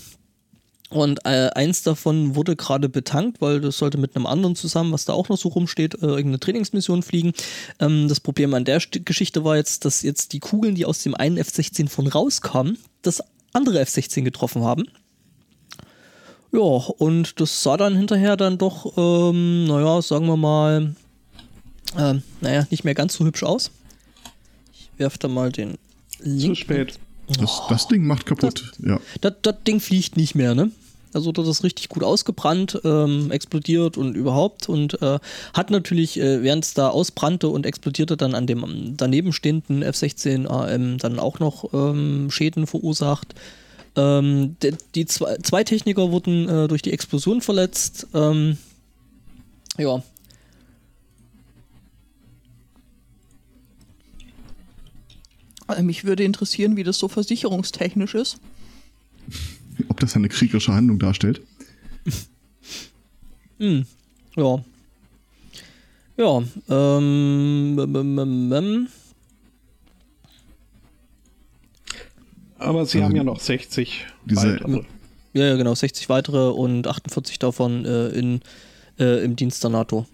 Und 0.91 1.25
äh, 1.25 1.49
eins 1.55 1.83
davon 1.83 2.37
wurde 2.37 2.55
gerade 2.55 2.91
betankt, 2.91 3.41
weil 3.41 3.63
das 3.63 3.79
sollte 3.79 3.97
mit 3.97 4.15
einem 4.15 4.27
anderen 4.27 4.55
zusammen, 4.55 4.93
was 4.93 5.07
da 5.07 5.15
auch 5.15 5.31
noch 5.31 5.39
so 5.39 5.49
rumsteht, 5.49 5.95
äh, 5.95 6.07
irgendeine 6.07 6.41
Trainingsmission 6.41 7.03
fliegen. 7.03 7.33
Ähm, 7.81 8.09
das 8.09 8.21
Problem 8.21 8.53
an 8.53 8.67
der 8.67 8.79
St 8.81 9.07
Geschichte 9.07 9.43
war 9.43 9.57
jetzt, 9.57 9.87
dass 9.87 10.03
jetzt 10.03 10.35
die 10.35 10.41
Kugeln, 10.41 10.75
die 10.75 10.85
aus 10.85 11.03
dem 11.03 11.15
einen 11.15 11.39
F-16 11.39 11.89
von 11.89 12.09
rauskamen, 12.09 12.77
das 13.01 13.23
andere 13.55 13.81
F-16 13.81 14.23
getroffen 14.23 14.65
haben. 14.65 14.85
Ja, 16.53 16.61
und 16.61 17.41
das 17.41 17.63
sah 17.63 17.77
dann 17.77 17.97
hinterher 17.97 18.37
dann 18.37 18.59
doch, 18.59 18.97
ähm, 18.97 19.65
naja, 19.65 20.03
sagen 20.03 20.27
wir 20.27 20.37
mal, 20.37 20.95
ähm, 21.99 22.23
naja, 22.41 22.67
nicht 22.71 22.85
mehr 22.85 22.95
ganz 22.95 23.15
so 23.15 23.25
hübsch 23.25 23.43
aus. 23.43 23.71
Ich 24.73 24.91
werfe 24.99 25.19
da 25.19 25.29
mal 25.29 25.51
den 25.51 25.79
Link. 26.21 26.57
Zu 26.57 26.63
spät. 26.63 26.99
Das, 27.41 27.63
das 27.69 27.89
Ding 27.89 28.07
macht 28.07 28.27
kaputt, 28.27 28.73
ja. 28.85 29.01
Das, 29.21 29.35
das 29.43 29.57
Ding 29.67 29.81
fliegt 29.81 30.17
nicht 30.17 30.35
mehr, 30.35 30.55
ne? 30.55 30.71
Also 31.15 31.31
das 31.33 31.47
ist 31.47 31.63
richtig 31.63 31.89
gut 31.89 32.05
ausgebrannt, 32.05 32.81
ähm, 32.85 33.31
explodiert 33.31 33.99
und 33.99 34.15
überhaupt 34.15 34.69
und 34.69 35.01
äh, 35.03 35.19
hat 35.53 35.71
natürlich, 35.71 36.19
äh, 36.19 36.43
während 36.43 36.65
es 36.65 36.75
da 36.75 36.89
ausbrannte 36.89 37.49
und 37.49 37.67
explodierte, 37.67 38.17
dann 38.17 38.35
an 38.35 38.47
dem 38.47 38.95
daneben 38.97 39.33
stehenden 39.33 39.83
F-16 39.83 40.47
AM 40.47 40.99
dann 40.99 41.19
auch 41.19 41.39
noch 41.39 41.73
ähm, 41.75 42.31
Schäden 42.31 42.67
verursacht. 42.67 43.35
Ähm, 43.95 44.57
die 44.63 44.73
die 44.95 45.07
zwei, 45.07 45.37
zwei 45.43 45.65
Techniker 45.65 46.11
wurden 46.11 46.49
äh, 46.49 46.69
durch 46.69 46.83
die 46.83 46.93
Explosion 46.93 47.43
verletzt. 47.43 48.07
Ähm, 48.15 48.57
ja. 49.77 50.03
Also 55.67 55.83
mich 55.83 56.05
würde 56.05 56.25
interessieren, 56.25 56.77
wie 56.77 56.85
das 56.85 56.99
so 56.99 57.09
versicherungstechnisch 57.09 58.15
ist. 58.15 58.39
Ob 59.89 60.01
das 60.01 60.17
eine 60.17 60.29
kriegerische 60.29 60.73
Handlung 60.75 60.99
darstellt? 60.99 61.41
Hm. 63.59 63.87
Ja. 64.35 64.65
Ja. 66.17 66.43
Ähm, 66.69 67.77
Aber 72.63 72.87
sie 72.87 72.99
Also 72.99 73.09
haben 73.09 73.17
ja 73.17 73.25
noch 73.25 73.41
60 73.41 74.07
diese- 74.27 74.55
weitere. 74.55 74.81
Ja, 75.35 75.47
ja, 75.47 75.57
genau, 75.57 75.75
60 75.75 76.09
weitere 76.11 76.51
und 76.51 76.87
48 76.87 77.39
davon 77.39 77.85
äh, 77.87 78.09
in, 78.09 78.41
äh, 78.99 79.25
im 79.25 79.35
Dienst 79.37 79.63
der 79.65 79.71
NATO. 79.71 80.07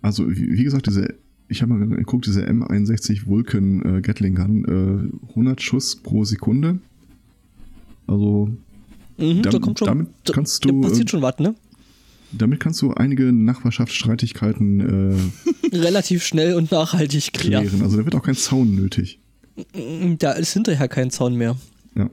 Also, 0.00 0.28
wie, 0.30 0.52
wie 0.54 0.64
gesagt, 0.64 0.86
diese, 0.86 1.14
ich 1.48 1.62
habe 1.62 1.74
mal 1.74 1.86
geguckt, 1.96 2.26
diese 2.26 2.44
M61 2.46 3.26
Vulcan 3.26 3.98
äh, 3.98 4.00
Gatling 4.00 4.34
Gun, 4.34 5.10
äh, 5.28 5.28
100 5.30 5.60
Schuss 5.62 5.96
pro 5.96 6.24
Sekunde. 6.24 6.78
Also, 8.06 8.50
Mhm, 9.18 9.42
da 9.42 9.50
Dam- 9.50 9.60
kommt 9.60 9.78
schon, 9.78 9.86
damit 9.88 10.08
da, 10.24 10.32
kannst 10.32 10.64
da 10.64 10.70
du, 10.70 10.80
passiert 10.80 11.08
äh, 11.08 11.10
schon 11.10 11.22
was, 11.22 11.38
ne? 11.38 11.54
damit 12.32 12.58
kannst 12.60 12.80
du 12.80 12.92
einige 12.94 13.30
Nachbarschaftsstreitigkeiten 13.32 14.80
äh, 14.80 15.76
Relativ 15.76 16.24
schnell 16.24 16.54
und 16.54 16.72
nachhaltig 16.72 17.32
klären. 17.34 17.68
klären. 17.68 17.82
Also, 17.82 17.98
da 17.98 18.04
wird 18.06 18.14
auch 18.14 18.22
kein 18.22 18.34
Zaun 18.34 18.74
nötig. 18.74 19.20
Mhm, 19.74 20.18
Da 20.18 20.32
ist 20.32 20.52
hinterher 20.52 20.88
kein 20.88 21.10
Zaun 21.10 21.34
mehr. 21.36 21.56
Ja. 21.94 22.08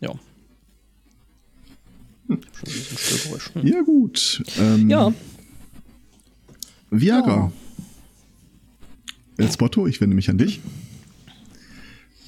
Ja. 0.00 0.14
Hm. 2.28 2.40
Ja, 3.62 3.80
gut. 3.82 4.42
Ähm, 4.58 4.88
Ja, 4.90 5.12
Viagra. 6.90 7.52
El 9.38 9.50
Spotto, 9.50 9.86
ich 9.86 10.00
wende 10.00 10.14
mich 10.14 10.28
an 10.28 10.38
dich. 10.38 10.60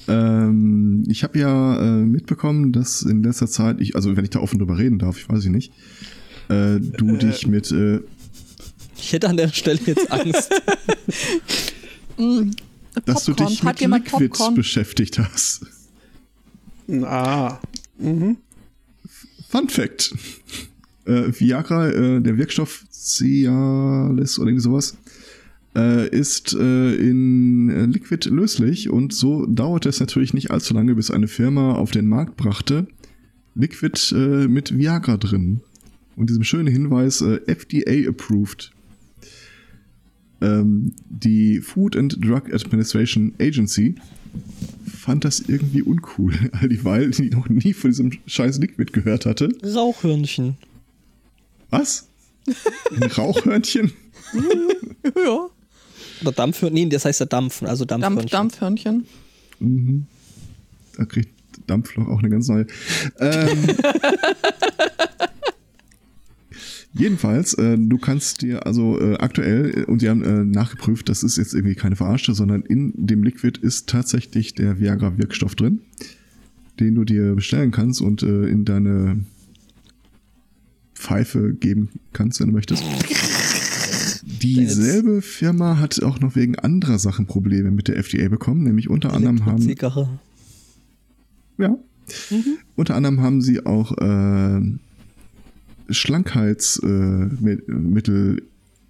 Ähm, 0.07 1.03
ich 1.07 1.23
habe 1.23 1.39
ja 1.39 1.79
äh, 1.81 2.03
mitbekommen, 2.03 2.71
dass 2.71 3.01
in 3.03 3.23
letzter 3.23 3.47
Zeit, 3.47 3.79
ich, 3.79 3.95
also 3.95 4.15
wenn 4.17 4.23
ich 4.23 4.31
da 4.31 4.39
offen 4.39 4.59
drüber 4.59 4.77
reden 4.77 4.99
darf, 4.99 5.17
ich 5.17 5.29
weiß 5.29 5.43
ich 5.45 5.51
nicht, 5.51 5.71
äh, 6.49 6.79
du 6.79 7.15
dich 7.17 7.47
mit 7.47 7.71
äh, 7.71 8.01
ich 9.05 9.13
hätte 9.13 9.29
an 9.29 9.37
der 9.37 9.49
Stelle 9.49 9.79
jetzt 9.85 10.11
Angst. 10.11 10.49
dass 13.05 13.25
du 13.25 13.33
Popcorn. 13.33 13.49
dich 13.49 13.63
Hat 13.63 13.79
mit 13.81 13.91
Liquids 13.91 14.37
Popcorn? 14.39 14.55
beschäftigt 14.55 15.19
hast. 15.19 15.67
Ah. 17.03 17.59
Mhm. 17.99 18.37
Fun 19.47 19.69
Fact. 19.69 20.13
Äh, 21.05 21.31
Viagra, 21.39 21.89
äh, 21.89 22.21
der 22.21 22.37
Wirkstoff 22.39 22.83
Cialis 22.89 24.39
oder 24.39 24.49
irgendwie 24.49 24.63
sowas, 24.63 24.97
äh, 25.75 26.09
ist 26.09 26.53
äh, 26.53 26.95
in 26.95 27.69
äh, 27.69 27.85
Liquid 27.85 28.27
löslich 28.29 28.89
und 28.89 29.13
so 29.13 29.45
dauerte 29.45 29.87
es 29.87 29.99
natürlich 29.99 30.33
nicht 30.33 30.49
allzu 30.49 30.73
lange, 30.73 30.95
bis 30.95 31.11
eine 31.11 31.27
Firma 31.27 31.73
auf 31.73 31.91
den 31.91 32.07
Markt 32.07 32.37
brachte, 32.37 32.87
Liquid 33.53 33.99
äh, 34.15 34.47
mit 34.47 34.75
Viagra 34.75 35.17
drin. 35.17 35.61
Und 36.15 36.31
diesem 36.31 36.43
schönen 36.43 36.67
Hinweis, 36.67 37.21
äh, 37.21 37.39
FDA 37.45 38.09
approved. 38.09 38.71
Ähm, 40.41 40.93
die 41.09 41.59
Food 41.61 41.95
and 41.95 42.23
Drug 42.23 42.53
Administration 42.53 43.33
Agency 43.39 43.95
fand 44.85 45.23
das 45.23 45.39
irgendwie 45.39 45.81
uncool, 45.81 46.33
all 46.51 46.69
dieweil 46.69 47.11
die 47.11 47.29
noch 47.29 47.47
nie 47.47 47.73
von 47.73 47.91
diesem 47.91 48.11
scheiß 48.25 48.59
Liquid 48.59 48.91
gehört 48.91 49.25
hatte. 49.25 49.49
Rauchhörnchen. 49.63 50.57
Was? 51.69 52.07
Ein 52.91 53.03
Rauchhörnchen? 53.17 53.91
Ja. 55.15 55.47
Oder 56.21 56.31
Dampfhörnchen. 56.31 56.87
Nee, 56.87 56.89
das 56.89 57.05
heißt 57.05 57.19
ja 57.19 57.25
Dampfen, 57.25 57.67
also 57.67 57.85
Dampf, 57.85 58.03
Dampfhörnchen. 58.03 58.31
Dampfhörnchen. 58.31 59.05
Mhm. 59.59 60.05
Da 60.97 61.05
kriegt 61.05 61.29
Dampfloch 61.67 62.07
auch 62.07 62.19
eine 62.19 62.29
ganz 62.29 62.47
neue. 62.47 62.67
Ähm, 63.19 63.67
jedenfalls, 66.97 67.53
äh, 67.55 67.77
du 67.77 67.97
kannst 67.97 68.41
dir 68.41 68.65
also 68.65 68.99
äh, 68.99 69.15
aktuell, 69.17 69.79
äh, 69.79 69.83
und 69.85 69.99
sie 69.99 70.09
haben 70.09 70.23
äh, 70.23 70.43
nachgeprüft, 70.43 71.09
das 71.09 71.23
ist 71.23 71.37
jetzt 71.37 71.53
irgendwie 71.53 71.75
keine 71.75 71.95
Verarsche, 71.95 72.33
sondern 72.33 72.61
in 72.61 72.93
dem 72.95 73.23
Liquid 73.23 73.59
ist 73.61 73.87
tatsächlich 73.87 74.53
der 74.53 74.79
Viagra-Wirkstoff 74.79 75.55
drin, 75.55 75.81
den 76.79 76.95
du 76.95 77.03
dir 77.03 77.35
bestellen 77.35 77.71
kannst 77.71 78.01
und 78.01 78.23
äh, 78.23 78.47
in 78.47 78.65
deine 78.65 79.25
Pfeife 80.93 81.53
geben 81.53 81.89
kannst, 82.13 82.39
wenn 82.39 82.47
du 82.47 82.53
möchtest. 82.53 82.83
Dieselbe 84.41 85.21
Firma 85.21 85.77
hat 85.79 86.01
auch 86.01 86.19
noch 86.19 86.35
wegen 86.35 86.57
anderer 86.57 86.99
Sachen 86.99 87.25
Probleme 87.25 87.71
mit 87.71 87.87
der 87.87 87.97
FDA 87.97 88.27
bekommen, 88.29 88.63
nämlich 88.63 88.89
unter 88.89 89.13
anderem 89.13 89.45
haben 89.45 89.61
ja. 91.57 91.77
Unter 92.75 92.95
anderem 92.95 93.21
haben 93.21 93.41
sie 93.41 93.65
auch 93.65 93.97
äh, 93.97 94.61
Schlankheitsmittel 95.89 98.37
äh, 98.37 98.41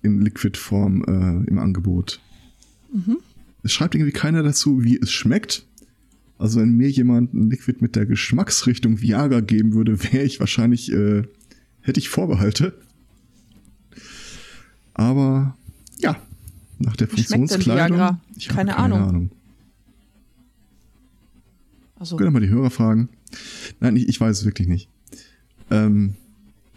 in 0.06 0.22
Liquidform 0.22 1.04
äh, 1.04 1.50
im 1.50 1.60
Angebot. 1.60 2.22
Es 3.64 3.74
schreibt 3.74 3.96
irgendwie 3.96 4.12
keiner 4.12 4.44
dazu, 4.44 4.84
wie 4.84 5.00
es 5.02 5.12
schmeckt. 5.12 5.66
Also 6.38 6.60
wenn 6.60 6.72
mir 6.72 6.90
jemand 6.90 7.34
ein 7.34 7.50
Liquid 7.50 7.80
mit 7.82 7.96
der 7.96 8.06
Geschmacksrichtung 8.06 9.02
Viagra 9.02 9.40
geben 9.40 9.74
würde, 9.74 10.02
wäre 10.04 10.24
ich 10.24 10.40
wahrscheinlich, 10.40 10.92
äh, 10.92 11.24
hätte 11.82 12.00
ich 12.00 12.10
Vorbehalte. 12.10 12.78
Aber 14.94 15.58
ja, 15.98 16.18
nach 16.80 16.96
der 16.96 17.08
Funktionskleidung. 17.08 17.98
Viagra? 17.98 18.22
Ich 18.38 18.50
habe 18.50 18.58
Keine 18.58 18.78
Ahnung. 18.78 19.32
Also, 21.98 22.18
Können 22.18 22.28
wir 22.28 22.40
mal 22.40 22.46
die 22.46 22.54
Hörer 22.54 22.70
fragen? 22.70 23.10
Nein, 23.80 23.96
ich, 23.96 24.10
ich 24.10 24.20
weiß 24.20 24.40
es 24.40 24.46
wirklich 24.46 24.68
nicht. 24.68 24.90
Ähm, 25.72 26.16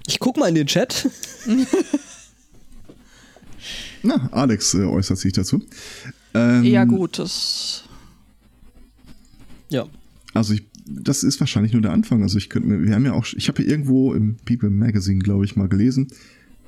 Ich 0.09 0.19
guck 0.21 0.39
mal 0.39 0.49
in 0.49 0.55
den 0.55 0.67
Chat. 0.67 1.09
na, 4.03 4.29
Alex 4.33 4.73
äh, 4.73 4.85
äußert 4.85 5.19
sich 5.19 5.35
dazu. 5.35 5.63
Ähm, 6.33 6.65
eher 6.65 6.87
gut. 6.87 7.19
Das 7.19 7.85
Ja. 9.69 9.87
Also 10.33 10.55
ich, 10.55 10.65
das 10.87 11.23
ist 11.23 11.41
wahrscheinlich 11.41 11.75
nur 11.75 11.83
der 11.83 11.93
Anfang. 11.93 12.23
Also 12.23 12.39
ich 12.39 12.49
könnte 12.49 12.69
mir, 12.69 12.83
wir 12.83 12.95
haben 12.95 13.05
ja 13.05 13.13
auch, 13.13 13.27
ich 13.37 13.49
habe 13.49 13.63
ja 13.63 13.69
irgendwo 13.69 14.15
im 14.15 14.37
People 14.47 14.71
Magazine, 14.71 15.19
glaube 15.19 15.45
ich, 15.45 15.57
mal 15.57 15.69
gelesen, 15.69 16.09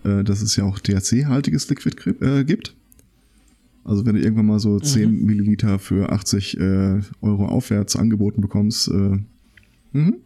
äh, 0.05 0.23
dass 0.23 0.43
es 0.43 0.55
ja 0.57 0.65
auch 0.65 0.79
THC-haltiges 0.79 1.67
Liquid 1.71 1.97
äh, 2.21 2.45
gibt. 2.45 2.75
Also 3.85 4.05
wenn 4.05 4.17
du 4.17 4.21
irgendwann 4.21 4.47
mal 4.47 4.61
so 4.61 4.79
10 4.79 5.25
Milliliter 5.25 5.79
für 5.79 6.13
80 6.13 6.61
äh, 6.61 7.01
Euro 7.23 7.47
aufwärts 7.47 7.97
angeboten 7.97 8.43
bekommst, 8.43 8.89
äh, 8.89 9.19
mhm. 9.93 10.17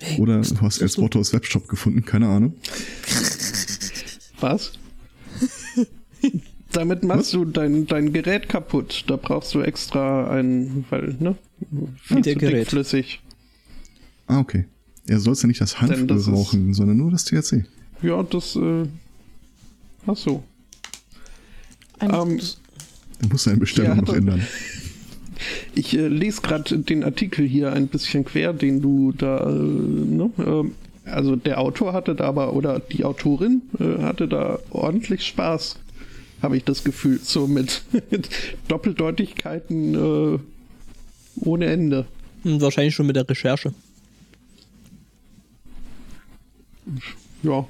Hey, 0.00 0.20
oder 0.20 0.40
du 0.40 0.60
hast 0.60 0.78
du- 0.78 0.82
Elspoto 0.82 1.20
Webshop 1.32 1.68
gefunden, 1.68 2.04
keine 2.04 2.28
Ahnung. 2.28 2.54
Was? 4.40 4.72
Damit 6.72 7.02
machst 7.02 7.32
du 7.32 7.44
dein, 7.44 7.86
dein 7.86 8.12
Gerät 8.12 8.48
kaputt. 8.48 9.04
Da 9.08 9.16
brauchst 9.16 9.54
du 9.54 9.62
extra 9.62 10.30
ein, 10.30 10.84
weil, 10.90 11.16
ne? 11.18 11.34
Viel 12.02 12.22
zu 12.22 12.34
Gerät. 12.34 12.60
dickflüssig. 12.62 13.20
Ah, 14.26 14.38
okay. 14.40 14.66
Er 15.06 15.18
sollst 15.18 15.42
ja 15.42 15.46
nicht 15.48 15.60
das 15.60 15.80
Hanföl 15.80 16.10
rauchen, 16.20 16.74
sondern 16.74 16.98
nur 16.98 17.10
das 17.10 17.24
THC. 17.24 17.64
Ja, 18.02 18.22
das, 18.22 18.54
äh. 18.56 18.84
Ach 20.06 20.16
so. 20.16 20.44
ein, 21.98 22.10
Ähm, 22.14 22.40
Du 23.20 23.28
musst 23.30 23.46
deine 23.48 23.56
Bestellung 23.56 23.96
noch 23.98 24.12
ändern. 24.14 24.46
Ich 25.74 25.96
äh, 25.96 26.08
lese 26.08 26.42
gerade 26.42 26.78
den 26.78 27.04
Artikel 27.04 27.46
hier 27.46 27.72
ein 27.72 27.88
bisschen 27.88 28.24
quer, 28.24 28.52
den 28.52 28.80
du 28.80 29.12
da, 29.12 29.48
äh, 29.48 29.52
ne? 29.52 30.30
ähm, 30.38 30.74
also 31.04 31.36
der 31.36 31.60
Autor 31.60 31.92
hatte 31.92 32.14
da 32.14 32.24
aber, 32.24 32.52
oder 32.52 32.80
die 32.80 33.04
Autorin 33.04 33.62
äh, 33.78 34.02
hatte 34.02 34.28
da 34.28 34.58
ordentlich 34.70 35.26
Spaß, 35.26 35.78
habe 36.42 36.56
ich 36.56 36.64
das 36.64 36.84
Gefühl, 36.84 37.18
so 37.22 37.46
mit, 37.46 37.82
mit 38.10 38.28
Doppeldeutigkeiten 38.68 39.94
äh, 39.94 40.38
ohne 41.40 41.66
Ende. 41.66 42.06
Hm, 42.42 42.60
Wahrscheinlich 42.60 42.94
schon 42.94 43.06
mit 43.06 43.16
der 43.16 43.28
Recherche. 43.28 43.72
Ja, 47.42 47.66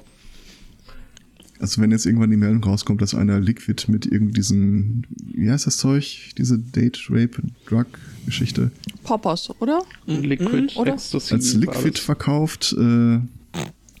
Also 1.59 1.81
wenn 1.81 1.91
jetzt 1.91 2.05
irgendwann 2.05 2.31
die 2.31 2.37
Meldung 2.37 2.63
rauskommt, 2.63 3.01
dass 3.01 3.13
einer 3.13 3.39
Liquid 3.39 3.91
mit 3.91 4.05
irgendwie 4.05 4.33
diesen, 4.33 5.05
wie 5.33 5.51
heißt 5.51 5.67
das 5.67 5.77
Zeug, 5.77 6.31
diese 6.37 6.57
Date 6.57 7.07
Rape 7.09 7.41
Drug 7.65 7.85
Geschichte 8.25 8.71
Poppers, 9.03 9.49
oder? 9.59 9.83
Liquid 10.05 10.75
oder? 10.77 10.93
Ecstasy. 10.93 11.33
als 11.33 11.53
Liquid 11.53 11.99
verkauft, 11.99 12.75
äh, 12.77 13.17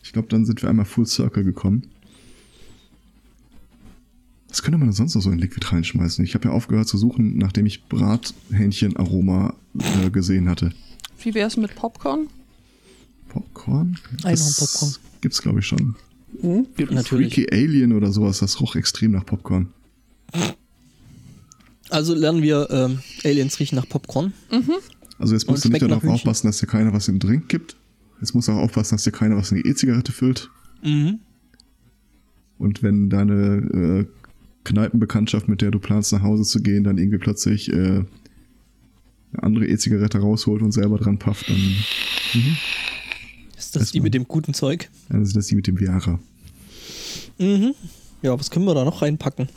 ich 0.03 0.13
glaube, 0.13 0.29
dann 0.29 0.45
sind 0.45 0.61
wir 0.61 0.69
einmal 0.69 0.85
Full 0.85 1.05
Circle 1.05 1.43
gekommen. 1.43 1.83
Was 4.47 4.63
könnte 4.63 4.77
man 4.77 4.87
denn 4.87 4.93
sonst 4.93 5.13
noch 5.15 5.21
so 5.21 5.29
in 5.29 5.37
Liquid 5.37 5.65
reinschmeißen? 5.71 6.23
Ich 6.25 6.33
habe 6.33 6.47
ja 6.47 6.53
aufgehört 6.53 6.87
zu 6.87 6.97
suchen, 6.97 7.37
nachdem 7.37 7.65
ich 7.65 7.83
Brathähnchen-Aroma 7.85 9.53
äh, 9.77 10.09
gesehen 10.09 10.49
hatte. 10.49 10.71
Wie 11.21 11.33
wär's 11.35 11.57
mit 11.57 11.75
Popcorn? 11.75 12.27
Popcorn? 13.27 13.97
Einhorn-Popcorn. 14.23 14.95
Gibt's, 15.21 15.41
glaube 15.41 15.59
ich, 15.59 15.67
schon. 15.67 15.95
Hm? 16.41 16.67
Gibt 16.75 16.91
Natürlich. 16.91 17.33
Freaky 17.33 17.47
Alien 17.51 17.93
oder 17.93 18.11
sowas, 18.11 18.39
das 18.39 18.61
roch 18.61 18.75
extrem 18.75 19.11
nach 19.11 19.25
Popcorn. 19.25 19.67
Also 21.89 22.13
lernen 22.13 22.41
wir 22.43 22.67
ähm, 22.69 22.99
Aliens 23.23 23.59
riechen 23.59 23.75
nach 23.75 23.87
Popcorn. 23.89 24.33
Also 25.17 25.33
jetzt 25.33 25.43
Und 25.45 25.53
musst 25.53 25.65
du 25.65 25.69
nicht 25.69 25.81
darauf 25.81 26.03
aufpassen, 26.05 26.47
dass 26.47 26.59
dir 26.59 26.67
keiner 26.67 26.93
was 26.93 27.07
in 27.07 27.15
den 27.15 27.27
Drink 27.27 27.49
gibt. 27.49 27.75
Jetzt 28.21 28.35
musst 28.35 28.47
du 28.47 28.51
auch 28.51 28.57
aufpassen, 28.57 28.95
dass 28.95 29.03
dir 29.03 29.11
keiner 29.11 29.37
was 29.37 29.51
in 29.51 29.61
die 29.61 29.69
E-Zigarette 29.69 30.11
füllt. 30.11 30.49
Mhm. 30.83 31.19
Und 32.57 32.83
wenn 32.83 33.09
deine 33.09 34.05
äh, 34.05 34.05
Kneipenbekanntschaft, 34.65 35.47
mit 35.47 35.61
der 35.61 35.71
du 35.71 35.79
planst, 35.79 36.13
nach 36.13 36.21
Hause 36.21 36.43
zu 36.43 36.61
gehen, 36.61 36.83
dann 36.83 36.97
irgendwie 36.97 37.17
plötzlich 37.17 37.71
äh, 37.71 37.73
eine 37.73 38.05
andere 39.43 39.67
E-Zigarette 39.67 40.19
rausholt 40.19 40.61
und 40.61 40.71
selber 40.71 40.97
dran 40.97 41.17
pafft, 41.17 41.49
dann, 41.49 41.75
Ist 43.69 43.75
das 43.75 43.91
die 43.91 43.97
Erstmal. 43.99 44.03
mit 44.05 44.13
dem 44.15 44.27
guten 44.27 44.55
Zeug? 44.55 44.89
das 45.09 45.45
die 45.45 45.55
mit 45.55 45.67
dem 45.67 45.79
Viagra. 45.79 46.17
Mhm. 47.37 47.75
Ja, 48.23 48.39
was 48.39 48.49
können 48.49 48.65
wir 48.65 48.73
da 48.73 48.83
noch 48.83 49.03
reinpacken? 49.03 49.47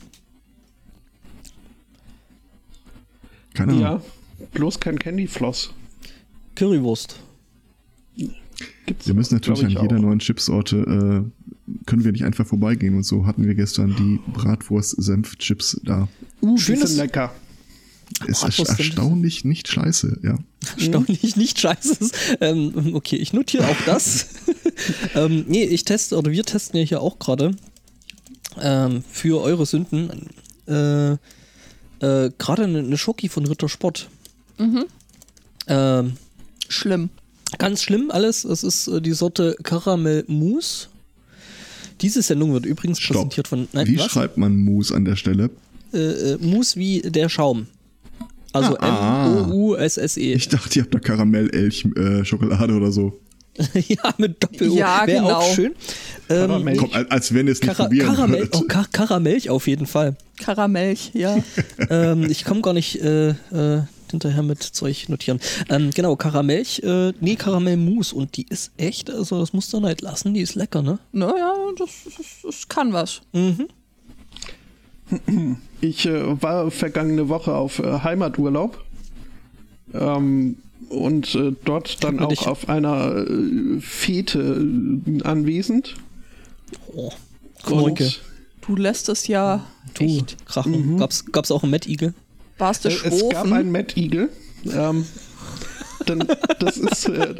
Keine 3.54 3.72
Ahnung. 3.72 3.82
Ja, 3.82 4.02
bloß 4.52 4.80
kein 4.80 4.98
Candyfloss. 4.98 5.72
Currywurst. 6.56 7.20
Gibt's, 8.84 9.06
Wir 9.06 9.14
müssen 9.14 9.32
natürlich 9.32 9.64
an 9.64 9.70
jeder 9.70 9.96
auch. 9.96 10.02
neuen 10.02 10.18
Chipsorte, 10.18 10.76
äh, 10.76 11.82
können 11.86 12.04
wir 12.04 12.12
nicht 12.12 12.26
einfach 12.26 12.46
vorbeigehen. 12.46 12.94
Und 12.94 13.04
so 13.04 13.24
hatten 13.24 13.46
wir 13.46 13.54
gestern 13.54 13.96
die 13.96 14.20
Bratwurst-Senf-Chips 14.34 15.80
da. 15.84 16.06
Uh, 16.42 16.58
Schön, 16.58 16.78
die 16.84 16.96
lecker. 18.20 18.30
Ist 18.30 18.40
Bratwurst-Senf. 18.40 18.78
erstaunlich 18.78 19.44
nicht 19.44 19.68
scheiße, 19.68 20.20
ja. 20.22 20.38
Erstaunlich 20.78 21.36
nicht 21.36 21.58
scheiße 21.58 21.96
ist. 22.00 22.14
Ähm, 22.40 22.94
okay, 22.94 23.16
ich 23.16 23.32
notiere 23.32 23.68
auch 23.68 23.76
das. 23.86 24.26
ähm, 25.14 25.44
nee, 25.48 25.64
ich 25.64 25.84
teste, 25.84 26.16
oder 26.16 26.30
wir 26.30 26.44
testen 26.44 26.78
ja 26.78 26.86
hier 26.86 27.00
auch 27.00 27.18
gerade 27.18 27.52
ähm, 28.60 29.02
für 29.10 29.40
eure 29.40 29.66
Sünden 29.66 30.28
äh, 30.66 31.12
äh, 31.12 31.16
gerade 32.38 32.64
eine, 32.64 32.78
eine 32.80 32.98
Schoki 32.98 33.28
von 33.28 33.46
Rittersport. 33.46 34.08
Ähm, 35.68 36.12
Schlimm. 36.68 37.10
Ganz 37.58 37.82
schlimm 37.82 38.10
alles. 38.10 38.44
Es 38.44 38.62
ist 38.64 38.88
äh, 38.88 39.00
die 39.00 39.12
Sorte 39.12 39.56
Caramel 39.62 40.24
Mousse. 40.26 40.88
Diese 42.00 42.22
Sendung 42.22 42.52
wird 42.52 42.66
übrigens 42.66 42.98
Stopp. 42.98 43.16
präsentiert 43.16 43.48
von. 43.48 43.68
Nein, 43.72 43.86
Wie 43.86 43.98
was? 43.98 44.06
schreibt 44.10 44.38
man 44.38 44.56
Mousse 44.56 44.94
an 44.94 45.04
der 45.04 45.16
Stelle? 45.16 45.50
Äh, 45.92 46.32
äh, 46.32 46.38
Mousse 46.38 46.78
wie 46.78 47.02
der 47.02 47.28
Schaum. 47.28 47.66
Also 48.52 48.76
Ah. 48.78 49.26
M-O-U-S-S-E. 49.46 50.34
Ich 50.34 50.48
dachte, 50.48 50.78
ihr 50.78 50.82
habt 50.84 50.94
da 50.94 50.98
Karamell-Elch-Schokolade 50.98 52.74
oder 52.74 52.92
so. 52.92 53.18
ja, 53.74 54.14
mit 54.16 54.42
Doppel-O. 54.42 54.74
Ja, 54.74 55.06
Wäre 55.06 55.22
genau. 55.24 55.34
auch 55.36 55.54
schön. 55.54 55.74
Ähm, 56.30 56.48
Karamell. 56.48 56.76
Komm, 56.76 56.90
als, 57.10 57.34
wenn 57.34 57.46
ihr 57.46 57.52
es 57.52 57.60
nicht 57.60 57.68
Kara 57.68 57.84
probieren 57.84 58.06
Karamell, 58.14 58.40
würdet. 58.40 58.56
oh, 58.56 58.64
Kar 58.66 58.86
Karamell 58.90 59.48
auf 59.48 59.66
jeden 59.66 59.86
Fall. 59.86 60.16
Karamellch, 60.38 61.10
ja. 61.12 61.36
ähm, 61.90 62.30
ich 62.30 62.44
komme 62.44 62.62
gar 62.62 62.72
nicht 62.72 63.02
äh, 63.02 63.30
äh, 63.30 63.82
hinterher 64.10 64.42
mit 64.42 64.62
Zeug 64.62 65.08
notieren. 65.10 65.38
Ähm, 65.68 65.90
genau, 65.94 66.16
Karamellch, 66.16 66.80
äh, 66.82 67.12
nee, 67.20 67.36
Karamellmus 67.36 68.12
und 68.14 68.36
die 68.38 68.46
ist 68.48 68.72
echt, 68.78 69.10
also 69.10 69.40
das 69.40 69.52
musst 69.52 69.70
du 69.72 69.80
nicht 69.80 70.00
lassen, 70.00 70.32
die 70.32 70.40
ist 70.40 70.54
lecker, 70.54 70.80
ne? 70.82 70.98
Naja, 71.12 71.52
das, 71.78 71.90
das, 72.16 72.26
das 72.42 72.68
kann 72.68 72.92
was. 72.94 73.20
Mhm. 73.32 73.68
Ich 75.80 76.06
äh, 76.06 76.40
war 76.40 76.70
vergangene 76.70 77.28
Woche 77.28 77.54
auf 77.54 77.80
äh, 77.80 78.00
Heimaturlaub 78.04 78.78
ähm, 79.94 80.56
und 80.88 81.34
äh, 81.34 81.52
dort 81.64 82.02
dann 82.04 82.20
auch 82.20 82.28
dich- 82.28 82.46
auf 82.46 82.68
einer 82.68 83.26
äh, 83.26 83.80
Fete 83.80 84.64
äh, 85.04 85.22
anwesend. 85.24 85.96
Oh. 86.94 87.10
Und 87.68 88.20
Du 88.60 88.76
lässt 88.76 89.08
es 89.08 89.26
ja 89.26 89.66
Du, 89.94 90.04
echt. 90.04 90.46
Krachen. 90.46 90.96
Gab's, 90.98 91.24
gab's 91.32 91.50
auch 91.50 91.64
einen 91.64 91.72
Mad 91.72 91.90
Eagle? 91.90 92.14
Warst 92.58 92.84
du 92.84 92.90
äh, 92.90 92.92
es 93.04 93.28
gab 93.28 93.50
einen 93.50 93.72
Mad 93.72 94.00
Eagle. 94.00 94.28
Ähm, 94.72 95.04
dann, 96.06 96.28
das 96.60 96.76
ist 96.76 97.08
äh, 97.08 97.34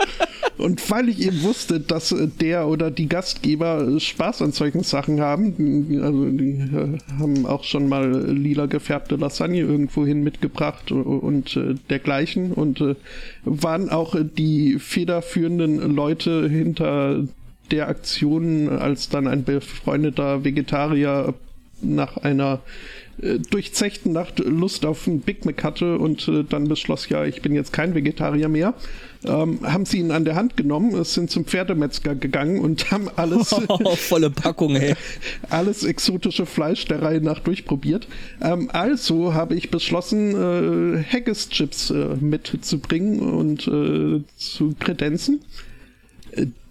und 0.58 0.90
weil 0.90 1.08
ich 1.08 1.20
eben 1.20 1.42
wusste, 1.42 1.80
dass 1.80 2.12
äh, 2.12 2.28
der 2.28 2.68
oder 2.68 2.90
die 2.90 3.08
Gastgeber 3.08 3.86
äh, 3.86 4.00
Spaß 4.00 4.42
an 4.42 4.52
solchen 4.52 4.82
Sachen 4.82 5.20
haben, 5.20 6.00
also 6.02 6.24
die 6.26 6.50
äh, 6.50 6.98
haben 7.18 7.46
auch 7.46 7.64
schon 7.64 7.88
mal 7.88 8.30
lila 8.30 8.66
gefärbte 8.66 9.16
Lasagne 9.16 9.60
irgendwohin 9.60 10.22
mitgebracht 10.22 10.92
und, 10.92 11.58
dergleichen. 11.90 12.52
Und 12.52 12.84
waren 13.44 13.88
auch 13.88 14.16
die 14.20 14.78
federführenden 14.78 15.94
Leute 15.94 16.48
hinter 16.48 17.24
der 17.70 17.88
Aktion, 17.88 18.68
als 18.68 19.08
dann 19.08 19.26
ein 19.26 19.44
befreundeter 19.44 20.44
Vegetarier 20.44 21.34
nach 21.80 22.16
einer 22.18 22.60
äh, 23.20 23.38
durchzechten 23.38 24.12
Nacht 24.12 24.38
Lust 24.38 24.86
auf 24.86 25.06
einen 25.06 25.20
Big 25.20 25.44
Mac 25.44 25.62
hatte 25.62 25.98
und 25.98 26.26
äh, 26.28 26.44
dann 26.44 26.68
beschloss, 26.68 27.08
ja, 27.08 27.24
ich 27.24 27.42
bin 27.42 27.54
jetzt 27.54 27.72
kein 27.72 27.94
Vegetarier 27.94 28.48
mehr, 28.48 28.74
ähm, 29.24 29.60
haben 29.62 29.84
sie 29.84 29.98
ihn 29.98 30.10
an 30.10 30.24
der 30.24 30.34
Hand 30.34 30.56
genommen, 30.56 30.94
es 30.94 31.14
sind 31.14 31.30
zum 31.30 31.44
Pferdemetzger 31.44 32.14
gegangen 32.14 32.60
und 32.60 32.90
haben 32.90 33.08
alles, 33.16 33.54
Volle 33.96 34.30
Packung, 34.30 34.76
ey. 34.76 34.94
alles 35.50 35.84
exotische 35.84 36.46
Fleisch 36.46 36.86
der 36.86 37.02
Reihe 37.02 37.20
nach 37.20 37.40
durchprobiert. 37.40 38.08
Ähm, 38.40 38.70
also 38.72 39.34
habe 39.34 39.54
ich 39.54 39.70
beschlossen, 39.70 40.34
äh, 40.34 41.04
Haggis-Chips 41.04 41.90
äh, 41.90 42.16
mitzubringen 42.20 43.20
und 43.20 43.66
äh, 43.68 44.22
zu 44.36 44.74
kredenzen. 44.78 45.40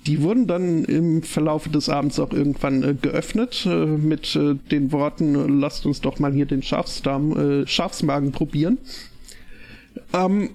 Die 0.07 0.21
wurden 0.23 0.47
dann 0.47 0.83
im 0.85 1.21
Verlauf 1.21 1.67
des 1.67 1.87
Abends 1.87 2.19
auch 2.19 2.31
irgendwann 2.31 2.83
äh, 2.83 2.95
geöffnet 2.99 3.65
äh, 3.65 3.85
mit 3.85 4.35
äh, 4.35 4.55
den 4.55 4.91
Worten, 4.91 5.35
äh, 5.35 5.45
lasst 5.47 5.85
uns 5.85 6.01
doch 6.01 6.17
mal 6.17 6.33
hier 6.33 6.47
den 6.47 6.63
Schafsdarm, 6.63 7.61
äh, 7.61 7.67
Schafsmagen 7.67 8.31
probieren. 8.31 8.79
Ähm, 10.13 10.49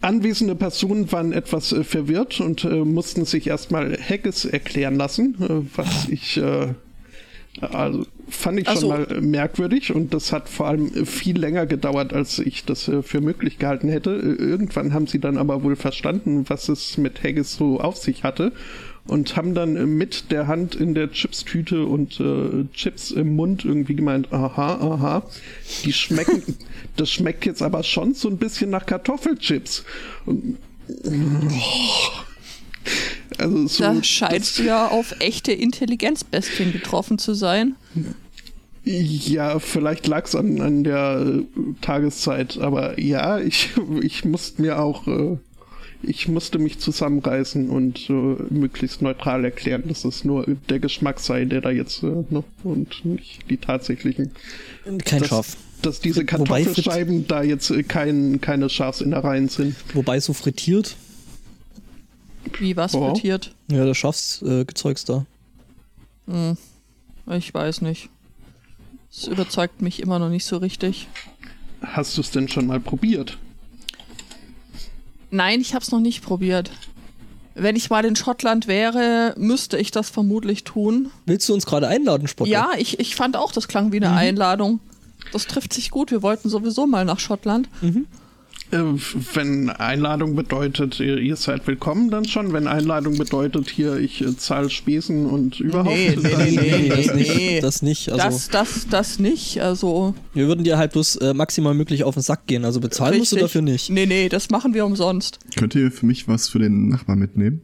anwesende 0.00 0.54
Personen 0.54 1.10
waren 1.10 1.32
etwas 1.32 1.72
äh, 1.72 1.82
verwirrt 1.82 2.40
und 2.40 2.64
mussten 2.64 3.24
sich 3.24 3.48
erstmal 3.48 3.98
Haggis 3.98 4.44
erklären 4.44 4.96
lassen, 4.96 5.68
was 5.74 6.08
ich 6.08 6.40
also 7.60 8.06
fand 8.28 8.60
ich 8.60 8.68
Ach 8.68 8.76
so. 8.76 8.80
schon 8.80 8.88
mal 8.88 9.06
äh, 9.10 9.20
merkwürdig 9.20 9.94
und 9.94 10.12
das 10.12 10.32
hat 10.32 10.48
vor 10.48 10.66
allem 10.66 10.92
äh, 10.94 11.04
viel 11.04 11.38
länger 11.38 11.66
gedauert, 11.66 12.12
als 12.12 12.38
ich 12.38 12.64
das 12.64 12.88
äh, 12.88 13.02
für 13.02 13.20
möglich 13.20 13.58
gehalten 13.58 13.88
hätte. 13.88 14.10
Irgendwann 14.10 14.92
haben 14.92 15.06
sie 15.06 15.20
dann 15.20 15.38
aber 15.38 15.62
wohl 15.62 15.76
verstanden, 15.76 16.44
was 16.48 16.68
es 16.68 16.98
mit 16.98 17.22
Haggis 17.22 17.54
so 17.54 17.80
auf 17.80 17.96
sich 17.96 18.24
hatte 18.24 18.52
und 19.06 19.36
haben 19.36 19.54
dann 19.54 19.96
mit 19.96 20.30
der 20.30 20.46
Hand 20.46 20.74
in 20.74 20.94
der 20.94 21.10
Chipstüte 21.10 21.84
und 21.84 22.18
äh, 22.20 22.64
Chips 22.72 23.10
im 23.10 23.36
Mund 23.36 23.64
irgendwie 23.64 23.94
gemeint, 23.94 24.32
aha, 24.32 24.76
aha, 24.76 25.22
die 25.84 25.92
schmecken, 25.92 26.42
das 26.96 27.10
schmeckt 27.10 27.44
jetzt 27.44 27.62
aber 27.62 27.82
schon 27.82 28.14
so 28.14 28.28
ein 28.28 28.38
bisschen 28.38 28.70
nach 28.70 28.86
Kartoffelchips. 28.86 29.84
Und, 30.24 30.56
also 33.38 33.66
so, 33.66 33.82
Da 33.82 34.02
scheinst 34.02 34.58
du 34.58 34.64
ja 34.64 34.88
auf 34.88 35.14
echte 35.20 35.52
Intelligenzbestien 35.52 36.72
getroffen 36.72 37.18
zu 37.18 37.34
sein. 37.34 37.76
Ja, 38.84 39.58
vielleicht 39.60 40.06
lag 40.06 40.26
es 40.26 40.34
an, 40.34 40.60
an 40.60 40.84
der 40.84 41.24
äh, 41.26 41.42
Tageszeit, 41.80 42.58
aber 42.58 43.00
ja, 43.00 43.38
ich, 43.38 43.70
ich 44.02 44.26
musste 44.26 44.60
mir 44.60 44.78
auch, 44.78 45.06
äh, 45.06 45.38
ich 46.02 46.28
musste 46.28 46.58
mich 46.58 46.80
zusammenreißen 46.80 47.70
und 47.70 48.10
äh, 48.10 48.12
möglichst 48.12 49.00
neutral 49.00 49.42
erklären, 49.46 49.84
dass 49.88 50.04
es 50.04 50.24
nur 50.24 50.46
der 50.68 50.80
Geschmack 50.80 51.18
sei, 51.20 51.46
der 51.46 51.62
da 51.62 51.70
jetzt, 51.70 52.02
ne, 52.02 52.44
und 52.62 53.04
nicht 53.06 53.48
die 53.48 53.56
tatsächlichen. 53.56 54.32
Kein 55.06 55.20
dass, 55.20 55.28
Schaf. 55.28 55.56
Dass 55.80 56.00
diese 56.00 56.20
Wobei 56.20 56.62
Kartoffelscheiben 56.64 57.26
da 57.26 57.42
jetzt 57.42 57.72
kein, 57.88 58.42
keine 58.42 58.68
Schafsinnereien 58.68 59.48
sind. 59.48 59.76
Wobei 59.94 60.20
so 60.20 60.34
frittiert. 60.34 60.96
Wie 62.58 62.76
was 62.76 62.94
Oh. 62.94 63.10
frittiert? 63.12 63.54
Ja, 63.70 63.84
das 63.84 63.96
Schafsgezeugs 63.96 65.04
da. 65.04 65.24
Hm, 66.26 66.56
ich 67.32 67.52
weiß 67.52 67.80
nicht. 67.82 68.08
Es 69.10 69.26
überzeugt 69.26 69.80
mich 69.82 70.00
immer 70.00 70.18
noch 70.18 70.28
nicht 70.28 70.44
so 70.44 70.56
richtig. 70.56 71.08
Hast 71.82 72.16
du 72.16 72.20
es 72.20 72.30
denn 72.30 72.48
schon 72.48 72.66
mal 72.66 72.80
probiert? 72.80 73.38
Nein, 75.30 75.60
ich 75.60 75.74
habe 75.74 75.82
es 75.84 75.90
noch 75.90 76.00
nicht 76.00 76.22
probiert. 76.22 76.70
Wenn 77.56 77.76
ich 77.76 77.90
mal 77.90 78.04
in 78.04 78.16
Schottland 78.16 78.66
wäre, 78.66 79.34
müsste 79.36 79.76
ich 79.78 79.90
das 79.92 80.10
vermutlich 80.10 80.64
tun. 80.64 81.10
Willst 81.26 81.48
du 81.48 81.54
uns 81.54 81.66
gerade 81.66 81.86
einladen, 81.86 82.26
Spotter? 82.26 82.50
Ja, 82.50 82.70
ich, 82.78 82.98
ich 82.98 83.14
fand 83.14 83.36
auch, 83.36 83.52
das 83.52 83.68
klang 83.68 83.92
wie 83.92 83.96
eine 83.98 84.10
Einladung. 84.12 84.80
Das 85.32 85.46
trifft 85.46 85.72
sich 85.72 85.90
gut. 85.90 86.10
Wir 86.10 86.22
wollten 86.22 86.48
sowieso 86.48 86.86
mal 86.86 87.04
nach 87.04 87.20
Schottland. 87.20 87.68
Äh, 87.82 87.92
wenn 88.70 89.70
Einladung 89.70 90.34
bedeutet, 90.34 90.98
ihr, 90.98 91.18
ihr 91.18 91.36
seid 91.36 91.66
willkommen, 91.66 92.10
dann 92.10 92.24
schon. 92.24 92.52
Wenn 92.52 92.66
Einladung 92.66 93.16
bedeutet, 93.16 93.68
hier, 93.70 93.96
ich 93.96 94.20
äh, 94.20 94.36
zahle 94.36 94.68
Spesen 94.70 95.26
und 95.26 95.60
überhaupt. 95.60 95.94
Nee, 95.94 96.16
nee, 96.20 96.50
nee, 96.50 96.78
nee, 96.78 96.88
das 96.88 97.06
nee, 97.06 97.14
nicht. 97.14 97.36
nee. 97.36 97.60
Das 97.60 97.82
nicht. 97.82 98.08
Also, 98.10 98.24
Das, 98.24 98.48
das, 98.48 98.86
das 98.88 99.18
nicht. 99.18 99.60
Also, 99.60 100.14
wir 100.32 100.48
würden 100.48 100.64
dir 100.64 100.76
halt 100.76 100.92
bloß 100.92 101.16
äh, 101.16 101.34
maximal 101.34 101.74
möglich 101.74 102.02
auf 102.04 102.14
den 102.14 102.22
Sack 102.22 102.46
gehen. 102.46 102.64
Also 102.64 102.80
bezahlen 102.80 103.18
musst 103.18 103.32
du 103.32 103.36
dafür 103.36 103.62
nicht. 103.62 103.90
Nee, 103.90 104.06
nee, 104.06 104.28
das 104.28 104.50
machen 104.50 104.74
wir 104.74 104.84
umsonst. 104.86 105.38
Könnt 105.56 105.74
ihr 105.74 105.92
für 105.92 106.06
mich 106.06 106.26
was 106.26 106.48
für 106.48 106.58
den 106.58 106.88
Nachbar 106.88 107.16
mitnehmen? 107.16 107.62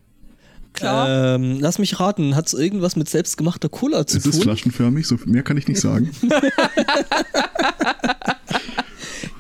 Klar. 0.73 1.35
Ähm, 1.35 1.59
lass 1.59 1.81
mich 1.81 1.99
raten, 1.99 2.37
hat 2.37 2.47
es 2.47 2.55
irgendwas 2.55 2.95
mit 2.95 3.09
selbstgemachter 3.09 3.69
Cola 3.69 4.07
zu 4.07 4.19
Es 4.19 4.27
ist 4.27 4.35
tun? 4.37 4.43
flaschenförmig, 4.43 5.05
so 5.07 5.17
viel 5.17 5.33
mehr 5.33 5.43
kann 5.43 5.57
ich 5.57 5.67
nicht 5.67 5.81
sagen. 5.81 6.11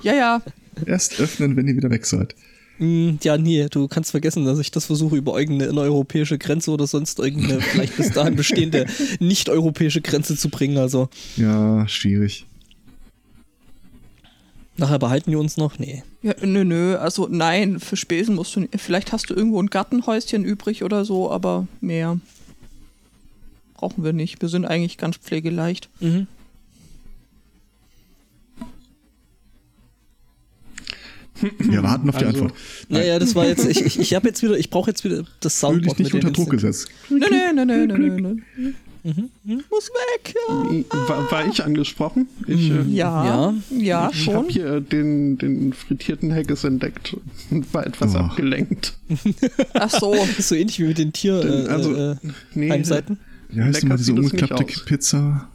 Ja, 0.03 0.15
ja. 0.15 0.43
Erst 0.87 1.21
öffnen, 1.21 1.57
wenn 1.57 1.67
ihr 1.69 1.77
wieder 1.77 1.91
weg 1.91 2.07
seid. 2.07 2.35
Mm, 2.79 3.17
ja, 3.23 3.37
nee, 3.37 3.67
du 3.71 3.89
kannst 3.89 4.11
vergessen, 4.11 4.45
dass 4.47 4.59
ich 4.59 4.71
das 4.71 4.87
versuche, 4.87 5.17
über 5.17 5.39
irgendeine 5.39 5.71
innereuropäische 5.71 6.39
Grenze 6.39 6.71
oder 6.71 6.87
sonst 6.87 7.19
irgendeine 7.19 7.61
vielleicht 7.61 7.97
bis 7.97 8.11
dahin 8.13 8.37
bestehende 8.37 8.87
nicht-europäische 9.19 10.01
Grenze 10.01 10.37
zu 10.37 10.49
bringen. 10.49 10.79
Also 10.79 11.09
Ja, 11.37 11.87
schwierig. 11.89 12.47
nachher 14.77 14.99
behalten 14.99 15.31
wir 15.31 15.39
uns 15.39 15.57
noch. 15.59 15.79
Nee. 15.79 16.03
ja. 16.23 16.35
Nö, 16.43 16.65
nö. 16.65 16.97
Also, 16.97 17.29
nein, 17.31 17.81
für 17.81 17.97
Spesen 17.97 18.35
musst 18.35 18.57
du 18.57 18.61
nicht. 18.61 18.81
Vielleicht 18.81 19.13
hast 19.13 19.29
du 19.29 19.35
irgendwo 19.35 19.61
ein 19.63 19.67
Gartenhäuschen 19.69 20.45
übrig 20.45 20.83
oder 20.83 21.05
so, 21.05 21.31
aber 21.31 21.67
mehr 21.83 22.19
brauchen 23.75 24.05
wir 24.05 24.13
nicht. 24.15 24.41
Wir 24.41 24.49
sind 24.49 24.65
eigentlich 24.65 24.97
ganz 24.97 25.17
pflegeleicht. 25.19 25.91
Mhm. 26.01 26.27
Wir 31.59 31.83
warten 31.83 32.09
auf 32.09 32.17
die 32.19 32.25
Also- 32.25 32.43
Antwort. 32.45 32.59
Naja, 32.89 33.19
das 33.19 33.35
war 33.35 33.47
jetzt, 33.47 33.65
ich, 33.67 33.85
ich, 33.85 33.99
ich 33.99 34.15
habe 34.15 34.29
jetzt 34.29 34.43
wieder, 34.43 34.59
ich 34.59 34.71
brauche 34.71 34.91
jetzt 34.91 35.05
wieder 35.05 35.25
das 35.41 35.55
Fühl 35.59 35.69
Soundboard. 35.71 35.99
dich 35.99 36.05
nicht 36.07 36.15
unter 36.15 36.31
Druck 36.31 36.51
gesetzt. 36.51 36.89
Nö, 37.09 37.19
nö, 37.19 37.65
nö, 37.65 37.87
nö, 37.87 37.99
nö, 37.99 38.21
nö. 38.21 38.73
Muss 39.45 39.89
weg. 39.89 40.35
Ja, 40.37 41.09
War, 41.09 41.31
war 41.33 41.47
ich 41.47 41.65
angesprochen? 41.65 42.29
Ich, 42.47 42.71
äh, 42.71 42.83
ja, 42.83 43.25
Ja. 43.25 43.55
ja 43.71 44.11
ich 44.13 44.25
schon. 44.25 44.35
habe 44.35 44.49
hier 44.51 44.67
äh, 44.75 44.83
den, 44.83 45.39
den 45.39 45.73
frittierten 45.73 46.31
Haggis 46.35 46.65
entdeckt 46.65 47.17
und 47.51 47.73
war 47.73 47.87
etwas 47.87 48.15
Oh. 48.15 48.19
abgelenkt. 48.19 48.93
Ach 49.73 49.89
so. 49.91 50.15
So 50.39 50.55
ähnlich 50.55 50.79
wie 50.81 50.85
mit 50.85 50.99
den 50.99 51.15
Tier 51.15 51.41
Denn, 51.41 51.67
äh, 51.67 51.69
also, 51.71 51.95
äh, 51.95 52.17
Nee, 52.55 52.71
Heimseiten. 52.71 53.19
Wie 53.49 53.63
heißt 53.63 53.83
nochmal 53.83 53.97
diese 53.97 54.13
umgeklappte. 54.13 54.65
Pizza? 54.85 55.49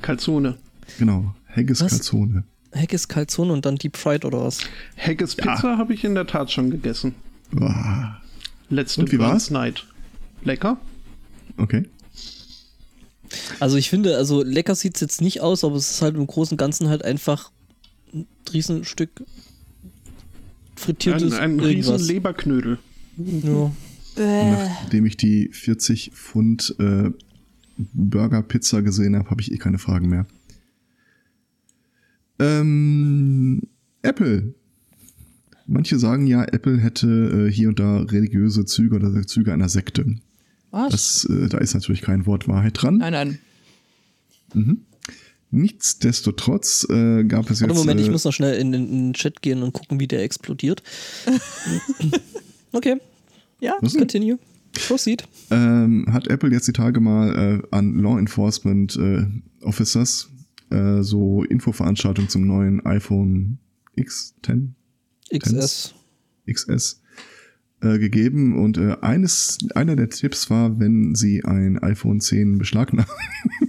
Calzone. 0.00 0.56
Genau, 0.98 1.34
Haggis 1.54 1.82
Was? 1.82 1.90
Calzone. 1.92 2.44
Haggis 2.74 3.08
Calzone 3.08 3.52
und 3.52 3.64
dann 3.66 3.76
Deep 3.76 3.96
Fried 3.96 4.24
oder 4.24 4.44
was? 4.44 4.58
Haggis 4.96 5.34
Pizza 5.34 5.78
habe 5.78 5.94
ich 5.94 6.04
in 6.04 6.14
der 6.14 6.26
Tat 6.26 6.50
schon 6.50 6.70
gegessen. 6.70 7.14
Boah. 7.50 8.20
Letzte 8.70 9.00
Und 9.00 9.12
wie 9.12 9.16
Burns 9.16 9.32
war's? 9.32 9.50
Night. 9.50 9.86
Lecker? 10.44 10.78
Okay. 11.56 11.84
Also 13.60 13.76
ich 13.76 13.90
finde, 13.90 14.16
also 14.16 14.42
lecker 14.42 14.74
sieht 14.74 14.94
es 14.96 15.00
jetzt 15.00 15.20
nicht 15.20 15.40
aus, 15.40 15.64
aber 15.64 15.76
es 15.76 15.90
ist 15.90 16.02
halt 16.02 16.16
im 16.16 16.26
Großen 16.26 16.54
und 16.54 16.58
Ganzen 16.58 16.88
halt 16.88 17.04
einfach 17.04 17.50
ein 18.14 18.26
Riesenstück 18.52 19.10
frittiertes 20.76 21.34
Ein, 21.34 21.58
ein 21.58 21.58
irgendwas. 21.58 21.94
riesen 22.00 22.06
Leberknödel. 22.08 22.78
Ja. 23.16 23.72
Nachdem 24.16 25.06
ich 25.06 25.16
die 25.16 25.48
40 25.52 26.12
Pfund 26.14 26.74
äh, 26.78 27.10
Burger 27.76 28.42
Pizza 28.42 28.82
gesehen 28.82 29.16
habe, 29.16 29.30
habe 29.30 29.40
ich 29.40 29.52
eh 29.52 29.58
keine 29.58 29.78
Fragen 29.78 30.08
mehr. 30.08 30.26
Ähm, 32.38 33.62
Apple. 34.02 34.54
Manche 35.66 35.98
sagen 35.98 36.26
ja, 36.26 36.44
Apple 36.44 36.78
hätte 36.78 37.46
äh, 37.48 37.52
hier 37.52 37.68
und 37.68 37.78
da 37.78 37.98
religiöse 37.98 38.64
Züge 38.64 38.96
oder 38.96 39.26
Züge 39.26 39.52
einer 39.52 39.68
Sekte. 39.68 40.16
Was? 40.70 40.90
Das, 40.92 41.24
äh, 41.30 41.48
da 41.48 41.58
ist 41.58 41.74
natürlich 41.74 42.02
kein 42.02 42.26
Wort 42.26 42.48
Wahrheit 42.48 42.80
dran. 42.82 42.98
nein, 42.98 43.38
nein. 44.54 44.78
Nichtsdestotrotz 45.50 46.86
äh, 46.90 47.24
gab 47.24 47.50
es 47.50 47.60
Warte, 47.60 47.72
jetzt. 47.72 47.78
Moment, 47.80 48.00
ich 48.00 48.08
äh, 48.08 48.10
muss 48.10 48.24
noch 48.24 48.32
schnell 48.32 48.58
in 48.58 48.72
den, 48.72 48.82
in 48.88 49.06
den 49.08 49.14
Chat 49.14 49.40
gehen 49.40 49.62
und 49.62 49.72
gucken, 49.72 49.98
wie 49.98 50.06
der 50.06 50.22
explodiert. 50.22 50.82
okay, 52.72 52.96
Ja? 53.60 53.76
Was 53.80 53.92
denn? 53.92 54.00
continue. 54.00 54.38
Proceed. 54.86 55.24
ähm, 55.50 56.06
hat 56.12 56.28
Apple 56.28 56.50
jetzt 56.50 56.68
die 56.68 56.72
Tage 56.72 57.00
mal 57.00 57.62
äh, 57.62 57.74
an 57.74 57.98
Law 57.98 58.18
Enforcement 58.18 58.96
äh, 58.96 59.26
Officers 59.62 60.28
äh, 60.70 61.02
so 61.02 61.44
Infoveranstaltungen 61.44 62.28
zum 62.28 62.46
neuen 62.46 62.84
iPhone 62.84 63.58
X10, 63.96 64.70
XS. 65.32 65.94
XS 66.50 67.02
äh, 67.80 67.98
gegeben 67.98 68.58
und 68.58 68.78
äh, 68.78 68.96
eines, 69.00 69.58
einer 69.74 69.96
der 69.96 70.10
Tipps 70.10 70.50
war, 70.50 70.80
wenn 70.80 71.14
Sie 71.14 71.44
ein 71.44 71.78
iPhone 71.78 72.20
10 72.20 72.58
beschlagnahmen, 72.58 73.10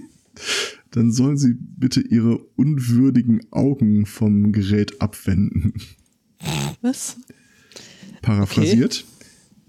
dann 0.90 1.12
sollen 1.12 1.36
Sie 1.36 1.54
bitte 1.54 2.00
Ihre 2.00 2.38
unwürdigen 2.56 3.40
Augen 3.52 4.06
vom 4.06 4.52
Gerät 4.52 5.00
abwenden. 5.00 5.74
Was? 6.80 7.18
Paraphrasiert. 8.22 9.04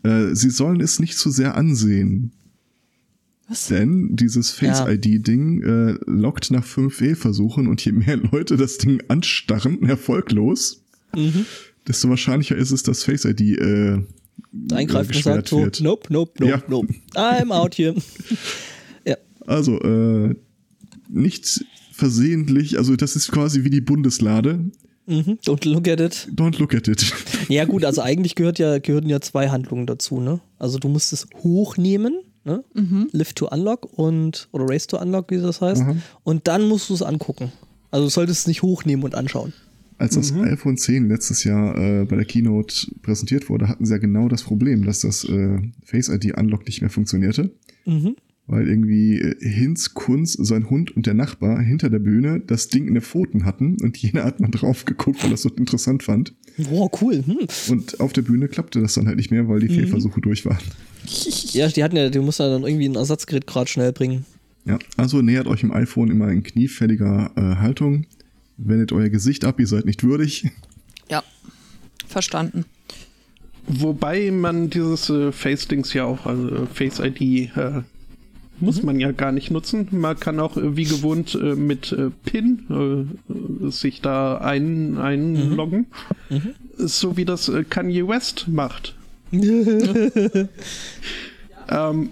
Äh, 0.04 0.34
Sie 0.34 0.50
sollen 0.50 0.82
es 0.82 1.00
nicht 1.00 1.18
zu 1.18 1.30
sehr 1.30 1.56
ansehen. 1.56 2.32
Was? 3.52 3.68
Denn 3.68 4.16
dieses 4.16 4.52
Face-ID-Ding 4.52 5.62
äh, 5.64 5.98
lockt 6.10 6.52
nach 6.52 6.64
fünf 6.64 6.96
Fehlversuchen 6.96 7.68
und 7.68 7.84
je 7.84 7.92
mehr 7.92 8.16
Leute 8.18 8.56
das 8.56 8.78
Ding 8.78 9.02
anstarren, 9.10 9.84
erfolglos, 9.88 10.84
Mhm. 11.14 11.46
desto 11.88 12.08
wahrscheinlicher 12.08 12.56
ist 12.56 12.72
es, 12.72 12.84
dass 12.84 13.04
Face-ID 13.04 13.42
äh, 13.60 13.98
Eingreifen 14.74 15.16
und 15.16 15.24
sagt 15.24 15.50
so, 15.50 15.60
wird. 15.64 15.82
nope, 15.82 16.08
nope, 16.14 16.32
nope, 16.40 16.50
Ja. 16.52 16.64
nope. 16.70 16.94
I'm 17.16 17.52
out 17.52 17.76
here. 17.78 17.94
ja. 19.06 19.18
Also, 19.46 19.80
äh, 19.82 20.34
nicht 21.10 21.66
versehentlich, 21.92 22.78
also 22.78 22.96
das 22.96 23.16
ist 23.18 23.32
quasi 23.32 23.64
wie 23.66 23.70
die 23.70 23.82
Bundeslade. 23.82 24.72
Mhm. 25.08 25.38
Don't 25.46 25.68
look 25.68 25.88
at 25.90 26.00
it. 26.00 26.30
Don't 26.34 26.58
look 26.60 26.74
at 26.74 26.88
it. 26.88 27.14
Ja 27.50 27.66
gut, 27.66 27.84
also 27.84 28.02
eigentlich 28.04 28.36
gehört 28.36 28.60
ja, 28.60 28.80
gehören 28.80 29.10
ja 29.10 29.20
zwei 29.20 29.50
Handlungen 29.50 29.86
dazu, 29.88 30.22
ne? 30.22 30.40
Also 30.60 30.80
du 30.80 30.88
musst 30.88 31.12
es 31.12 31.28
hochnehmen, 31.44 32.14
ne? 32.44 32.64
Lift 33.12 33.38
to 33.38 33.48
unlock 33.48 33.98
und 33.98 34.48
oder 34.52 34.66
Race 34.68 34.88
to 34.88 34.98
unlock, 35.00 35.32
wie 35.32 35.38
das 35.38 35.62
heißt. 35.62 35.84
Und 36.24 36.48
dann 36.48 36.68
musst 36.68 36.90
du 36.90 36.94
es 36.94 37.02
angucken. 37.02 37.52
Also 37.92 38.06
du 38.06 38.10
solltest 38.10 38.42
es 38.42 38.48
nicht 38.48 38.62
hochnehmen 38.62 39.04
und 39.04 39.16
anschauen. 39.16 39.54
Als 39.98 40.16
das 40.16 40.34
iPhone 40.34 40.78
10 40.78 41.10
letztes 41.10 41.44
Jahr 41.44 41.78
äh, 41.78 42.06
bei 42.06 42.16
der 42.16 42.26
Keynote 42.26 42.88
präsentiert 43.04 43.50
wurde, 43.50 43.68
hatten 43.68 43.86
sie 43.86 43.94
ja 43.94 44.00
genau 44.00 44.30
das 44.30 44.42
Problem, 44.42 44.84
dass 44.84 45.02
das 45.02 45.24
äh, 45.26 45.60
Face 45.84 46.10
ID 46.10 46.36
Unlock 46.38 46.66
nicht 46.66 46.82
mehr 46.82 46.90
funktionierte. 46.90 47.52
Mhm. 47.86 48.16
Weil 48.48 48.68
irgendwie 48.68 49.20
äh, 49.20 49.36
Hinz, 49.40 49.94
Kunz, 49.94 50.34
sein 50.34 50.70
Hund 50.70 50.96
und 50.96 51.06
der 51.06 51.14
Nachbar 51.14 51.62
hinter 51.62 51.90
der 51.90 52.00
Bühne 52.00 52.42
das 52.46 52.68
Ding 52.68 52.88
in 52.88 52.96
den 52.96 53.04
Pfoten 53.04 53.46
hatten 53.46 53.78
und 53.82 53.98
jener 53.98 54.24
hat 54.24 54.40
mal 54.40 54.50
drauf 54.50 54.86
geguckt, 54.86 55.20
weil 55.24 55.30
er 55.30 55.32
das 55.32 55.44
so 55.44 55.50
interessant 55.50 56.04
fand. 56.04 56.34
Boah, 56.58 56.90
cool. 57.02 57.24
Hm. 57.26 57.48
Und 57.70 58.00
auf 58.00 58.14
der 58.14 58.24
Bühne 58.24 58.48
klappte 58.48 58.82
das 58.82 58.96
dann 58.96 59.08
halt 59.08 59.18
nicht 59.18 59.32
mehr, 59.32 59.48
weil 59.48 59.60
die 59.60 59.70
Fehlversuche 59.70 60.22
durch 60.22 60.46
waren. 60.46 60.58
Ja, 61.54 61.68
die 61.68 61.84
hatten 61.84 61.98
ja, 61.98 62.10
die 62.10 62.20
mussten 62.20 62.44
ja 62.44 62.50
dann 62.50 62.64
irgendwie 62.64 62.88
ein 62.88 62.94
Ersatzgerät 62.94 63.48
gerade 63.48 63.68
schnell 63.68 63.92
bringen. 63.92 64.24
Ja, 64.66 64.78
also 64.98 65.22
nähert 65.22 65.48
euch 65.48 65.64
im 65.64 65.72
iPhone 65.72 66.12
immer 66.12 66.30
in 66.30 66.44
kniefälliger 66.44 67.32
äh, 67.36 67.56
Haltung. 67.60 68.06
Wendet 68.58 68.92
euer 68.92 69.10
Gesicht 69.10 69.44
ab, 69.44 69.60
ihr 69.60 69.66
seid 69.66 69.86
nicht 69.86 70.04
würdig. 70.04 70.52
Ja. 71.10 71.24
Verstanden. 72.08 72.66
Wobei 73.68 74.32
man 74.32 74.70
dieses 74.70 75.10
äh, 75.10 75.32
Face-Dings 75.32 75.94
ja 75.94 76.06
auch, 76.06 76.26
also 76.26 76.68
Face-ID, 76.68 77.22
äh, 77.58 77.82
muss 78.62 78.84
man 78.84 79.00
ja 79.00 79.12
gar 79.12 79.32
nicht 79.32 79.52
nutzen. 79.52 79.88
Man 79.92 80.20
kann 80.20 80.40
auch 80.40 80.58
äh, 80.58 80.76
wie 80.78 80.86
gewohnt 80.86 81.36
äh, 81.36 81.56
mit 81.56 81.92
äh, 81.92 82.10
PIN 82.26 83.20
sich 83.70 84.02
da 84.02 84.38
ein, 84.38 84.98
einloggen. 84.98 85.88
So 86.78 87.18
wie 87.18 87.26
das 87.26 87.52
Kanye 87.70 88.08
West 88.08 88.48
macht. 88.48 88.96
ähm, 91.70 92.10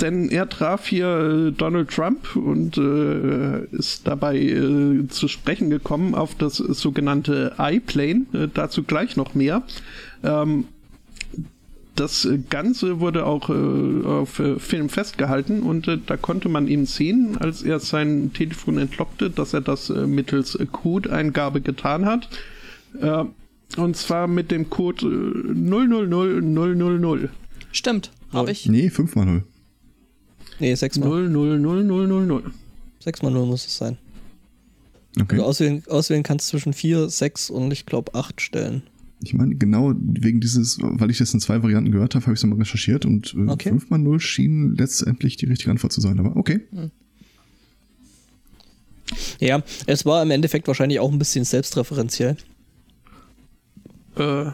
denn 0.00 0.30
er 0.30 0.48
traf 0.48 0.86
hier 0.86 1.52
Donald 1.56 1.90
Trump 1.90 2.34
und 2.34 2.78
äh, 2.78 3.64
ist 3.76 4.06
dabei 4.06 4.38
äh, 4.38 5.06
zu 5.08 5.28
sprechen 5.28 5.70
gekommen 5.70 6.14
auf 6.14 6.34
das 6.34 6.56
sogenannte 6.56 7.54
iPlane. 7.58 8.24
Äh, 8.32 8.48
dazu 8.52 8.82
gleich 8.82 9.16
noch 9.16 9.34
mehr. 9.34 9.62
Ähm, 10.22 10.64
das 11.96 12.28
Ganze 12.48 13.00
wurde 13.00 13.26
auch 13.26 13.50
äh, 13.50 14.06
auf 14.06 14.38
äh, 14.38 14.58
Film 14.58 14.88
festgehalten 14.88 15.62
und 15.62 15.88
äh, 15.88 15.98
da 16.04 16.16
konnte 16.16 16.48
man 16.48 16.68
ihm 16.68 16.86
sehen, 16.86 17.36
als 17.38 17.62
er 17.62 17.80
sein 17.80 18.32
Telefon 18.32 18.78
entlockte, 18.78 19.30
dass 19.30 19.54
er 19.54 19.60
das 19.60 19.90
äh, 19.90 20.06
mittels 20.06 20.54
äh, 20.54 20.66
Codeingabe 20.66 21.60
getan 21.60 22.06
hat. 22.06 22.28
Äh, 23.00 23.24
und 23.76 23.96
zwar 23.96 24.26
mit 24.26 24.50
dem 24.50 24.70
Code 24.70 25.06
äh, 25.06 25.52
000000. 25.54 27.30
Stimmt. 27.72 28.10
Habe 28.32 28.50
ich. 28.52 28.66
Nee, 28.66 28.90
5 28.90 29.16
mal 29.16 29.26
0. 29.26 29.44
Nee, 30.58 30.74
sechsmal. 30.74 31.28
000000. 31.28 32.42
Sechsmal 33.00 33.32
null 33.32 33.46
muss 33.46 33.66
es 33.66 33.76
sein. 33.76 33.96
Okay. 35.18 35.36
Du 35.36 35.42
auswählen, 35.42 35.82
auswählen 35.88 36.22
kannst 36.22 36.48
zwischen 36.48 36.72
vier, 36.72 37.08
sechs 37.08 37.50
und 37.50 37.72
ich 37.72 37.86
glaube 37.86 38.14
acht 38.14 38.40
Stellen. 38.40 38.82
Ich 39.22 39.34
meine, 39.34 39.54
genau 39.54 39.92
wegen 39.98 40.40
dieses, 40.40 40.78
weil 40.80 41.10
ich 41.10 41.18
das 41.18 41.34
in 41.34 41.40
zwei 41.40 41.62
Varianten 41.62 41.92
gehört 41.92 42.14
habe, 42.14 42.24
habe 42.24 42.32
ich 42.34 42.38
es 42.40 42.42
nochmal 42.44 42.60
recherchiert 42.60 43.04
und 43.04 43.34
äh, 43.34 43.50
Okay. 43.50 43.68
5 43.68 43.90
mal 43.90 43.98
0 43.98 44.18
schien 44.20 44.74
letztendlich 44.76 45.36
die 45.36 45.46
richtige 45.46 45.70
Antwort 45.70 45.92
zu 45.92 46.00
sein. 46.00 46.18
Aber 46.18 46.36
okay. 46.36 46.60
Ja, 49.40 49.62
es 49.86 50.06
war 50.06 50.22
im 50.22 50.30
Endeffekt 50.30 50.68
wahrscheinlich 50.68 51.00
auch 51.00 51.10
ein 51.12 51.18
bisschen 51.18 51.44
selbstreferenziell. 51.44 52.36
Äh, 54.16 54.46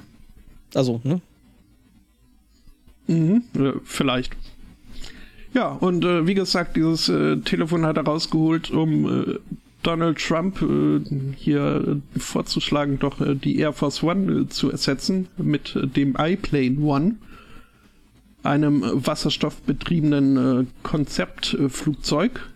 Also, 0.74 1.00
ne? 1.04 1.20
Mhm, 3.06 3.42
äh, 3.54 3.72
vielleicht. 3.84 4.34
Ja, 5.54 5.68
und 5.68 6.04
äh, 6.04 6.26
wie 6.26 6.34
gesagt, 6.34 6.76
dieses 6.76 7.08
äh, 7.08 7.36
Telefon 7.38 7.86
hat 7.86 7.96
er 7.96 8.04
rausgeholt, 8.04 8.70
um 8.70 9.06
äh, 9.06 9.38
Donald 9.86 10.18
Trump 10.18 10.60
äh, 10.62 11.00
hier 11.36 12.00
vorzuschlagen, 12.18 12.98
doch 12.98 13.20
äh, 13.20 13.36
die 13.36 13.58
Air 13.58 13.72
Force 13.72 14.02
One 14.02 14.32
äh, 14.32 14.48
zu 14.48 14.70
ersetzen 14.70 15.28
mit 15.36 15.78
dem 15.96 16.16
iPlane 16.18 16.80
One, 16.80 17.14
einem 18.42 18.82
wasserstoffbetriebenen 18.82 20.68
Konzeptflugzeug. 20.82 22.48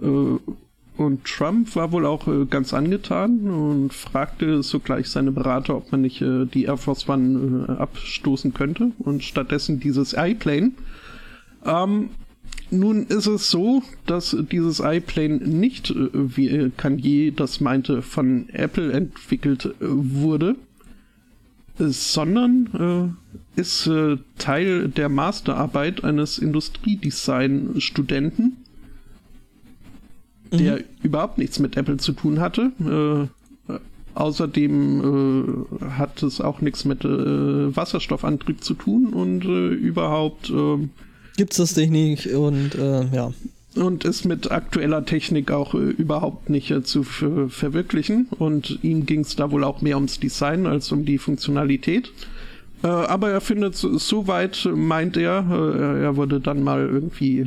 Und 0.00 1.24
Trump 1.24 1.76
war 1.76 1.92
wohl 1.92 2.04
auch 2.06 2.26
ganz 2.50 2.74
angetan 2.74 3.48
und 3.48 3.94
fragte 3.94 4.64
sogleich 4.64 5.08
seine 5.08 5.30
Berater, 5.30 5.76
ob 5.76 5.92
man 5.92 6.00
nicht 6.00 6.20
die 6.20 6.64
Air 6.64 6.76
Force 6.76 7.08
One 7.08 7.76
abstoßen 7.78 8.52
könnte 8.52 8.90
und 8.98 9.22
stattdessen 9.22 9.78
dieses 9.78 10.14
iPlane. 10.16 10.72
Ähm, 11.64 12.10
nun 12.70 13.06
ist 13.06 13.26
es 13.26 13.50
so, 13.50 13.82
dass 14.06 14.34
dieses 14.50 14.80
iPlane 14.80 15.36
nicht, 15.36 15.90
äh, 15.90 16.08
wie 16.12 16.72
Kanye 16.76 17.30
das 17.30 17.60
meinte, 17.60 18.02
von 18.02 18.48
Apple 18.50 18.92
entwickelt 18.92 19.66
äh, 19.66 19.74
wurde, 19.80 20.56
sondern 21.78 23.16
äh, 23.56 23.60
ist 23.60 23.86
äh, 23.86 24.16
Teil 24.38 24.88
der 24.88 25.08
Masterarbeit 25.08 26.02
eines 26.04 26.38
Industriedesign-Studenten, 26.38 28.56
der 30.50 30.82
überhaupt 31.02 31.36
nichts 31.38 31.58
mit 31.58 31.76
Apple 31.76 31.98
zu 31.98 32.12
tun 32.12 32.40
hatte. 32.40 32.72
Äh, 32.80 33.26
außerdem 34.14 35.00
äh, 35.00 35.44
hat 35.90 36.22
es 36.22 36.40
auch 36.40 36.60
nichts 36.60 36.84
mit 36.84 37.02
Wasserstoffantrieb 37.04 38.62
zu 38.64 38.74
tun 38.74 39.12
und 39.12 39.44
überhaupt 39.44 40.52
äh, 41.38 41.42
Gibt's 41.42 41.56
das 41.56 41.76
nicht 41.76 42.26
und 42.28 42.74
äh, 42.74 43.06
ja. 43.14 43.32
und 43.76 44.04
ist 44.04 44.24
mit 44.24 44.50
aktueller 44.50 45.04
Technik 45.04 45.50
auch 45.50 45.74
äh, 45.74 45.78
überhaupt 45.78 46.50
nicht 46.50 46.70
äh, 46.70 46.82
zu 46.82 47.02
ver 47.04 47.48
verwirklichen. 47.48 48.26
Und 48.38 48.78
ihm 48.82 49.06
ging 49.06 49.20
es 49.20 49.36
da 49.36 49.50
wohl 49.50 49.64
auch 49.64 49.80
mehr 49.80 49.96
ums 49.96 50.18
Design 50.20 50.66
als 50.66 50.90
um 50.92 51.04
die 51.04 51.18
Funktionalität. 51.18 52.10
Äh, 52.82 52.88
aber 52.88 53.30
er 53.30 53.40
findet 53.40 53.76
so- 53.76 53.98
soweit, 53.98 54.64
äh, 54.66 54.70
meint 54.70 55.16
er, 55.16 55.46
äh, 55.50 56.02
er 56.04 56.16
wurde 56.16 56.40
dann 56.40 56.62
mal 56.62 56.86
irgendwie 56.86 57.46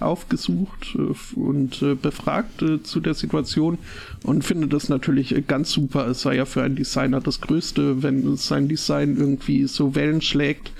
aufgesucht 0.00 0.94
und 1.34 1.82
befragt 2.02 2.62
zu 2.82 3.00
der 3.00 3.14
Situation 3.14 3.78
und 4.22 4.44
finde 4.44 4.68
das 4.68 4.90
natürlich 4.90 5.34
ganz 5.46 5.70
super. 5.70 6.08
Es 6.08 6.20
sei 6.22 6.36
ja 6.36 6.44
für 6.44 6.62
einen 6.62 6.76
Designer 6.76 7.22
das 7.22 7.40
Größte, 7.40 8.02
wenn 8.02 8.36
sein 8.36 8.68
Design 8.68 9.16
irgendwie 9.16 9.66
so 9.66 9.94
Wellen 9.94 10.20
schlägt. 10.20 10.72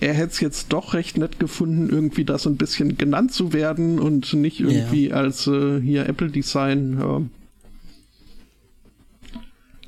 Er 0.00 0.12
hätte 0.12 0.32
es 0.32 0.40
jetzt 0.40 0.72
doch 0.72 0.92
recht 0.94 1.16
nett 1.16 1.38
gefunden, 1.40 1.88
irgendwie 1.88 2.24
das 2.24 2.46
ein 2.46 2.56
bisschen 2.56 2.98
genannt 2.98 3.32
zu 3.32 3.52
werden 3.52 3.98
und 3.98 4.34
nicht 4.34 4.60
irgendwie 4.60 5.12
als 5.12 5.46
äh, 5.46 5.80
hier 5.80 6.06
Apple 6.06 6.30
Design. 6.30 6.98
Ja. 7.00 7.22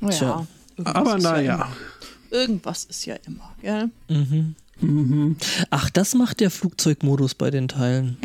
Ja, 0.09 0.47
Aber 0.83 1.11
ja 1.11 1.17
naja. 1.17 1.71
Irgendwas 2.31 2.85
ist 2.85 3.05
ja 3.05 3.15
immer, 3.27 3.53
gell? 3.61 3.89
Ach, 5.71 5.89
das 5.89 6.15
macht 6.15 6.39
der 6.39 6.49
Flugzeugmodus 6.49 7.35
bei 7.35 7.51
den 7.51 7.67
Teilen. 7.67 8.17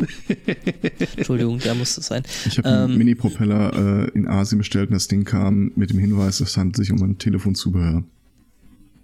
Entschuldigung, 1.17 1.59
der 1.59 1.75
muss 1.75 1.97
es 1.97 2.07
sein. 2.07 2.23
Ich 2.45 2.57
habe 2.57 2.69
einen 2.69 2.91
Ähm, 2.91 2.97
Mini-Propeller 2.97 4.05
äh, 4.05 4.09
in 4.11 4.27
Asien 4.27 4.59
bestellt 4.59 4.89
und 4.89 4.93
das 4.93 5.07
Ding 5.07 5.25
kam 5.25 5.71
mit 5.75 5.89
dem 5.89 5.99
Hinweis, 5.99 6.39
es 6.39 6.55
handelt 6.55 6.77
sich 6.77 6.91
um 6.91 7.01
ein 7.03 7.17
Telefonzubehör. 7.17 8.03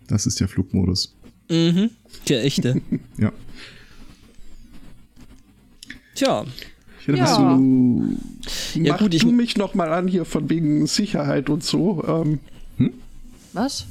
Das 0.08 0.26
ist 0.26 0.40
der 0.40 0.48
Flugmodus. 0.48 1.14
Mhm, 1.52 1.90
der 2.30 2.44
echte. 2.46 2.82
Ja. 3.20 3.32
Tja, 6.16 6.46
Ja. 7.08 7.20
was 7.20 7.36
zu. 7.36 8.80
Ja, 8.80 8.94
Mach 8.94 9.00
gut, 9.00 9.14
ich- 9.14 9.22
du 9.22 9.32
mich 9.32 9.58
noch 9.58 9.74
mal 9.74 9.92
an 9.92 10.08
hier 10.08 10.26
von 10.26 10.50
wegen 10.50 10.86
Sicherheit 10.88 11.50
und 11.50 11.64
so. 11.64 12.04
Ähm, 12.08 12.40
Was? 13.54 13.86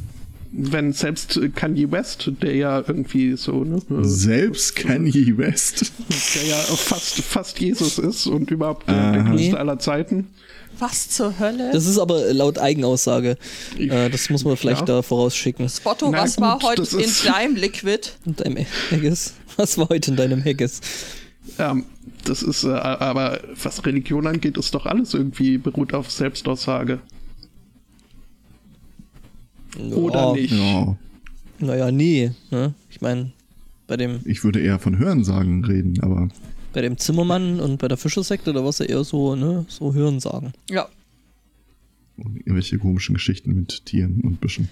wenn 0.52 0.92
selbst 0.92 1.38
Kanye 1.54 1.92
West, 1.92 2.32
der 2.42 2.56
ja 2.56 2.78
irgendwie 2.84 3.36
so, 3.36 3.62
ne, 3.62 3.76
äh, 3.76 4.02
Selbst 4.04 4.74
Kanye 4.74 5.36
West. 5.38 5.92
der 6.34 6.44
ja 6.44 6.56
fast, 6.56 7.20
fast 7.20 7.60
Jesus 7.60 7.98
ist 7.98 8.26
und 8.26 8.50
überhaupt 8.50 8.88
äh, 8.88 8.92
der 8.92 9.20
Aha. 9.20 9.30
größte 9.30 9.58
aller 9.58 9.78
Zeiten. 9.78 10.26
Was 10.78 11.10
zur 11.10 11.38
Hölle? 11.38 11.70
das 11.72 11.86
ist 11.86 11.98
aber 11.98 12.32
laut 12.32 12.58
Eigenaussage. 12.58 13.36
Äh, 13.78 14.08
das 14.08 14.30
muss 14.30 14.44
man 14.44 14.56
vielleicht 14.56 14.80
Ja. 14.80 14.86
da 14.86 15.02
vorausschicken. 15.02 15.68
Spotto, 15.68 16.10
Na 16.10 16.22
was 16.22 16.36
gut, 16.36 16.44
war 16.44 16.60
heute 16.62 16.82
in 16.96 17.10
deinem 17.26 17.56
Liquid? 17.56 18.00
In 18.24 18.36
deinem 18.36 18.66
Haggis. 18.90 19.34
Was 19.56 19.76
war 19.76 19.88
heute 19.90 20.12
in 20.12 20.16
deinem 20.16 20.42
Haggis? 20.42 20.80
Ähm, 21.58 21.84
das 22.24 22.42
ist, 22.42 22.64
äh, 22.64 22.68
aber 22.70 23.40
was 23.62 23.84
Religion 23.84 24.26
angeht, 24.26 24.56
ist 24.56 24.74
doch 24.74 24.86
alles 24.86 25.12
irgendwie 25.14 25.58
beruht 25.58 25.92
auf 25.92 26.10
Selbstaussage. 26.10 27.00
Oder 29.92 30.32
nicht? 30.32 30.52
Ja. 30.52 30.96
Naja, 31.58 31.90
nee. 31.90 32.32
Ne? 32.50 32.74
Ich 32.90 33.00
meine, 33.00 33.32
bei 33.86 33.96
dem, 33.96 34.20
Ich 34.24 34.44
würde 34.44 34.60
eher 34.60 34.78
von 34.78 34.98
Hörensagen 34.98 35.64
reden, 35.64 35.98
aber 36.02 36.28
bei 36.72 36.80
dem 36.82 36.98
Zimmermann 36.98 37.60
und 37.60 37.78
bei 37.78 37.88
der 37.88 37.96
Fischersekte, 37.96 38.52
da 38.52 38.60
war 38.62 38.70
es 38.70 38.78
ja 38.78 38.86
eher 38.86 39.04
so, 39.04 39.34
ne, 39.34 39.64
so 39.68 39.92
Hörensagen. 39.94 40.52
Ja. 40.68 40.88
irgendwelche 42.16 42.78
komischen 42.78 43.14
Geschichten 43.14 43.54
mit 43.54 43.84
Tieren 43.86 44.20
und 44.22 44.40
Büschen. 44.40 44.68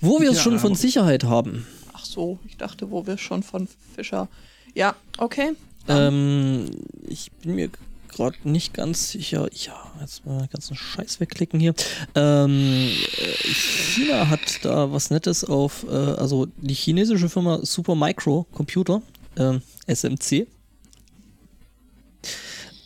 Wo 0.00 0.20
wir 0.20 0.30
es 0.30 0.36
Ja, 0.38 0.42
schon 0.42 0.58
von 0.58 0.74
Sicherheit 0.74 1.24
haben. 1.24 1.66
Ach 1.92 2.04
so, 2.04 2.38
ich 2.48 2.56
dachte, 2.56 2.90
wo 2.90 3.06
wir 3.06 3.18
schon 3.18 3.42
von 3.42 3.68
Fischer. 3.94 4.28
Ja, 4.74 4.94
okay. 5.18 5.52
Ähm, 5.88 6.66
ich 7.06 7.30
bin 7.42 7.54
mir 7.54 7.70
gerade 8.08 8.36
nicht 8.44 8.74
ganz 8.74 9.10
sicher. 9.10 9.48
Ja, 9.52 9.74
jetzt 10.00 10.24
mal 10.26 10.38
den 10.40 10.48
ganzen 10.50 10.74
Scheiß 10.76 11.20
wegklicken 11.20 11.60
hier. 11.60 11.74
Ähm, 12.14 12.88
äh, 12.88 13.48
China 13.52 14.28
hat 14.28 14.64
da 14.64 14.90
was 14.92 15.10
Nettes 15.10 15.44
auf, 15.44 15.84
äh, 15.88 15.94
also 15.94 16.46
die 16.56 16.74
chinesische 16.74 17.28
Firma 17.28 17.60
Supermicro 17.62 18.46
Computer, 18.52 19.02
ähm, 19.36 19.62
SMC, 19.86 20.46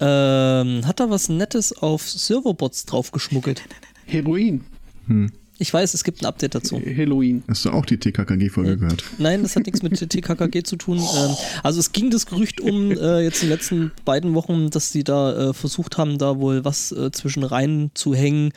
ähm, 0.05 0.87
hat 0.87 1.01
da 1.01 1.09
was 1.09 1.31
Nettes 1.31 1.73
auf 1.73 2.09
Serverbots 2.09 2.85
draufgeschmuggelt. 2.85 3.63
Heroin. 4.05 4.65
Hm. 5.07 5.33
Ich 5.59 5.73
weiß, 5.73 5.95
es 5.95 6.03
gibt 6.03 6.23
ein 6.23 6.27
Update 6.27 6.57
dazu. 6.57 6.79
Halloween. 6.79 7.45
Hast 7.49 7.65
du 7.65 7.71
auch 7.71 7.87
die 7.87 7.97
TKKG-Folge 7.97 8.77
gehört? 8.77 9.05
Nein, 9.19 9.43
das 9.43 9.55
hat 9.55 9.67
nichts 9.67 9.83
mit 9.83 9.97
TKKG 10.11 10.65
zu 10.65 10.77
tun. 10.77 10.99
Ähm, 10.99 11.37
also 11.63 11.79
es 11.81 11.93
ging 11.93 12.11
das 12.11 12.27
Gerücht 12.27 12.61
um 12.61 12.91
äh, 12.91 13.21
jetzt 13.23 13.43
in 13.43 13.49
den 13.49 13.57
letzten 13.57 13.93
beiden 14.05 14.35
Wochen, 14.35 14.71
dass 14.71 14.91
sie 14.91 15.05
da 15.05 15.51
äh, 15.51 15.55
versucht 15.55 15.97
haben, 15.97 16.19
da 16.19 16.39
wohl 16.39 16.65
was 16.65 16.91
äh, 16.93 17.13
zwischen 17.13 17.45
rein 17.45 17.93
zu 17.95 18.15
hängen, 18.15 18.53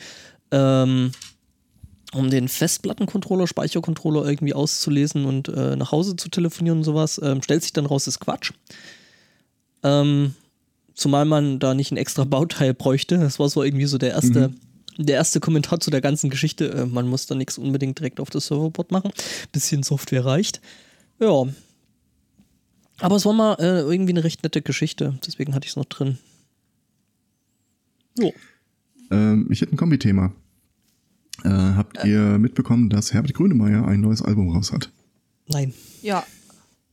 ähm, 0.50 1.12
um 2.12 2.30
den 2.30 2.48
Festplattencontroller, 2.48 3.46
Speichercontroller 3.46 4.26
irgendwie 4.26 4.54
auszulesen 4.54 5.24
und 5.24 5.48
äh, 5.48 5.76
nach 5.76 5.92
Hause 5.92 6.16
zu 6.16 6.28
telefonieren 6.28 6.78
und 6.78 6.84
sowas. 6.84 7.20
Ähm, 7.22 7.42
stellt 7.42 7.62
sich 7.62 7.72
dann 7.72 7.86
raus, 7.86 8.08
ist 8.08 8.18
Quatsch. 8.18 8.52
Ähm, 9.84 10.34
zumal 10.98 11.24
man 11.24 11.58
da 11.58 11.74
nicht 11.74 11.92
ein 11.92 11.96
extra 11.96 12.24
Bauteil 12.24 12.74
bräuchte. 12.74 13.18
Das 13.18 13.38
war 13.38 13.48
so 13.48 13.62
irgendwie 13.62 13.86
so 13.86 13.98
der 13.98 14.10
erste, 14.10 14.52
der 14.98 15.16
erste 15.16 15.40
Kommentar 15.40 15.80
zu 15.80 15.90
der 15.90 16.00
ganzen 16.00 16.28
Geschichte. 16.28 16.70
Äh, 16.70 16.86
man 16.86 17.08
muss 17.08 17.26
da 17.26 17.34
nichts 17.34 17.56
unbedingt 17.56 17.98
direkt 17.98 18.20
auf 18.20 18.30
das 18.30 18.46
Serverboard 18.46 18.90
machen. 18.90 19.12
Bisschen 19.52 19.82
Software 19.82 20.24
reicht. 20.24 20.60
Ja. 21.20 21.44
Aber 23.00 23.16
es 23.16 23.24
war 23.24 23.32
mal 23.32 23.54
äh, 23.60 23.80
irgendwie 23.80 24.12
eine 24.12 24.24
recht 24.24 24.42
nette 24.42 24.60
Geschichte. 24.60 25.18
Deswegen 25.24 25.54
hatte 25.54 25.66
ich 25.66 25.70
es 25.70 25.76
noch 25.76 25.84
drin. 25.84 26.18
Jo. 28.18 28.32
Ähm, 29.10 29.46
ich 29.50 29.60
hätte 29.60 29.74
ein 29.74 29.76
Kombi-Thema. 29.76 30.32
Äh, 31.44 31.48
habt 31.48 32.04
ihr 32.04 32.20
mitbekommen, 32.38 32.90
dass 32.90 33.12
Herbert 33.12 33.34
Grönemeyer 33.34 33.86
ein 33.86 34.00
neues 34.00 34.22
Album 34.22 34.50
raus 34.50 34.72
hat? 34.72 34.90
Nein, 35.46 35.72
Ja. 36.02 36.24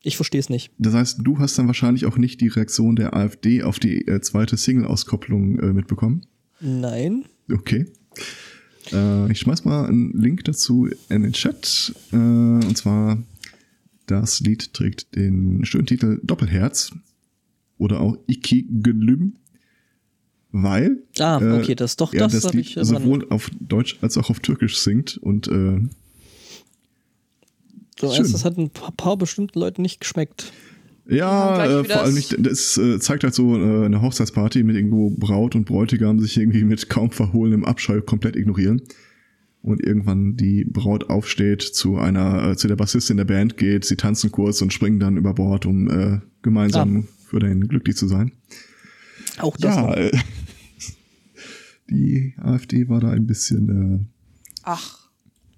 Ich 0.05 0.15
verstehe 0.15 0.39
es 0.39 0.49
nicht. 0.49 0.71
Das 0.77 0.93
heißt, 0.93 1.19
du 1.23 1.39
hast 1.39 1.57
dann 1.57 1.67
wahrscheinlich 1.67 2.05
auch 2.05 2.17
nicht 2.17 2.39
die 2.41 2.47
Reaktion 2.47 2.95
der 2.95 3.15
AfD 3.15 3.63
auf 3.63 3.79
die 3.79 4.07
äh, 4.07 4.21
zweite 4.21 4.55
Single-Auskopplung 4.55 5.59
äh, 5.59 5.73
mitbekommen. 5.73 6.25
Nein. 6.59 7.25
Okay. 7.51 7.85
Äh, 8.91 9.31
ich 9.31 9.39
schmeiß 9.39 9.65
mal 9.65 9.87
einen 9.87 10.13
Link 10.13 10.43
dazu 10.43 10.87
in 11.09 11.23
den 11.23 11.33
Chat. 11.33 11.93
Äh, 12.11 12.15
und 12.15 12.77
zwar, 12.77 13.21
das 14.05 14.39
Lied 14.41 14.73
trägt 14.73 15.15
den 15.15 15.65
schönen 15.65 15.87
Titel 15.87 16.19
Doppelherz 16.23 16.93
oder 17.77 17.99
auch 17.99 18.17
Iki 18.27 18.67
Gelüm. 18.83 19.33
Weil 20.51 21.03
Ah, 21.19 21.39
äh, 21.41 21.59
okay, 21.59 21.75
das 21.75 21.97
doch, 21.97 22.13
er 22.13 22.27
das, 22.27 22.41
das 22.43 22.53
Lied 22.53 22.65
ich. 22.67 22.77
äh, 22.77 22.85
sowohl 22.85 23.27
auf 23.29 23.51
Deutsch 23.59 23.97
als 24.01 24.17
auch 24.17 24.29
auf 24.29 24.39
Türkisch 24.39 24.77
singt 24.77 25.17
und 25.17 25.47
äh, 25.49 25.81
du 27.99 28.11
schön. 28.11 28.31
das 28.31 28.45
hat 28.45 28.57
ein 28.57 28.69
paar, 28.69 29.17
bestimmten 29.17 29.59
Leuten 29.59 29.81
nicht 29.81 29.99
geschmeckt. 30.01 30.51
Ja, 31.07 31.63
äh, 31.65 31.83
vor 31.83 31.97
allem 32.01 32.15
das- 32.15 32.15
nicht, 32.15 32.35
das 32.39 32.77
äh, 32.77 32.99
zeigt 32.99 33.23
halt 33.23 33.33
so 33.35 33.55
äh, 33.55 33.85
eine 33.85 34.01
Hochzeitsparty 34.01 34.63
mit 34.63 34.75
irgendwo 34.75 35.11
Braut 35.11 35.55
und 35.55 35.65
Bräutigam 35.65 36.19
sich 36.19 36.37
irgendwie 36.37 36.63
mit 36.63 36.89
kaum 36.89 37.11
verhohlenem 37.11 37.63
Abscheu 37.65 38.01
komplett 38.01 38.35
ignorieren. 38.35 38.81
Und 39.61 39.83
irgendwann 39.83 40.35
die 40.35 40.63
Braut 40.63 41.09
aufsteht, 41.09 41.61
zu 41.63 41.97
einer, 41.97 42.51
äh, 42.51 42.55
zu 42.55 42.67
der 42.67 42.75
Bassistin 42.75 43.17
der 43.17 43.25
Band 43.25 43.57
geht, 43.57 43.83
sie 43.85 43.95
tanzen 43.95 44.31
kurz 44.31 44.61
und 44.61 44.71
springen 44.73 44.99
dann 44.99 45.17
über 45.17 45.33
Bord, 45.33 45.65
um 45.65 45.89
äh, 45.89 46.19
gemeinsam 46.43 47.07
für 47.27 47.39
den 47.39 47.67
glücklich 47.67 47.95
zu 47.97 48.07
sein. 48.07 48.31
Auch 49.39 49.57
das. 49.57 49.75
Ja, 49.75 49.81
noch. 49.81 49.95
äh, 49.95 50.11
die 51.89 52.33
AfD 52.37 52.89
war 52.89 52.99
da 52.99 53.09
ein 53.11 53.25
bisschen, 53.27 54.09
Ach. 54.63 55.04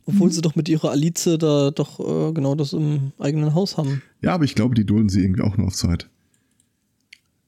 Obwohl 0.07 0.31
sie 0.31 0.41
doch 0.41 0.55
mit 0.55 0.67
ihrer 0.69 0.89
Alice 0.91 1.37
da 1.37 1.69
doch 1.71 1.99
äh, 1.99 2.31
genau 2.33 2.55
das 2.55 2.73
im 2.73 3.11
eigenen 3.19 3.53
Haus 3.53 3.77
haben. 3.77 4.01
ja, 4.21 4.33
aber 4.33 4.45
ich 4.45 4.55
glaube, 4.55 4.73
die 4.73 4.85
dulden 4.85 5.09
sie 5.09 5.21
irgendwie 5.21 5.41
auch 5.43 5.55
nur 5.57 5.67
auf 5.67 5.75
Zeit. 5.75 6.09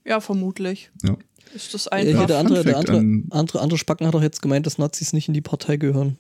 Ja, 0.06 0.20
vermutlich. 0.20 0.92
Ja. 1.04 1.18
Ist 1.56 1.74
das 1.74 1.88
einfach. 1.88 2.26
der 2.28 2.38
andere, 2.40 2.64
der 2.64 2.78
andere, 2.78 2.98
an- 2.98 3.26
andere, 3.32 3.62
andere 3.62 3.78
Spacken 3.80 4.06
hat 4.06 4.14
doch 4.14 4.22
jetzt 4.22 4.42
gemeint, 4.42 4.66
dass 4.66 4.78
Nazis 4.78 5.14
nicht 5.14 5.28
in 5.28 5.34
die 5.34 5.42
Partei 5.42 5.78
gehören. 5.78 6.18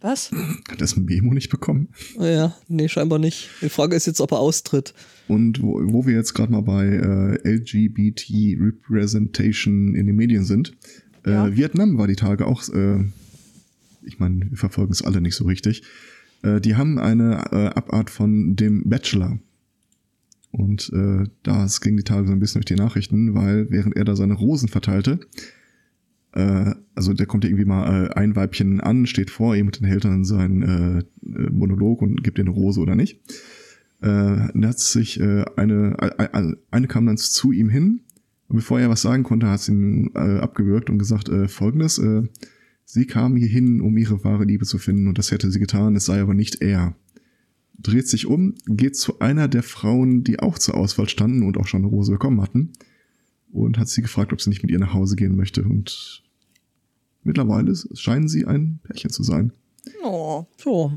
Was? 0.00 0.30
Hat 0.68 0.80
das 0.80 0.96
Memo 0.96 1.32
nicht 1.32 1.48
bekommen? 1.50 1.88
Ja, 2.18 2.56
nee, 2.68 2.88
scheinbar 2.88 3.18
nicht. 3.20 3.48
Die 3.60 3.68
Frage 3.68 3.94
ist 3.94 4.06
jetzt, 4.06 4.20
ob 4.20 4.32
er 4.32 4.38
austritt. 4.40 4.94
Und 5.28 5.62
wo, 5.62 5.80
wo 5.92 6.06
wir 6.06 6.14
jetzt 6.14 6.34
gerade 6.34 6.50
mal 6.52 6.62
bei 6.62 6.86
äh, 6.86 7.48
LGBT 7.56 8.56
Representation 8.60 9.94
in 9.94 10.06
den 10.06 10.16
Medien 10.16 10.44
sind, 10.44 10.72
äh, 11.24 11.30
Ja. 11.30 11.54
Vietnam 11.54 11.98
war 11.98 12.08
die 12.08 12.16
Tage 12.16 12.46
auch, 12.46 12.68
äh, 12.70 13.04
ich 14.04 14.18
meine, 14.18 14.50
wir 14.50 14.58
verfolgen 14.58 14.92
es 14.92 15.02
alle 15.02 15.20
nicht 15.20 15.36
so 15.36 15.44
richtig. 15.44 15.82
Äh, 16.42 16.60
die 16.60 16.76
haben 16.76 16.98
eine 16.98 17.44
äh, 17.52 17.66
Abart 17.68 18.10
von 18.10 18.56
dem 18.56 18.88
Bachelor. 18.88 19.38
Und 20.50 20.92
äh, 20.92 21.24
das 21.42 21.80
ging 21.80 21.96
die 21.96 22.02
Tage 22.02 22.26
so 22.26 22.32
ein 22.32 22.40
bisschen 22.40 22.60
durch 22.60 22.66
die 22.66 22.82
Nachrichten, 22.82 23.34
weil 23.34 23.70
während 23.70 23.96
er 23.96 24.04
da 24.04 24.14
seine 24.14 24.34
Rosen 24.34 24.68
verteilte, 24.68 25.20
äh, 26.32 26.74
also 26.94 27.14
der 27.14 27.26
kommt 27.26 27.44
irgendwie 27.44 27.64
mal 27.64 28.06
äh, 28.06 28.14
ein 28.14 28.36
Weibchen 28.36 28.80
an, 28.80 29.06
steht 29.06 29.30
vor 29.30 29.56
ihm 29.56 29.66
und 29.66 29.80
dann 29.80 29.88
hält 29.88 30.04
dann 30.04 30.24
seinen 30.24 30.62
äh, 30.62 30.98
äh, 30.98 31.50
Monolog 31.50 32.02
und 32.02 32.22
gibt 32.22 32.38
ihr 32.38 32.44
eine 32.44 32.50
Rose 32.50 32.80
oder 32.80 32.94
nicht. 32.94 33.20
Äh, 34.02 34.08
hat 34.08 34.78
sich 34.78 35.20
äh, 35.20 35.44
eine, 35.56 35.96
äh, 35.98 36.54
eine 36.70 36.86
kam 36.86 37.06
dann 37.06 37.16
zu 37.16 37.52
ihm 37.52 37.70
hin 37.70 38.00
und 38.48 38.56
bevor 38.56 38.78
er 38.78 38.90
was 38.90 39.00
sagen 39.00 39.22
konnte, 39.22 39.48
hat 39.48 39.60
sie 39.60 39.72
ihn 39.72 40.10
äh, 40.14 40.38
abgewürgt 40.38 40.90
und 40.90 40.98
gesagt, 40.98 41.30
äh, 41.30 41.48
folgendes, 41.48 41.98
äh, 41.98 42.24
sie 42.92 43.06
kam 43.06 43.36
hier 43.36 43.48
hin, 43.48 43.80
um 43.80 43.96
ihre 43.96 44.22
wahre 44.22 44.44
Liebe 44.44 44.66
zu 44.66 44.76
finden 44.78 45.08
und 45.08 45.16
das 45.16 45.30
hätte 45.30 45.50
sie 45.50 45.58
getan, 45.60 45.96
es 45.96 46.04
sei 46.04 46.20
aber 46.20 46.34
nicht 46.34 46.60
er. 46.60 46.94
Dreht 47.78 48.06
sich 48.06 48.26
um, 48.26 48.54
geht 48.66 48.96
zu 48.96 49.18
einer 49.20 49.48
der 49.48 49.62
Frauen, 49.62 50.24
die 50.24 50.38
auch 50.40 50.58
zur 50.58 50.74
Auswahl 50.74 51.08
standen 51.08 51.42
und 51.42 51.56
auch 51.56 51.66
schon 51.66 51.80
eine 51.80 51.88
Rose 51.88 52.12
bekommen 52.12 52.42
hatten 52.42 52.72
und 53.50 53.78
hat 53.78 53.88
sie 53.88 54.02
gefragt, 54.02 54.32
ob 54.34 54.40
sie 54.42 54.50
nicht 54.50 54.62
mit 54.62 54.70
ihr 54.70 54.78
nach 54.78 54.92
Hause 54.92 55.16
gehen 55.16 55.36
möchte. 55.36 55.62
Und 55.62 56.22
mittlerweile 57.24 57.74
scheinen 57.94 58.28
sie 58.28 58.44
ein 58.44 58.78
Pärchen 58.84 59.10
zu 59.10 59.22
sein. 59.22 59.52
Oh. 60.04 60.44
So. 60.58 60.92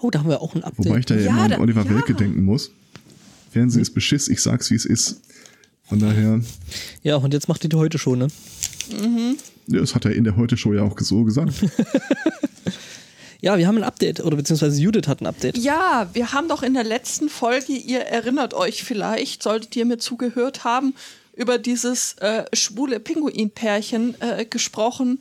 Oh, 0.00 0.10
da 0.10 0.20
haben 0.20 0.28
wir 0.28 0.42
auch 0.42 0.54
ein 0.54 0.62
Update. 0.64 0.86
Wobei 0.86 0.98
ich 0.98 1.06
da 1.06 1.14
ja, 1.16 1.22
Ja, 1.22 1.30
immer 1.30 1.42
an 1.44 1.50
da- 1.52 1.58
Oliver 1.60 1.84
ja. 1.84 1.90
Welke 1.94 2.14
denken 2.14 2.44
muss. 2.44 2.70
Fernsehen 3.50 3.80
ist 3.82 3.94
Beschiss, 3.94 4.28
ich 4.28 4.42
sag's 4.42 4.70
wie 4.70 4.74
es 4.76 4.84
ist. 4.84 5.22
Von 5.84 5.98
daher, 5.98 6.40
Ja, 7.02 7.16
und 7.16 7.32
jetzt 7.32 7.48
macht 7.48 7.64
ihr 7.64 7.70
die 7.70 7.76
heute 7.76 7.96
schon, 7.98 8.18
ne? 8.18 8.28
ja, 8.90 9.34
das 9.66 9.94
hat 9.94 10.04
er 10.04 10.12
in 10.12 10.24
der 10.24 10.36
Heute-Show 10.36 10.72
ja 10.72 10.82
auch 10.82 10.98
so 10.98 11.24
gesagt. 11.24 11.52
Ja, 13.40 13.58
wir 13.58 13.68
haben 13.68 13.76
ein 13.76 13.84
Update, 13.84 14.20
oder 14.20 14.36
beziehungsweise 14.36 14.80
Judith 14.80 15.06
hat 15.08 15.20
ein 15.20 15.26
Update. 15.26 15.58
Ja, 15.58 16.08
wir 16.14 16.32
haben 16.32 16.48
doch 16.48 16.62
in 16.62 16.74
der 16.74 16.84
letzten 16.84 17.28
Folge, 17.28 17.74
ihr 17.74 18.00
erinnert 18.00 18.54
euch 18.54 18.82
vielleicht, 18.82 19.42
solltet 19.42 19.76
ihr 19.76 19.84
mir 19.84 19.98
zugehört 19.98 20.64
haben, 20.64 20.94
über 21.34 21.58
dieses 21.58 22.14
äh, 22.14 22.44
schwule 22.54 22.98
Pinguinpärchen 22.98 24.20
äh, 24.20 24.46
gesprochen, 24.46 25.18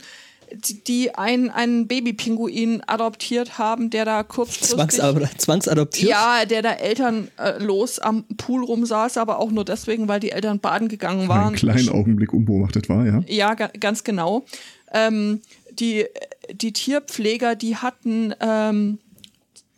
die, 0.56 0.84
die 0.84 1.16
ein, 1.16 1.50
einen 1.50 1.88
Babypinguin 1.88 2.82
adoptiert 2.88 3.58
haben, 3.58 3.90
der 3.90 4.06
da 4.06 4.24
kurzfristig... 4.24 4.70
Zwangsad 4.76 5.30
zwangsadoptiert. 5.42 6.10
Ja, 6.10 6.46
der 6.46 6.62
da 6.62 6.72
elternlos 6.74 8.00
am 8.00 8.24
Pool 8.38 8.64
rumsaß, 8.64 9.18
aber 9.18 9.40
auch 9.40 9.52
nur 9.52 9.66
deswegen, 9.66 10.08
weil 10.08 10.20
die 10.20 10.32
Eltern 10.32 10.60
baden 10.60 10.88
gegangen 10.88 11.22
Einen 11.22 11.30
waren. 11.30 11.56
kleinen 11.56 11.90
Augenblick 11.90 12.34
unbeobachtet 12.34 12.90
war, 12.90 13.06
ja. 13.06 13.22
Ja, 13.28 13.54
ga 13.54 13.68
ganz 13.80 14.04
genau. 14.04 14.46
Ähm, 14.92 15.42
die, 15.72 16.06
die 16.54 16.74
Tierpfleger, 16.74 17.56
die 17.56 17.76
hatten, 17.76 18.34
ähm, 18.40 19.00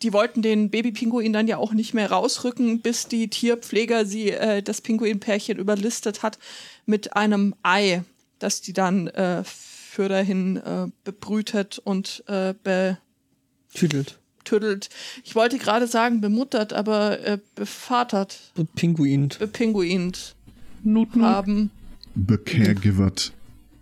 die 0.02 0.12
wollten 0.12 0.42
den 0.42 0.70
Babypinguin 0.70 1.32
dann 1.32 1.48
ja 1.48 1.56
auch 1.56 1.72
nicht 1.72 1.92
mehr 1.92 2.10
rausrücken, 2.10 2.80
bis 2.80 3.08
die 3.08 3.28
Tierpfleger 3.28 4.06
sie, 4.06 4.30
äh, 4.30 4.62
das 4.62 4.80
Pinguinpärchen 4.80 5.58
überlistet 5.58 6.22
hat 6.22 6.38
mit 6.86 7.16
einem 7.16 7.54
Ei, 7.62 8.02
das 8.38 8.60
die 8.60 8.72
dann 8.72 9.08
äh, 9.08 9.42
für 9.98 10.08
dahin 10.08 10.58
äh, 10.58 10.86
bebrütet 11.02 11.80
und 11.82 12.22
äh, 12.28 12.54
Tüdelt. 13.74 14.16
betüdelt. 14.38 14.90
Ich 15.24 15.34
wollte 15.34 15.58
gerade 15.58 15.88
sagen 15.88 16.20
bemuttert, 16.20 16.72
aber 16.72 17.18
äh, 17.26 17.38
bevatert, 17.56 18.38
Pinguin. 18.76 19.30
bepinguint 19.40 20.36
Nut, 20.84 21.16
Nut. 21.16 21.24
haben. 21.24 21.72
Becaregivert. 22.14 23.32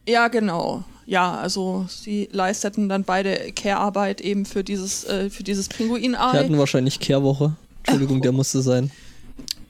Ja, 0.09 0.29
genau. 0.29 0.85
Ja, 1.05 1.35
also 1.37 1.85
sie 1.87 2.31
leisteten 2.33 2.89
dann 2.89 3.05
beide 3.05 3.53
Care-Arbeit 3.55 4.23
eben 4.23 4.47
für 4.47 4.65
dieses, 4.65 5.05
äh, 5.05 5.29
für 5.29 5.43
dieses 5.43 5.69
Die 5.69 5.77
Pinguinei. 5.77 6.19
hatten 6.33 6.57
wahrscheinlich 6.57 6.99
Kehrwoche. 6.99 7.57
Entschuldigung, 7.81 8.23
der 8.23 8.33
musste 8.33 8.63
sein. 8.63 8.91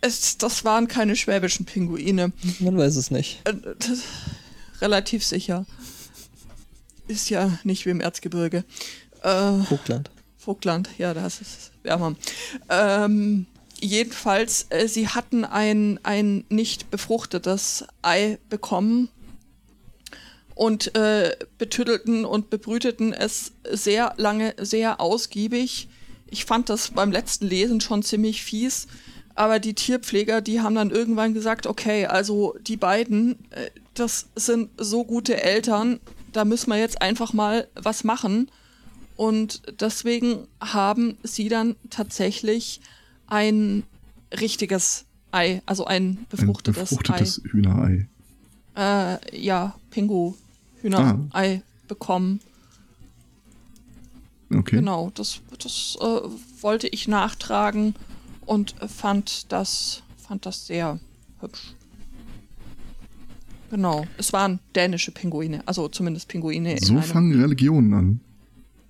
Es, 0.00 0.38
das 0.38 0.64
waren 0.64 0.86
keine 0.86 1.16
schwäbischen 1.16 1.66
Pinguine. 1.66 2.30
Man 2.60 2.78
weiß 2.78 2.94
es 2.94 3.10
nicht. 3.10 3.40
Äh, 3.48 3.54
das, 3.80 4.02
relativ 4.80 5.24
sicher. 5.24 5.66
Ist 7.08 7.30
ja 7.30 7.58
nicht 7.64 7.86
wie 7.86 7.90
im 7.90 8.00
Erzgebirge. 8.00 8.64
Äh, 9.22 9.62
Vogtland. 9.64 10.10
Vogtland, 10.36 10.90
ja, 10.98 11.14
das 11.14 11.40
ist 11.40 11.72
wärmer. 11.82 12.14
Ähm, 12.68 13.46
jedenfalls, 13.80 14.66
äh, 14.70 14.86
sie 14.88 15.08
hatten 15.08 15.44
ein, 15.44 16.00
ein 16.02 16.44
nicht 16.48 16.90
befruchtetes 16.90 17.84
Ei 18.02 18.38
bekommen 18.48 19.08
und 20.54 20.94
äh, 20.96 21.36
betüttelten 21.58 22.24
und 22.24 22.50
bebrüteten 22.50 23.12
es 23.12 23.52
sehr 23.70 24.14
lange, 24.16 24.54
sehr 24.58 25.00
ausgiebig. 25.00 25.88
Ich 26.28 26.44
fand 26.44 26.70
das 26.70 26.90
beim 26.90 27.12
letzten 27.12 27.46
Lesen 27.46 27.80
schon 27.80 28.02
ziemlich 28.02 28.42
fies, 28.42 28.86
aber 29.34 29.58
die 29.58 29.74
Tierpfleger, 29.74 30.40
die 30.40 30.60
haben 30.60 30.74
dann 30.74 30.90
irgendwann 30.90 31.34
gesagt, 31.34 31.66
okay, 31.66 32.06
also 32.06 32.56
die 32.62 32.76
beiden, 32.76 33.38
äh, 33.50 33.70
das 33.94 34.26
sind 34.34 34.70
so 34.78 35.04
gute 35.04 35.42
Eltern, 35.42 36.00
da 36.36 36.44
müssen 36.44 36.70
wir 36.70 36.78
jetzt 36.78 37.00
einfach 37.00 37.32
mal 37.32 37.66
was 37.74 38.04
machen. 38.04 38.50
Und 39.16 39.62
deswegen 39.80 40.46
haben 40.60 41.16
sie 41.22 41.48
dann 41.48 41.76
tatsächlich 41.88 42.80
ein 43.26 43.84
richtiges 44.38 45.06
Ei, 45.32 45.62
also 45.66 45.86
ein 45.86 46.02
Ein 46.02 46.26
befruchtetes, 46.28 46.90
befruchtetes 46.90 47.42
Hühnerei. 47.50 48.06
Ei, 48.74 49.14
äh, 49.14 49.38
ja, 49.38 49.74
Pingu-Hühnerei 49.90 51.62
bekommen. 51.88 52.40
Okay. 54.54 54.76
Genau, 54.76 55.10
das, 55.14 55.40
das 55.58 55.96
äh, 56.00 56.04
wollte 56.60 56.88
ich 56.88 57.08
nachtragen 57.08 57.94
und 58.44 58.74
fand 58.86 59.50
das, 59.50 60.02
fand 60.18 60.46
das 60.46 60.66
sehr 60.66 61.00
hübsch. 61.40 61.75
Genau, 63.70 64.06
es 64.16 64.32
waren 64.32 64.60
dänische 64.74 65.10
Pinguine, 65.10 65.62
also 65.66 65.88
zumindest 65.88 66.28
Pinguine 66.28 66.72
in 66.76 66.82
So 66.82 67.00
fangen 67.00 67.40
Religionen 67.40 67.92
an. 67.94 68.20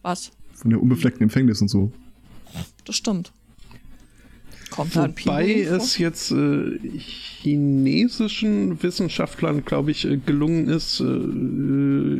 was? 0.02 0.30
Von 0.54 0.70
der 0.70 0.80
unbefleckten 0.82 1.22
Empfängnis 1.24 1.60
und 1.62 1.68
so. 1.68 1.92
Das 2.84 2.96
stimmt. 2.96 3.32
Kommt 4.70 4.96
da 4.96 5.04
ein 5.04 5.10
Wobei 5.10 5.44
Pinguin 5.46 5.68
vor? 5.68 5.76
es 5.76 5.98
jetzt 5.98 6.30
äh, 6.32 6.78
chinesischen 6.98 8.82
Wissenschaftlern, 8.82 9.64
glaube 9.64 9.90
ich, 9.92 10.04
äh, 10.06 10.16
gelungen 10.18 10.68
ist, 10.68 11.00
äh, 11.00 11.04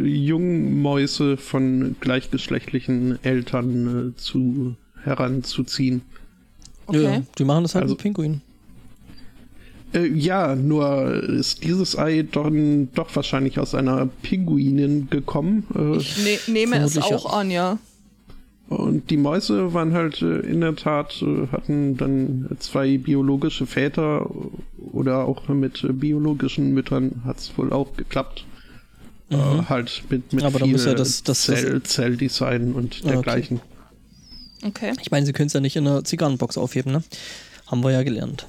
Jungmäuse 0.07 1.37
von 1.37 1.97
gleichgeschlechtlichen 2.01 3.19
Eltern 3.25 4.11
äh, 4.13 4.17
zu 4.17 4.77
heranzuziehen. 5.03 6.03
Okay. 6.87 7.03
Ja, 7.03 7.23
die 7.39 7.45
machen 7.45 7.65
das 7.65 7.75
halt 7.75 7.83
Also- 7.85 7.95
mit 7.95 8.03
Pinguin. 8.03 8.41
Äh, 9.97 10.07
ja, 10.09 10.55
nur 10.55 11.13
ist 11.25 11.65
dieses 11.65 11.97
Ei 11.99 12.23
dann 12.31 12.89
doch 12.95 13.15
wahrscheinlich 13.17 13.59
aus 13.59 13.75
einer 13.75 14.07
Pinguinin 14.23 15.09
gekommen. 15.11 15.67
Äh, 15.75 15.97
Ich 15.99 16.19
ne 16.23 16.39
nehme 16.53 16.77
es 16.79 16.99
auch 16.99 17.33
an, 17.33 17.51
ja. 17.51 17.79
Und 18.69 19.11
die 19.11 19.17
Mäuse 19.17 19.73
waren 19.75 19.93
halt 19.93 20.23
äh, 20.23 20.41
in 20.41 20.61
der 20.61 20.75
Tat, 20.75 21.23
äh, 21.23 21.47
hatten 21.53 21.97
dann 21.97 22.49
zwei 22.59 22.99
biologische 22.99 23.65
Väter 23.65 24.29
oder 24.93 25.25
auch 25.25 25.47
mit 25.49 25.85
äh, 25.85 25.93
biologischen 25.93 26.75
Müttern 26.75 27.23
hat 27.25 27.39
es 27.39 27.57
wohl 27.57 27.73
auch 27.73 27.95
geklappt. 27.97 28.45
Äh, 29.31 29.37
halt 29.69 30.03
mit, 30.11 30.33
mit 30.33 30.43
Mhm. 30.43 30.47
Aber 30.49 30.59
dann 30.59 30.69
viel 30.69 30.73
muss 30.77 30.85
ja 30.85 30.95
das- 30.95 31.23
das- 31.23 31.43
Zell, 31.43 31.81
Zelldesign 31.85 32.73
und 32.73 32.95
Ah, 32.95 32.99
okay. 33.05 33.13
dergleichen. 33.13 33.61
Okay. 34.65 34.93
Ich 35.01 35.11
meine, 35.13 35.27
sie 35.27 35.33
können 35.33 35.47
es 35.47 35.53
ja 35.53 35.61
nicht 35.61 35.77
in 35.77 35.87
einer 35.87 36.03
Zigarrenbox 36.03 36.59
aufheben, 36.59 36.91
ne? 36.91 37.05
Haben 37.69 37.85
wir 37.85 37.93
ja 37.93 38.03
gelernt. 38.03 38.47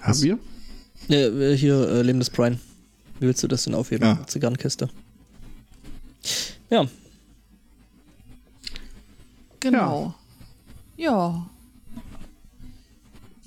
Haben 0.00 0.22
wir? 0.22 0.38
Äh, 1.08 1.56
hier, 1.56 1.88
äh, 1.88 2.02
Leben 2.02 2.18
des 2.18 2.30
Brian. 2.30 2.60
Wie 3.18 3.26
willst 3.26 3.42
du 3.42 3.48
das 3.48 3.64
denn 3.64 3.74
aufheben? 3.74 4.06
Ja. 4.06 4.26
Zigarrenkiste. 4.26 4.88
Ja, 6.70 6.86
Genau. 9.60 10.14
Ja. 10.96 11.48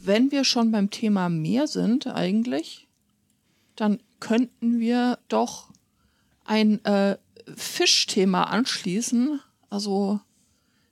Wenn 0.02 0.32
wir 0.32 0.44
schon 0.44 0.72
beim 0.72 0.90
Thema 0.90 1.30
Meer 1.30 1.68
sind, 1.68 2.08
eigentlich, 2.08 2.88
dann 3.76 4.00
könnten 4.20 4.80
wir 4.80 5.18
doch 5.28 5.70
ein 6.46 6.84
äh, 6.86 7.18
Fischthema 7.56 8.44
anschließen. 8.44 9.40
Also 9.70 10.20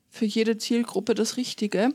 für 0.09 0.25
jede 0.25 0.57
Zielgruppe 0.57 1.13
das 1.13 1.37
Richtige. 1.37 1.93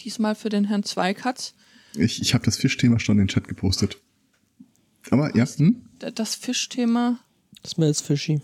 Diesmal 0.00 0.34
für 0.34 0.48
den 0.48 0.64
Herrn 0.64 0.84
Zweikatz. 0.84 1.54
Ich, 1.98 2.20
ich 2.22 2.34
habe 2.34 2.44
das 2.44 2.56
Fischthema 2.56 2.98
schon 2.98 3.16
in 3.16 3.26
den 3.26 3.28
Chat 3.28 3.48
gepostet. 3.48 3.98
Aber 5.10 5.34
ja, 5.36 5.46
hm? 5.46 5.82
Das 5.98 6.34
Fischthema. 6.34 7.18
das 7.62 7.72
ist 7.72 7.78
mir 7.78 7.86
jetzt 7.86 8.02
fishy. 8.02 8.40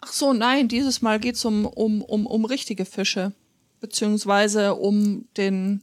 Ach 0.00 0.12
so, 0.12 0.32
nein, 0.32 0.68
dieses 0.68 1.02
Mal 1.02 1.20
geht 1.20 1.36
es 1.36 1.44
um, 1.44 1.66
um, 1.66 2.02
um, 2.02 2.26
um 2.26 2.44
richtige 2.44 2.84
Fische. 2.84 3.32
Beziehungsweise 3.80 4.74
um 4.74 5.26
den, 5.36 5.80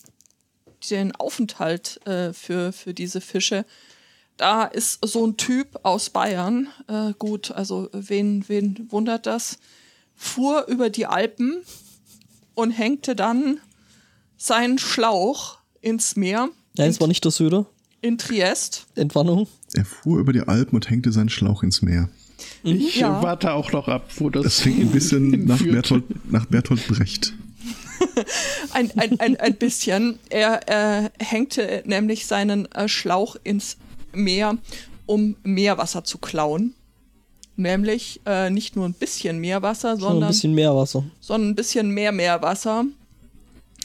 den 0.89 1.15
Aufenthalt 1.15 2.05
äh, 2.05 2.33
für, 2.33 2.71
für 2.71 2.93
diese 2.93 3.21
Fische. 3.21 3.65
Da 4.37 4.63
ist 4.63 5.05
so 5.05 5.27
ein 5.27 5.35
Typ 5.35 5.79
aus 5.83 6.09
Bayern, 6.09 6.69
äh, 6.87 7.13
gut, 7.19 7.51
also 7.51 7.89
wen, 7.91 8.47
wen 8.47 8.87
wundert 8.89 9.25
das, 9.25 9.59
fuhr 10.15 10.65
über 10.67 10.89
die 10.89 11.05
Alpen 11.05 11.61
und 12.55 12.71
hängte 12.71 13.17
dann 13.17 13.59
seinen 14.37 14.77
Schlauch 14.77 15.58
ins 15.81 16.15
Meer 16.15 16.49
Nein, 16.77 16.89
es 16.89 16.99
war 16.99 17.07
nicht 17.07 17.23
der 17.23 17.31
Söder. 17.31 17.65
in 18.01 18.17
Triest. 18.17 18.85
Entwarnung. 18.95 19.47
er 19.73 19.85
fuhr 19.85 20.19
über 20.19 20.33
die 20.33 20.41
Alpen 20.41 20.75
und 20.75 20.89
hängte 20.89 21.11
seinen 21.11 21.29
Schlauch 21.29 21.63
ins 21.63 21.81
Meer. 21.81 22.09
Ich 22.63 22.95
Ja. 22.97 23.21
warte 23.21 23.51
auch 23.53 23.71
noch 23.71 23.87
ab, 23.87 24.09
wo 24.17 24.29
das, 24.29 24.43
Das 24.43 24.61
klingt 24.61 24.79
ein 24.79 24.91
bisschen 24.91 25.45
nach. 25.45 25.61
Bertolt, 25.61 26.03
nach 26.31 26.45
Bertolt 26.45 26.87
Brecht. 26.87 27.33
Ein, 28.73 28.91
ein, 28.97 29.19
ein, 29.19 29.35
ein 29.37 29.55
bisschen. 29.55 30.19
Er 30.29 30.69
äh, 31.05 31.09
hängte 31.19 31.83
nämlich 31.85 32.27
seinen 32.27 32.71
äh, 32.71 32.87
Schlauch 32.87 33.35
ins 33.43 33.75
Meer, 34.13 34.57
um 35.05 35.35
Meerwasser 35.43 36.03
zu 36.05 36.17
klauen. 36.17 36.73
Nämlich 37.57 38.21
äh, 38.25 38.49
nicht 38.49 38.77
nur 38.77 38.85
ein 38.85 38.93
bisschen 38.93 39.39
Meerwasser, 39.39 39.91
Schon 39.91 39.97
ein 39.97 40.01
sondern, 40.11 40.29
bisschen 40.29 40.53
mehr 40.55 40.73
Wasser. 40.75 41.03
sondern 41.19 41.49
ein 41.51 41.55
bisschen 41.55 41.89
mehr 41.91 42.13
Meerwasser. 42.13 42.85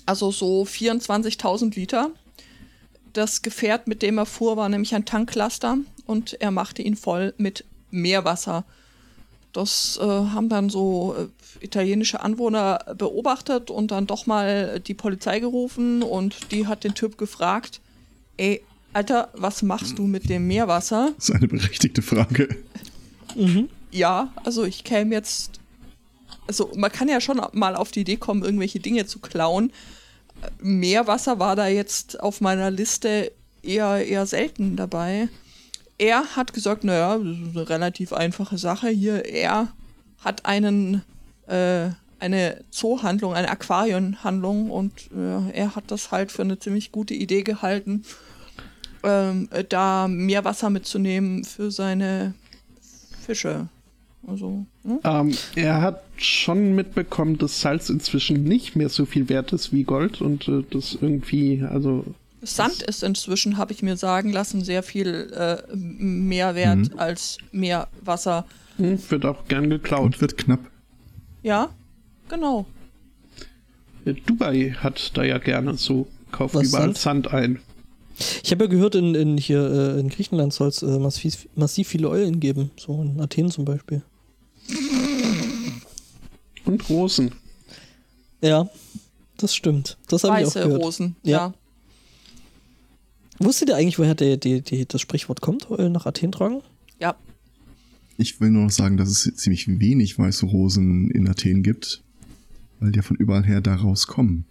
Also 0.07 0.31
so 0.31 0.63
24.000 0.65 1.75
Liter. 1.77 2.11
das 3.13 3.43
Gefährt, 3.43 3.87
mit 3.87 4.03
dem 4.03 4.19
er 4.19 4.27
fuhr, 4.27 4.57
war 4.57 4.69
nämlich 4.69 4.95
ein 4.95 5.05
Tanklaster 5.05 5.79
und 6.07 6.35
er 6.41 6.51
machte 6.51 6.83
ihn 6.83 6.97
voll 6.97 7.33
mit 7.39 7.65
Meerwasser. 7.91 8.65
Das 9.53 9.99
äh, 10.03 10.05
haben 10.05 10.49
dann 10.49 10.69
so 10.69 11.15
äh, 11.17 11.65
italienische 11.65 12.21
Anwohner 12.21 12.81
beobachtet 12.99 13.71
und 13.71 13.93
dann 13.93 14.09
doch 14.09 14.27
mal 14.27 14.81
die 14.81 14.95
Polizei 14.95 15.39
gerufen 15.39 16.03
und 16.03 16.51
die 16.51 16.67
hat 16.67 16.83
den 16.83 16.95
Typ 16.95 17.17
gefragt, 17.19 17.81
ey, 18.37 18.63
Alter, 18.93 19.29
was 19.35 19.63
machst 19.63 19.99
du 19.99 20.07
mit 20.09 20.29
dem 20.29 20.49
Meerwasser? 20.49 21.13
Das 21.17 21.29
ist 21.29 21.35
eine 21.37 21.49
berechtigte 21.49 22.03
Frage. 22.03 22.49
Ja, 23.91 24.33
also 24.45 24.65
ich 24.65 24.83
käme 24.85 25.15
jetzt. 25.15 25.61
Also 26.47 26.71
man 26.77 26.93
kann 26.93 27.09
ja 27.09 27.21
schon 27.21 27.41
mal 27.53 27.77
auf 27.77 27.91
die 27.91 28.01
Idee 28.01 28.17
kommen, 28.17 28.43
irgendwelche 28.43 28.81
Dinge 28.81 29.07
zu 29.07 29.19
klauen. 29.19 29.73
Meerwasser 30.61 31.39
war 31.39 31.57
da 31.57 31.67
jetzt 31.67 32.21
auf 32.21 32.41
meiner 32.41 32.71
Liste 32.71 33.33
eher, 33.63 34.07
eher 34.07 34.27
selten 34.27 34.77
dabei. 34.77 35.29
Er 35.99 36.37
hat 36.37 36.53
gesagt, 36.53 36.85
naja, 36.85 37.19
das 37.19 37.39
ist 37.39 37.57
eine 37.57 37.69
relativ 37.69 38.13
einfache 38.13 38.59
Sache 38.59 38.89
hier. 38.89 39.25
Er 39.27 39.69
hat 40.19 40.45
einen, 40.45 41.03
äh, 41.47 41.91
eine 42.19 42.65
Zoohandlung, 42.71 43.35
eine 43.35 43.51
Aquarienhandlung 43.51 44.71
und 44.71 45.11
äh, 45.15 45.51
er 45.53 45.77
hat 45.77 45.85
das 45.89 46.11
halt 46.11 46.33
für 46.33 46.43
eine 46.43 46.59
ziemlich 46.59 46.91
gute 46.91 47.15
Idee 47.15 47.43
gehalten, 47.43 48.05
ähm, 49.05 49.49
äh, 49.53 49.65
da 49.65 50.09
Meerwasser 50.09 50.71
mitzunehmen 50.71 51.45
für 51.45 51.71
seine 51.71 52.35
Fische. 53.25 53.69
Also, 54.27 54.65
hm? 54.85 54.99
Ähm, 55.05 55.35
er 55.55 55.83
hat 55.83 56.03
schon 56.17 56.75
mitbekommen, 56.75 57.37
dass 57.39 57.61
Salz 57.61 57.91
inzwischen 57.91 58.45
nicht 58.45 58.75
mehr 58.77 58.89
so 58.89 59.05
viel 59.05 59.29
wert 59.29 59.53
ist 59.53 59.73
wie 59.73 59.85
Gold 59.85 60.21
und 60.21 60.49
äh, 60.49 60.63
das 60.71 60.97
irgendwie, 61.01 61.63
also 61.63 62.05
Sand 62.43 62.83
ist 62.83 63.03
inzwischen, 63.03 63.57
habe 63.57 63.73
ich 63.73 63.83
mir 63.83 63.97
sagen 63.97 64.31
lassen, 64.33 64.63
sehr 64.63 64.83
viel 64.83 65.33
äh, 65.35 65.63
mehr 65.75 66.55
wert 66.55 66.93
Mhm. 66.93 66.99
als 66.99 67.39
Meerwasser. 67.53 68.45
hm, 68.77 68.99
wird 69.09 69.25
auch 69.25 69.47
gern 69.49 69.71
geklaut. 69.71 70.05
Und 70.05 70.21
wird 70.21 70.37
knapp. 70.37 70.61
Ja, 71.43 71.71
genau. 72.29 72.67
Äh, 74.05 74.15
Dubai 74.27 74.75
hat 74.79 75.17
da 75.17 75.23
ja 75.25 75.39
gerne 75.39 75.75
so, 75.75 76.07
kauft 76.33 76.55
Was 76.55 76.69
überall 76.69 76.95
Sand? 76.95 76.99
Sand 77.27 77.33
ein. 77.35 77.59
Ich 78.45 78.53
habe 78.53 78.65
ja 78.65 78.71
gehört, 78.71 78.95
in, 78.95 79.15
in, 79.15 79.39
hier, 79.39 79.61
äh, 79.97 80.01
in 80.01 80.09
Griechenland 80.09 80.53
soll 80.53 80.69
es 80.69 80.83
äh, 80.83 80.99
massiv, 80.99 81.49
massiv 81.57 81.89
viele 81.89 82.09
Eulen 82.09 82.41
geben. 82.41 82.71
So 82.79 83.03
in 83.03 83.21
Athen 83.21 83.51
zum 83.51 83.65
Beispiel. 83.65 84.03
Und 86.75 86.89
Rosen. 86.91 87.33
Ja, 88.41 88.69
das 89.39 89.55
stimmt. 89.55 89.97
Das 90.09 90.25
habe 90.25 90.41
ich 90.41 90.47
auch 90.47 90.55
Weiße 90.55 90.67
gehört. 90.67 90.83
Rosen. 90.83 91.17
Ja. 91.23 91.31
Ja. 91.31 91.55
Wusstet 93.39 93.69
ihr 93.69 93.77
eigentlich, 93.77 93.99
woher 93.99 94.15
die, 94.15 94.39
die, 94.39 94.61
die, 94.61 94.87
das 94.87 95.01
Sprichwort 95.01 95.41
kommt, 95.41 95.71
Eulen 95.71 95.93
nach 95.93 96.07
Athen 96.07 96.33
tragen? 96.33 96.63
ja. 97.01 97.15
Ich 98.17 98.41
will 98.41 98.51
nur 98.51 98.63
noch 98.65 98.71
sagen, 98.71 98.97
dass 98.97 99.09
es 99.09 99.35
ziemlich 99.35 99.67
wenig 99.81 100.17
weiße 100.19 100.47
Rosen 100.47 101.11
in 101.11 101.27
Athen 101.27 101.65
gibt, 101.65 102.01
weil 102.79 102.93
die 102.93 102.99
ja 102.99 103.03
von 103.03 103.17
überall 103.17 103.45
her 103.45 103.61
da 103.61 103.75
rauskommen. 103.75 104.45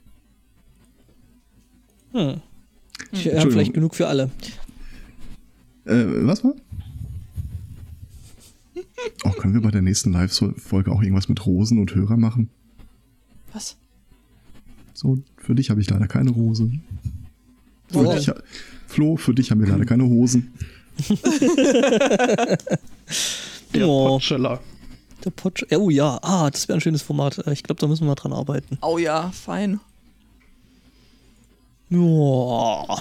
Hm. 2.11 2.41
Ich 3.13 3.19
habe 3.19 3.29
Entschuldigung. 3.29 3.51
vielleicht 3.51 3.73
genug 3.73 3.95
für 3.95 4.07
alle. 4.07 4.29
Äh, 5.85 6.03
was 6.27 6.43
war? 6.43 6.55
Oh, 9.23 9.29
können 9.31 9.53
wir 9.53 9.61
bei 9.61 9.71
der 9.71 9.81
nächsten 9.81 10.11
Live-Folge 10.11 10.91
auch 10.91 11.01
irgendwas 11.01 11.29
mit 11.29 11.45
Rosen 11.45 11.79
und 11.79 11.93
Hörer 11.95 12.17
machen? 12.17 12.49
Was? 13.53 13.77
So, 14.93 15.17
für 15.37 15.55
dich 15.55 15.69
habe 15.69 15.81
ich 15.81 15.89
leider 15.89 16.07
keine 16.07 16.29
Rose. 16.31 16.69
Für 17.89 18.13
dich, 18.15 18.31
Flo, 18.87 19.17
für 19.17 19.33
dich 19.33 19.51
haben 19.51 19.61
wir 19.61 19.67
leider 19.67 19.85
keine 19.85 20.03
Hosen. 20.05 20.53
Der 23.73 23.87
Oh. 23.87 24.07
Potscheller. 24.09 24.59
Der 25.25 25.29
Potsch. 25.31 25.63
Oh 25.71 25.89
ja, 25.89 26.19
ah, 26.21 26.49
das 26.49 26.67
wäre 26.67 26.77
ein 26.77 26.81
schönes 26.81 27.01
Format. 27.01 27.39
Äh, 27.47 27.53
Ich 27.53 27.63
glaube, 27.63 27.79
da 27.79 27.87
müssen 27.87 28.05
wir 28.07 28.15
dran 28.15 28.33
arbeiten. 28.33 28.77
Oh 28.81 28.97
ja, 28.97 29.31
fein. 29.31 29.79
Ja. 31.89 32.97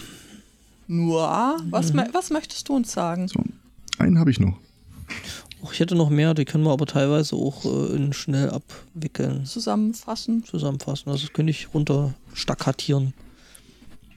Nur, 0.89 1.57
was, 1.71 1.95
was 1.95 2.31
möchtest 2.31 2.69
du 2.69 2.77
uns 2.77 2.93
sagen? 2.93 3.29
So, 3.29 3.43
einen 3.99 4.19
habe 4.19 4.31
ich 4.31 4.39
noch. 4.41 4.59
Ich 5.71 5.79
hätte 5.81 5.95
noch 5.95 6.11
mehr, 6.11 6.35
die 6.35 6.45
können 6.45 6.65
wir 6.65 6.73
aber 6.73 6.87
teilweise 6.87 7.37
auch 7.37 7.65
äh, 7.65 7.95
in 7.95 8.13
schnell 8.13 8.51
abwickeln, 8.51 9.45
Zusammenfassen. 9.45 10.45
zusammenfassen. 10.45 11.11
Also 11.11 11.27
das 11.27 11.33
könnte 11.33 11.51
ich 11.51 11.73
runter 11.73 12.15
stakkatieren. 12.35 13.13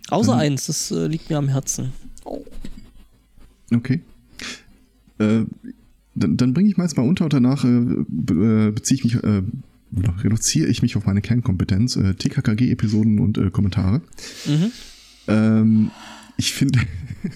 Außer 0.10 0.34
Mhm. 0.34 0.40
eins, 0.40 0.66
das 0.68 0.92
äh, 0.92 1.08
liegt 1.08 1.30
mir 1.30 1.38
am 1.38 1.50
Herzen. 1.50 1.92
Oh. 2.24 2.44
Okay. 3.74 4.02
Äh, 5.20 5.44
dann 6.16 6.38
dann 6.38 6.54
bringe 6.54 6.70
ich 6.70 6.78
mal 6.78 6.84
jetzt 6.86 6.98
mal 6.98 7.08
unter 7.08 7.26
und 7.26 7.34
danach 7.34 7.64
äh, 7.64 7.82
be 8.08 8.68
äh, 8.70 8.72
beziehe 8.72 8.98
ich 8.98 9.04
mich, 9.04 9.16
äh, 9.24 9.42
reduziere 10.24 10.68
ich 10.70 10.82
mich 10.82 10.96
auf 10.96 11.06
meine 11.06 11.22
Kernkompetenz, 11.22 11.96
äh, 11.98 12.14
TKKG-Episoden 12.14 13.20
und 13.20 13.38
äh, 13.38 13.50
Kommentare. 13.50 14.02
Mhm. 14.46 14.72
Ähm, 15.28 15.92
ich 16.38 16.54
finde, 16.54 16.80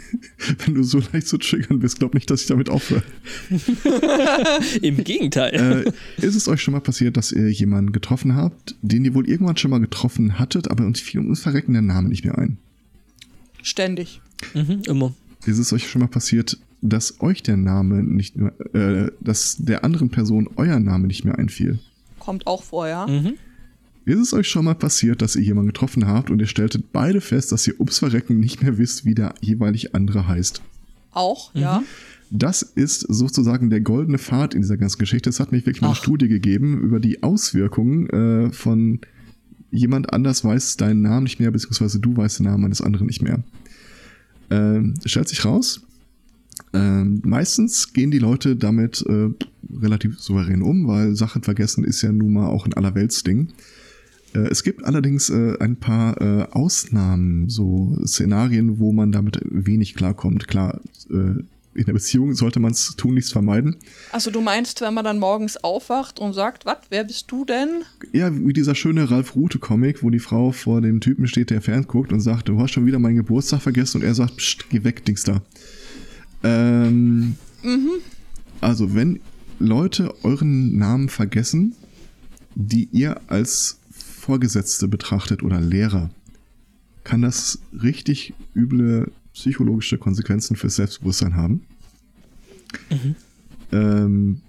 wenn 0.65 0.75
du 0.75 0.83
so 0.83 1.01
leicht 1.11 1.27
zu 1.27 1.37
triggern 1.37 1.79
bist, 1.79 1.99
glaub 1.99 2.13
nicht, 2.13 2.29
dass 2.29 2.41
ich 2.41 2.47
damit 2.47 2.69
aufhöre. 2.69 3.03
Im 4.81 5.03
Gegenteil. 5.03 5.93
äh, 6.19 6.25
ist 6.25 6.35
es 6.35 6.47
euch 6.47 6.61
schon 6.61 6.73
mal 6.73 6.81
passiert, 6.81 7.17
dass 7.17 7.31
ihr 7.31 7.49
jemanden 7.49 7.91
getroffen 7.91 8.35
habt, 8.35 8.75
den 8.81 9.05
ihr 9.05 9.13
wohl 9.13 9.27
irgendwann 9.27 9.57
schon 9.57 9.71
mal 9.71 9.79
getroffen 9.79 10.39
hattet, 10.39 10.69
aber 10.69 10.85
uns 10.85 10.99
fiel 10.99 11.21
uns 11.21 11.41
verrecken 11.41 11.73
der 11.73 11.81
Name 11.81 12.09
nicht 12.09 12.25
mehr 12.25 12.37
ein? 12.37 12.57
Ständig. 13.61 14.21
mhm, 14.53 14.81
immer. 14.87 15.13
Ist 15.45 15.57
es 15.57 15.73
euch 15.73 15.89
schon 15.89 16.01
mal 16.01 16.07
passiert, 16.07 16.57
dass 16.81 17.21
euch 17.21 17.43
der 17.43 17.57
Name 17.57 18.03
nicht 18.03 18.35
mehr, 18.37 18.53
äh, 18.73 19.11
dass 19.19 19.57
der 19.57 19.83
anderen 19.83 20.09
Person 20.09 20.49
euer 20.55 20.79
Name 20.79 21.07
nicht 21.07 21.25
mehr 21.25 21.37
einfiel? 21.37 21.79
Kommt 22.19 22.47
auch 22.47 22.63
vor, 22.63 22.87
ja. 22.87 23.07
Mhm. 23.07 23.33
Ist 24.09 24.19
es 24.19 24.33
euch 24.33 24.47
schon 24.47 24.65
mal 24.65 24.73
passiert, 24.73 25.21
dass 25.21 25.35
ihr 25.35 25.43
jemanden 25.43 25.67
getroffen 25.67 26.07
habt 26.07 26.31
und 26.31 26.39
ihr 26.39 26.47
stelltet 26.47 26.91
beide 26.91 27.21
fest, 27.21 27.51
dass 27.51 27.67
ihr 27.67 27.75
ums 27.79 27.99
Verrecken 27.99 28.39
nicht 28.39 28.63
mehr 28.63 28.79
wisst, 28.79 29.05
wie 29.05 29.13
der 29.13 29.35
jeweilig 29.39 29.93
andere 29.93 30.27
heißt? 30.27 30.63
Auch, 31.11 31.53
ja. 31.53 31.83
Das 32.31 32.63
ist 32.63 33.01
sozusagen 33.01 33.69
der 33.69 33.81
goldene 33.81 34.17
Pfad 34.17 34.55
in 34.55 34.61
dieser 34.61 34.77
ganzen 34.77 34.97
Geschichte. 34.97 35.29
Es 35.29 35.39
hat 35.39 35.51
mich 35.51 35.67
wirklich 35.67 35.81
mal 35.81 35.89
eine. 35.89 35.95
Studie 35.95 36.27
gegeben 36.27 36.81
über 36.81 36.99
die 36.99 37.21
Auswirkungen 37.21 38.09
äh, 38.09 38.51
von 38.51 38.99
jemand 39.69 40.11
anders 40.11 40.43
weiß 40.43 40.77
deinen 40.77 41.03
Namen 41.03 41.25
nicht 41.25 41.39
mehr, 41.39 41.51
beziehungsweise 41.51 41.99
du 41.99 42.17
weißt 42.17 42.39
den 42.39 42.47
Namen 42.47 42.65
eines 42.65 42.81
anderen 42.81 43.05
nicht 43.05 43.21
mehr. 43.21 43.43
Ähm, 44.49 44.95
stellt 45.05 45.29
sich 45.29 45.45
raus, 45.45 45.81
ähm, 46.73 47.21
meistens 47.23 47.93
gehen 47.93 48.09
die 48.09 48.17
Leute 48.17 48.55
damit 48.55 49.05
äh, 49.07 49.29
relativ 49.79 50.19
souverän 50.19 50.63
um, 50.63 50.87
weil 50.87 51.15
Sachen 51.15 51.43
vergessen 51.43 51.83
ist 51.83 52.01
ja 52.01 52.11
nun 52.11 52.33
mal 52.33 52.47
auch 52.47 52.65
ein 52.65 52.73
Allerweltsding. 52.73 53.49
Äh, 54.33 54.47
es 54.49 54.63
gibt 54.63 54.83
allerdings 54.83 55.29
äh, 55.29 55.57
ein 55.59 55.75
paar 55.77 56.19
äh, 56.21 56.43
Ausnahmen, 56.51 57.49
so 57.49 57.97
Szenarien, 58.05 58.79
wo 58.79 58.91
man 58.91 59.11
damit 59.11 59.39
wenig 59.43 59.95
klarkommt. 59.95 60.47
Klar, 60.47 60.79
in 61.09 61.85
der 61.85 61.93
Beziehung 61.93 62.33
sollte 62.33 62.59
man 62.59 62.71
es 62.71 62.95
tunlichst 62.97 63.31
vermeiden. 63.31 63.77
Also 64.11 64.31
du 64.31 64.41
meinst, 64.41 64.81
wenn 64.81 64.93
man 64.93 65.05
dann 65.05 65.19
morgens 65.19 65.57
aufwacht 65.63 66.19
und 66.19 66.33
sagt, 66.33 66.65
was, 66.65 66.77
wer 66.89 67.03
bist 67.03 67.31
du 67.31 67.45
denn? 67.45 67.83
Ja, 68.11 68.35
wie 68.35 68.53
dieser 68.53 68.75
schöne 68.75 69.09
Ralf 69.09 69.35
Rute-Comic, 69.35 70.03
wo 70.03 70.09
die 70.09 70.19
Frau 70.19 70.51
vor 70.51 70.81
dem 70.81 70.99
Typen 70.99 71.27
steht, 71.27 71.51
der 71.51 71.61
fernguckt 71.61 72.11
und 72.11 72.19
sagt, 72.19 72.49
du 72.49 72.59
hast 72.59 72.71
schon 72.71 72.85
wieder 72.85 72.99
meinen 72.99 73.17
Geburtstag 73.17 73.61
vergessen 73.61 74.01
und 74.01 74.03
er 74.07 74.13
sagt, 74.13 74.37
Psst, 74.37 74.69
geh 74.69 74.83
weg, 74.83 75.05
Dings 75.05 75.23
da. 75.23 75.41
Ähm, 76.43 77.35
Also, 78.61 78.93
wenn 78.93 79.19
Leute 79.59 80.13
euren 80.23 80.77
Namen 80.77 81.09
vergessen, 81.09 81.75
die 82.55 82.89
ihr 82.91 83.21
als 83.27 83.78
Vorgesetzte 84.29 84.87
betrachtet 84.87 85.41
oder 85.41 85.59
Lehrer, 85.59 86.11
kann 87.03 87.23
das 87.23 87.57
richtig 87.81 88.35
üble 88.55 89.11
psychologische 89.33 89.97
Konsequenzen 89.97 90.55
fürs 90.55 90.75
Selbstbewusstsein 90.75 91.35
haben. 91.35 91.61
Ähm, 93.71 94.41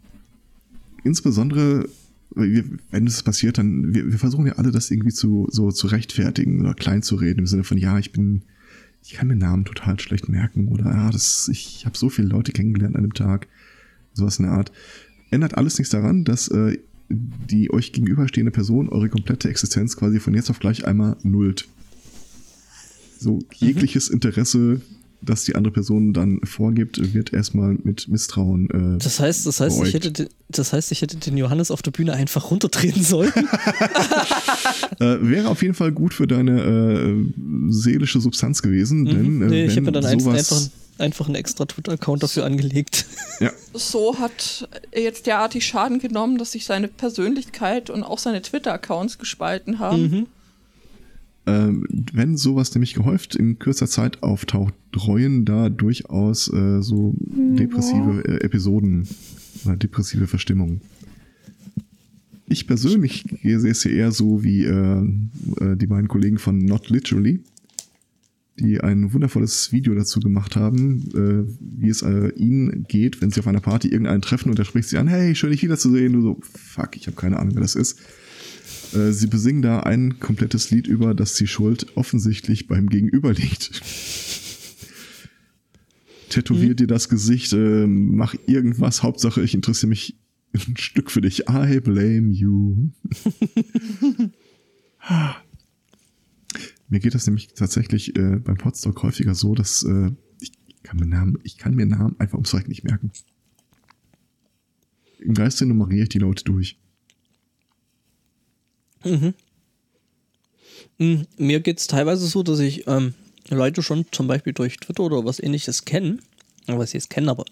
insbesondere, 1.02 1.89
wenn 2.35 3.07
das 3.07 3.23
passiert, 3.23 3.57
dann, 3.57 3.94
wir, 3.94 4.12
wir 4.12 4.19
versuchen 4.19 4.47
ja 4.48 4.57
alle, 4.57 4.70
das 4.70 4.90
irgendwie 4.90 5.15
zu, 5.15 5.48
so 5.51 5.70
zu 5.73 5.86
rechtfertigen 5.86 6.61
oder 6.61 6.74
klein 6.74 7.02
zu 7.02 7.15
reden, 7.15 7.39
im 7.39 7.47
Sinne 7.47 7.65
von, 7.65 7.78
ja, 7.78 7.98
ich 7.98 8.12
bin, 8.12 8.43
ich 9.02 9.15
kann 9.15 9.28
mir 9.28 9.36
Namen 9.36 9.65
total 9.65 9.98
schlecht 9.98 10.28
merken 10.28 10.69
oder 10.69 10.85
ja, 10.85 11.11
das, 11.11 11.48
ich 11.51 11.86
habe 11.86 11.97
so 11.97 12.11
viele 12.11 12.28
Leute 12.28 12.52
kennengelernt 12.52 12.97
an 12.97 13.02
dem 13.05 13.15
Tag, 13.15 13.48
sowas 14.12 14.39
in 14.39 14.44
der 14.44 14.52
Art. 14.52 14.73
Ändert 15.31 15.57
alles 15.57 15.78
nichts 15.78 15.90
daran, 15.90 16.24
dass 16.24 16.48
äh, 16.48 16.77
die 17.11 17.73
euch 17.73 17.93
gegenüberstehende 17.93 18.53
Person 18.53 18.89
eure 18.89 19.09
komplette 19.09 19.49
Existenz 19.49 19.97
quasi 19.97 20.20
von 20.20 20.35
jetzt 20.35 20.51
auf 20.51 20.61
gleich 20.61 20.87
einmal 20.87 21.16
nullt. 21.23 21.69
So 23.19 23.41
jegliches 23.55 24.09
Interesse 24.09 24.81
das 25.23 25.45
die 25.45 25.55
andere 25.55 25.73
Person 25.73 26.13
dann 26.13 26.41
vorgibt, 26.45 27.15
wird 27.15 27.33
erstmal 27.33 27.77
mit 27.83 28.09
Misstrauen. 28.09 28.69
Äh, 28.97 28.99
Das 29.03 29.21
heißt, 29.21 29.47
das 29.47 29.61
heißt, 29.61 29.83
ich 29.83 29.95
hätte, 29.95 30.13
den- 30.13 30.29
das 30.49 30.73
heißt, 30.73 30.91
ich 30.93 31.03
hätte 31.03 31.17
den 31.19 31.37
Johannes 31.37 31.71
auf 31.71 31.83
der 31.83 31.91
Bühne 31.91 32.13
einfach 32.15 32.51
runtertreten 32.51 33.03
sollen. 33.03 33.33
Äh, 35.01 35.17
wäre 35.23 35.49
auf 35.49 35.63
jeden 35.63 35.75
Fall 35.75 35.93
gut 35.93 36.13
für 36.13 36.27
deine 36.27 36.61
äh, 36.61 37.25
seelische 37.71 38.21
Substanz 38.21 38.61
gewesen, 38.61 39.07
denn 39.07 39.17
äh, 39.17 39.45
Mhm. 39.45 39.47
nee, 39.49 39.65
ich 39.65 39.69
wenn 39.77 39.87
habe 39.87 39.99
mir 39.99 40.01
dann 40.03 40.19
sowas, 40.21 40.39
einfach, 40.53 40.71
einfach 40.99 41.27
einen 41.27 41.37
extra 41.37 41.65
Twitter-Account 41.65 42.23
dafür 42.23 42.45
angelegt. 42.45 43.07
ja, 43.41 43.51
So 43.73 44.19
hat 44.19 44.69
er 44.91 45.03
jetzt 45.03 45.27
derartig 45.27 45.65
Schaden 45.67 46.01
genommen, 46.01 46.37
dass 46.37 46.53
sich 46.53 46.67
seine 46.67 46.89
Persönlichkeit 46.89 47.89
und 47.89 48.03
auch 48.03 48.19
seine 48.19 48.43
Twitter-Accounts 48.43 49.19
gespalten 49.19 49.79
haben. 49.79 50.03
Mhm. 50.03 50.27
Ähm, 51.47 51.87
wenn 52.12 52.37
sowas 52.37 52.75
nämlich 52.75 52.95
gehäuft 52.95 53.35
in 53.35 53.59
kürzer 53.59 53.87
Zeit 53.87 54.23
auftaucht, 54.23 54.75
reuen 55.07 55.45
da 55.45 55.71
durchaus 55.71 56.53
äh, 56.53 56.83
so 56.83 57.15
depressive 57.19 58.25
äh, 58.27 58.45
Episoden 58.45 59.09
oder 59.65 59.77
depressive 59.77 60.27
Verstimmungen. 60.27 60.83
Ich 62.47 62.67
persönlich 62.67 63.25
sehe 63.43 63.71
es 63.71 63.85
ja 63.85 63.91
eher 63.91 64.12
so 64.12 64.43
wie 64.43 64.65
äh, 64.65 65.03
äh, 65.61 65.77
die 65.77 65.87
beiden 65.87 66.09
Kollegen 66.09 66.39
von 66.39 66.59
Not 66.59 66.91
Literally, 66.91 67.41
die 68.59 68.81
ein 68.81 69.12
wundervolles 69.12 69.73
Video 69.73 69.95
dazu 69.95 70.21
gemacht 70.21 70.57
haben, 70.57 71.09
äh, 71.15 71.51
wie 71.61 71.89
es 71.89 72.03
äh, 72.03 72.31
ihnen 72.31 72.85
geht, 72.89 73.23
wenn 73.23 73.31
sie 73.31 73.41
auf 73.41 73.47
einer 73.47 73.61
Party 73.61 73.89
irgendeinen 73.89 74.21
treffen 74.21 74.51
und 74.51 74.59
er 74.59 74.65
spricht 74.65 74.89
sie 74.89 74.99
an, 74.99 75.09
hey, 75.09 75.35
schön 75.35 75.53
dich 75.53 75.62
wiederzusehen. 75.62 76.12
Du 76.12 76.23
so, 76.23 76.41
fuck, 76.43 76.97
ich 76.97 77.07
habe 77.07 77.17
keine 77.17 77.39
Ahnung, 77.39 77.55
wer 77.55 77.62
das 77.62 77.77
ist. 77.77 78.01
Äh, 78.95 79.12
Sie 79.12 79.27
besingen 79.27 79.62
da 79.62 79.81
ein 79.81 80.21
komplettes 80.21 80.71
Lied 80.71 80.87
über, 80.87 81.15
dass 81.15 81.35
die 81.35 81.47
Schuld 81.47 81.97
offensichtlich 81.97 82.67
beim 82.67 82.89
Gegenüber 82.89 83.33
liegt. 83.33 83.83
Tätowier 86.29 86.75
dir 86.75 86.87
das 86.87 87.09
Gesicht, 87.09 87.53
äh, 87.53 87.87
mach 87.87 88.35
irgendwas, 88.47 89.03
Hauptsache 89.03 89.43
ich 89.43 89.55
interessiere 89.55 89.89
mich 89.89 90.17
ein 90.55 90.77
Stück 90.77 91.11
für 91.11 91.21
dich. 91.21 91.49
I 91.49 91.81
blame 91.81 92.31
you. 92.31 92.91
mir 96.89 97.01
geht 97.01 97.15
das 97.15 97.27
nämlich 97.27 97.49
tatsächlich 97.55 98.17
äh, 98.17 98.37
beim 98.37 98.57
Podstock 98.57 99.03
häufiger 99.03 99.35
so, 99.35 99.55
dass 99.55 99.83
äh, 99.83 100.12
ich, 100.41 100.53
kann 100.83 100.99
mir 100.99 101.07
Namen, 101.07 101.39
ich 101.43 101.59
kann 101.59 101.75
mir 101.75 101.87
Namen 101.87 102.17
einfach 102.19 102.35
ums 102.35 102.51
Verrecken 102.51 102.71
nicht 102.71 102.85
merken. 102.85 103.11
Im 105.19 105.35
Geiste 105.35 105.67
nummeriere 105.67 106.05
ich 106.05 106.09
die 106.09 106.19
Leute 106.19 106.45
durch. 106.45 106.79
Mm, 110.98 111.22
Mir 111.39 111.60
geht 111.60 111.78
es 111.78 111.86
teilweise 111.86 112.27
so, 112.27 112.43
dass 112.43 112.59
ich 112.59 112.86
ähm, 112.86 113.14
Leute 113.48 113.82
schon 113.82 114.05
zum 114.12 114.27
Beispiel 114.27 114.52
durch 114.52 114.77
Twitter 114.77 115.02
oder 115.02 115.24
was 115.24 115.40
ähnliches 115.40 115.85
kenne, 115.85 116.18
was 116.66 116.90
ich 116.90 116.94
jetzt 116.94 117.10
kenne, 117.10 117.31
aber 117.31 117.44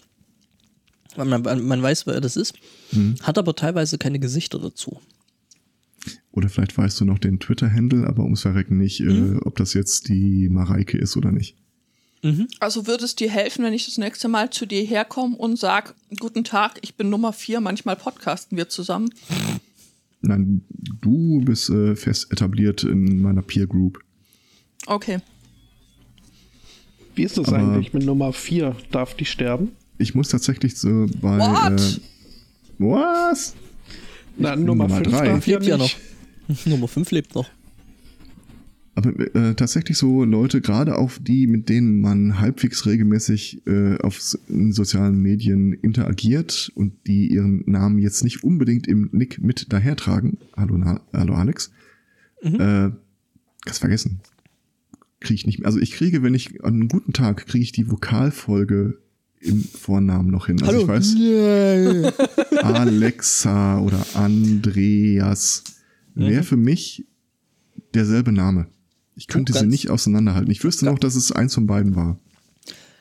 man, 1.17 1.41
man, 1.67 1.81
weiß, 1.81 2.05
wer 2.07 2.21
das 2.21 2.37
ist, 2.37 2.53
hat 3.23 3.37
aber 3.37 3.55
teilweise 3.55 3.97
keine 3.97 4.19
Gesichter 4.19 4.59
dazu. 4.59 5.01
Oder 6.31 6.47
vielleicht 6.47 6.77
weißt 6.77 7.01
du 7.01 7.05
noch 7.05 7.19
den 7.19 7.39
Twitter-Handle, 7.39 8.07
aber 8.07 8.23
ums 8.23 8.43
Verrecken 8.43 8.77
nicht, 8.77 9.01
äh, 9.01 9.35
ob 9.43 9.57
das 9.57 9.73
jetzt 9.73 10.07
die 10.07 10.47
Mareike 10.49 10.97
ist 10.97 11.17
oder 11.17 11.31
nicht. 11.31 11.55
Also 12.59 12.85
würde 12.85 13.05
es 13.05 13.15
dir 13.15 13.29
helfen, 13.29 13.63
wenn 13.65 13.73
ich 13.73 13.85
das 13.85 13.97
nächste 13.97 14.27
Mal 14.27 14.49
zu 14.49 14.65
dir 14.65 14.83
herkomme 14.83 15.35
und 15.35 15.57
sag, 15.57 15.95
guten 16.19 16.43
Tag, 16.43 16.77
ich 16.81 16.95
bin 16.95 17.09
Nummer 17.09 17.33
vier, 17.33 17.59
manchmal 17.61 17.95
podcasten 17.95 18.57
wir 18.57 18.69
zusammen. 18.69 19.09
Nein, 20.21 20.61
du 21.01 21.41
bist 21.45 21.69
äh, 21.69 21.95
fest 21.95 22.31
etabliert 22.31 22.83
in 22.83 23.21
meiner 23.21 23.41
Peer 23.41 23.67
Group. 23.67 23.99
Okay. 24.85 25.19
Wie 27.15 27.23
ist 27.23 27.37
das 27.37 27.47
Aber- 27.47 27.57
eigentlich 27.57 27.93
mit 27.93 28.05
Nummer 28.05 28.33
4? 28.33 28.75
Darf 28.91 29.13
die 29.15 29.25
sterben? 29.25 29.71
Ich 29.97 30.15
muss 30.15 30.29
tatsächlich 30.29 30.77
so 30.77 31.07
bei. 31.21 31.37
What? 31.37 31.79
Äh, 31.81 31.99
was? 32.79 33.55
Na, 34.37 34.55
Nummer 34.55 34.87
Nummer 34.87 34.95
5 35.03 35.07
drei. 35.09 35.25
darf 35.27 35.47
ja 35.47 35.57
Lebt 35.57 35.67
ja 35.69 35.77
nicht. 35.77 35.97
Nummer 36.65 36.87
5 36.87 37.11
lebt 37.11 37.35
noch. 37.35 37.49
Aber 38.99 39.17
äh, 39.33 39.55
tatsächlich 39.55 39.97
so 39.97 40.25
Leute, 40.25 40.59
gerade 40.59 40.97
auf 40.97 41.19
die, 41.21 41.47
mit 41.47 41.69
denen 41.69 42.01
man 42.01 42.41
halbwegs 42.41 42.85
regelmäßig 42.85 43.65
äh, 43.65 43.97
auf 43.99 44.19
sozialen 44.19 45.21
Medien 45.21 45.71
interagiert 45.71 46.69
und 46.75 47.07
die 47.07 47.31
ihren 47.31 47.63
Namen 47.65 47.99
jetzt 47.99 48.25
nicht 48.25 48.43
unbedingt 48.43 48.87
im 48.87 49.07
Nick 49.13 49.41
mit 49.41 49.71
dahertragen. 49.71 50.37
Hallo, 50.57 50.77
Na 50.77 50.99
hallo 51.13 51.35
Alex. 51.35 51.71
Äh, 52.41 52.89
kannst 53.63 53.79
vergessen. 53.79 54.19
Kriege 55.21 55.35
ich 55.35 55.45
nicht 55.45 55.59
mehr. 55.59 55.67
Also 55.67 55.79
ich 55.79 55.91
kriege, 55.91 56.21
wenn 56.21 56.33
ich 56.33 56.61
an 56.65 56.73
einem 56.73 56.87
guten 56.89 57.13
Tag 57.13 57.47
kriege 57.47 57.63
ich 57.63 57.71
die 57.71 57.89
Vokalfolge 57.89 58.97
im 59.39 59.63
Vornamen 59.63 60.29
noch 60.29 60.47
hin. 60.47 60.61
Also 60.61 60.81
ich 60.81 60.87
weiß, 60.89 61.15
Alexa 62.63 63.79
oder 63.79 64.05
Andreas 64.15 65.63
wäre 66.15 66.43
für 66.43 66.57
mich 66.57 67.05
derselbe 67.93 68.33
Name. 68.33 68.67
Ich 69.19 69.27
könnte 69.27 69.51
sie 69.51 69.67
nicht 69.67 69.89
auseinanderhalten. 69.89 70.49
Ich 70.49 70.63
wüsste 70.63 70.85
noch, 70.85 70.97
dass 70.97 71.15
es 71.15 71.33
eins 71.33 71.53
von 71.53 71.67
beiden 71.67 71.93
war. 71.93 72.17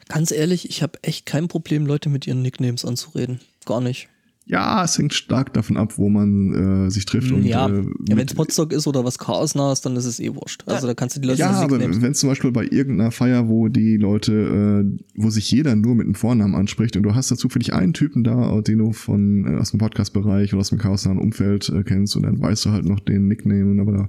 Ganz 0.08 0.32
ehrlich, 0.32 0.68
ich 0.68 0.82
habe 0.82 0.98
echt 1.02 1.26
kein 1.26 1.46
Problem, 1.46 1.86
Leute 1.86 2.08
mit 2.08 2.26
ihren 2.26 2.42
Nicknames 2.42 2.84
anzureden. 2.84 3.40
Gar 3.66 3.80
nicht. 3.80 4.08
Ja, 4.46 4.82
es 4.82 4.98
hängt 4.98 5.14
stark 5.14 5.52
davon 5.52 5.76
ab, 5.76 5.96
wo 5.96 6.08
man 6.08 6.86
äh, 6.86 6.90
sich 6.90 7.04
trifft. 7.04 7.30
Und, 7.30 7.44
ja, 7.44 7.68
äh, 7.68 7.82
ja 8.08 8.16
wenn 8.16 8.26
es 8.26 8.34
Potsdok 8.34 8.72
ist 8.72 8.88
oder 8.88 9.04
was 9.04 9.18
Chaosnahes, 9.18 9.82
dann 9.82 9.94
ist 9.94 10.06
es 10.06 10.18
eh 10.18 10.34
wurscht. 10.34 10.64
Also 10.66 10.88
da 10.88 10.94
kannst 10.94 11.16
du 11.16 11.20
die 11.20 11.28
Leute 11.28 11.40
ja, 11.40 11.50
aber 11.50 11.78
wenn 11.78 12.14
zum 12.14 12.30
Beispiel 12.30 12.50
bei 12.50 12.64
irgendeiner 12.64 13.12
Feier, 13.12 13.48
wo 13.48 13.68
die 13.68 13.96
Leute, 13.98 14.32
äh, 14.32 15.04
wo 15.14 15.30
sich 15.30 15.50
jeder 15.52 15.76
nur 15.76 15.94
mit 15.94 16.06
einem 16.06 16.14
Vornamen 16.14 16.54
anspricht 16.56 16.96
und 16.96 17.04
du 17.04 17.14
hast 17.14 17.30
da 17.30 17.36
zufällig 17.36 17.74
einen 17.74 17.92
Typen 17.92 18.24
da, 18.24 18.60
den 18.62 18.78
du 18.78 18.92
von 18.92 19.44
äh, 19.44 19.60
aus 19.60 19.70
dem 19.70 19.78
Podcast-Bereich 19.78 20.54
oder 20.54 20.60
aus 20.62 20.70
dem 20.70 20.78
chaosnahen 20.78 21.18
Umfeld 21.18 21.68
äh, 21.68 21.84
kennst 21.84 22.16
und 22.16 22.22
dann 22.22 22.40
weißt 22.40 22.64
du 22.64 22.70
halt 22.70 22.86
noch 22.86 23.00
den 23.00 23.28
Nickname, 23.28 23.80
aber 23.82 23.92
da, 23.92 24.08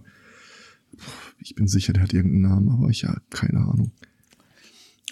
ich 1.42 1.56
bin 1.56 1.68
sicher, 1.68 1.94
der 1.94 2.04
hat 2.04 2.14
irgendeinen 2.14 2.54
Namen, 2.54 2.70
aber 2.70 2.90
ich 2.90 3.06
habe 3.06 3.22
keine 3.30 3.60
Ahnung. 3.60 3.92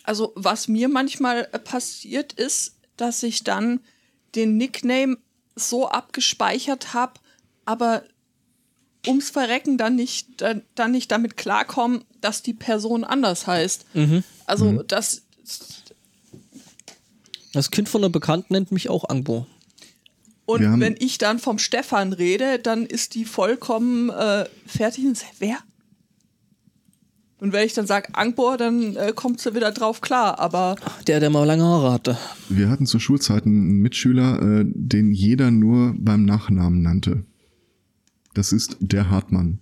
Also 0.04 0.32
was 0.36 0.68
mir 0.68 0.90
manchmal 0.90 1.48
äh, 1.52 1.60
passiert 1.60 2.34
ist, 2.34 2.76
dass 2.96 3.24
ich 3.24 3.44
dann 3.44 3.80
den 4.36 4.58
Nickname 4.58 5.18
so 5.56 5.88
abgespeichert 5.88 6.94
habe, 6.94 7.14
aber 7.66 8.04
ums 9.06 9.30
Verrecken 9.30 9.78
dann 9.78 9.96
nicht, 9.96 10.42
dann, 10.42 10.92
nicht 10.92 11.12
damit 11.12 11.38
klarkommen, 11.38 12.04
dass 12.22 12.42
die 12.42 12.54
Person 12.54 13.04
anders 13.04 13.48
heißt. 13.48 13.86
Also 14.46 14.84
das 14.84 15.24
Das 17.54 17.72
Kind 17.72 17.90
von 17.90 18.02
einer 18.02 18.10
Bekannten 18.10 18.54
nennt 18.54 18.72
mich 18.72 18.90
auch 18.90 19.08
Angbo. 19.10 19.48
und 20.46 20.62
wenn 20.80 20.96
ich 21.00 21.18
dann 21.18 21.40
vom 21.40 21.58
Stefan 21.60 22.14
rede, 22.14 22.60
dann 22.60 22.86
ist 22.86 23.16
die 23.16 23.26
vollkommen 23.26 24.10
äh, 24.10 24.46
fertig 24.66 25.06
und 25.06 25.18
sagt, 25.18 25.36
wer? 25.40 25.58
Und 27.40 27.54
wenn 27.54 27.66
ich 27.66 27.74
dann 27.74 27.86
sage 27.86 28.16
Angbor, 28.16 28.58
dann 28.58 28.96
äh, 28.96 29.14
kommt 29.16 29.40
sie 29.40 29.54
wieder 29.54 29.72
drauf 29.72 30.02
klar. 30.02 30.40
Aber 30.40 30.76
Der, 31.06 31.20
der 31.20 31.30
mal 31.30 31.44
lange 31.46 31.64
Haare 31.64 31.92
hatte. 31.92 32.18
Wir 32.50 32.70
hatten 32.70 32.88
zu 32.88 33.00
Schulzeiten 33.00 33.52
einen 33.52 33.82
Mitschüler, 33.82 34.42
äh, 34.62 34.66
den 34.66 35.12
jeder 35.12 35.52
nur 35.52 35.94
beim 35.98 36.26
Nachnamen 36.26 36.82
nannte. 36.82 37.26
Das 38.34 38.52
ist 38.52 38.78
der 38.80 39.10
Hartmann. 39.12 39.60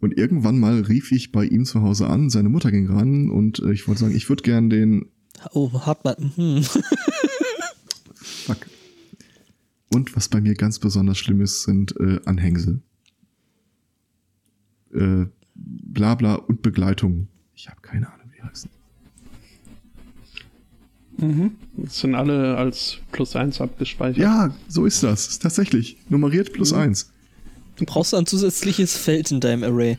Und 0.00 0.16
irgendwann 0.16 0.58
mal 0.58 0.80
rief 0.80 1.10
ich 1.10 1.32
bei 1.32 1.44
ihm 1.44 1.64
zu 1.64 1.82
Hause 1.82 2.06
an, 2.06 2.30
seine 2.30 2.48
Mutter 2.50 2.70
ging 2.70 2.86
ran 2.88 3.30
und 3.30 3.58
äh, 3.60 3.72
ich 3.72 3.88
wollte 3.88 4.02
sagen, 4.02 4.14
ich 4.14 4.28
würde 4.28 4.42
gern 4.42 4.70
den 4.70 5.06
Oh, 5.52 5.70
Hartmann. 5.72 6.32
Hm. 6.36 6.62
Fuck. 8.14 8.58
Und 9.92 10.14
was 10.16 10.28
bei 10.28 10.40
mir 10.40 10.54
ganz 10.54 10.78
besonders 10.78 11.18
schlimm 11.18 11.40
ist, 11.40 11.62
sind 11.62 11.94
äh, 11.98 12.20
Anhängsel. 12.24 12.82
Äh, 14.92 15.26
Blabla 15.88 16.34
und 16.34 16.62
Begleitung. 16.62 17.28
Ich 17.54 17.68
habe 17.68 17.80
keine 17.80 18.06
Ahnung, 18.06 18.26
wie 18.30 18.36
die 18.36 18.42
heißen. 18.42 18.70
Das 21.76 21.98
sind 21.98 22.14
alle 22.14 22.56
als 22.56 22.98
plus 23.10 23.34
1 23.34 23.60
abgespeichert. 23.60 24.18
Ja, 24.18 24.54
so 24.68 24.86
ist 24.86 25.02
das. 25.02 25.38
Tatsächlich. 25.40 25.96
Nummeriert 26.08 26.52
plus 26.52 26.72
eins. 26.72 27.10
Du 27.76 27.84
brauchst 27.84 28.14
ein 28.14 28.26
zusätzliches 28.26 28.96
Feld 28.96 29.32
in 29.32 29.40
deinem 29.40 29.64
Array. 29.64 29.98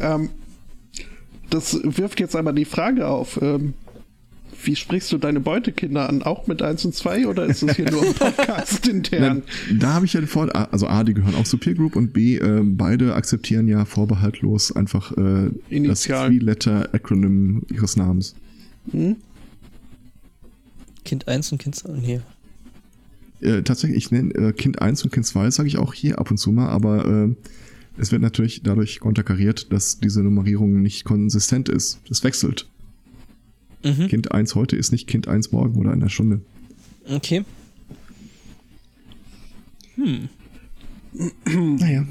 Ähm, 0.00 0.30
das 1.50 1.78
wirft 1.84 2.18
jetzt 2.18 2.34
aber 2.34 2.52
die 2.52 2.64
Frage 2.64 3.06
auf, 3.06 3.40
ähm, 3.40 3.74
wie 4.64 4.76
sprichst 4.76 5.12
du 5.12 5.18
deine 5.18 5.40
Beutekinder 5.40 6.08
an? 6.08 6.22
Auch 6.22 6.46
mit 6.46 6.62
1 6.62 6.84
und 6.84 6.94
2 6.94 7.26
oder 7.26 7.44
ist 7.46 7.62
das 7.62 7.76
hier 7.76 7.90
nur 7.90 8.02
ein 8.02 8.14
Podcast 8.18 8.86
intern? 8.88 9.42
Nein, 9.68 9.78
da 9.78 9.94
habe 9.94 10.06
ich 10.06 10.12
ja 10.12 10.20
den 10.20 10.28
Vorteil, 10.28 10.66
also 10.70 10.86
A, 10.86 11.04
die 11.04 11.14
gehören 11.14 11.34
auch 11.34 11.44
zur 11.44 11.60
Peer 11.60 11.74
Group 11.74 11.96
und 11.96 12.12
B, 12.12 12.36
äh, 12.36 12.62
beide 12.64 13.14
akzeptieren 13.14 13.68
ja 13.68 13.84
vorbehaltlos 13.84 14.72
einfach 14.72 15.12
äh, 15.12 15.16
das 15.16 15.52
Initial. 15.70 16.28
Three-Letter-Acronym 16.28 17.62
ihres 17.70 17.96
Namens. 17.96 18.34
Kind 21.04 21.28
1 21.28 21.52
und 21.52 21.58
Kind 21.58 21.74
2. 21.74 21.92
Nee. 21.92 22.20
Äh, 23.40 23.62
tatsächlich, 23.62 24.04
ich 24.04 24.10
nenne 24.10 24.34
äh, 24.34 24.52
Kind 24.52 24.80
1 24.80 25.04
und 25.04 25.12
Kind 25.12 25.26
2, 25.26 25.50
sage 25.50 25.68
ich 25.68 25.78
auch 25.78 25.94
hier 25.94 26.18
ab 26.18 26.30
und 26.30 26.36
zu 26.36 26.52
mal, 26.52 26.68
aber 26.68 27.06
äh, 27.06 27.34
es 27.98 28.12
wird 28.12 28.22
natürlich 28.22 28.62
dadurch 28.62 29.00
konterkariert, 29.00 29.72
dass 29.72 29.98
diese 29.98 30.22
Nummerierung 30.22 30.80
nicht 30.80 31.04
konsistent 31.04 31.68
ist. 31.68 32.00
Das 32.08 32.24
wechselt. 32.24 32.68
Mhm. 33.82 34.08
Kind 34.08 34.32
1 34.32 34.54
heute 34.54 34.76
ist 34.76 34.92
nicht 34.92 35.06
Kind 35.08 35.26
1 35.28 35.52
morgen 35.52 35.78
oder 35.80 35.92
in 35.92 36.00
einer 36.00 36.08
Stunde. 36.10 36.40
Okay. 37.08 37.44
Naja. 41.44 42.04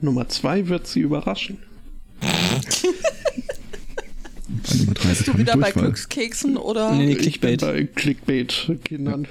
Nummer 0.00 0.28
zwei 0.28 0.68
wird 0.68 0.86
sie 0.86 1.00
überraschen. 1.00 1.58
Bei 2.20 2.28
Nummer 4.78 4.94
3 4.94 5.08
Bist 5.08 5.26
du 5.28 5.32
bekam 5.32 5.34
ich 5.34 5.38
wieder 5.38 5.56
bei. 5.56 5.72
Glückskeksen 5.72 6.56
oder? 6.56 6.94
Nee, 6.94 7.14
Clickbait. 7.16 7.60
bei 7.60 7.84
Clickbait-Kindern. 7.84 9.26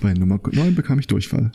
Bei 0.00 0.12
Nummer 0.14 0.40
9 0.50 0.74
bekam 0.74 0.98
ich 0.98 1.06
Durchfall. 1.06 1.52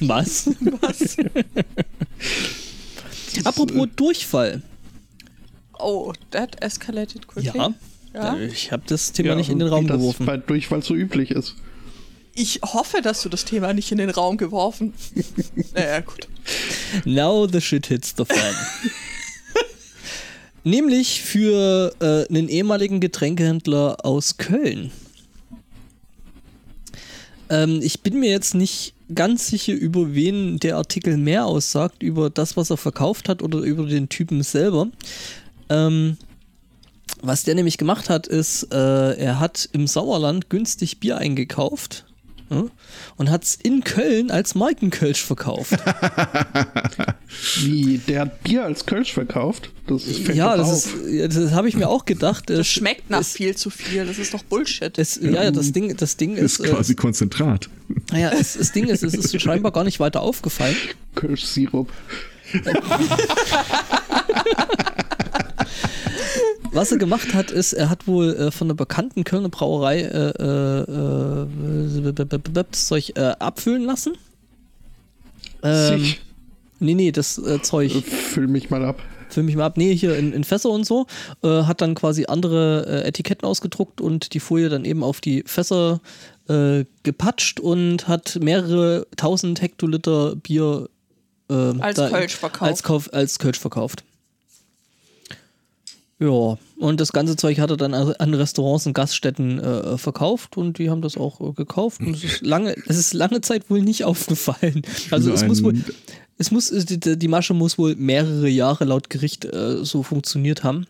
Was? 0.00 0.50
Was? 0.80 1.16
Apropos 3.44 3.88
Durchfall. 3.96 4.62
Oh, 5.84 6.12
that 6.30 6.56
escalated 6.62 7.26
quickly. 7.26 7.52
Ja. 7.54 7.74
Ja? 8.14 8.38
Ich 8.38 8.72
habe 8.72 8.84
das 8.86 9.12
Thema 9.12 9.30
Ja, 9.30 9.34
nicht 9.34 9.50
in 9.50 9.58
den 9.58 9.68
Raum 9.68 9.84
wie 9.84 9.88
das 9.88 9.98
geworfen. 9.98 10.24
bei 10.24 10.36
Durchfall 10.36 10.82
so 10.82 10.94
üblich 10.94 11.30
ist. 11.30 11.56
Ich 12.34 12.60
hoffe, 12.62 13.02
dass 13.02 13.22
du 13.22 13.28
das 13.28 13.44
Thema 13.44 13.72
nicht 13.74 13.92
in 13.92 13.98
den 13.98 14.10
Raum 14.10 14.36
geworfen. 14.36 14.94
naja, 15.74 16.00
gut. 16.00 16.28
Now 17.04 17.46
the 17.46 17.60
shit 17.60 17.86
hits 17.86 18.14
the 18.16 18.24
fan. 18.24 18.38
Nämlich 20.64 21.22
für 21.22 21.94
äh, 22.00 22.26
einen 22.28 22.48
ehemaligen 22.48 23.00
Getränkehändler 23.00 24.04
aus 24.04 24.38
Köln. 24.38 24.90
Ähm, 27.50 27.80
ich 27.82 28.00
bin 28.00 28.18
mir 28.18 28.30
jetzt 28.30 28.54
nicht 28.54 28.94
ganz 29.14 29.48
sicher, 29.48 29.74
über 29.74 30.14
wen 30.14 30.58
der 30.58 30.76
Artikel 30.76 31.18
mehr 31.18 31.46
aussagt, 31.46 32.02
über 32.02 32.30
das, 32.30 32.56
was 32.56 32.70
er 32.70 32.78
verkauft 32.78 33.28
hat 33.28 33.42
oder 33.42 33.58
über 33.58 33.84
den 33.84 34.08
Typen 34.08 34.42
selber. 34.42 34.88
Ähm, 35.70 36.16
was 37.22 37.42
der 37.44 37.54
nämlich 37.54 37.78
gemacht 37.78 38.10
hat, 38.10 38.26
ist, 38.26 38.68
äh, 38.72 39.12
er 39.16 39.40
hat 39.40 39.68
im 39.72 39.86
Sauerland 39.86 40.50
günstig 40.50 41.00
Bier 41.00 41.18
eingekauft 41.18 42.04
und 43.16 43.30
hat 43.30 43.42
es 43.42 43.54
in 43.56 43.82
Köln 43.82 44.30
als 44.30 44.54
Markenkölsch 44.54 45.24
verkauft. 45.24 45.72
Wie, 47.62 47.98
der 48.06 48.20
hat 48.20 48.42
Bier 48.44 48.64
als 48.64 48.86
Kölsch 48.86 49.12
verkauft? 49.12 49.70
Das 49.88 50.04
fällt 50.04 50.36
ja, 50.36 50.56
das 50.56 50.68
auf. 50.68 50.94
ist, 50.94 51.12
ja, 51.12 51.26
das 51.26 51.50
habe 51.52 51.68
ich 51.68 51.74
mir 51.76 51.88
auch 51.88 52.04
gedacht. 52.04 52.48
Das 52.50 52.60
Es- 52.60 52.66
schmeckt 52.68 53.10
nach 53.10 53.20
es, 53.22 53.32
viel 53.32 53.56
zu 53.56 53.70
viel. 53.70 54.06
Das 54.06 54.18
ist 54.18 54.34
doch 54.34 54.44
Bullshit. 54.44 54.96
Es, 54.98 55.16
ja, 55.20 55.42
ja, 55.44 55.50
das 55.50 55.72
Ding, 55.72 55.96
das 55.96 56.16
Ding 56.16 56.36
ist, 56.36 56.60
Ist 56.60 56.70
quasi 56.70 56.92
äh, 56.92 56.96
Konzentrat. 56.96 57.68
naja, 58.12 58.30
es, 58.38 58.52
das 58.56 58.70
Ding 58.72 58.86
ist, 58.86 59.02
es 59.02 59.14
ist 59.14 59.40
scheinbar 59.40 59.72
gar 59.72 59.82
nicht 59.84 59.98
weiter 59.98 60.20
aufgefallen. 60.20 60.76
Kölsch-Sirup. 61.16 61.90
Was 66.72 66.90
er 66.90 66.98
gemacht 66.98 67.34
hat, 67.34 67.50
ist, 67.52 67.72
er 67.72 67.88
hat 67.88 68.06
wohl 68.08 68.34
äh, 68.34 68.50
von 68.50 68.66
einer 68.66 68.74
bekannten 68.74 69.22
Kölner 69.24 69.48
Brauerei 69.48 70.00
äh, 70.00 70.30
äh, 70.30 70.80
äh, 72.10 72.32
das 72.52 72.86
Zeug 72.86 73.12
äh, 73.16 73.32
abfüllen 73.38 73.84
lassen. 73.84 74.14
Ähm, 75.62 76.00
Sich. 76.00 76.20
nee, 76.80 76.94
nee, 76.94 77.12
das 77.12 77.38
äh, 77.38 77.62
Zeug. 77.62 77.92
Füll 77.92 78.48
mich 78.48 78.70
mal 78.70 78.84
ab. 78.84 79.00
Füll 79.28 79.44
mich 79.44 79.54
mal 79.56 79.64
ab. 79.64 79.76
Nee, 79.76 79.94
hier 79.94 80.16
in, 80.16 80.32
in 80.32 80.42
Fässer 80.42 80.70
und 80.70 80.84
so. 80.84 81.06
Äh, 81.42 81.62
hat 81.62 81.80
dann 81.80 81.94
quasi 81.94 82.26
andere 82.26 82.86
äh, 83.04 83.08
Etiketten 83.08 83.46
ausgedruckt 83.46 84.00
und 84.00 84.34
die 84.34 84.40
Folie 84.40 84.68
dann 84.68 84.84
eben 84.84 85.04
auf 85.04 85.20
die 85.20 85.44
Fässer 85.46 86.00
äh, 86.48 86.84
gepatscht 87.04 87.60
und 87.60 88.08
hat 88.08 88.38
mehrere 88.42 89.06
tausend 89.16 89.62
Hektoliter 89.62 90.36
Bier 90.36 90.88
äh, 91.48 91.54
Als 91.54 91.98
Kölsch 91.98 92.34
verkauft. 92.34 92.90
Als, 92.90 93.08
als 93.10 93.38
Kölsch 93.38 93.58
verkauft. 93.58 94.04
Ja, 96.24 96.58
und 96.78 97.00
das 97.00 97.12
ganze 97.12 97.36
Zeug 97.36 97.58
hat 97.58 97.70
er 97.70 97.76
dann 97.76 97.92
an 97.92 98.14
an 98.14 98.34
Restaurants 98.34 98.86
und 98.86 98.94
Gaststätten 98.94 99.58
äh, 99.58 99.98
verkauft 99.98 100.56
und 100.56 100.78
die 100.78 100.88
haben 100.88 101.02
das 101.02 101.16
auch 101.16 101.40
äh, 101.40 101.52
gekauft 101.52 102.00
und 102.00 102.16
es 102.16 102.24
ist 102.24 102.42
lange, 102.42 102.74
es 102.86 102.96
ist 102.96 103.12
lange 103.12 103.42
Zeit 103.42 103.68
wohl 103.68 103.82
nicht 103.82 104.04
aufgefallen. 104.04 104.82
Also 105.10 105.30
So 105.30 105.34
es 105.34 105.44
muss 105.46 105.62
wohl, 105.62 105.74
es 106.38 106.50
muss, 106.50 106.70
äh, 106.70 106.84
die, 106.84 107.18
die 107.18 107.28
Masche 107.28 107.52
muss 107.52 107.76
wohl 107.76 107.94
mehrere 107.96 108.48
Jahre 108.48 108.84
laut 108.84 109.10
Gericht 109.10 109.44
äh, 109.44 109.84
so 109.84 110.02
funktioniert 110.02 110.64
haben. 110.64 110.86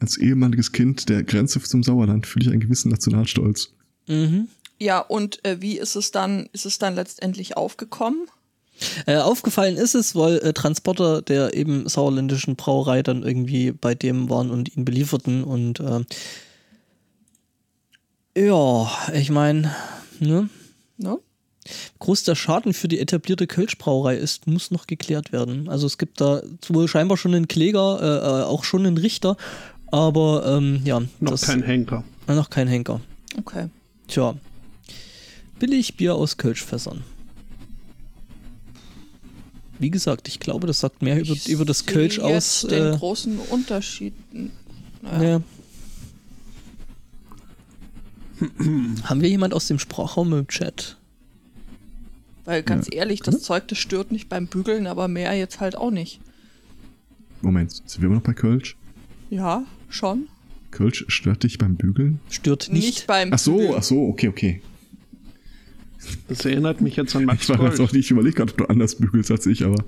Als 0.00 0.18
ehemaliges 0.18 0.72
Kind 0.72 1.08
der 1.08 1.22
Grenze 1.22 1.60
zum 1.60 1.82
Sauerland 1.82 2.26
fühle 2.26 2.46
ich 2.46 2.50
einen 2.50 2.60
gewissen 2.60 2.90
Nationalstolz. 2.90 3.70
Mhm. 4.06 4.48
Ja, 4.78 4.98
und 4.98 5.42
äh, 5.44 5.60
wie 5.60 5.78
ist 5.78 5.96
es 5.96 6.10
dann, 6.10 6.48
ist 6.52 6.66
es 6.66 6.78
dann 6.78 6.94
letztendlich 6.94 7.56
aufgekommen? 7.56 8.26
Äh, 9.06 9.16
aufgefallen 9.16 9.76
ist 9.76 9.94
es, 9.94 10.14
weil 10.14 10.38
äh, 10.38 10.52
Transporter 10.52 11.22
der 11.22 11.54
eben 11.54 11.88
sauerländischen 11.88 12.56
Brauerei 12.56 13.02
dann 13.02 13.22
irgendwie 13.22 13.72
bei 13.72 13.94
dem 13.94 14.28
waren 14.30 14.50
und 14.50 14.76
ihn 14.76 14.84
belieferten 14.84 15.44
und 15.44 15.80
äh, 15.80 16.04
ja, 18.36 18.90
ich 19.12 19.30
meine, 19.30 19.74
ne? 20.18 20.48
Ne? 20.96 21.18
groß 21.98 22.24
der 22.24 22.34
Schaden 22.34 22.74
für 22.74 22.88
die 22.88 23.00
etablierte 23.00 23.46
Kölschbrauerei 23.46 24.16
ist, 24.16 24.46
muss 24.46 24.70
noch 24.70 24.86
geklärt 24.86 25.32
werden. 25.32 25.68
Also 25.68 25.86
es 25.86 25.98
gibt 25.98 26.20
da 26.20 26.42
wohl 26.68 26.88
scheinbar 26.88 27.16
schon 27.16 27.34
einen 27.34 27.48
Kläger, 27.48 28.00
äh, 28.00 28.40
äh, 28.40 28.44
auch 28.44 28.64
schon 28.64 28.86
einen 28.86 28.98
Richter, 28.98 29.36
aber 29.90 30.44
ähm, 30.46 30.82
ja, 30.84 31.00
Noch 31.20 31.30
das, 31.30 31.42
kein 31.42 31.62
Henker. 31.62 32.04
äh, 32.26 32.34
noch 32.34 32.50
kein 32.50 32.68
Henker. 32.68 33.00
Okay. 33.38 33.68
Tja, 34.08 34.34
billig 35.58 35.96
Bier 35.96 36.14
aus 36.14 36.36
Kölschfässern. 36.36 37.02
Wie 39.78 39.90
gesagt, 39.90 40.28
ich 40.28 40.38
glaube, 40.40 40.66
das 40.66 40.80
sagt 40.80 41.02
mehr 41.02 41.18
über, 41.20 41.32
Ich 41.32 41.48
über 41.48 41.64
das 41.64 41.86
Kölsch 41.86 42.16
jetzt 42.18 42.24
aus. 42.24 42.66
den 42.70 42.94
Äh, 42.94 42.96
großen 42.96 43.38
Unterschied. 43.50 44.14
Naja. 45.02 45.22
ja. 45.28 45.42
Haben 49.04 49.20
wir 49.20 49.28
jemand 49.28 49.54
aus 49.54 49.66
dem 49.66 49.78
Sprachraum 49.78 50.32
im 50.32 50.46
Chat? 50.48 50.96
Weil 52.44 52.62
ganz 52.62 52.88
ehrlich, 52.92 53.20
das 53.20 53.40
Zeug, 53.42 53.68
das 53.68 53.78
stört 53.78 54.12
nicht 54.12 54.28
beim 54.28 54.46
Bügeln, 54.48 54.86
aber 54.86 55.08
mehr 55.08 55.32
jetzt 55.34 55.60
halt 55.60 55.76
auch 55.76 55.90
nicht. 55.90 56.20
Moment, 57.40 57.72
sind 57.72 58.00
wir 58.00 58.06
immer 58.06 58.16
noch 58.16 58.22
bei 58.22 58.34
Kölsch? 58.34 58.76
Ja, 59.30 59.64
schon. 59.88 60.28
Kölsch 60.70 61.04
stört 61.08 61.42
dich 61.44 61.58
beim 61.58 61.76
Bügeln? 61.76 62.20
Stört 62.28 62.70
Nicht, 62.70 62.84
nicht. 62.86 63.06
beim 63.06 63.32
Ach 63.32 63.38
so, 63.38 63.56
Bügeln. 63.56 63.74
ach 63.78 63.82
so, 63.82 64.06
okay, 64.08 64.28
okay. 64.28 64.62
Das 66.28 66.44
erinnert 66.44 66.80
mich 66.80 66.96
jetzt 66.96 67.14
an 67.16 67.24
Max 67.24 67.42
Ich 67.44 67.48
war 67.50 67.64
jetzt 67.66 67.78
Gold. 67.78 67.90
auch 67.90 67.92
nicht, 67.92 68.08
gerade, 68.08 68.52
ob 68.52 68.56
du 68.58 68.64
anders 68.66 68.94
bügelst 68.96 69.30
als 69.30 69.46
ich, 69.46 69.64
aber 69.64 69.84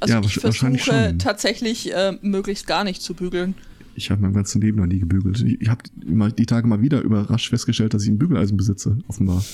Also 0.00 0.14
Ja, 0.14 0.20
ich 0.24 0.34
versuche 0.34 0.78
schon. 0.78 1.18
tatsächlich 1.18 1.92
äh, 1.94 2.16
möglichst 2.22 2.66
gar 2.66 2.84
nicht 2.84 3.02
zu 3.02 3.14
bügeln. 3.14 3.54
ich 3.96 4.10
habe 4.10 4.22
mein 4.22 4.32
ganzes 4.32 4.60
Leben 4.60 4.78
noch 4.78 4.86
nie 4.86 5.00
gebügelt. 5.00 5.42
Ich, 5.42 5.60
ich 5.60 5.68
habe 5.68 5.82
die 6.32 6.46
Tage 6.46 6.66
mal 6.68 6.80
wieder 6.82 7.00
überrascht 7.02 7.48
festgestellt, 7.50 7.94
dass 7.94 8.02
ich 8.04 8.08
ein 8.08 8.18
Bügeleisen 8.18 8.56
besitze, 8.56 8.98
offenbar. 9.08 9.44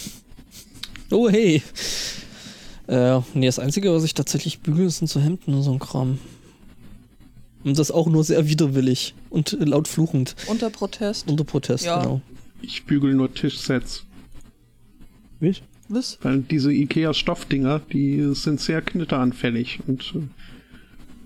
Oh, 1.11 1.29
hey. 1.31 1.63
Äh, 2.87 3.21
nee, 3.33 3.47
das 3.47 3.59
Einzige, 3.59 3.93
was 3.95 4.05
ich 4.05 4.13
tatsächlich 4.15 4.61
bügel, 4.61 4.91
sind 4.91 5.09
so 5.09 5.21
Hemden 5.21 5.55
und 5.55 5.63
so 5.63 5.73
ein 5.73 5.79
Kram. 5.79 6.19
Und 7.65 7.79
das 7.79 7.91
auch 7.91 8.09
nur 8.09 8.25
sehr 8.25 8.47
widerwillig 8.47 9.15
und 9.31 9.57
laut 9.59 9.89
fluchend. 9.89 10.37
Unter 10.49 10.69
Protest. 10.69 11.27
Unter 11.29 11.45
Protest, 11.45 11.87
Ja. 11.87 12.03
genau. 12.03 12.21
Ich 12.61 12.85
bügel 12.85 13.15
nur 13.15 13.33
Tischsets. 13.33 14.05
Wie? 15.45 15.57
Was? 15.89 16.19
Weil 16.23 16.41
diese 16.41 16.73
Ikea-Stoffdinger, 16.73 17.81
die 17.93 18.35
sind 18.35 18.61
sehr 18.61 18.81
knitteranfällig. 18.81 19.81
Und 19.87 20.15
äh, 20.15 20.21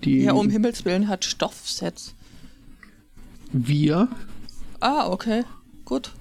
die 0.05 0.23
Ja, 0.23 0.33
um 0.33 0.51
Himmels 0.51 0.85
Willen 0.85 1.09
hat 1.09 1.25
Stoffsets. 1.25 2.15
wir 3.53 4.09
Ah, 4.81 5.09
okay. 5.09 5.45
Gut. 5.85 6.13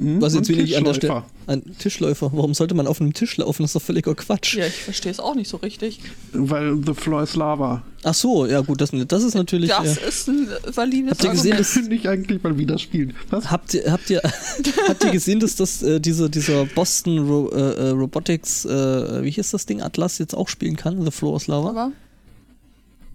Hm, 0.00 0.20
Was 0.22 0.34
jetzt 0.34 0.48
wenig 0.48 0.76
an 0.76 0.84
der 0.84 0.94
Tischläufer. 0.94 1.24
Stelle. 1.44 1.60
Ein 1.62 1.76
Tischläufer. 1.78 2.30
Warum 2.32 2.54
sollte 2.54 2.74
man 2.74 2.86
auf 2.86 3.00
einem 3.00 3.12
Tisch 3.12 3.36
laufen? 3.36 3.62
Das 3.62 3.70
ist 3.70 3.74
doch 3.76 3.82
völliger 3.82 4.14
Quatsch. 4.14 4.54
Ja, 4.56 4.66
ich 4.66 4.72
verstehe 4.82 5.12
es 5.12 5.20
auch 5.20 5.34
nicht 5.34 5.48
so 5.48 5.58
richtig. 5.58 6.00
Weil 6.32 6.76
the 6.86 6.94
floor 6.94 7.22
is 7.22 7.36
lava. 7.36 7.82
Ach 8.02 8.14
so, 8.14 8.46
ja 8.46 8.60
gut, 8.62 8.80
das, 8.80 8.90
das 9.08 9.22
ist 9.22 9.34
natürlich. 9.34 9.68
Das 9.70 9.98
äh, 9.98 10.08
ist 10.08 10.28
ein 10.28 10.48
valides 10.74 11.10
Habt 11.10 11.24
ihr 11.24 11.30
gesehen, 11.30 11.56
dass- 11.58 11.74
Könnte 11.74 11.94
ich 11.94 12.08
eigentlich 12.08 12.42
mal 12.42 12.56
wieder 12.56 12.78
spielen. 12.78 13.14
Was? 13.28 13.50
Habt 13.50 13.74
ihr, 13.74 13.92
habt 13.92 14.08
ihr, 14.08 14.22
habt 14.88 15.04
ihr 15.04 15.10
gesehen, 15.10 15.38
dass 15.40 15.54
das 15.56 15.82
äh, 15.82 16.00
dieser, 16.00 16.28
dieser 16.30 16.64
Boston 16.64 17.18
Ro 17.18 17.50
äh, 17.52 17.58
äh, 17.60 17.88
Robotics, 17.90 18.64
äh, 18.64 19.22
wie 19.22 19.30
hieß 19.30 19.50
das 19.50 19.66
Ding, 19.66 19.82
Atlas 19.82 20.16
jetzt 20.18 20.34
auch 20.34 20.48
spielen 20.48 20.76
kann? 20.76 21.04
The 21.04 21.10
Floor 21.10 21.36
is 21.36 21.46
Lava? 21.46 21.68
Aber 21.68 21.92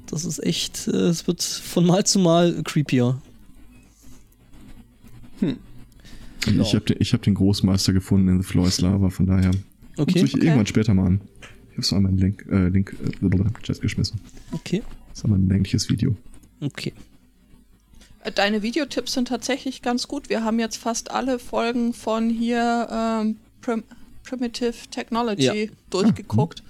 Das 0.08 0.24
ist 0.24 0.44
echt, 0.44 0.88
äh, 0.88 0.92
es 1.08 1.26
wird 1.26 1.42
von 1.42 1.86
Mal 1.86 2.06
zu 2.06 2.20
Mal 2.20 2.62
creepier. 2.64 3.20
Und 6.48 6.60
ich 6.62 6.74
habe 6.76 6.86
den, 6.86 6.98
ich 7.00 7.14
hab 7.14 7.22
den 7.24 7.34
Großmeister 7.36 7.94
gefunden 7.94 8.28
in 8.30 8.42
The 8.42 8.48
Floor 8.48 8.68
is 8.68 8.82
Lava, 8.82 9.10
von 9.10 9.26
daher 9.26 9.52
Okay, 9.98 10.20
muss 10.22 10.30
ich 10.30 10.36
okay. 10.36 10.46
irgendwann 10.46 10.66
später 10.68 10.94
mal 10.94 11.06
an. 11.08 11.22
Ich 11.72 11.78
habe 11.78 11.84
so 11.86 11.96
einmal 11.96 12.10
einen 12.12 12.20
Link, 12.20 12.46
äh, 12.52 12.68
Link 12.70 12.96
äh, 13.22 13.62
Chat 13.64 13.82
geschmissen. 13.82 14.20
okay, 14.52 14.82
Das 15.10 15.20
ist 15.20 15.26
aber 15.26 15.36
ein 15.36 15.48
längliches 15.50 15.90
Video. 15.90 16.16
okay. 16.62 16.94
äh, 18.24 18.32
deine 18.32 18.62
Videotipps 18.62 19.14
sind 19.14 19.28
tatsächlich 19.30 19.82
ganz 19.82 20.08
gut. 20.08 20.30
Wir 20.30 20.44
haben 20.44 20.60
jetzt 20.60 20.78
fast 20.78 21.12
alle 21.12 21.40
Folgen 21.40 21.94
von 21.94 22.30
hier 22.30 22.88
ähm, 22.92 23.38
Prim 23.62 23.84
Primitive 24.24 24.74
Technology 24.90 25.44
Ja. 25.66 25.72
durchgeguckt. 25.92 26.64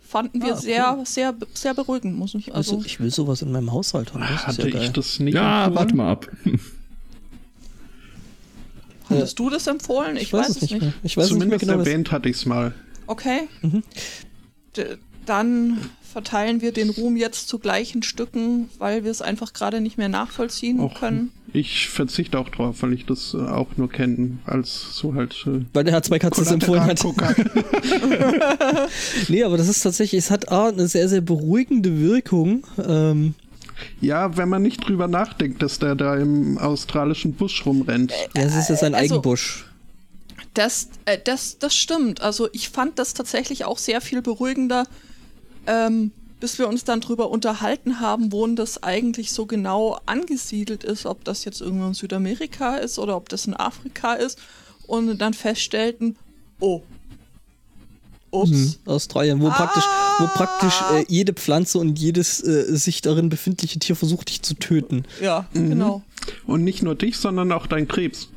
fanden 0.00 0.42
wir 0.42 0.54
Ah, 0.54 0.56
sehr, 0.56 0.98
sehr, 1.06 1.34
sehr 1.54 1.72
beruhigend, 1.74 2.16
muss 2.16 2.34
ich 2.34 2.54
Also, 2.54 2.76
also. 2.76 2.86
ich 2.86 3.00
will 3.00 3.10
sowas 3.10 3.40
in 3.42 3.50
meinem 3.52 3.72
Haushalt 3.72 4.12
haben. 4.14 4.20
Das 4.22 4.30
ist 4.32 4.46
Hatte 4.46 4.62
ja 4.62 4.68
ich 4.68 4.74
geil. 4.74 4.90
das 4.94 5.18
nicht 5.20 5.34
Ja, 5.34 5.64
empfohlen? 5.66 5.76
warte 5.78 5.96
mal 5.96 6.10
ab. 6.12 6.30
Hattest 9.10 9.38
du 9.38 9.50
das 9.50 9.66
empfohlen? 9.66 10.16
Ich, 10.16 10.32
weiß, 10.32 10.48
es 10.50 10.60
nicht. 10.62 10.80
mehr. 10.80 10.92
Ich 11.02 11.16
weiß 11.16 11.28
Zumindest 11.28 11.62
nicht 11.62 11.68
genau. 11.68 11.80
was- 11.80 11.86
erwähnt 11.86 12.10
hatte 12.12 12.28
ich 12.28 12.36
es 12.36 12.46
mal. 12.46 12.74
Okay. 13.06 13.48
Mhm. 13.62 13.82
Dann 15.26 15.78
verteilen 16.02 16.60
wir 16.62 16.72
den 16.72 16.88
Ruhm 16.90 17.16
jetzt 17.16 17.48
zu 17.48 17.58
gleichen 17.58 18.02
Stücken, 18.02 18.70
weil 18.78 19.04
wir 19.04 19.10
es 19.10 19.20
einfach 19.20 19.52
gerade 19.52 19.80
nicht 19.80 19.98
mehr 19.98 20.08
nachvollziehen 20.08 20.80
Och, 20.80 20.94
können. 20.94 21.32
Ich 21.52 21.88
verzichte 21.88 22.38
auch 22.38 22.48
drauf, 22.48 22.76
weil 22.82 22.92
ich 22.94 23.04
das 23.06 23.34
äh, 23.34 23.38
auch 23.38 23.68
nur 23.76 23.90
kenne, 23.90 24.38
als 24.46 24.94
so 24.94 25.14
halt. 25.14 25.44
Äh, 25.46 25.64
Weil 25.74 25.84
der 25.84 25.92
Herr 25.94 26.02
Zweikatz 26.02 26.38
das 26.38 26.50
empfohlen 26.50 26.82
hat. 26.84 27.04
Nee, 29.28 29.42
aber 29.44 29.56
das 29.56 29.68
ist 29.68 29.80
tatsächlich, 29.82 30.18
es 30.18 30.30
hat 30.30 30.50
A, 30.50 30.68
eine 30.68 30.88
sehr, 30.88 31.08
sehr 31.08 31.20
beruhigende 31.20 31.98
Wirkung. 32.00 32.64
Ähm, 32.86 33.34
ja, 34.00 34.36
wenn 34.36 34.48
man 34.48 34.62
nicht 34.62 34.86
drüber 34.86 35.08
nachdenkt, 35.08 35.62
dass 35.62 35.78
der 35.78 35.94
da 35.94 36.16
im 36.16 36.58
australischen 36.58 37.34
Busch 37.34 37.64
rumrennt. 37.66 38.12
ja, 38.36 38.42
es 38.42 38.54
ist 38.54 38.68
ja 38.70 38.76
sein 38.76 38.94
also- 38.94 39.14
Eigenbusch. 39.16 39.64
Das, 40.54 40.88
äh, 41.04 41.18
das, 41.22 41.58
das 41.58 41.76
stimmt. 41.76 42.20
Also 42.20 42.48
ich 42.52 42.68
fand 42.70 42.98
das 42.98 43.14
tatsächlich 43.14 43.64
auch 43.64 43.78
sehr 43.78 44.00
viel 44.00 44.22
beruhigender, 44.22 44.84
ähm, 45.66 46.10
bis 46.40 46.58
wir 46.58 46.68
uns 46.68 46.82
dann 46.84 47.00
drüber 47.00 47.30
unterhalten 47.30 48.00
haben, 48.00 48.32
wo 48.32 48.46
das 48.48 48.82
eigentlich 48.82 49.32
so 49.32 49.46
genau 49.46 49.98
angesiedelt 50.06 50.82
ist, 50.84 51.06
ob 51.06 51.22
das 51.24 51.44
jetzt 51.44 51.60
irgendwo 51.60 51.86
in 51.86 51.94
Südamerika 51.94 52.76
ist 52.76 52.98
oder 52.98 53.16
ob 53.16 53.28
das 53.28 53.46
in 53.46 53.54
Afrika 53.54 54.14
ist 54.14 54.38
und 54.86 55.18
dann 55.18 55.34
feststellten, 55.34 56.16
oh, 56.60 56.82
ups, 58.30 58.50
Mhm. 58.50 58.74
Australien, 58.86 59.40
wo 59.40 59.48
praktisch, 59.50 59.84
wo 60.18 60.26
praktisch 60.26 60.80
äh, 60.92 61.04
jede 61.08 61.32
Pflanze 61.32 61.78
und 61.78 61.98
jedes 61.98 62.42
äh, 62.42 62.76
sich 62.76 63.00
darin 63.02 63.28
befindliche 63.28 63.78
Tier 63.78 63.96
versucht, 63.96 64.28
dich 64.30 64.42
zu 64.42 64.54
töten. 64.54 65.04
ja, 65.22 65.46
genau, 65.54 66.02
Und 66.46 66.64
nicht 66.64 66.82
nur 66.82 66.94
dich, 66.94 67.16
sondern 67.16 67.52
auch 67.52 67.66
dein 67.66 67.86
Krebs. 67.88 68.28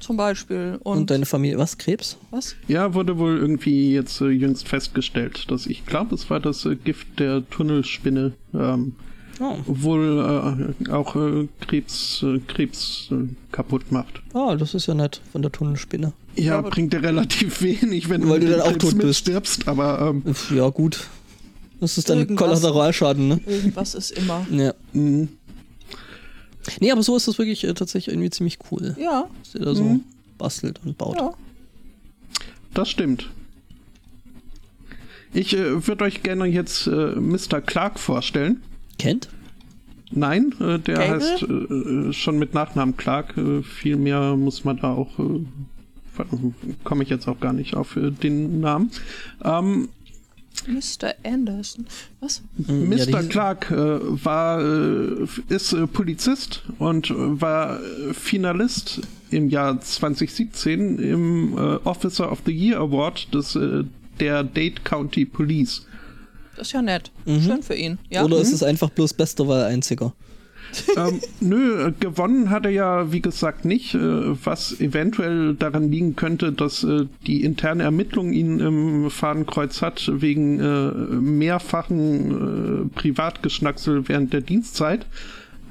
zum 0.00 0.16
Beispiel. 0.16 0.78
Und, 0.82 0.98
Und, 0.98 1.10
deine 1.10 1.26
Familie, 1.26 1.58
was? 1.58 1.78
Krebs? 1.78 2.16
was? 2.30 2.54
Ja, 2.68 2.94
wurde 2.94 3.18
wohl 3.18 3.36
irgendwie 3.38 3.92
jetzt 3.92 4.20
äh, 4.20 4.26
jüngst 4.28 4.68
festgestellt, 4.68 5.50
dass 5.50 5.66
ich 5.66 5.86
glaube, 5.86 6.14
es 6.14 6.28
war 6.30 6.40
das 6.40 6.64
äh, 6.66 6.76
Gift 6.76 7.18
der 7.18 7.48
Tunnelspinne, 7.50 8.32
ähm, 8.54 8.94
Oh. 9.38 9.56
wohl 9.66 10.66
äh, 10.88 10.90
auch 10.90 11.14
äh, 11.14 11.46
Krebs, 11.60 12.22
äh, 12.22 12.38
Krebs 12.48 13.08
äh, 13.12 13.28
kaputt 13.52 13.92
macht. 13.92 14.22
Ah, 14.32 14.56
das 14.56 14.72
ist 14.72 14.86
ja 14.86 14.94
nett 14.94 15.20
von 15.30 15.42
der 15.42 15.52
Tunnelspinne. 15.52 16.14
Ja, 16.36 16.58
aber- 16.58 16.70
bringt 16.70 16.92
dir 16.92 17.02
relativ 17.02 17.60
wenig, 17.62 18.08
wenn 18.08 18.28
Weil 18.28 18.40
du 18.40 18.50
dann 18.50 18.60
auch 18.60 18.72
tot 18.72 18.80
bist. 18.96 18.96
mitstirbst, 18.96 19.68
aber 19.68 20.12
ähm, 20.24 20.34
Ja, 20.54 20.68
gut. 20.68 21.08
Das 21.80 21.98
ist 21.98 22.08
dann. 22.08 22.36
Kollateralschaden, 22.36 23.28
ne? 23.28 23.40
Irgendwas 23.46 23.94
ist 23.94 24.10
immer. 24.12 24.46
Ja. 24.50 24.72
mh, 24.92 25.28
Nee, 26.80 26.90
aber 26.90 27.02
so 27.02 27.16
ist 27.16 27.28
das 27.28 27.38
wirklich 27.38 27.62
äh, 27.64 27.74
tatsächlich 27.74 28.12
irgendwie 28.12 28.30
ziemlich 28.30 28.58
cool. 28.72 28.96
Ja, 28.98 29.28
Dass 29.44 29.54
ihr 29.54 29.60
da 29.64 29.74
so 29.74 29.84
Mhm. 29.84 30.00
bastelt 30.36 30.80
und 30.84 30.98
baut. 30.98 31.16
ja. 31.16 31.32
das 32.74 32.88
stimmt. 32.90 33.30
Ich 35.32 35.54
äh, 35.56 35.86
würde 35.86 36.04
euch 36.04 36.22
gerne 36.22 36.46
jetzt 36.46 36.86
äh, 36.86 36.90
Mr. 37.14 37.60
Clark 37.60 37.98
vorstellen. 38.00 38.62
Kennt? 38.98 39.28
Nein, 40.10 40.54
äh, 40.60 40.78
der 40.78 40.96
Gable? 40.96 41.08
heißt 41.20 41.42
äh, 41.42 41.46
äh, 41.46 42.12
schon 42.12 42.38
mit 42.38 42.54
Nachnamen 42.54 42.96
Clark. 42.96 43.36
Äh, 43.36 43.62
viel 43.62 43.96
mehr 43.96 44.34
muss 44.36 44.64
man 44.64 44.78
da 44.78 44.92
auch. 44.94 45.10
Komme 46.84 47.02
ich 47.02 47.10
jetzt 47.10 47.28
auch 47.28 47.40
gar 47.40 47.52
nicht 47.52 47.74
auf 47.74 47.96
äh, 47.96 48.10
den 48.10 48.60
Namen. 48.60 48.90
Ähm, 49.44 49.88
Mr. 50.66 51.12
Anderson. 51.22 51.86
Was? 52.20 52.42
Mhm, 52.56 52.92
ja, 52.92 53.04
Mr. 53.06 53.22
die- 53.22 53.28
Clark 53.28 53.70
äh, 53.70 53.74
war, 54.24 54.60
äh, 54.62 55.26
ist 55.48 55.72
äh, 55.74 55.86
Polizist 55.86 56.62
und 56.78 57.10
äh, 57.10 57.14
war 57.40 57.78
Finalist 58.12 59.02
im 59.30 59.48
Jahr 59.50 59.80
2017 59.80 60.98
im 60.98 61.52
äh, 61.58 61.60
Officer 61.84 62.30
of 62.32 62.40
the 62.46 62.52
Year 62.52 62.78
Award 62.80 63.32
des, 63.34 63.54
äh, 63.56 63.84
der 64.18 64.44
Dade 64.44 64.76
County 64.82 65.24
Police. 65.26 65.86
Das 66.56 66.68
ist 66.68 66.72
ja 66.72 66.80
nett. 66.80 67.10
Mhm. 67.26 67.42
Schön 67.42 67.62
für 67.62 67.74
ihn. 67.74 67.98
Ja. 68.08 68.24
Oder 68.24 68.38
ist 68.38 68.52
es 68.52 68.62
einfach 68.62 68.88
bloß 68.88 69.12
bester, 69.12 69.46
weil 69.46 69.60
er 69.60 69.66
einziger? 69.66 70.14
ähm, 70.96 71.20
nö, 71.40 71.92
gewonnen 71.98 72.50
hat 72.50 72.64
er 72.64 72.70
ja, 72.70 73.12
wie 73.12 73.20
gesagt, 73.20 73.64
nicht, 73.64 73.94
äh, 73.94 73.98
was 74.44 74.80
eventuell 74.80 75.54
daran 75.54 75.90
liegen 75.90 76.16
könnte, 76.16 76.52
dass 76.52 76.84
äh, 76.84 77.06
die 77.26 77.42
interne 77.42 77.84
Ermittlung 77.84 78.32
ihn 78.32 78.60
im 78.60 79.10
Fadenkreuz 79.10 79.82
hat, 79.82 80.10
wegen 80.12 80.60
äh, 80.60 80.90
mehrfachen 81.20 82.88
äh, 82.90 82.98
Privatgeschnacksel 82.98 84.08
während 84.08 84.32
der 84.32 84.40
Dienstzeit. 84.40 85.06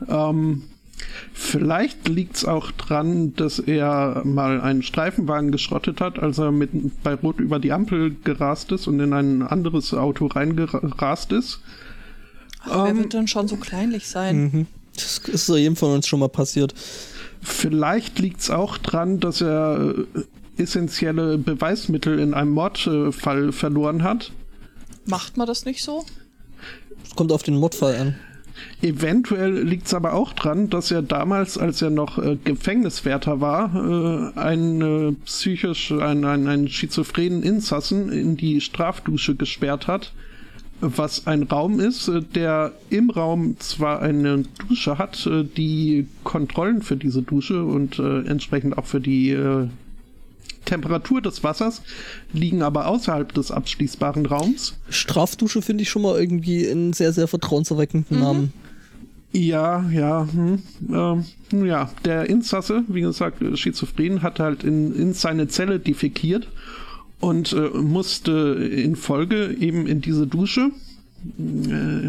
Ähm, 0.07 0.63
vielleicht 1.33 2.07
liegt 2.07 2.37
es 2.37 2.45
auch 2.45 2.71
dran, 2.71 3.33
dass 3.35 3.59
er 3.59 4.21
mal 4.25 4.61
einen 4.61 4.81
Streifenwagen 4.81 5.51
geschrottet 5.51 6.01
hat, 6.01 6.19
als 6.19 6.37
er 6.37 6.51
mit, 6.51 6.71
bei 7.03 7.13
Rot 7.13 7.39
über 7.39 7.59
die 7.59 7.71
Ampel 7.71 8.15
gerast 8.23 8.71
ist 8.71 8.87
und 8.87 8.99
in 8.99 9.13
ein 9.13 9.41
anderes 9.41 9.93
Auto 9.93 10.27
reingerast 10.27 11.31
ist. 11.31 11.61
Ach, 12.61 12.85
wer 12.85 12.91
ähm, 12.91 12.97
wird 12.97 13.13
denn 13.13 13.27
schon 13.27 13.47
so 13.47 13.57
kleinlich 13.57 14.07
sein? 14.07 14.43
Mhm. 14.43 14.67
Das 14.95 15.17
ist 15.17 15.45
so 15.45 15.57
jedem 15.57 15.75
von 15.75 15.91
uns 15.91 16.07
schon 16.07 16.19
mal 16.19 16.29
passiert. 16.29 16.73
Vielleicht 17.41 18.19
liegt 18.19 18.41
es 18.41 18.49
auch 18.49 18.77
dran, 18.77 19.19
dass 19.19 19.41
er 19.41 19.93
äh, 20.15 20.61
essentielle 20.61 21.37
Beweismittel 21.37 22.19
in 22.19 22.33
einem 22.33 22.51
Mordfall 22.51 23.51
verloren 23.51 24.03
hat. 24.03 24.31
Macht 25.05 25.37
man 25.37 25.47
das 25.47 25.65
nicht 25.65 25.83
so? 25.83 26.05
Es 27.03 27.15
kommt 27.15 27.31
auf 27.31 27.43
den 27.43 27.57
Mordfall 27.57 27.95
an. 27.95 28.15
Eventuell 28.81 29.63
liegt 29.63 29.87
es 29.87 29.93
aber 29.93 30.13
auch 30.13 30.33
dran, 30.33 30.69
dass 30.69 30.91
er 30.91 31.01
damals, 31.01 31.57
als 31.57 31.81
er 31.81 31.89
noch 31.89 32.17
äh, 32.17 32.37
Gefängniswärter 32.41 33.41
war, 33.41 33.75
äh, 33.75 34.39
einen 34.39 34.81
äh, 34.81 35.11
psychisch, 35.25 35.91
einen, 35.91 36.23
einen, 36.23 36.47
einen 36.47 36.67
schizophrenen 36.69 37.43
Insassen 37.43 38.11
in 38.11 38.37
die 38.37 38.61
Strafdusche 38.61 39.35
gesperrt 39.35 39.87
hat, 39.87 40.13
was 40.81 41.27
ein 41.27 41.43
Raum 41.43 41.79
ist, 41.79 42.07
äh, 42.07 42.21
der 42.21 42.73
im 42.89 43.09
Raum 43.09 43.57
zwar 43.59 44.01
eine 44.01 44.43
Dusche 44.67 44.97
hat, 44.97 45.25
äh, 45.25 45.43
die 45.43 46.07
Kontrollen 46.23 46.81
für 46.81 46.97
diese 46.97 47.21
Dusche 47.21 47.63
und 47.63 47.99
äh, 47.99 48.21
entsprechend 48.21 48.77
auch 48.77 48.85
für 48.85 48.99
die 48.99 49.35
Temperatur 50.65 51.21
des 51.21 51.43
Wassers 51.43 51.83
liegen 52.33 52.63
aber 52.63 52.87
außerhalb 52.87 53.31
des 53.33 53.51
abschließbaren 53.51 54.25
Raums. 54.25 54.73
Strafdusche 54.89 55.61
finde 55.61 55.83
ich 55.83 55.89
schon 55.89 56.01
mal 56.01 56.19
irgendwie 56.19 56.67
einen 56.67 56.93
sehr, 56.93 57.13
sehr 57.13 57.27
vertrauenserweckenden 57.27 58.19
Namen. 58.19 58.53
Ja, 59.31 59.87
ja, 59.91 60.27
hm, 60.31 60.63
ähm, 60.89 61.25
nun 61.51 61.65
ja, 61.65 61.91
der 62.05 62.29
Insasse, 62.29 62.83
wie 62.87 63.01
gesagt, 63.01 63.43
schizophren, 63.59 64.23
hat 64.23 64.39
halt 64.39 64.63
in, 64.63 64.95
in 64.95 65.13
seine 65.13 65.47
Zelle 65.47 65.77
defekiert 65.79 66.47
und 67.19 67.53
äh, 67.53 67.69
musste 67.69 68.31
in 68.31 68.95
Folge 68.95 69.55
eben 69.59 69.87
in 69.87 70.01
diese 70.01 70.27
Dusche. 70.27 70.71
Äh, 71.39 71.41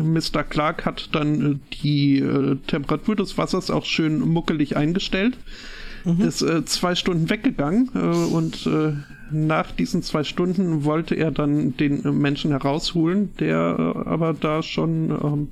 Mr. 0.02 0.42
Clark 0.44 0.84
hat 0.84 1.08
dann 1.14 1.52
äh, 1.52 1.74
die 1.82 2.18
äh, 2.18 2.56
Temperatur 2.66 3.16
des 3.16 3.38
Wassers 3.38 3.70
auch 3.70 3.84
schön 3.84 4.20
muckelig 4.20 4.76
eingestellt, 4.76 5.38
ist 6.18 6.42
äh, 6.42 6.64
zwei 6.64 6.94
Stunden 6.94 7.28
weggegangen 7.30 7.90
äh, 7.94 7.98
und 7.98 8.66
äh, 8.66 8.92
nach 9.32 9.72
diesen 9.72 10.02
zwei 10.02 10.22
Stunden 10.22 10.84
wollte 10.84 11.16
er 11.16 11.32
dann 11.32 11.76
den 11.76 12.04
äh, 12.04 12.12
Menschen 12.12 12.52
herausholen, 12.52 13.30
der 13.40 13.76
äh, 13.78 14.08
aber 14.08 14.32
da 14.32 14.62
schon 14.62 15.10
ähm, 15.10 15.48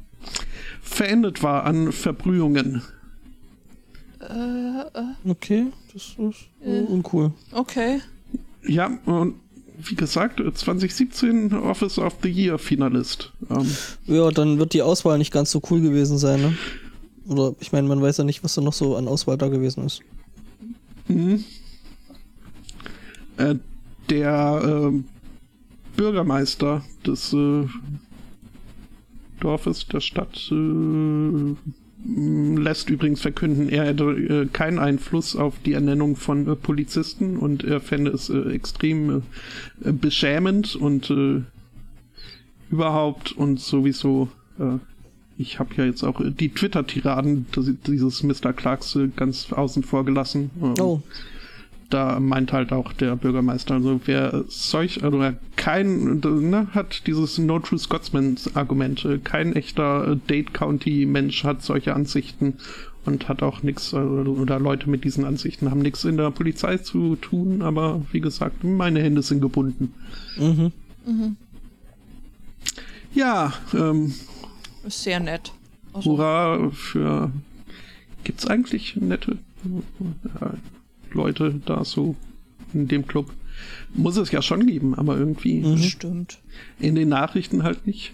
verendet 0.80 1.42
war 1.42 1.64
an 1.64 1.90
Verbrühungen. 1.90 2.82
Äh, 4.20 4.80
äh, 4.80 5.30
Okay, 5.30 5.66
das 5.92 6.14
ist 6.18 6.48
äh, 6.64 6.82
uncool. 6.82 7.32
okay. 7.52 8.00
Ja, 8.66 8.96
und 9.06 9.34
wie 9.78 9.94
gesagt, 9.94 10.40
2017 10.40 11.52
Office 11.52 11.98
of 11.98 12.14
the 12.22 12.28
Year 12.28 12.58
Finalist. 12.58 13.32
Ähm, 13.50 13.66
Ja, 14.06 14.30
dann 14.30 14.58
wird 14.58 14.72
die 14.72 14.82
Auswahl 14.82 15.18
nicht 15.18 15.32
ganz 15.32 15.50
so 15.50 15.60
cool 15.70 15.80
gewesen 15.80 16.18
sein, 16.18 16.40
ne? 16.40 16.54
Oder 17.26 17.54
ich 17.60 17.72
meine, 17.72 17.88
man 17.88 18.02
weiß 18.02 18.18
ja 18.18 18.24
nicht, 18.24 18.44
was 18.44 18.54
da 18.54 18.60
noch 18.60 18.72
so 18.72 18.96
an 18.96 19.08
Auswahl 19.08 19.38
da 19.38 19.48
gewesen 19.48 19.84
ist. 19.84 20.00
mhm. 21.08 21.44
äh, 23.36 23.54
der 24.10 24.62
ähm, 24.64 25.04
Bürgermeister 25.96 26.84
des 27.06 27.32
äh, 27.32 27.66
Dorfes, 29.40 29.86
der 29.86 30.00
Stadt, 30.00 30.50
äh, 30.50 31.54
lässt 32.04 32.90
übrigens 32.90 33.22
verkünden, 33.22 33.68
er 33.68 33.86
hätte 33.86 34.04
äh, 34.04 34.46
keinen 34.46 34.78
Einfluss 34.78 35.36
auf 35.36 35.54
die 35.64 35.72
Ernennung 35.72 36.16
von 36.16 36.46
äh, 36.46 36.56
Polizisten 36.56 37.36
und 37.36 37.64
er 37.64 37.80
fände 37.80 38.10
es 38.10 38.28
äh, 38.28 38.50
extrem 38.50 39.22
äh, 39.82 39.92
beschämend 39.92 40.76
und 40.76 41.10
äh, 41.10 41.42
überhaupt 42.70 43.32
und 43.32 43.60
sowieso. 43.60 44.28
Äh, 44.58 44.78
ich 45.36 45.58
habe 45.58 45.74
ja 45.76 45.84
jetzt 45.84 46.04
auch 46.04 46.20
die 46.24 46.50
Twitter-Tiraden 46.50 47.46
dieses 47.88 48.22
Mr. 48.22 48.52
Clarks 48.52 48.96
ganz 49.16 49.52
außen 49.52 49.82
vor 49.82 50.04
gelassen. 50.04 50.50
Ähm, 50.62 50.74
Oh, 50.78 51.02
da 51.94 52.18
meint 52.18 52.52
halt 52.52 52.72
auch 52.72 52.92
der 52.92 53.14
Bürgermeister, 53.14 53.74
also 53.74 54.00
wer 54.04 54.44
solch, 54.48 55.04
also 55.04 55.22
kein, 55.54 56.18
ne, 56.18 56.66
hat 56.72 57.06
dieses 57.06 57.38
No 57.38 57.60
True 57.60 57.78
Scotsman 57.78 58.36
Argument, 58.54 59.06
kein 59.22 59.54
echter 59.54 60.16
Date 60.28 60.52
County 60.52 61.06
Mensch 61.06 61.44
hat 61.44 61.62
solche 61.62 61.94
Ansichten 61.94 62.54
und 63.04 63.28
hat 63.28 63.44
auch 63.44 63.62
nichts, 63.62 63.94
oder 63.94 64.58
Leute 64.58 64.90
mit 64.90 65.04
diesen 65.04 65.24
Ansichten 65.24 65.70
haben 65.70 65.80
nichts 65.82 66.04
in 66.04 66.16
der 66.16 66.32
Polizei 66.32 66.78
zu 66.78 67.14
tun, 67.14 67.62
aber 67.62 68.02
wie 68.10 68.20
gesagt, 68.20 68.64
meine 68.64 69.00
Hände 69.00 69.22
sind 69.22 69.40
gebunden. 69.40 69.94
Mhm. 70.36 70.72
Mhm. 71.06 71.36
Ja, 73.14 73.52
ähm, 73.72 74.14
sehr 74.88 75.20
nett. 75.20 75.52
Also. 75.92 76.10
Hurra 76.10 76.70
für. 76.70 77.30
Gibt's 78.24 78.46
eigentlich 78.46 78.96
nette 78.96 79.38
Leute 81.14 81.60
da 81.64 81.84
so 81.84 82.16
in 82.72 82.88
dem 82.88 83.06
Club? 83.06 83.30
Muss 83.94 84.16
es 84.16 84.30
ja 84.32 84.42
schon 84.42 84.66
geben, 84.66 84.94
aber 84.94 85.16
irgendwie. 85.16 85.60
Mhm. 85.60 85.78
Stimmt. 85.78 86.38
In 86.80 86.94
den 86.94 87.08
Nachrichten 87.08 87.62
halt 87.62 87.86
nicht. 87.86 88.12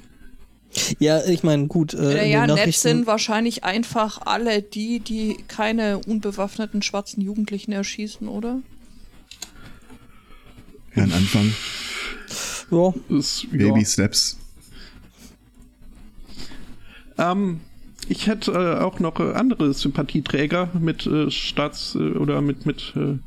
Ja, 0.98 1.24
ich 1.24 1.43
meine, 1.43 1.66
gut. 1.66 1.94
Äh, 1.94 2.28
ja, 2.28 2.47
ja 2.47 2.55
nett 2.55 2.74
sind 2.74 3.06
wahrscheinlich 3.06 3.64
einfach 3.64 4.20
alle 4.24 4.62
die, 4.62 5.01
die 5.01 5.39
keine 5.48 5.98
unbewaffneten 5.98 6.82
schwarzen 6.82 7.20
Jugendlichen 7.20 7.72
erschießen, 7.72 8.28
oder? 8.28 8.60
Ja, 10.94 11.05
ein 11.05 11.12
Anfang. 11.12 11.52
Ja. 12.70 12.94
Ist, 13.09 13.51
Baby 13.51 13.81
ja. 13.81 13.85
Steps. 13.85 14.39
Ähm, 17.18 17.60
ich 18.11 18.27
hätte 18.27 18.53
äh, 18.53 18.82
auch 18.82 18.99
noch 18.99 19.20
äh, 19.20 19.32
andere 19.35 19.73
Sympathieträger 19.73 20.69
mit 20.78 21.07
äh, 21.07 21.31
Staats- 21.31 21.95
äh, 21.95 22.19
oder 22.19 22.41
mit, 22.41 22.66
mit 22.66 22.93
äh, 22.97 23.19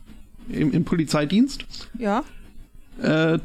im, 0.53 0.72
im, 0.72 0.84
Polizeidienst. 0.84 1.65
Ja. 1.97 2.23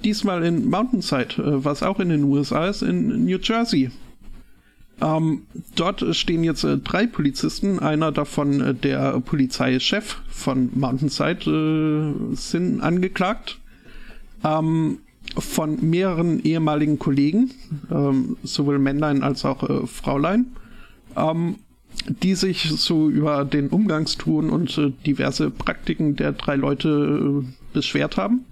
Diesmal 0.05 0.45
in 0.45 0.69
Mountainside, 0.69 1.65
was 1.65 1.83
auch 1.83 2.01
in 2.01 2.11
den 2.11 2.23
USA 2.25 2.67
ist, 2.67 2.83
in 2.83 3.25
New 3.25 3.39
Jersey. 3.39 3.91
Ähm, 5.01 5.47
dort 5.75 6.05
stehen 6.15 6.45
jetzt 6.45 6.67
drei 6.85 7.07
Polizisten, 7.07 7.79
einer 7.79 8.13
davon 8.13 8.79
der 8.83 9.19
Polizeichef 9.21 10.21
von 10.29 10.69
Mountainside, 10.75 12.15
sind 12.35 12.83
angeklagt. 12.83 13.59
Ähm, 14.45 14.99
von 15.39 15.79
mehreren 15.81 16.43
ehemaligen 16.43 16.99
Kollegen, 16.99 17.51
ähm, 17.91 18.37
sowohl 18.43 18.79
Männlein 18.79 19.23
als 19.23 19.47
auch 19.47 19.63
äh, 19.63 19.87
Fraulein, 19.87 20.47
ähm, 21.19 21.57
die 22.23 22.35
sich 22.35 22.71
so 22.77 23.09
über 23.09 23.45
den 23.45 23.69
Umgangston 23.69 24.51
und 24.51 24.77
äh, 24.79 24.93
diverse 25.05 25.51
Praktiken 25.51 26.17
der 26.17 26.33
drei 26.33 26.57
Leute 26.57 27.43
äh, 27.45 27.47
beschwert 27.73 28.17
haben. 28.17 28.45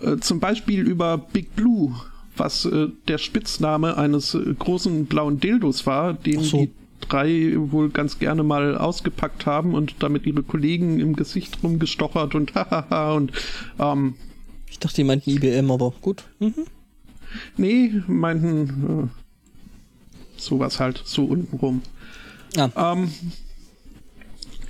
Äh, 0.00 0.18
zum 0.18 0.40
Beispiel 0.40 0.80
über 0.80 1.18
Big 1.18 1.54
Blue, 1.56 1.94
was 2.36 2.64
äh, 2.64 2.88
der 3.08 3.18
Spitzname 3.18 3.96
eines 3.96 4.34
äh, 4.34 4.54
großen 4.58 5.06
blauen 5.06 5.40
Dildos 5.40 5.86
war, 5.86 6.14
den 6.14 6.40
so. 6.40 6.58
die 6.58 6.70
drei 7.00 7.54
wohl 7.56 7.90
ganz 7.90 8.18
gerne 8.18 8.42
mal 8.42 8.76
ausgepackt 8.76 9.46
haben 9.46 9.74
und 9.74 9.96
damit 10.00 10.26
ihre 10.26 10.42
Kollegen 10.42 11.00
im 11.00 11.16
Gesicht 11.16 11.58
rumgestochert 11.62 12.34
und 12.34 12.54
hahaha 12.54 13.14
und 13.14 13.32
ähm, 13.78 14.14
ich 14.70 14.78
dachte, 14.78 14.96
die 14.96 15.04
meinten 15.04 15.30
IBM, 15.30 15.70
aber 15.70 15.92
gut. 16.00 16.24
Mhm. 16.38 16.66
Nee, 17.56 18.02
meinten 18.06 19.08
äh, 19.08 19.19
sowas 20.40 20.80
halt, 20.80 21.02
so 21.04 21.24
untenrum. 21.24 21.82
Ah. 22.56 22.94
Ähm, 22.94 23.10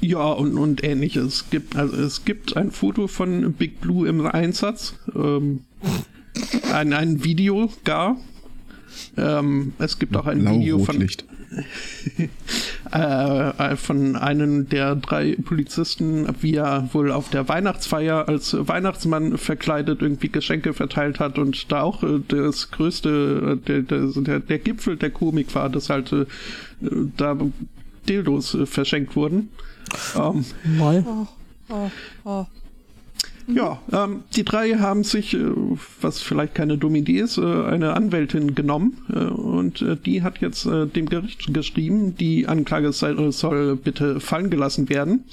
ja, 0.01 0.33
und, 0.33 0.57
und 0.57 0.83
ähnliches. 0.83 1.27
Es 1.27 1.51
gibt, 1.51 1.77
also 1.77 1.97
es 1.97 2.25
gibt 2.25 2.57
ein 2.57 2.71
Foto 2.71 3.07
von 3.07 3.53
Big 3.53 3.81
Blue 3.81 4.09
im 4.09 4.27
Einsatz. 4.27 4.95
Ähm, 5.15 5.65
ein, 6.73 6.93
ein 6.93 7.25
Video 7.25 7.71
gar. 7.85 8.17
Ähm, 9.17 9.75
es 9.79 9.99
gibt 9.99 10.17
auch 10.17 10.27
ein 10.27 10.45
Video 10.49 10.79
von. 10.79 11.07
Äh, 12.93 13.77
von 13.77 14.17
einem 14.17 14.69
der 14.69 14.95
drei 14.97 15.37
Polizisten, 15.37 16.27
wie 16.41 16.55
er 16.57 16.89
wohl 16.93 17.11
auf 17.11 17.31
der 17.31 17.49
Weihnachtsfeier 17.49 18.29
als 18.29 18.57
Weihnachtsmann 18.59 19.37
verkleidet 19.39 20.03
irgendwie 20.03 20.29
Geschenke 20.29 20.75
verteilt 20.75 21.21
hat 21.21 21.39
und 21.39 21.71
da 21.73 21.83
auch 21.83 22.03
äh, 22.03 22.21
das 22.29 22.71
größte, 22.71 23.59
äh, 23.61 23.67
der, 23.67 23.83
der, 23.83 24.41
der, 24.41 24.59
Gipfel 24.59 24.97
der 24.97 25.11
Komik 25.11 25.55
war, 25.55 25.69
dass 25.69 25.91
halt 25.91 26.13
äh, 26.13 26.27
da 27.17 27.37
Dildos 28.09 28.55
äh, 28.55 28.67
verschenkt 28.67 29.17
wurden. 29.17 29.51
Ähm, 30.17 30.45
Mal. 30.79 31.05
Oh, 31.07 31.27
oh, 31.69 31.91
oh. 32.25 32.47
Ja, 33.55 33.81
ähm, 33.93 34.23
die 34.35 34.45
drei 34.45 34.75
haben 34.75 35.05
sich, 35.05 35.35
äh, 35.35 35.45
was 36.01 36.21
vielleicht 36.21 36.55
keine 36.55 36.79
dumme 36.79 36.99
Idee 36.99 37.21
ist, 37.21 37.39
äh, 37.39 37.43
eine 37.43 37.95
Anwältin 37.95 38.55
genommen 38.55 38.99
äh, 39.13 39.19
und 39.19 39.85
die 40.05 40.23
hat 40.23 40.41
jetzt 40.41 40.67
dem 40.67 41.09
Gericht 41.09 41.53
geschrieben, 41.53 42.17
die 42.17 42.47
Anklage 42.47 42.93
soll, 42.93 43.33
soll 43.33 43.77
bitte 43.77 44.21
fallen 44.21 44.51
gelassen 44.51 44.89
werden, 44.89 45.25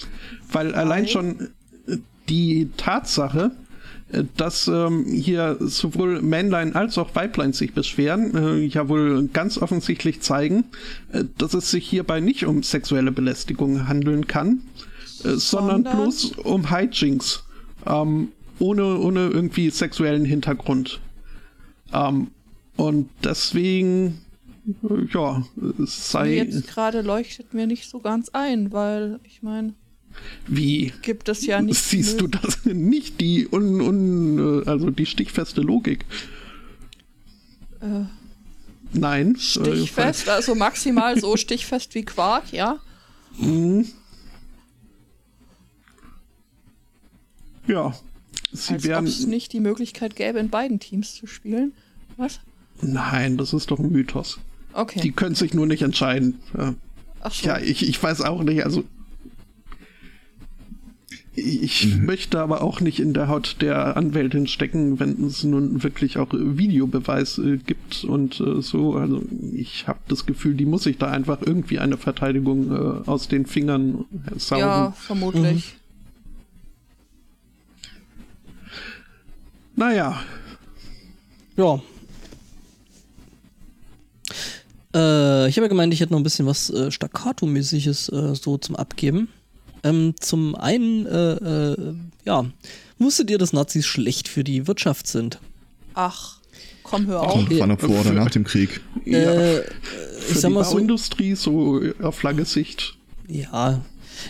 weil 0.51 0.69
okay. 0.69 0.77
allein 0.77 1.07
schon 1.07 1.49
die 2.29 2.69
Tatsache, 2.77 3.51
dass 4.37 4.67
ähm, 4.67 5.05
hier 5.05 5.57
sowohl 5.59 6.21
Männlein 6.21 6.75
als 6.75 6.97
auch 6.97 7.13
Weiblein 7.15 7.51
sich 7.51 7.73
beschweren, 7.73 8.35
äh, 8.35 8.65
ja 8.65 8.87
wohl 8.87 9.27
ganz 9.33 9.57
offensichtlich 9.57 10.21
zeigen, 10.21 10.65
äh, 11.11 11.25
dass 11.37 11.53
es 11.53 11.71
sich 11.71 11.87
hierbei 11.87 12.21
nicht 12.21 12.45
um 12.45 12.63
sexuelle 12.63 13.11
Belästigung 13.11 13.87
handeln 13.87 14.27
kann, 14.27 14.61
äh, 15.23 15.35
sondern, 15.35 15.83
sondern 15.83 15.83
bloß 15.83 16.31
um 16.43 16.69
Hijinks 16.69 17.43
ähm, 17.87 18.29
ohne, 18.59 18.97
ohne 18.97 19.27
irgendwie 19.27 19.69
sexuellen 19.69 20.25
Hintergrund. 20.25 20.99
Ähm, 21.93 22.31
und 22.75 23.09
deswegen, 23.23 24.21
ja, 25.13 25.43
es 25.83 26.11
sei. 26.11 26.35
Jetzt 26.35 26.67
gerade 26.67 27.01
leuchtet 27.01 27.53
mir 27.53 27.67
nicht 27.67 27.89
so 27.89 27.99
ganz 27.99 28.29
ein, 28.29 28.71
weil 28.71 29.19
ich 29.23 29.41
meine. 29.41 29.73
Wie? 30.47 30.93
Gibt 31.01 31.29
es 31.29 31.45
ja 31.45 31.61
nicht. 31.61 31.79
Siehst 31.79 32.21
du 32.21 32.27
das 32.27 32.65
nicht? 32.65 33.21
Die 33.21 33.47
un, 33.51 33.81
un, 33.81 34.67
also 34.67 34.89
die 34.89 35.05
stichfeste 35.05 35.61
Logik. 35.61 36.05
Äh, 37.81 38.05
Nein. 38.93 39.35
Äh, 39.35 39.39
stichfest, 39.39 40.29
also 40.29 40.55
maximal 40.55 41.19
so 41.19 41.37
stichfest 41.37 41.93
wie 41.95 42.03
Quark, 42.03 42.51
ja? 42.51 42.79
Mhm. 43.39 43.87
Ja. 47.67 47.95
Sie 48.51 48.75
Als 48.75 48.83
werden. 48.83 49.05
Ob 49.05 49.11
es 49.11 49.27
nicht 49.27 49.53
die 49.53 49.59
Möglichkeit 49.59 50.15
gäbe, 50.15 50.39
in 50.39 50.49
beiden 50.49 50.79
Teams 50.79 51.15
zu 51.15 51.27
spielen. 51.27 51.73
Was? 52.15 52.39
Nein, 52.81 53.37
das 53.37 53.53
ist 53.53 53.71
doch 53.71 53.79
ein 53.79 53.91
Mythos. 53.91 54.39
Okay. 54.73 55.01
Die 55.01 55.11
können 55.11 55.35
sich 55.35 55.53
nur 55.53 55.65
nicht 55.65 55.81
entscheiden. 55.81 56.39
Ja, 56.57 56.75
Ach 57.21 57.33
so. 57.33 57.47
ja 57.47 57.59
ich, 57.59 57.87
ich 57.87 58.01
weiß 58.01 58.21
auch 58.21 58.43
nicht. 58.43 58.63
Also 58.63 58.83
ich 61.39 61.85
mhm. 61.85 62.05
möchte 62.05 62.39
aber 62.39 62.61
auch 62.63 62.81
nicht 62.81 62.99
in 62.99 63.13
der 63.13 63.27
Haut 63.27 63.57
der 63.61 63.95
Anwältin 63.95 64.47
stecken, 64.47 64.99
wenn 64.99 65.23
es 65.23 65.43
nun 65.43 65.83
wirklich 65.83 66.17
auch 66.17 66.29
Videobeweis 66.31 67.37
äh, 67.37 67.57
gibt 67.57 68.03
und 68.03 68.39
äh, 68.39 68.61
so. 68.61 68.95
Also 68.95 69.21
ich 69.53 69.87
habe 69.87 69.99
das 70.07 70.25
Gefühl, 70.25 70.55
die 70.55 70.65
muss 70.65 70.83
sich 70.83 70.97
da 70.97 71.11
einfach 71.11 71.39
irgendwie 71.45 71.77
eine 71.77 71.97
Verteidigung 71.97 72.71
äh, 72.71 73.07
aus 73.07 73.27
den 73.27 73.45
Fingern 73.45 74.05
saugen. 74.35 74.61
Ja, 74.61 74.91
vermutlich. 74.93 75.76
Naja. 79.77 80.19
Ja. 81.55 81.79
Äh, 84.93 85.47
ich 85.47 85.55
habe 85.55 85.65
ja 85.65 85.67
gemeint, 85.67 85.93
ich 85.93 86.01
hätte 86.01 86.13
noch 86.13 86.19
ein 86.19 86.23
bisschen 86.23 86.47
was 86.47 86.71
äh, 86.71 86.89
Staccato-mäßiges 86.89 88.09
äh, 88.11 88.35
so 88.35 88.57
zum 88.57 88.75
Abgeben. 88.75 89.29
Ähm, 89.83 90.15
zum 90.19 90.55
einen, 90.55 91.05
äh, 91.05 91.33
äh, 91.33 91.95
ja, 92.25 92.45
wusstet 92.97 93.29
ihr, 93.29 93.37
dass 93.37 93.53
Nazis 93.53 93.85
schlecht 93.85 94.27
für 94.27 94.43
die 94.43 94.65
Wirtschaft 94.65 95.05
sind? 95.05 95.39
Ach, 95.93 96.39
komm, 96.81 97.05
hör 97.05 97.21
auf. 97.21 97.33
Kommt 97.33 97.59
wann 97.59 97.77
vor 97.77 98.01
oder 98.01 98.13
nach 98.13 98.31
dem 98.31 98.45
Krieg. 98.45 98.81
Ja, 99.05 99.19
äh, 99.19 99.59
ich 99.59 100.23
für 100.23 100.39
sag 100.39 100.51
mal 100.53 100.63
die 100.63 100.73
Bauindustrie 100.73 101.35
so 101.35 101.81
auf 102.01 102.23
lange 102.23 102.45
Sicht. 102.45 102.97
Ja, 103.27 103.81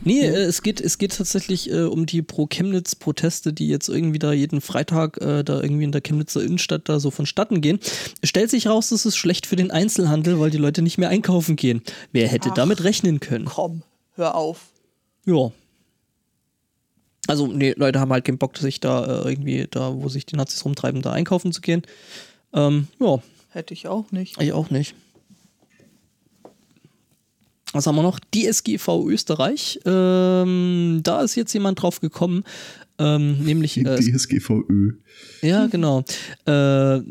Nee, 0.04 0.22
äh, 0.22 0.44
es, 0.44 0.62
geht, 0.62 0.82
es 0.82 0.98
geht 0.98 1.16
tatsächlich 1.16 1.72
äh, 1.72 1.84
um 1.84 2.06
die 2.06 2.22
Pro-Chemnitz-Proteste, 2.22 3.54
die 3.54 3.68
jetzt 3.68 3.90
irgendwie 3.90 4.20
da 4.20 4.32
jeden 4.32 4.62
Freitag 4.62 5.18
äh, 5.22 5.44
da 5.44 5.62
irgendwie 5.62 5.84
in 5.84 5.92
der 5.92 6.02
Chemnitzer 6.02 6.42
Innenstadt 6.42 6.90
da 6.90 7.00
so 7.00 7.12
vonstatten 7.12 7.62
gehen. 7.62 7.80
Stellt 8.24 8.50
sich 8.50 8.68
raus, 8.68 8.90
das 8.90 9.06
ist 9.06 9.18
schlecht 9.18 9.46
für 9.46 9.56
den 9.56 9.72
Einzelhandel, 9.72 10.40
weil 10.40 10.50
die 10.50 10.58
Leute 10.58 10.82
nicht 10.82 10.98
mehr 10.98 11.10
einkaufen 11.10 11.56
gehen. 11.56 11.82
Wer 12.12 12.28
hätte 12.28 12.50
Ach, 12.52 12.56
damit 12.56 12.84
rechnen 12.84 13.20
können? 13.20 13.46
Komm, 13.46 13.84
hör 14.16 14.36
auf. 14.36 14.68
Ja. 15.26 15.52
Also, 17.28 17.48
nee, 17.48 17.74
Leute 17.76 18.00
haben 18.00 18.14
halt 18.14 18.24
keinen 18.24 18.38
Bock, 18.38 18.58
sich 18.58 18.80
da 18.80 19.24
äh, 19.24 19.30
irgendwie, 19.30 19.68
da, 19.70 19.94
wo 19.94 20.08
sich 20.08 20.26
die 20.26 20.38
Nazis 20.38 20.64
rumtreiben, 20.64 21.02
da 21.02 21.12
einkaufen 21.12 21.52
zu 21.52 21.62
gehen. 21.62 21.82
Ähm, 22.54 22.88
ja. 23.00 23.20
Hätte 23.50 23.74
ich 23.74 23.88
auch 23.88 24.12
nicht. 24.12 24.42
Ich 24.42 24.54
auch 24.54 24.70
nicht 24.70 24.96
was 27.78 27.88
haben 27.88 27.96
wir 27.96 28.04
noch? 28.04 28.20
Die 28.34 28.48
SGV 28.48 29.06
Österreich. 29.08 29.80
Ähm, 29.86 31.02
da 31.04 31.22
ist 31.22 31.36
jetzt 31.36 31.54
jemand 31.54 31.82
drauf 31.82 32.00
gekommen, 32.02 32.44
Ähm, 33.00 33.44
nämlich 33.44 33.76
Die 33.76 33.86
äh, 33.86 34.00
DSGVÖ. 34.00 34.94
Ja, 35.42 35.68
genau. 35.68 36.04
Äh, 36.46 37.02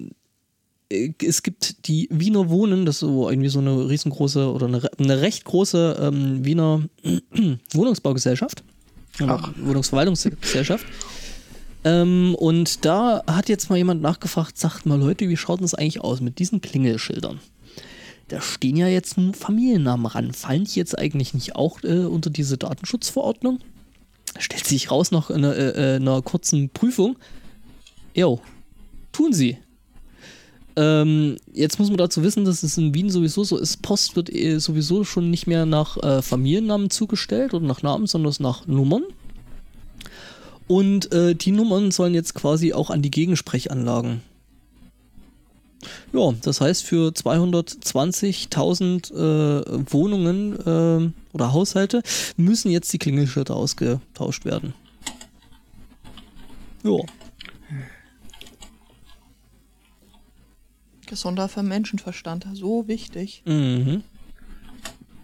es 0.89 1.43
gibt 1.43 1.89
die 1.89 2.09
Wiener 2.11 2.49
Wohnen, 2.49 2.87
das 2.87 2.97
ist 2.97 3.01
so 3.01 3.29
irgendwie 3.29 3.49
so 3.49 3.59
eine 3.59 3.89
riesengroße 3.89 4.53
oder 4.53 4.67
eine, 4.67 4.83
eine 4.99 5.21
recht 5.21 5.45
große 5.45 5.97
ähm, 6.01 6.45
Wiener 6.45 6.83
Wohnungsbaugesellschaft. 7.73 8.63
Ach. 9.21 9.53
Wohnungsverwaltungsgesellschaft. 9.59 10.85
Ähm, 11.85 12.35
und 12.35 12.85
da 12.85 13.23
hat 13.27 13.49
jetzt 13.49 13.71
mal 13.71 13.77
jemand 13.77 14.03
nachgefragt, 14.03 14.59
sagt 14.59 14.87
mal 14.87 14.99
Leute, 14.99 15.29
wie 15.29 15.37
schaut 15.37 15.61
denn 15.61 15.65
das 15.65 15.75
eigentlich 15.75 16.01
aus 16.01 16.21
mit 16.21 16.39
diesen 16.39 16.61
Klingelschildern? 16.61 17.41
Da 18.29 18.41
stehen 18.41 18.77
ja 18.77 18.89
jetzt 18.89 19.19
nur 19.19 19.35
Familiennamen 19.35 20.07
ran. 20.07 20.33
Fallen 20.33 20.65
die 20.65 20.79
jetzt 20.79 20.99
eigentlich 20.99 21.33
nicht 21.33 21.55
auch 21.55 21.83
äh, 21.85 22.05
unter 22.05 22.31
diese 22.31 22.59
Datenschutzverordnung? 22.59 23.61
Stellt 24.39 24.67
sich 24.67 24.91
raus 24.91 25.13
nach 25.13 25.31
einer, 25.31 25.55
äh, 25.55 25.95
äh, 25.95 25.97
einer 25.97 26.23
kurzen 26.23 26.69
Prüfung. 26.71 27.17
Jo, 28.15 28.41
tun 29.13 29.33
sie. 29.33 29.59
Ähm, 30.75 31.37
jetzt 31.55 31.79
muss 31.79 31.89
man 31.89 31.97
dazu 31.97 32.23
wissen, 32.23 32.45
dass 32.45 32.63
es 32.63 32.77
in 32.77 32.93
Wien 32.95 33.09
sowieso 33.09 33.45
so 33.45 33.57
ist. 33.57 33.81
Post 33.81 34.17
wird 34.17 34.33
eh 34.33 34.59
sowieso 34.59 35.05
schon 35.05 35.31
nicht 35.31 35.47
mehr 35.47 35.65
nach 35.65 35.97
äh, 35.99 36.21
Familiennamen 36.21 36.91
zugestellt 36.91 37.55
oder 37.55 37.67
nach 37.67 37.83
Namen, 37.83 38.07
sondern 38.07 38.35
nach 38.41 38.67
Nummern. 38.67 39.05
Und 40.67 41.13
äh, 41.13 41.35
die 41.35 41.53
Nummern 41.53 41.93
sollen 41.93 42.13
jetzt 42.13 42.35
quasi 42.35 42.73
auch 42.73 42.91
an 42.91 43.01
die 43.01 43.11
Gegensprechanlagen. 43.11 44.21
Ja, 46.13 46.33
das 46.43 46.61
heißt, 46.61 46.85
für 46.85 47.09
220.000 47.11 49.13
äh, 49.13 49.65
Wohnungen 49.93 50.53
äh, 50.55 51.11
oder 51.35 51.53
Haushalte 51.53 52.03
müssen 52.37 52.71
jetzt 52.71 52.93
die 52.93 52.99
Klingelschilder 52.99 53.57
ausgetauscht 53.57 54.45
werden. 54.45 54.75
Ja. 56.85 56.99
Gesunder 61.07 61.49
für 61.49 61.63
Menschenverstand, 61.63 62.47
so 62.55 62.89
wichtig. 62.89 63.43
Mhm. 63.47 64.03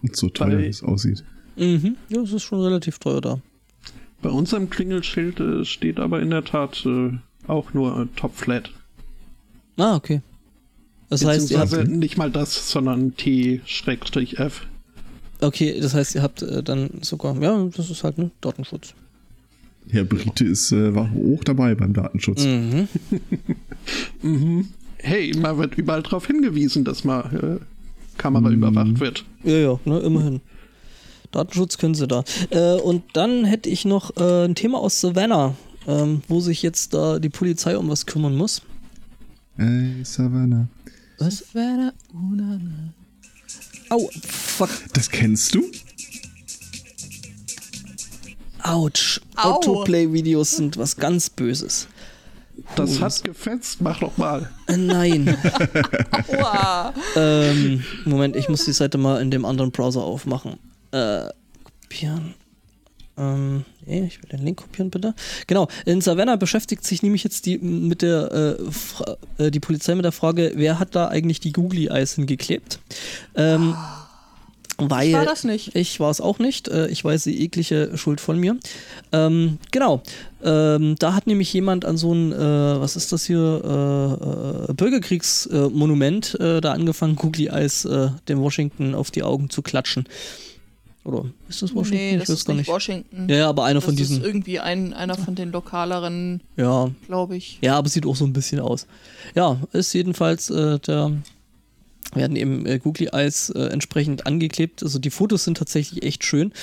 Und 0.01 0.15
so 0.15 0.29
teuer 0.29 0.57
Bei- 0.57 0.67
es 0.67 0.83
aussieht. 0.83 1.23
Mhm. 1.55 1.97
Ja, 2.09 2.21
es 2.21 2.31
ist 2.31 2.43
schon 2.43 2.61
relativ 2.61 2.99
teuer 2.99 3.21
da. 3.21 3.39
Bei 4.21 4.29
unserem 4.29 4.69
Klingelschild 4.69 5.39
äh, 5.39 5.65
steht 5.65 5.99
aber 5.99 6.21
in 6.21 6.29
der 6.29 6.45
Tat 6.45 6.85
äh, 6.85 7.11
auch 7.47 7.73
nur 7.73 8.01
äh, 8.01 8.05
Top 8.15 8.33
Flat. 8.35 8.71
Ah, 9.77 9.95
okay. 9.95 10.21
Das 11.13 11.25
heißt, 11.25 11.51
ihr 11.51 11.59
habt, 11.59 11.87
nicht 11.87 12.17
mal 12.17 12.31
das, 12.31 12.71
sondern 12.71 13.15
T-F. 13.15 14.61
okay, 15.41 15.79
das 15.79 15.93
heißt, 15.93 16.15
ihr 16.15 16.23
habt 16.23 16.41
äh, 16.41 16.63
dann 16.63 16.89
sogar, 17.01 17.39
ja, 17.39 17.69
das 17.75 17.91
ist 17.91 18.03
halt 18.03 18.17
ein 18.17 18.31
Datenschutz. 18.41 18.95
Herr 19.89 20.05
Brite 20.05 20.45
ist, 20.45 20.71
äh, 20.71 20.95
war 20.95 21.11
hoch 21.11 21.43
dabei 21.43 21.75
beim 21.75 21.93
Datenschutz. 21.93 22.45
Mhm. 22.45 22.87
Hey, 25.05 25.33
man 25.37 25.57
wird 25.57 25.75
überall 25.75 26.01
darauf 26.01 26.27
hingewiesen, 26.27 26.85
dass 26.85 27.03
mal 27.03 27.59
äh, 27.59 28.17
Kamera 28.17 28.49
überwacht 28.49 29.01
wird. 29.01 29.25
Ja, 29.43 29.57
ja, 29.57 29.79
ne, 29.83 29.99
immerhin. 29.99 30.39
Datenschutz 31.31 31.77
können 31.77 31.93
sie 31.93 32.07
da. 32.07 32.23
Äh, 32.51 32.79
und 32.79 33.03
dann 33.11 33.43
hätte 33.43 33.69
ich 33.69 33.83
noch 33.83 34.15
äh, 34.15 34.45
ein 34.45 34.55
Thema 34.55 34.79
aus 34.79 35.01
Savannah, 35.01 35.57
ähm, 35.87 36.21
wo 36.29 36.39
sich 36.39 36.63
jetzt 36.63 36.93
da 36.93 37.19
die 37.19 37.27
Polizei 37.27 37.77
um 37.77 37.89
was 37.89 38.05
kümmern 38.05 38.37
muss. 38.37 38.61
Ey, 39.57 40.03
Savannah. 40.03 40.69
Was? 41.19 41.43
Au, 43.89 44.09
fuck. 44.27 44.69
Das 44.93 45.09
kennst 45.09 45.55
du? 45.55 45.69
Autsch. 48.61 49.21
Au. 49.35 49.55
Autoplay-Videos 49.55 50.55
sind 50.55 50.77
was 50.77 50.95
ganz 50.95 51.29
Böses. 51.29 51.87
Das 52.75 52.99
hat 53.01 53.23
gefetzt, 53.23 53.81
mach 53.81 53.99
doch 53.99 54.15
mal. 54.17 54.49
Äh, 54.67 54.77
nein. 54.77 55.37
Aua. 56.27 56.93
ähm, 57.15 57.83
Moment, 58.05 58.35
ich 58.35 58.47
muss 58.47 58.65
die 58.65 58.73
Seite 58.73 58.97
mal 58.97 59.21
in 59.21 59.31
dem 59.31 59.43
anderen 59.43 59.71
Browser 59.71 60.01
aufmachen. 60.01 60.59
Äh, 60.91 61.29
kopieren. 61.63 62.35
Ähm, 63.17 63.63
nee, 63.85 64.05
ich 64.07 64.21
will 64.23 64.29
den 64.29 64.43
Link 64.43 64.57
kopieren, 64.59 64.89
bitte. 64.89 65.13
Genau, 65.47 65.67
in 65.85 66.01
Savannah 66.01 66.35
beschäftigt 66.35 66.83
sich 66.83 67.03
nämlich 67.03 67.23
jetzt 67.23 67.45
die 67.45 67.59
mit 67.59 68.01
der 68.01 68.57
äh, 69.37 69.43
äh, 69.45 69.51
die 69.51 69.59
Polizei 69.59 69.93
mit 69.95 70.05
der 70.05 70.11
Frage, 70.11 70.53
wer 70.55 70.79
hat 70.79 70.95
da 70.95 71.09
eigentlich 71.09 71.39
die 71.39 71.51
Googly 71.51 71.87
Eyes 71.87 72.15
hingeklebt? 72.15 72.79
Ähm, 73.35 73.75
weil 74.79 75.09
Ich 75.09 75.13
war 75.13 75.25
das 75.25 75.43
nicht. 75.43 75.75
ich 75.75 75.99
war 75.99 76.09
es 76.09 76.19
auch 76.19 76.39
nicht. 76.39 76.67
Äh, 76.67 76.87
Ich 76.87 77.05
weiß 77.05 77.23
die 77.25 77.43
eklige 77.43 77.91
Schuld 77.95 78.19
von 78.19 78.39
mir. 78.39 78.57
Ähm, 79.11 79.59
genau. 79.71 80.01
Ähm, 80.43 80.95
da 80.97 81.13
hat 81.13 81.27
nämlich 81.27 81.53
jemand 81.53 81.85
an 81.85 81.95
so 81.97 82.11
ein, 82.13 82.31
äh, 82.31 82.35
was 82.81 82.95
ist 82.95 83.11
das 83.11 83.25
hier, 83.25 83.37
äh, 83.63 84.71
äh, 84.71 84.73
Bürgerkriegsmonument 84.73 86.39
äh, 86.39 86.59
da 86.61 86.71
angefangen, 86.73 87.15
Googly 87.15 87.47
Eyes 87.47 87.87
dem 88.27 88.39
Washington 88.39 88.95
auf 88.95 89.11
die 89.11 89.21
Augen 89.21 89.51
zu 89.51 89.61
klatschen. 89.61 90.05
Oder 91.05 91.25
ist 91.49 91.61
das 91.61 91.75
Washington? 91.75 91.97
Nee, 91.97 92.13
das 92.17 92.23
ich 92.23 92.29
weiß 92.29 92.37
ist 92.39 92.45
gar 92.45 92.53
nicht. 92.53 92.67
Washington. 92.69 93.27
Ja, 93.29 93.35
ja, 93.35 93.49
aber 93.49 93.65
einer 93.65 93.75
das 93.79 93.85
von 93.85 93.93
ist 93.93 93.99
diesen. 93.99 94.23
irgendwie 94.23 94.59
ein, 94.59 94.93
einer 94.93 95.15
von 95.15 95.35
den 95.35 95.51
lokaleren, 95.51 96.39
Ja, 96.55 96.91
glaube 97.07 97.35
ich. 97.35 97.59
ja, 97.61 97.75
aber 97.77 97.89
sieht 97.89 98.05
auch 98.05 98.15
so 98.15 98.25
ein 98.25 98.31
bisschen 98.33 98.59
aus. 98.61 98.87
Ja, 99.35 99.59
ist 99.73 99.91
jedenfalls 99.93 100.49
äh, 100.49 100.79
der 100.79 101.11
werden 102.15 102.35
eben 102.35 102.65
äh, 102.67 102.77
Googly 102.77 103.07
Eyes 103.11 103.49
äh, 103.49 103.59
entsprechend 103.69 104.27
angeklebt. 104.27 104.83
Also 104.83 104.99
die 104.99 105.09
Fotos 105.09 105.45
sind 105.45 105.57
tatsächlich 105.57 106.03
echt 106.03 106.23
schön. 106.23 106.53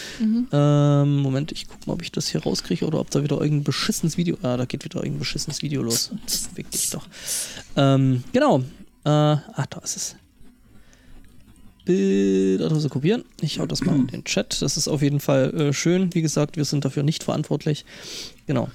Ähm, 0.53 1.17
Moment, 1.19 1.51
ich 1.51 1.67
guck 1.67 1.87
mal, 1.89 1.95
ob 1.95 2.03
ich 2.03 2.13
das 2.13 2.29
hier 2.29 2.41
rauskriege 2.43 2.87
oder 2.87 3.01
ob 3.01 3.11
da 3.11 3.23
wieder 3.25 3.41
irgendein 3.41 3.65
beschissenes 3.65 4.17
Video. 4.17 4.37
Ah, 4.43 4.57
da 4.57 4.65
geht 4.65 4.85
wieder 4.85 4.99
irgendein 5.01 5.19
beschissenes 5.19 5.61
Video 5.63 5.83
los. 5.83 6.13
Fick 6.55 6.71
dich 6.71 6.91
doch. 6.91 7.05
Ähm, 7.77 8.23
genau. 8.33 8.61
Äh, 9.05 9.11
ach, 9.11 9.67
da 9.69 9.81
ist 9.81 9.97
es. 9.97 10.17
Bildadresse 11.85 12.89
kopieren. 12.89 13.25
Ich 13.41 13.59
hau 13.59 13.67
das 13.67 13.85
mal 13.85 13.97
in 13.97 14.07
den 14.07 14.25
Chat. 14.25 14.63
Das 14.63 14.77
ist 14.77 14.89
auf 14.89 15.03
jeden 15.03 15.21
Fall 15.21 15.55
äh, 15.55 15.73
schön. 15.73 16.15
Wie 16.15 16.23
gesagt, 16.23 16.57
wir 16.57 16.65
sind 16.65 16.85
dafür 16.85 17.03
nicht 17.03 17.25
verantwortlich. 17.25 17.85
Genau. 18.47 18.69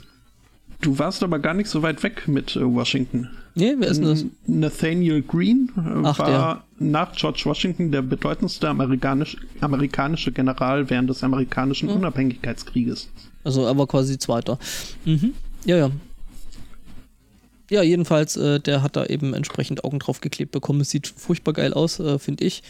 Du 0.81 0.99
warst 0.99 1.23
aber 1.23 1.39
gar 1.39 1.53
nicht 1.53 1.69
so 1.69 1.81
weit 1.81 2.03
weg 2.03 2.27
mit 2.27 2.55
äh, 2.55 2.61
Washington. 2.61 3.29
Nee, 3.55 3.75
wer 3.77 3.87
ist 3.87 3.97
denn 3.97 4.07
das? 4.07 4.25
Nathaniel 4.45 5.21
Green 5.21 5.71
äh, 5.77 6.01
Ach, 6.03 6.19
war 6.19 6.65
nach 6.77 7.15
George 7.15 7.43
Washington 7.45 7.91
der 7.91 8.01
bedeutendste 8.01 8.67
amerikanisch, 8.67 9.37
amerikanische 9.61 10.31
General 10.31 10.89
während 10.89 11.09
des 11.09 11.23
amerikanischen 11.23 11.89
Hm. 11.89 11.97
Unabhängigkeitskrieges. 11.97 13.09
Also 13.43 13.65
er 13.65 13.77
war 13.77 13.87
quasi 13.87 14.17
Zweiter. 14.17 14.59
Mhm. 15.05 15.33
Ja, 15.65 15.77
ja. 15.77 15.91
Ja, 17.71 17.81
jedenfalls, 17.81 18.35
äh, 18.37 18.59
der 18.59 18.83
hat 18.83 18.95
da 18.95 19.05
eben 19.05 19.33
entsprechend 19.33 19.83
Augen 19.83 19.99
drauf 19.99 20.21
geklebt 20.21 20.51
bekommen. 20.51 20.81
Es 20.81 20.91
sieht 20.91 21.07
furchtbar 21.07 21.53
geil 21.53 21.73
aus, 21.73 21.99
äh, 21.99 22.19
finde 22.19 22.43
ich. 22.43 22.61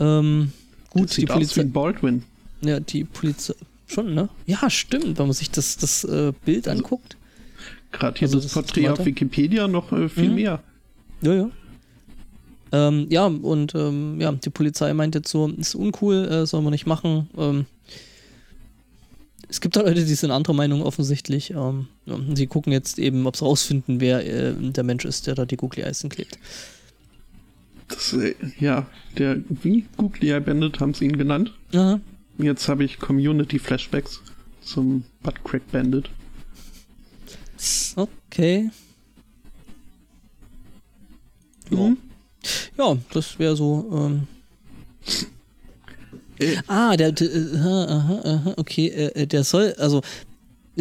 Ähm, 0.00 0.52
gut, 0.90 1.08
Das 1.08 1.14
die 1.16 1.20
sieht 1.22 1.30
aus 1.30 1.36
wie 1.36 1.44
Polizei. 1.44 1.64
Baldwin. 1.64 2.22
Ja, 2.62 2.80
die 2.80 3.04
Polizei. 3.04 3.54
Schon, 3.86 4.14
ne? 4.14 4.28
Ja, 4.46 4.68
stimmt, 4.70 5.18
wenn 5.18 5.26
man 5.26 5.32
sich 5.34 5.50
das, 5.50 5.76
das 5.76 6.04
äh, 6.04 6.32
Bild 6.44 6.68
anguckt. 6.68 7.16
Gerade 7.92 8.18
hier 8.18 8.26
Also 8.26 8.38
das 8.38 8.46
das 8.46 8.54
Porträt 8.54 8.88
auf 8.88 9.04
Wikipedia 9.04 9.68
noch 9.68 9.92
äh, 9.92 10.08
viel 10.08 10.30
Mhm. 10.30 10.34
mehr. 10.34 10.62
Ja, 11.20 11.34
ja. 11.34 11.50
Ähm, 12.72 13.06
ja, 13.10 13.26
und 13.26 13.74
ähm, 13.76 14.20
ja, 14.20 14.32
die 14.32 14.50
Polizei 14.50 14.92
meint 14.94 15.14
jetzt 15.14 15.30
so, 15.30 15.46
ist 15.48 15.74
uncool, 15.76 16.24
äh, 16.26 16.46
soll 16.46 16.62
man 16.62 16.72
nicht 16.72 16.86
machen. 16.86 17.28
Ähm, 17.36 17.66
es 19.48 19.60
gibt 19.60 19.76
da 19.76 19.82
Leute, 19.82 20.04
die 20.04 20.14
sind 20.14 20.32
anderer 20.32 20.54
Meinung 20.54 20.82
offensichtlich. 20.82 21.50
Ähm, 21.50 21.86
sie 22.34 22.46
gucken 22.48 22.72
jetzt 22.72 22.98
eben, 22.98 23.26
ob 23.26 23.36
sie 23.36 23.44
rausfinden, 23.44 24.00
wer 24.00 24.26
äh, 24.26 24.54
der 24.58 24.82
Mensch 24.82 25.04
ist, 25.04 25.26
der 25.28 25.36
da 25.36 25.44
die 25.44 25.56
Googly 25.56 25.82
Eyes 25.82 26.04
klebt. 26.08 26.38
Das, 27.88 28.12
äh, 28.14 28.34
ja, 28.58 28.86
der 29.18 29.36
wie 29.48 29.84
Googly 29.96 30.30
Eye 30.30 30.40
Bandit 30.40 30.80
haben 30.80 30.94
sie 30.94 31.04
ihn 31.04 31.18
genannt. 31.18 31.52
Aha. 31.74 32.00
Jetzt 32.38 32.68
habe 32.68 32.84
ich 32.84 32.98
Community 32.98 33.58
Flashbacks 33.58 34.20
zum 34.62 35.04
Buttcrack 35.22 35.70
Bandit. 35.70 36.08
Okay. 37.96 38.70
Ja, 41.70 41.76
Mhm. 41.78 41.96
ja 42.76 42.96
das 43.12 43.38
wäre 43.38 43.56
so. 43.56 43.90
Ähm, 43.92 44.26
Äh, 46.40 46.56
Ah, 46.66 46.96
der, 46.96 47.12
der 47.12 47.32
äh, 47.32 47.56
aha, 47.56 47.84
aha, 47.84 48.20
aha, 48.24 48.54
okay, 48.56 48.88
äh, 48.88 49.26
der 49.26 49.44
soll, 49.44 49.72
also 49.78 50.02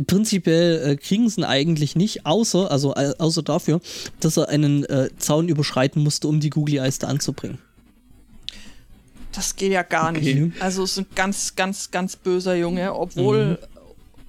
prinzipiell 0.07 0.91
äh, 0.91 0.95
kriegen 0.95 1.30
sie 1.30 1.41
ihn 1.41 1.45
eigentlich 1.45 1.95
nicht, 1.95 2.26
außer, 2.26 2.72
also 2.72 2.95
äh, 2.95 3.14
außer 3.20 3.44
dafür, 3.44 3.80
dass 4.20 4.38
er 4.38 4.49
einen 4.49 4.84
äh, 4.86 5.10
Zaun 5.18 5.48
überschreiten 5.49 6.02
musste, 6.03 6.28
um 6.28 6.40
die 6.40 6.49
Googly 6.49 6.78
Eyes 6.78 6.99
da 6.99 7.07
anzubringen. 7.07 7.60
Das 9.32 9.56
geht 9.56 9.72
ja 9.72 9.84
gar 9.84 10.10
Okay. 10.11 10.36
nicht. 10.36 10.61
Also 10.61 10.84
es 10.84 10.91
ist 10.91 10.98
ein 10.99 11.06
ganz, 11.15 11.56
ganz, 11.56 11.91
ganz 11.91 12.15
böser 12.15 12.56
Junge, 12.56 12.94
obwohl 12.94 13.60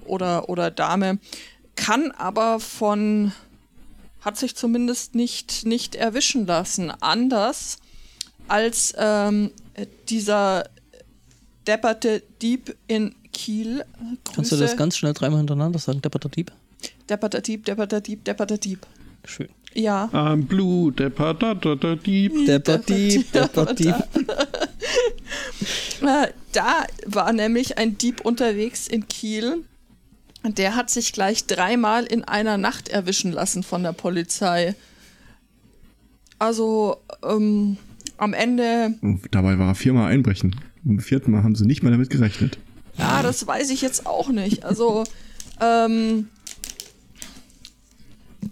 oder 0.05 0.49
oder 0.49 0.71
Dame 0.71 1.19
kann 1.75 2.11
aber 2.11 2.59
von 2.59 3.31
hat 4.21 4.37
sich 4.37 4.55
zumindest 4.55 5.13
nicht 5.13 5.65
nicht 5.65 5.95
erwischen 5.95 6.47
lassen. 6.47 6.91
Anders 7.01 7.77
als 8.47 8.93
ähm, 8.97 9.51
dieser 10.09 10.65
depperte 11.67 12.23
Dieb 12.41 12.75
in 12.87 13.15
Kiel. 13.33 13.83
Kannst 14.33 14.51
du 14.51 14.55
Grüße. 14.55 14.57
das 14.57 14.77
ganz 14.77 14.97
schnell 14.97 15.13
dreimal 15.13 15.39
hintereinander 15.39 15.79
sagen, 15.79 16.01
depperter 16.01 16.29
Dieb? 16.29 16.51
Depperter 17.09 17.41
Dieb, 17.41 17.65
Depperter 17.65 18.01
Dieb, 18.01 18.23
Depperter 18.23 18.57
Dieb. 18.57 18.85
Schön. 19.25 19.49
Ja. 19.73 20.09
I'm 20.13 20.45
blue, 20.45 20.91
depper, 20.91 21.33
da, 21.33 21.53
da, 21.53 21.75
da, 21.75 21.95
dieb. 21.95 22.45
Depper 22.45 22.77
Dieb, 22.77 23.31
Depper 23.31 23.73
Dieb. 23.73 23.95
Da 26.51 26.85
war 27.05 27.33
nämlich 27.33 27.77
ein 27.77 27.97
Dieb 27.97 28.21
unterwegs 28.21 28.87
in 28.87 29.07
Kiel. 29.07 29.63
Und 30.43 30.57
der 30.59 30.75
hat 30.75 30.89
sich 30.89 31.13
gleich 31.13 31.47
dreimal 31.47 32.03
in 32.05 32.23
einer 32.23 32.57
Nacht 32.57 32.89
erwischen 32.89 33.31
lassen 33.31 33.63
von 33.63 33.81
der 33.81 33.93
Polizei. 33.93 34.75
Also 36.37 36.97
ähm, 37.23 37.77
am 38.17 38.33
Ende, 38.33 38.93
Und 39.01 39.21
dabei 39.31 39.57
war 39.57 39.69
er 39.69 39.75
viermal 39.75 40.11
einbrechen. 40.11 40.55
Im 40.85 40.99
vierten 40.99 41.31
Mal 41.31 41.43
haben 41.43 41.55
sie 41.55 41.65
nicht 41.65 41.83
mal 41.83 41.91
damit 41.91 42.09
gerechnet. 42.09 42.59
ja, 42.97 43.23
das 43.23 43.45
weiß 43.45 43.71
ich 43.71 43.81
jetzt 43.81 44.05
auch 44.05 44.29
nicht. 44.29 44.63
Also, 44.63 45.03
ähm, 45.61 46.29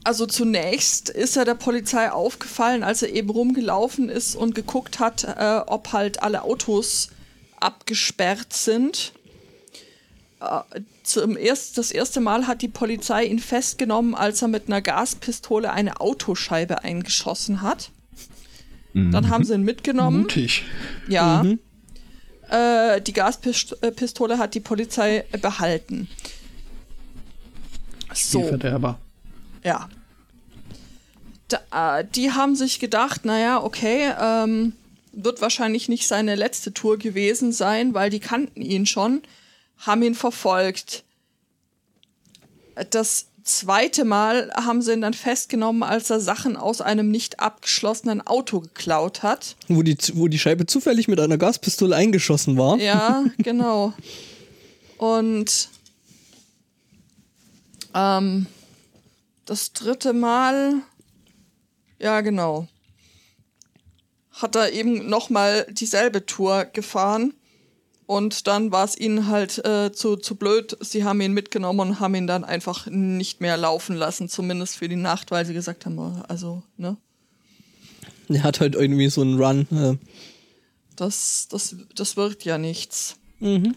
also 0.03 0.25
zunächst 0.25 1.09
ist 1.09 1.37
er 1.37 1.45
der 1.45 1.55
Polizei 1.55 2.11
aufgefallen, 2.11 2.83
als 2.83 3.03
er 3.03 3.13
eben 3.13 3.29
rumgelaufen 3.29 4.09
ist 4.09 4.35
und 4.35 4.55
geguckt 4.55 4.99
hat, 4.99 5.23
äh, 5.23 5.61
ob 5.67 5.93
halt 5.93 6.23
alle 6.23 6.43
Autos 6.43 7.09
abgesperrt 7.59 8.51
sind. 8.51 9.13
Äh, 10.41 10.81
zum 11.03 11.37
erst, 11.37 11.77
das 11.77 11.91
erste 11.91 12.19
Mal 12.19 12.47
hat 12.47 12.61
die 12.61 12.67
Polizei 12.67 13.25
ihn 13.25 13.39
festgenommen, 13.39 14.15
als 14.15 14.41
er 14.41 14.47
mit 14.47 14.67
einer 14.67 14.81
Gaspistole 14.81 15.71
eine 15.71 16.01
Autoscheibe 16.01 16.83
eingeschossen 16.83 17.61
hat. 17.61 17.91
Dann 18.93 19.29
haben 19.29 19.43
sie 19.43 19.55
ihn 19.55 19.63
mitgenommen. 19.63 20.21
Mutig. 20.21 20.63
Ja. 21.07 21.43
Äh, 22.49 23.01
die 23.01 23.13
Gaspistole 23.13 24.37
hat 24.37 24.53
die 24.53 24.59
Polizei 24.59 25.25
behalten. 25.41 26.09
Die 28.11 28.19
So. 28.19 28.43
Verderber. 28.43 28.99
Ja. 29.63 29.89
Da, 31.47 31.99
äh, 31.99 32.05
die 32.15 32.31
haben 32.31 32.55
sich 32.55 32.79
gedacht, 32.79 33.25
naja, 33.25 33.63
okay, 33.63 34.11
ähm, 34.19 34.73
wird 35.11 35.41
wahrscheinlich 35.41 35.89
nicht 35.89 36.07
seine 36.07 36.35
letzte 36.35 36.73
Tour 36.73 36.97
gewesen 36.97 37.51
sein, 37.51 37.93
weil 37.93 38.09
die 38.09 38.19
kannten 38.19 38.61
ihn 38.61 38.85
schon, 38.85 39.21
haben 39.77 40.01
ihn 40.03 40.15
verfolgt. 40.15 41.03
Das 42.89 43.27
zweite 43.43 44.05
Mal 44.05 44.51
haben 44.55 44.81
sie 44.81 44.93
ihn 44.93 45.01
dann 45.01 45.13
festgenommen, 45.13 45.83
als 45.83 46.09
er 46.09 46.19
Sachen 46.19 46.57
aus 46.57 46.81
einem 46.81 47.11
nicht 47.11 47.39
abgeschlossenen 47.39 48.25
Auto 48.25 48.61
geklaut 48.61 49.23
hat. 49.23 49.55
Wo 49.67 49.83
die, 49.83 49.97
wo 50.13 50.27
die 50.27 50.39
Scheibe 50.39 50.65
zufällig 50.65 51.07
mit 51.07 51.19
einer 51.19 51.37
Gaspistole 51.37 51.95
eingeschossen 51.95 52.57
war. 52.57 52.77
Ja, 52.77 53.23
genau. 53.37 53.93
Und 54.97 55.69
ähm, 57.93 58.47
das 59.45 59.73
dritte 59.73 60.13
Mal, 60.13 60.75
ja 61.99 62.21
genau, 62.21 62.67
hat 64.31 64.55
er 64.55 64.71
eben 64.71 65.09
nochmal 65.09 65.67
dieselbe 65.69 66.25
Tour 66.25 66.65
gefahren. 66.65 67.33
Und 68.05 68.47
dann 68.47 68.71
war 68.71 68.83
es 68.85 68.97
ihnen 68.97 69.27
halt 69.27 69.63
äh, 69.65 69.91
zu, 69.91 70.17
zu 70.17 70.35
blöd. 70.35 70.77
Sie 70.81 71.03
haben 71.03 71.21
ihn 71.21 71.33
mitgenommen 71.33 71.79
und 71.79 71.99
haben 71.99 72.15
ihn 72.15 72.27
dann 72.27 72.43
einfach 72.43 72.87
nicht 72.87 73.39
mehr 73.41 73.55
laufen 73.57 73.95
lassen, 73.95 74.27
zumindest 74.29 74.77
für 74.77 74.89
die 74.89 74.95
Nacht, 74.97 75.31
weil 75.31 75.45
sie 75.45 75.53
gesagt 75.53 75.85
haben, 75.85 75.97
oh, 75.99 76.21
also, 76.27 76.63
ne, 76.77 76.97
Er 78.29 78.43
hat 78.43 78.59
halt 78.59 78.75
irgendwie 78.75 79.09
so 79.09 79.21
einen 79.21 79.41
Run. 79.41 79.67
Äh, 79.71 79.97
das, 80.95 81.47
das, 81.49 81.75
das 81.95 82.17
wird 82.17 82.43
ja 82.45 82.57
nichts. 82.57 83.15
mhm. 83.39 83.75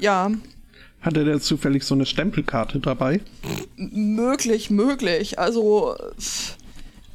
Ja, 0.00 0.32
Hatte 1.02 1.24
der 1.24 1.40
zufällig 1.40 1.84
so 1.84 1.94
eine 1.94 2.04
Stempelkarte 2.04 2.80
dabei? 2.80 3.20
Möglich, 3.76 4.70
möglich. 4.70 5.38
Also, 5.38 5.94
pff, 6.18 6.56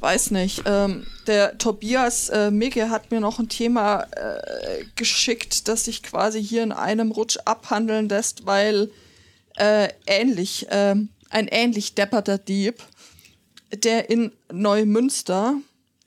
weiß 0.04 0.32
nicht. 0.32 0.64
Ähm, 0.66 1.08
der 1.28 1.58
Tobias 1.58 2.28
äh, 2.28 2.52
Migge 2.52 2.90
hat 2.90 3.10
mir 3.10 3.22
noch 3.22 3.40
ein 3.40 3.48
Thema 3.48 4.02
äh, 4.12 4.84
geschickt, 4.96 5.70
das 5.70 5.86
sich 5.86 6.04
quasi 6.04 6.44
hier 6.44 6.62
in 6.62 6.74
einem 6.74 7.12
Rutsch 7.12 7.38
abhandeln 7.46 8.10
lässt, 8.10 8.46
weil 8.46 8.92
äh, 9.56 9.88
ähnlich, 10.06 10.68
ähm, 10.70 11.10
ein 11.30 11.48
ähnlich 11.48 11.96
depperter 11.96 12.38
Dieb, 12.38 12.84
der 13.74 14.10
in 14.10 14.34
Neumünster, 14.52 15.56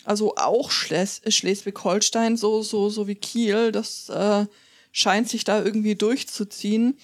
also 0.04 0.36
auch 0.36 0.70
Schles 0.70 1.22
Schleswig-Holstein, 1.26 2.36
so, 2.36 2.62
so, 2.62 2.90
so 2.90 3.08
wie 3.08 3.14
Kiel, 3.14 3.72
das 3.72 4.10
äh, 4.10 4.44
scheint 4.92 5.30
sich 5.30 5.44
da 5.44 5.64
irgendwie 5.64 5.94
durchzuziehen, 5.94 6.98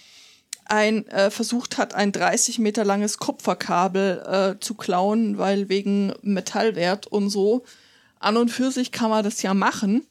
ein 0.66 1.06
äh, 1.08 1.30
versucht 1.30 1.78
hat, 1.78 1.94
ein 1.94 2.12
30 2.12 2.58
Meter 2.58 2.84
langes 2.84 3.18
Kupferkabel 3.18 4.22
äh, 4.56 4.60
zu 4.60 4.74
klauen, 4.74 5.38
weil 5.38 5.68
wegen 5.68 6.12
Metallwert 6.22 7.06
und 7.06 7.30
so. 7.30 7.64
An 8.18 8.36
und 8.36 8.50
für 8.50 8.70
sich 8.70 8.92
kann 8.92 9.10
man 9.10 9.24
das 9.24 9.42
ja 9.42 9.54
machen. 9.54 10.06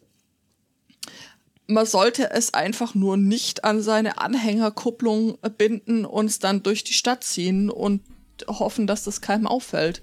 Man 1.68 1.86
sollte 1.86 2.32
es 2.32 2.54
einfach 2.54 2.96
nur 2.96 3.16
nicht 3.16 3.64
an 3.64 3.82
seine 3.82 4.18
Anhängerkupplung 4.18 5.38
äh, 5.42 5.50
binden 5.50 6.06
und 6.06 6.26
es 6.26 6.40
dann 6.40 6.64
durch 6.64 6.84
die 6.84 6.94
Stadt 6.94 7.24
ziehen 7.24 7.70
und 7.70 8.02
hoffen, 8.48 8.88
dass 8.88 9.04
das 9.04 9.22
keinem 9.22 9.48
auffällt. 9.48 10.02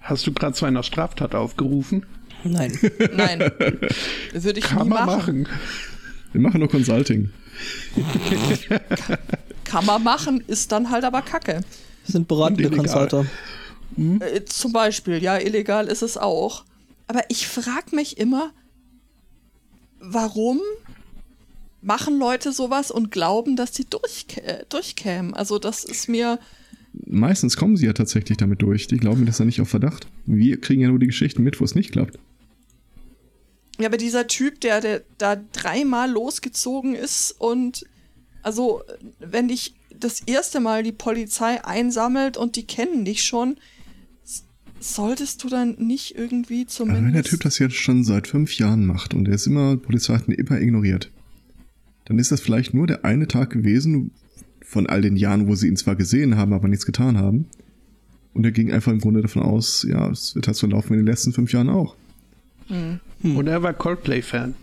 Hast 0.00 0.26
du 0.26 0.32
gerade 0.32 0.54
zu 0.54 0.64
einer 0.64 0.82
Straftat 0.82 1.34
aufgerufen? 1.34 2.06
Nein. 2.44 2.78
Nein, 3.14 3.40
würde 4.32 4.58
ich 4.58 4.64
Kann 4.64 4.84
nie 4.84 4.88
man 4.88 5.06
machen. 5.06 5.42
machen. 5.42 5.48
Wir 6.32 6.40
machen 6.40 6.60
nur 6.60 6.68
Consulting. 6.68 7.30
Kann 9.64 9.84
man 9.86 10.02
machen, 10.02 10.42
ist 10.46 10.72
dann 10.72 10.90
halt 10.90 11.04
aber 11.04 11.22
Kacke. 11.22 11.60
Wir 12.04 12.12
sind 12.12 12.28
beratende. 12.28 12.70
Consulter. 12.70 13.26
Äh, 13.96 14.44
zum 14.44 14.72
Beispiel, 14.72 15.22
ja, 15.22 15.38
illegal 15.38 15.88
ist 15.88 16.02
es 16.02 16.16
auch. 16.16 16.64
Aber 17.06 17.22
ich 17.28 17.48
frage 17.48 17.94
mich 17.94 18.18
immer, 18.18 18.52
warum 20.00 20.60
machen 21.80 22.18
Leute 22.18 22.52
sowas 22.52 22.90
und 22.90 23.10
glauben, 23.10 23.56
dass 23.56 23.74
sie 23.74 23.84
durchkä 23.84 24.40
äh, 24.40 24.64
durchkämen? 24.68 25.34
Also 25.34 25.58
das 25.58 25.84
ist 25.84 26.08
mir, 26.08 26.38
Meistens 27.06 27.56
kommen 27.56 27.76
sie 27.76 27.86
ja 27.86 27.92
tatsächlich 27.92 28.38
damit 28.38 28.62
durch. 28.62 28.86
Die 28.86 28.96
glauben 28.96 29.26
das 29.26 29.38
ja 29.38 29.44
nicht 29.44 29.60
auf 29.60 29.68
Verdacht. 29.68 30.06
Wir 30.26 30.60
kriegen 30.60 30.80
ja 30.80 30.88
nur 30.88 30.98
die 30.98 31.06
Geschichten 31.06 31.42
mit, 31.42 31.60
wo 31.60 31.64
es 31.64 31.74
nicht 31.74 31.92
klappt. 31.92 32.18
Ja, 33.78 33.86
aber 33.86 33.96
dieser 33.96 34.26
Typ, 34.26 34.60
der, 34.60 34.80
der 34.80 35.02
da 35.18 35.36
dreimal 35.52 36.10
losgezogen 36.10 36.94
ist 36.94 37.34
und 37.38 37.86
also 38.42 38.82
wenn 39.20 39.48
dich 39.48 39.74
das 39.98 40.20
erste 40.20 40.60
Mal 40.60 40.82
die 40.82 40.92
Polizei 40.92 41.64
einsammelt 41.64 42.36
und 42.36 42.56
die 42.56 42.66
kennen 42.66 43.04
dich 43.04 43.24
schon, 43.24 43.56
solltest 44.80 45.42
du 45.42 45.48
dann 45.48 45.76
nicht 45.78 46.16
irgendwie 46.16 46.62
Aber 46.62 46.68
zumindest... 46.68 47.04
wenn 47.06 47.12
der 47.14 47.24
Typ 47.24 47.40
das 47.40 47.58
jetzt 47.58 47.74
schon 47.74 48.04
seit 48.04 48.28
fünf 48.28 48.56
Jahren 48.58 48.86
macht 48.86 49.14
und 49.14 49.28
er 49.28 49.34
ist 49.34 49.46
immer, 49.46 49.76
Polizei 49.76 50.14
hat 50.14 50.28
ihn 50.28 50.34
immer 50.34 50.60
ignoriert, 50.60 51.10
dann 52.04 52.18
ist 52.18 52.32
das 52.32 52.40
vielleicht 52.40 52.74
nur 52.74 52.86
der 52.86 53.04
eine 53.04 53.28
Tag 53.28 53.50
gewesen 53.50 54.12
von 54.62 54.86
all 54.86 55.02
den 55.02 55.16
Jahren, 55.16 55.48
wo 55.48 55.54
sie 55.54 55.68
ihn 55.68 55.76
zwar 55.76 55.96
gesehen 55.96 56.36
haben, 56.36 56.52
aber 56.52 56.68
nichts 56.68 56.86
getan 56.86 57.18
haben. 57.18 57.46
Und 58.34 58.44
er 58.44 58.52
ging 58.52 58.70
einfach 58.70 58.92
im 58.92 59.00
Grunde 59.00 59.22
davon 59.22 59.42
aus, 59.42 59.84
ja, 59.88 60.10
es 60.10 60.34
wird 60.34 60.46
halt 60.46 60.56
so 60.56 60.66
laufen 60.66 60.90
wie 60.90 60.94
in 60.94 61.00
den 61.00 61.06
letzten 61.06 61.32
fünf 61.32 61.52
Jahren 61.52 61.68
auch. 61.68 61.96
Und 63.22 63.46
er 63.46 63.62
war 63.62 63.72
Coldplay-Fan. 63.74 64.54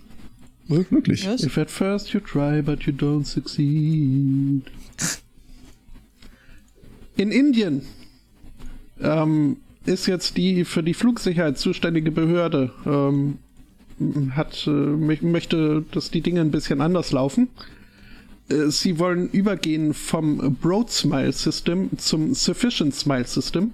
Wirklich. 0.67 1.27
Was? 1.27 1.43
If 1.43 1.57
at 1.57 1.69
first 1.69 2.13
you 2.13 2.19
try, 2.19 2.61
but 2.61 2.83
you 2.83 2.93
don't 2.93 3.25
succeed. 3.25 4.63
In 7.17 7.31
Indien 7.31 7.83
ähm, 8.99 9.57
ist 9.85 10.07
jetzt 10.07 10.37
die 10.37 10.65
für 10.65 10.83
die 10.83 10.93
Flugsicherheit 10.93 11.57
zuständige 11.57 12.11
Behörde 12.11 12.71
ähm, 12.85 13.37
hat 14.31 14.67
äh, 14.67 14.71
mö- 14.71 15.25
möchte, 15.25 15.85
dass 15.91 16.11
die 16.11 16.21
Dinge 16.21 16.41
ein 16.41 16.51
bisschen 16.51 16.81
anders 16.81 17.11
laufen. 17.11 17.47
Äh, 18.49 18.69
Sie 18.69 18.99
wollen 18.99 19.29
übergehen 19.29 19.93
vom 19.93 20.57
Broad 20.61 20.91
Smile 20.91 21.31
System 21.31 21.89
zum 21.97 22.33
Sufficient 22.33 22.93
Smile 22.93 23.25
System, 23.25 23.71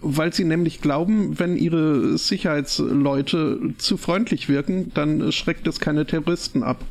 weil 0.00 0.32
sie 0.32 0.44
nämlich 0.44 0.80
glauben, 0.80 1.38
wenn 1.38 1.56
ihre 1.56 2.18
Sicherheitsleute 2.18 3.74
zu 3.78 3.96
freundlich 3.96 4.48
wirken, 4.48 4.92
dann 4.94 5.32
schreckt 5.32 5.66
es 5.66 5.80
keine 5.80 6.06
Terroristen 6.06 6.62
ab. 6.62 6.84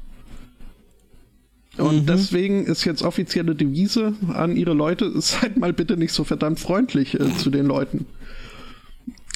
Und 1.77 2.07
deswegen 2.07 2.65
ist 2.65 2.86
jetzt 2.86 3.02
offizielle 3.03 3.53
Devise 3.53 4.14
an 4.34 4.56
ihre 4.56 4.73
Leute, 4.73 5.11
seid 5.22 5.57
mal 5.57 5.73
bitte 5.73 5.98
nicht 5.98 6.14
so 6.14 6.23
verdammt 6.23 6.60
freundlich 6.60 7.19
äh, 7.19 7.36
zu 7.38 7.49
den 7.49 7.65
Leuten. 7.65 8.06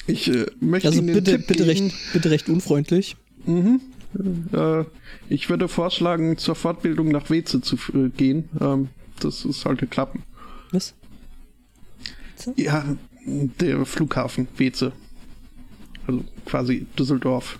Ich 0.06 0.28
äh, 0.28 0.46
möchte 0.60 0.88
Also 0.88 1.00
Ihnen 1.00 1.14
bitte, 1.14 1.38
bitte, 1.38 1.66
recht, 1.66 1.92
bitte 2.12 2.30
recht 2.30 2.48
unfreundlich. 2.48 3.16
äh, 4.52 4.84
ich 5.28 5.50
würde 5.50 5.68
vorschlagen, 5.68 6.38
zur 6.38 6.54
Fortbildung 6.54 7.08
nach 7.08 7.30
Weze 7.30 7.60
zu 7.60 7.76
äh, 7.94 8.08
gehen. 8.08 8.48
Ähm, 8.60 8.88
das 9.20 9.40
sollte 9.42 9.86
klappen. 9.86 10.22
Was? 10.72 10.94
Ja, 12.56 12.96
der 13.24 13.84
Flughafen 13.86 14.48
Weze. 14.56 14.92
Also 16.06 16.24
quasi 16.46 16.86
Düsseldorf. 16.98 17.58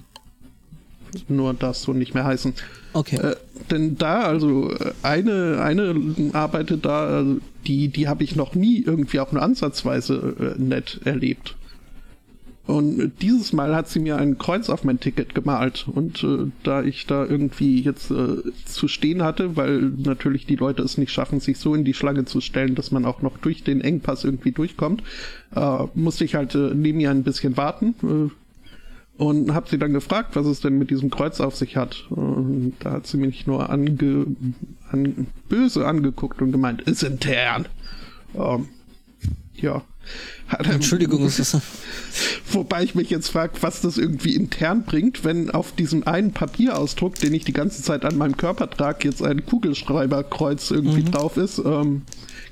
Nur 1.29 1.55
das 1.55 1.83
so 1.83 1.93
nicht 1.93 2.15
mehr 2.15 2.25
heißen. 2.25 2.55
Okay. 2.93 3.17
Äh, 3.17 3.37
denn 3.71 3.97
da, 3.97 4.23
also 4.23 4.73
äh, 4.73 4.93
eine, 5.03 5.61
eine 5.63 6.31
arbeitet 6.33 6.85
da, 6.85 7.07
also 7.07 7.39
die, 7.67 7.89
die 7.89 8.09
habe 8.09 8.25
ich 8.25 8.37
noch 8.37 8.55
nie 8.55 8.83
irgendwie 8.83 9.21
auch 9.21 9.33
nur 9.33 9.43
ansatzweise 9.43 10.55
äh, 10.57 10.61
nett 10.61 11.01
erlebt. 11.05 11.57
Und 12.71 13.15
dieses 13.21 13.53
Mal 13.53 13.75
hat 13.75 13.89
sie 13.89 13.99
mir 13.99 14.17
ein 14.17 14.39
Kreuz 14.39 14.71
auf 14.71 14.85
mein 14.85 15.01
Ticket 15.01 15.35
gemalt. 15.35 15.87
Und 15.93 16.23
äh, 16.23 16.53
da 16.63 16.85
ich 16.85 17.05
da 17.05 17.27
irgendwie 17.27 17.81
jetzt 17.81 18.13
äh, 18.13 18.37
zu 18.65 18.87
stehen 18.87 19.25
hatte, 19.25 19.57
weil 19.57 19.81
natürlich 19.81 20.47
die 20.47 20.55
Leute 20.55 20.83
es 20.83 20.97
nicht 20.97 21.11
schaffen, 21.11 21.41
sich 21.41 21.59
so 21.59 21.75
in 21.75 21.85
die 21.85 21.95
Schlange 21.95 22.27
zu 22.27 22.41
stellen, 22.41 22.77
dass 22.77 22.93
man 22.93 23.05
auch 23.05 23.23
noch 23.23 23.39
durch 23.39 23.65
den 23.65 23.81
Engpass 23.81 24.23
irgendwie 24.23 24.53
durchkommt, 24.53 25.03
äh, 25.57 25.85
musste 25.95 26.25
ich 26.25 26.37
halt 26.37 26.55
äh, 26.55 26.73
neben 26.73 27.01
ihr 27.01 27.11
ein 27.11 27.25
bisschen 27.25 27.57
warten. 27.57 27.95
Äh, 28.05 28.31
und 29.21 29.53
habe 29.53 29.69
sie 29.69 29.77
dann 29.77 29.93
gefragt, 29.93 30.37
was 30.37 30.47
es 30.47 30.61
denn 30.61 30.79
mit 30.79 30.91
diesem 30.91 31.11
Kreuz 31.11 31.41
auf 31.41 31.57
sich 31.57 31.77
hat. 31.77 32.07
Und 32.09 32.75
da 32.81 32.93
hat 32.93 33.07
sie 33.07 33.17
mich 33.17 33.49
nur 33.49 33.69
ange, 33.69 34.27
an, 34.91 35.27
böse 35.49 35.87
angeguckt 35.87 36.41
und 36.41 36.53
gemeint, 36.53 36.83
ist 36.83 37.03
intern. 37.03 37.67
Ähm, 38.35 38.69
ja. 39.57 39.83
Entschuldigung, 40.59 41.25
ist 41.25 41.39
das. 41.39 41.61
Wobei 42.51 42.83
ich 42.83 42.95
mich 42.95 43.11
jetzt 43.11 43.29
frage, 43.29 43.53
was 43.61 43.81
das 43.81 43.99
irgendwie 43.99 44.35
intern 44.35 44.85
bringt, 44.85 45.25
wenn 45.25 45.51
auf 45.51 45.73
diesem 45.73 46.07
einen 46.07 46.33
Papierausdruck, 46.33 47.15
den 47.17 47.35
ich 47.35 47.45
die 47.45 47.53
ganze 47.53 47.83
Zeit 47.83 48.05
an 48.05 48.17
meinem 48.19 48.37
Körper 48.37 48.69
trage, 48.69 49.09
jetzt 49.09 49.23
ein 49.23 49.47
Kugelschreiberkreuz 49.47 50.71
irgendwie 50.71 51.03
mhm. 51.03 51.11
drauf 51.13 51.37
ist. 51.37 51.59
Ähm, 51.59 52.03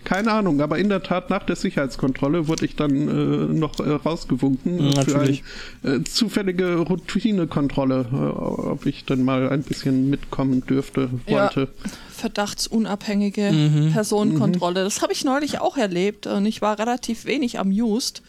keine 0.05 0.33
Ahnung, 0.33 0.61
aber 0.61 0.79
in 0.79 0.89
der 0.89 1.03
Tat 1.03 1.29
nach 1.29 1.43
der 1.43 1.57
Sicherheitskontrolle 1.57 2.47
wurde 2.47 2.65
ich 2.65 2.77
dann 2.77 2.93
äh, 2.93 3.53
noch 3.53 3.79
äh, 3.81 3.91
rausgewunken 3.91 4.91
Natürlich. 4.91 5.43
für 5.83 5.89
eine 5.89 5.97
äh, 5.99 6.05
zufällige 6.05 6.77
Routinekontrolle, 6.77 8.07
äh, 8.13 8.17
ob 8.17 8.87
ich 8.87 9.05
dann 9.05 9.25
mal 9.25 9.49
ein 9.49 9.63
bisschen 9.63 10.09
mitkommen 10.09 10.65
dürfte, 10.65 11.11
wollte. 11.27 11.61
Ja 11.61 11.91
verdachtsunabhängige 12.19 13.53
mhm. 13.53 13.93
Personenkontrolle. 13.93 14.81
Mhm. 14.81 14.85
Das 14.85 15.01
habe 15.01 15.13
ich 15.13 15.25
neulich 15.25 15.61
auch 15.61 15.77
erlebt 15.77 16.27
und 16.27 16.45
ich 16.45 16.61
war 16.61 16.79
relativ 16.79 17.25
wenig 17.25 17.59
amused. 17.59 18.23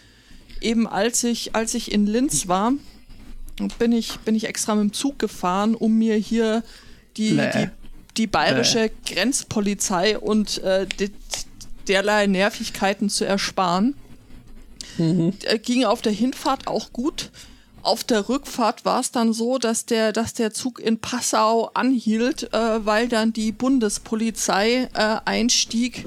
Eben 0.62 0.88
als 0.88 1.24
ich, 1.24 1.56
als 1.56 1.74
ich 1.74 1.92
in 1.92 2.06
Linz 2.06 2.48
war, 2.48 2.74
bin 3.78 3.92
ich, 3.92 4.20
bin 4.20 4.36
ich 4.36 4.48
extra 4.48 4.76
mit 4.76 4.84
dem 4.84 4.94
Zug 4.94 5.20
gefahren, 5.20 5.76
um 5.76 5.98
mir 5.98 6.16
hier 6.16 6.64
die, 7.18 7.36
die, 7.36 7.70
die 8.18 8.28
bayerische 8.28 8.90
Bläh. 8.90 9.16
Grenzpolizei 9.16 10.18
und 10.18 10.60
äh, 10.60 10.86
die, 11.00 11.12
derlei 11.88 12.28
Nervigkeiten 12.28 13.10
zu 13.10 13.26
ersparen. 13.26 13.96
Mhm. 14.98 15.34
Ging 15.64 15.86
auf 15.86 16.02
der 16.02 16.14
Hinfahrt 16.14 16.68
auch 16.68 16.94
gut 16.94 17.32
auf 17.84 18.04
der 18.04 18.30
Rückfahrt 18.30 18.86
war 18.86 19.00
es 19.00 19.12
dann 19.12 19.34
so, 19.34 19.58
dass 19.58 19.86
der, 19.86 20.12
dass 20.12 20.34
der 20.34 20.54
Zug 20.54 20.80
in 20.80 21.00
Passau 21.00 21.72
anhielt, 21.74 22.54
äh, 22.54 22.86
weil 22.86 23.08
dann 23.08 23.34
die 23.34 23.52
Bundespolizei 23.52 24.90
äh, 24.94 25.18
einstieg, 25.26 26.06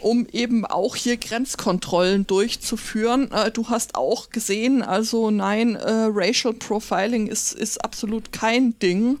um 0.00 0.26
eben 0.26 0.66
auch 0.66 0.96
hier 0.96 1.16
Grenzkontrollen 1.16 2.26
durchzuführen. 2.26 3.30
Äh, 3.32 3.50
du 3.50 3.68
hast 3.68 3.94
auch 3.94 4.30
gesehen, 4.30 4.82
also 4.82 5.30
nein, 5.30 5.76
äh, 5.76 6.08
Racial 6.10 6.54
Profiling 6.54 7.26
ist, 7.26 7.52
ist 7.52 7.84
absolut 7.84 8.32
kein 8.32 8.78
Ding. 8.78 9.18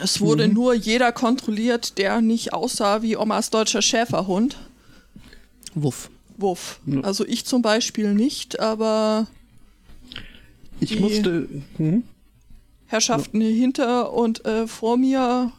Es 0.00 0.20
wurde 0.20 0.48
mhm. 0.48 0.54
nur 0.54 0.74
jeder 0.74 1.12
kontrolliert, 1.12 1.98
der 1.98 2.20
nicht 2.20 2.52
aussah 2.52 3.02
wie 3.02 3.16
Omas 3.16 3.50
deutscher 3.50 3.82
Schäferhund. 3.82 4.56
Wuff. 5.74 6.10
Wuff. 6.38 6.80
Also 7.02 7.24
ich 7.26 7.46
zum 7.46 7.62
Beispiel 7.62 8.12
nicht, 8.12 8.60
aber 8.60 9.26
ich 10.80 11.00
musste. 11.00 11.48
Hm? 11.76 12.04
Herrschaften 12.86 13.40
ja. 13.40 13.48
hinter 13.48 14.12
und 14.12 14.44
äh, 14.44 14.66
vor 14.66 14.96
mir, 14.96 15.52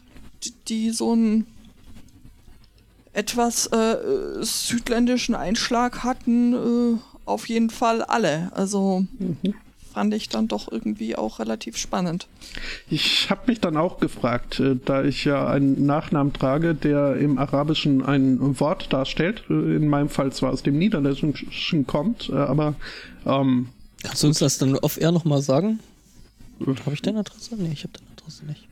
die, 0.44 0.54
die, 0.68 0.90
so 0.92 1.12
einen 1.12 1.46
etwas 3.14 3.68
äh, 3.68 3.98
südländischen 4.42 5.36
Einschlag 5.36 6.04
hatten, 6.04 6.54
äh, 6.54 6.98
auf 7.26 7.50
jeden 7.50 7.70
Fall 7.70 8.04
alle. 8.04 8.52
Also 8.54 9.06
mhm. 9.20 9.56
fand 9.92 10.14
ich 10.14 10.30
dann 10.30 10.48
doch 10.48 10.72
irgendwie 10.72 11.16
auch 11.16 11.40
relativ 11.40 11.78
spannend. 11.78 12.28
Ich 12.90 13.30
habe 13.30 13.42
mich 13.48 13.60
dann 13.60 13.76
auch 13.76 14.00
gefragt, 14.00 14.60
äh, 14.60 14.76
da 14.86 15.04
ich 15.04 15.26
ja 15.26 15.48
einen 15.48 15.86
Nachnamen 15.86 16.32
trage, 16.32 16.76
der 16.76 17.18
im 17.18 17.40
Arabischen 17.40 18.06
ein 18.06 18.60
Wort 18.60 18.94
darstellt, 18.94 19.44
äh, 19.50 19.54
in 19.54 19.88
meinem 19.88 20.10
Fall 20.10 20.32
zwar 20.32 20.52
aus 20.54 20.64
dem 20.64 20.78
Niederländischen 20.78 21.88
kommt, 21.88 22.30
äh, 22.30 22.36
aber 22.36 22.76
ähm, 23.26 23.70
Kannst 24.04 24.24
du 24.24 24.28
uns 24.28 24.40
das 24.40 24.58
dann 24.58 24.76
off-air 24.76 25.12
nochmal 25.12 25.42
sagen? 25.42 25.80
Habe 26.60 26.94
ich 26.94 27.02
deine 27.02 27.20
Adresse? 27.20 27.56
Nee, 27.56 27.72
ich 27.74 27.84
habe 27.84 27.94
deine 27.94 28.12
Adresse 28.18 28.46
nicht. 28.46 28.68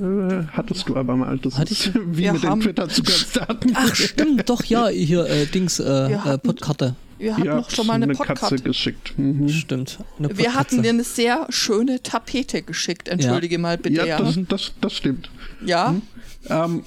Äh, 0.00 0.46
hattest 0.52 0.88
du 0.88 0.96
aber 0.96 1.16
mal. 1.16 1.38
Das 1.38 1.56
Hatte 1.56 1.72
ich? 1.72 1.94
wie 1.94 2.16
wir 2.18 2.32
mit 2.32 2.42
den 2.42 2.60
Twitter-Zugangsdaten. 2.60 3.72
Ach, 3.74 3.94
stimmt, 3.94 4.48
doch, 4.48 4.64
ja, 4.64 4.88
hier, 4.88 5.26
äh, 5.26 5.46
Dings, 5.46 5.78
äh, 5.78 6.12
äh 6.12 6.38
Podkarte. 6.38 6.96
Wir 7.18 7.36
hatten 7.36 7.48
noch 7.48 7.70
schon 7.70 7.86
mal 7.86 7.94
eine, 7.94 8.06
eine 8.06 8.14
Katze 8.14 8.56
geschickt. 8.56 9.16
Mhm. 9.16 9.48
Stimmt. 9.48 9.98
wir 10.18 10.54
hatten 10.54 10.82
dir 10.82 10.90
eine 10.90 11.04
sehr 11.04 11.46
schöne 11.48 12.02
Tapete 12.02 12.62
geschickt. 12.62 13.08
Entschuldige 13.08 13.54
ja. 13.54 13.60
mal 13.60 13.78
bitte. 13.78 14.06
Ja, 14.06 14.18
das, 14.18 14.38
das, 14.48 14.72
das 14.80 14.92
stimmt. 14.92 15.30
Ja. 15.64 15.92
Mhm. 15.92 16.02
Ähm, 16.48 16.84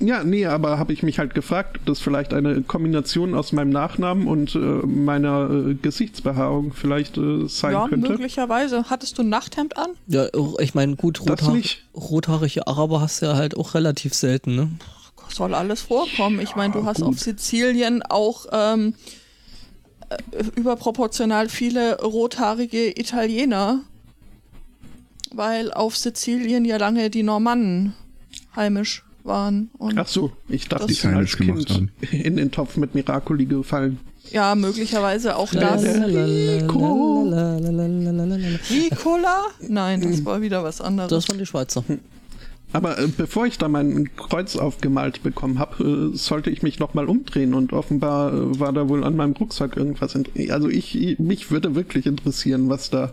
ja, 0.00 0.24
nee, 0.24 0.46
aber 0.46 0.78
habe 0.78 0.92
ich 0.92 1.02
mich 1.02 1.18
halt 1.18 1.34
gefragt, 1.34 1.78
ob 1.78 1.86
das 1.86 2.00
vielleicht 2.00 2.32
eine 2.32 2.62
Kombination 2.62 3.34
aus 3.34 3.52
meinem 3.52 3.70
Nachnamen 3.70 4.26
und 4.26 4.54
äh, 4.54 4.58
meiner 4.58 5.50
äh, 5.50 5.74
Gesichtsbehaarung 5.74 6.72
vielleicht 6.72 7.18
äh, 7.18 7.46
sein 7.46 7.72
ja, 7.72 7.86
könnte. 7.86 8.06
Ja, 8.06 8.12
möglicherweise. 8.12 8.84
Hattest 8.88 9.18
du 9.18 9.22
ein 9.22 9.28
Nachthemd 9.28 9.76
an? 9.76 9.90
Ja, 10.06 10.26
ich 10.58 10.74
meine, 10.74 10.96
gut, 10.96 11.20
rothaar 11.20 11.56
rothaarige 11.94 12.66
Araber 12.66 13.02
hast 13.02 13.20
du 13.20 13.26
ja 13.26 13.36
halt 13.36 13.56
auch 13.56 13.74
relativ 13.74 14.14
selten, 14.14 14.56
ne? 14.56 14.70
Soll 15.28 15.54
alles 15.54 15.82
vorkommen. 15.82 16.40
Ich 16.40 16.56
meine, 16.56 16.72
du 16.72 16.84
hast 16.84 17.02
gut. 17.02 17.08
auf 17.08 17.20
Sizilien 17.20 18.02
auch 18.02 18.46
ähm, 18.50 18.94
äh, 20.08 20.44
überproportional 20.56 21.48
viele 21.48 22.00
rothaarige 22.00 22.98
Italiener, 22.98 23.82
weil 25.32 25.72
auf 25.72 25.96
Sizilien 25.96 26.64
ja 26.64 26.78
lange 26.78 27.10
die 27.10 27.22
Normannen 27.22 27.94
heimisch 28.56 29.04
waren. 29.24 29.70
Ach 29.96 30.06
so, 30.06 30.32
ich 30.48 30.68
dachte, 30.68 30.86
die 30.86 30.94
sind 30.94 31.14
als 31.14 31.36
Kind 31.36 31.68
haben. 31.70 31.90
in 32.10 32.36
den 32.36 32.50
Topf 32.50 32.76
mit 32.76 32.94
Miracoli 32.94 33.46
gefallen. 33.46 33.98
Ja, 34.30 34.54
möglicherweise 34.54 35.36
auch 35.36 35.52
das. 35.52 35.82
Ricola? 38.70 39.46
Nein, 39.66 40.02
das 40.02 40.24
war 40.24 40.40
wieder 40.40 40.62
was 40.62 40.80
anderes. 40.80 41.10
Das 41.10 41.28
waren 41.28 41.38
die 41.38 41.46
Schweizer. 41.46 41.84
Aber 42.72 42.98
äh, 42.98 43.08
bevor 43.08 43.46
ich 43.46 43.58
da 43.58 43.68
mein 43.68 44.10
Kreuz 44.16 44.56
aufgemalt 44.56 45.22
bekommen 45.22 45.58
habe, 45.58 46.12
äh, 46.12 46.16
sollte 46.16 46.50
ich 46.50 46.62
mich 46.62 46.78
nochmal 46.78 47.06
umdrehen 47.06 47.54
und 47.54 47.72
offenbar 47.72 48.32
äh, 48.32 48.60
war 48.60 48.72
da 48.72 48.88
wohl 48.88 49.02
an 49.02 49.16
meinem 49.16 49.32
Rucksack 49.32 49.76
irgendwas. 49.76 50.16
Also 50.50 50.68
ich, 50.68 51.18
mich 51.18 51.50
würde 51.50 51.74
wirklich 51.74 52.06
interessieren, 52.06 52.68
was 52.68 52.90
da 52.90 53.12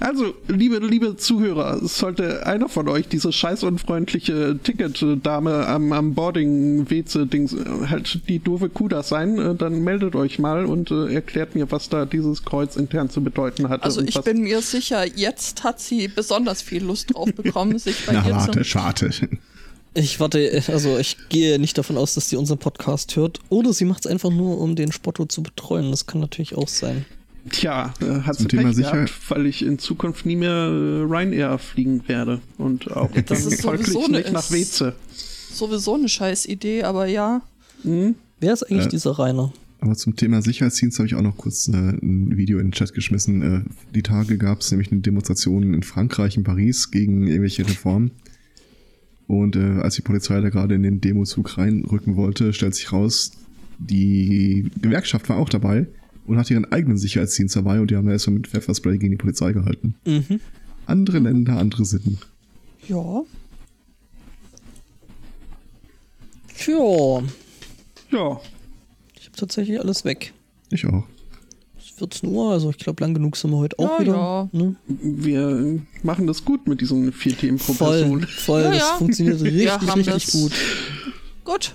also, 0.00 0.34
liebe, 0.48 0.78
liebe 0.78 1.16
Zuhörer, 1.16 1.78
sollte 1.86 2.46
einer 2.46 2.68
von 2.68 2.88
euch 2.88 3.08
diese 3.08 3.32
scheißunfreundliche 3.32 4.58
Ticketdame 4.62 5.66
am, 5.66 5.92
am 5.92 6.14
Boarding-WC-Dings 6.14 7.52
äh, 7.52 7.86
halt 7.88 8.20
die 8.28 8.38
doofe 8.38 8.68
Kuda 8.68 9.02
sein, 9.02 9.38
äh, 9.38 9.54
dann 9.54 9.84
meldet 9.84 10.16
euch 10.16 10.38
mal 10.38 10.66
und 10.66 10.90
äh, 10.90 11.14
erklärt 11.14 11.54
mir, 11.54 11.70
was 11.70 11.88
da 11.88 12.04
dieses 12.04 12.44
Kreuz 12.44 12.76
intern 12.76 13.10
zu 13.10 13.22
bedeuten 13.22 13.68
hat. 13.68 13.82
Also 13.84 14.02
ich 14.02 14.20
bin 14.22 14.42
mir 14.42 14.60
sicher, 14.62 15.06
jetzt 15.06 15.62
hat 15.64 15.80
sie 15.80 16.08
besonders 16.08 16.62
viel 16.62 16.84
Lust 16.84 17.14
drauf 17.14 17.32
bekommen, 17.36 17.78
sich 17.78 18.06
bei 18.06 18.12
Na, 18.14 18.26
ihr 18.26 18.34
warte, 18.34 18.74
warte. 18.74 19.28
Ich 19.94 20.20
warte, 20.20 20.62
also 20.68 20.98
ich 20.98 21.16
gehe 21.28 21.58
nicht 21.58 21.76
davon 21.76 21.98
aus, 21.98 22.14
dass 22.14 22.30
sie 22.30 22.36
unseren 22.36 22.58
Podcast 22.58 23.14
hört. 23.16 23.40
Oder 23.50 23.74
sie 23.74 23.84
macht 23.84 24.06
es 24.06 24.10
einfach 24.10 24.30
nur, 24.30 24.58
um 24.58 24.74
den 24.74 24.90
Spotto 24.90 25.26
zu 25.26 25.42
betreuen. 25.42 25.90
Das 25.90 26.06
kann 26.06 26.20
natürlich 26.22 26.56
auch 26.56 26.68
sein. 26.68 27.04
Tja, 27.50 27.92
äh, 28.00 28.20
hat 28.20 28.36
sie 28.36 28.46
Pech 28.46 28.76
gehabt, 28.76 29.12
weil 29.28 29.46
ich 29.46 29.64
in 29.64 29.78
Zukunft 29.78 30.26
nie 30.26 30.36
mehr 30.36 30.50
äh, 30.50 31.02
Ryanair 31.02 31.58
fliegen 31.58 32.06
werde. 32.06 32.40
Und 32.56 32.90
auch 32.92 33.10
das 33.26 33.46
ist 33.46 33.62
folglich 33.62 33.88
so 33.88 34.06
nicht 34.06 34.32
nach 34.32 34.50
Weze. 34.50 34.94
Sowieso 35.52 35.94
eine 35.94 36.08
scheiß 36.08 36.46
Idee, 36.46 36.84
aber 36.84 37.06
ja. 37.06 37.42
Mhm. 37.82 38.14
Wer 38.38 38.52
ist 38.52 38.62
eigentlich 38.64 38.86
äh, 38.86 38.90
dieser 38.90 39.12
Rainer? 39.12 39.52
Aber 39.80 39.96
zum 39.96 40.14
Thema 40.14 40.40
Sicherheitsdienst 40.40 40.98
habe 40.98 41.08
ich 41.08 41.16
auch 41.16 41.22
noch 41.22 41.36
kurz 41.36 41.66
äh, 41.66 41.72
ein 41.72 42.36
Video 42.36 42.58
in 42.58 42.66
den 42.66 42.72
Chat 42.72 42.94
geschmissen. 42.94 43.42
Äh, 43.42 43.62
die 43.92 44.02
Tage 44.02 44.38
gab 44.38 44.60
es 44.60 44.70
nämlich 44.70 44.92
eine 44.92 45.00
Demonstration 45.00 45.74
in 45.74 45.82
Frankreich, 45.82 46.36
in 46.36 46.44
Paris, 46.44 46.92
gegen 46.92 47.26
irgendwelche 47.26 47.66
Reformen. 47.66 48.12
Und 49.26 49.56
äh, 49.56 49.80
als 49.80 49.96
die 49.96 50.02
Polizei 50.02 50.40
da 50.40 50.48
gerade 50.50 50.76
in 50.76 50.84
den 50.84 51.00
Demozug 51.00 51.58
reinrücken 51.58 52.14
wollte, 52.16 52.52
stellt 52.52 52.76
sich 52.76 52.92
raus, 52.92 53.32
die 53.78 54.70
Gewerkschaft 54.80 55.28
war 55.28 55.38
auch 55.38 55.48
dabei 55.48 55.86
und 56.26 56.38
hat 56.38 56.50
ihren 56.50 56.70
eigenen 56.70 56.98
Sicherheitsdienst 56.98 57.56
dabei 57.56 57.80
und 57.80 57.90
die 57.90 57.96
haben 57.96 58.08
erstmal 58.08 58.36
mit 58.36 58.46
Pfefferspray 58.46 58.98
gegen 58.98 59.12
die 59.12 59.16
Polizei 59.16 59.52
gehalten. 59.52 59.94
Mhm. 60.04 60.40
Andere 60.86 61.18
Länder, 61.18 61.58
andere 61.58 61.84
Sitten. 61.84 62.18
Ja. 62.88 63.22
Tja. 66.56 67.22
Ja. 68.10 68.40
Ich 69.18 69.26
habe 69.26 69.36
tatsächlich 69.36 69.80
alles 69.80 70.04
weg. 70.04 70.32
Ich 70.70 70.86
auch. 70.86 71.04
Es 71.78 71.90
14 71.90 72.28
Uhr, 72.28 72.52
also 72.52 72.70
ich 72.70 72.78
glaube, 72.78 73.02
lang 73.02 73.14
genug 73.14 73.36
sind 73.36 73.50
wir 73.50 73.58
heute 73.58 73.78
auch 73.78 73.98
ja, 73.98 74.00
wieder. 74.00 74.14
Ja. 74.14 74.48
Ne? 74.52 74.76
Wir 74.86 75.80
machen 76.02 76.26
das 76.26 76.44
gut 76.44 76.66
mit 76.68 76.80
diesen 76.80 77.12
vier 77.12 77.36
Themen 77.36 77.58
pro 77.58 77.72
voll, 77.72 78.00
Person. 78.00 78.22
Voll, 78.22 78.62
ja, 78.62 78.70
das 78.70 78.90
funktioniert 78.98 79.40
richtig, 79.42 79.96
richtig 79.96 80.06
das. 80.06 80.32
gut. 80.32 80.52
Gut. 81.44 81.74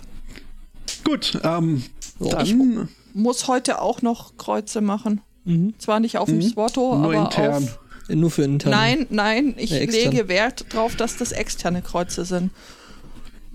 Gut, 1.03 1.40
ähm, 1.44 1.84
Ja. 2.19 2.30
dann 2.30 2.90
Muss 3.18 3.48
heute 3.48 3.81
auch 3.81 4.03
noch 4.03 4.38
Kreuze 4.38 4.80
machen. 4.80 5.22
Mhm. 5.44 5.73
Zwar 5.80 5.99
nicht 5.99 6.18
auf 6.19 6.30
dem 6.30 6.41
Swatto, 6.41 6.95
nur 6.95 7.06
aber 7.06 7.14
intern. 7.15 7.64
auf. 7.64 7.80
Nur 8.10 8.30
für 8.30 8.44
intern. 8.44 8.72
Nein, 8.72 9.07
nein, 9.10 9.56
ich 9.57 9.72
Ja, 9.72 9.80
lege 9.80 10.27
Wert 10.27 10.72
drauf, 10.73 10.95
dass 10.95 11.18
das 11.18 11.31
externe 11.31 11.81
Kreuze 11.81 12.26
sind. 12.26 12.52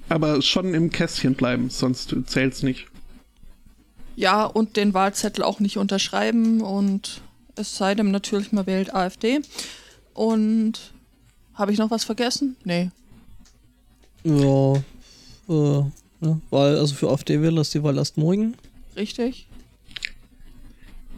Aber 0.08 0.42
schon 0.42 0.74
im 0.74 0.90
Kästchen 0.90 1.34
bleiben, 1.34 1.70
sonst 1.70 2.14
zählt's 2.26 2.62
nicht. 2.62 2.86
Ja, 4.16 4.44
und 4.44 4.76
den 4.76 4.94
Wahlzettel 4.94 5.44
auch 5.44 5.60
nicht 5.60 5.78
unterschreiben 5.78 6.60
und 6.60 7.22
es 7.54 7.76
sei 7.76 7.94
denn 7.94 8.10
natürlich, 8.10 8.50
man 8.52 8.66
wählt 8.66 8.94
AfD. 8.94 9.40
Und 10.12 10.92
habe 11.54 11.72
ich 11.72 11.78
noch 11.78 11.90
was 11.90 12.04
vergessen? 12.04 12.56
Nee. 12.64 12.90
Ja. 14.24 14.74
Äh, 15.48 15.84
ja. 16.20 16.38
Wahl, 16.50 16.78
also 16.78 16.94
für 16.94 17.10
AfD-Wähler 17.10 17.60
ist 17.60 17.74
die 17.74 17.82
Wahl 17.82 17.96
erst 17.96 18.16
morgen. 18.18 18.54
Richtig? 18.96 19.46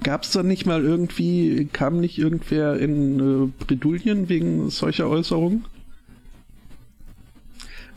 Gab's 0.05 0.31
da 0.31 0.43
nicht 0.45 0.65
mal 0.67 0.85
irgendwie, 0.85 1.69
kam 1.73 1.99
nicht 2.01 2.19
irgendwer 2.19 2.79
in 2.79 3.19
äh, 3.49 3.65
Bredouillen 3.65 4.29
wegen 4.29 4.71
solcher 4.71 5.09
Äußerungen? 5.09 5.65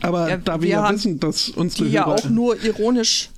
Aber 0.01 0.29
Ja, 0.29 0.37
da 0.37 0.55
wir, 0.55 0.61
wir 0.61 0.69
ja 0.69 0.91
wissen, 0.93 1.19
dass 1.19 1.49
unsere 1.49 1.85
Die 1.85 1.91
ja 1.91 2.05
Hörer- 2.05 2.15
auch 2.15 2.29
nur 2.29 2.63
ironisch. 2.63 3.29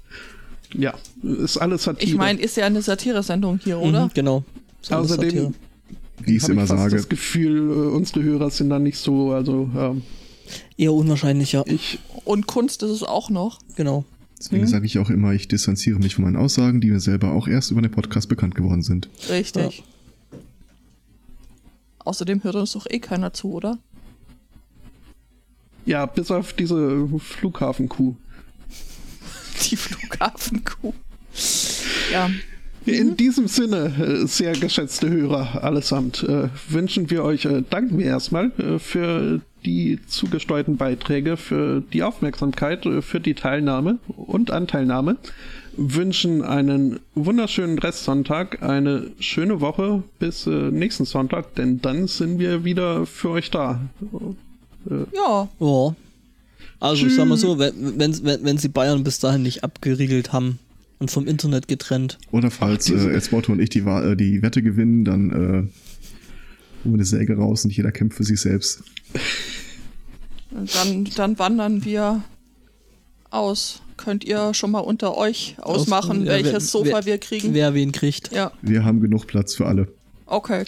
ja, 0.73 0.93
ist 1.23 1.57
alles 1.57 1.83
Satire. 1.83 2.09
Ich 2.11 2.15
meine, 2.17 2.39
ist 2.39 2.57
ja 2.57 2.65
eine 2.65 2.81
Satire-Sendung 2.81 3.59
hier, 3.63 3.79
oder? 3.79 4.05
Mhm, 4.05 4.11
genau. 4.13 4.43
Ist 4.81 4.91
alles 4.91 5.11
Außerdem 5.11 5.29
Satire. 5.29 5.53
Wie 6.21 6.35
ich 6.35 6.43
es 6.43 6.49
immer 6.49 6.67
sage. 6.67 6.95
das 6.97 7.07
Gefühl, 7.07 7.57
äh, 7.71 7.95
unsere 7.95 8.23
Hörer 8.23 8.49
sind 8.49 8.69
da 8.69 8.77
nicht 8.79 8.97
so, 8.97 9.31
also 9.31 9.69
ähm, 9.75 10.01
Eher 10.77 10.93
unwahrscheinlich, 10.93 11.51
ja. 11.53 11.63
ich, 11.65 11.99
Und 12.25 12.47
Kunst 12.47 12.83
ist 12.83 12.89
es 12.91 13.03
auch 13.03 13.29
noch. 13.29 13.59
Genau. 13.75 14.03
Deswegen 14.39 14.67
sage 14.67 14.85
ich 14.85 14.97
auch 14.99 15.09
immer, 15.09 15.33
ich 15.33 15.49
distanziere 15.49 15.99
mich 15.99 16.15
von 16.15 16.23
meinen 16.23 16.37
Aussagen, 16.37 16.79
die 16.79 16.89
mir 16.89 17.01
selber 17.01 17.33
auch 17.33 17.47
erst 17.47 17.71
über 17.71 17.81
den 17.81 17.91
Podcast 17.91 18.29
bekannt 18.29 18.55
geworden 18.55 18.83
sind. 18.83 19.09
Richtig. 19.29 19.83
Außerdem 21.99 22.43
hört 22.43 22.55
uns 22.55 22.71
doch 22.71 22.87
eh 22.89 22.99
keiner 22.99 23.33
zu, 23.33 23.51
oder? 23.51 23.77
ja, 25.89 26.05
bis 26.05 26.29
auf 26.29 26.53
diese 26.53 27.07
Flughafenkuh. 27.17 28.15
Die 29.69 29.75
Flughafenkuh. 29.75 30.93
Ja. 32.11 32.29
In 32.85 33.17
diesem 33.17 33.47
Sinne, 33.47 34.21
äh, 34.23 34.27
sehr 34.27 34.53
geschätzte 34.53 35.09
Hörer 35.09 35.63
allesamt, 35.63 36.23
äh, 36.23 36.49
wünschen 36.69 37.09
wir 37.09 37.23
euch, 37.23 37.45
äh, 37.45 37.63
danken 37.67 37.97
wir 37.97 38.05
erstmal 38.05 38.51
für 38.79 39.41
die 39.65 39.99
zugesteuerten 40.07 40.77
Beiträge, 40.77 41.37
für 41.37 41.81
die 41.93 42.03
Aufmerksamkeit, 42.03 42.85
äh, 42.85 43.01
für 43.01 43.19
die 43.19 43.33
Teilnahme 43.33 43.99
und 44.15 44.51
Anteilnahme. 44.51 45.17
Wünschen 45.77 46.43
einen 46.43 46.99
wunderschönen 47.15 47.79
Restsonntag, 47.79 48.61
eine 48.63 49.11
schöne 49.19 49.61
Woche 49.61 50.03
bis 50.19 50.45
äh, 50.47 50.71
nächsten 50.71 51.05
Sonntag, 51.05 51.55
denn 51.55 51.81
dann 51.81 52.07
sind 52.07 52.39
wir 52.39 52.65
wieder 52.65 53.05
für 53.05 53.29
euch 53.29 53.49
da. 53.49 53.79
Ja. 55.13 55.47
Ja. 55.59 55.95
Also 56.81 57.05
ich 57.05 57.15
sag 57.15 57.27
mal 57.27 57.37
so, 57.37 57.59
wenn, 57.59 57.99
wenn, 57.99 58.23
wenn, 58.23 58.43
wenn 58.43 58.57
sie 58.57 58.69
Bayern 58.69 59.03
bis 59.03 59.19
dahin 59.19 59.43
nicht 59.43 59.63
abgeriegelt 59.63 60.31
haben 60.31 60.59
und 60.99 61.11
vom 61.11 61.27
Internet 61.27 61.67
getrennt. 61.67 62.17
Oder 62.31 62.51
falls 62.51 62.89
äh, 62.89 62.95
Elsbotto 62.95 63.51
und 63.51 63.59
ich 63.59 63.69
die, 63.69 63.79
äh, 63.79 64.15
die 64.15 64.41
Wette 64.41 64.61
gewinnen, 64.61 65.03
dann 65.05 65.69
wir 66.83 66.93
eine 66.93 67.05
Säge 67.05 67.35
raus 67.37 67.65
und 67.65 67.75
jeder 67.75 67.91
kämpft 67.91 68.17
für 68.17 68.23
sich 68.23 68.39
selbst. 68.41 68.83
Und 70.51 70.73
dann, 70.75 71.05
dann 71.15 71.39
wandern 71.39 71.83
wir 71.85 72.23
aus. 73.29 73.81
Könnt 73.97 74.23
ihr 74.23 74.53
schon 74.53 74.71
mal 74.71 74.79
unter 74.79 75.17
euch 75.17 75.55
ausmachen, 75.59 76.21
Aus- 76.21 76.25
ja, 76.27 76.31
welches 76.31 76.53
wer- 76.53 76.59
Sofa 76.61 76.89
wer- 76.91 77.05
wir 77.05 77.17
kriegen? 77.17 77.53
Wer 77.53 77.73
wen 77.73 77.91
kriegt. 77.91 78.31
ja, 78.31 78.51
Wir 78.61 78.85
haben 78.85 79.01
genug 79.01 79.27
Platz 79.27 79.55
für 79.55 79.65
alle. 79.65 79.87
okay. 80.25 80.65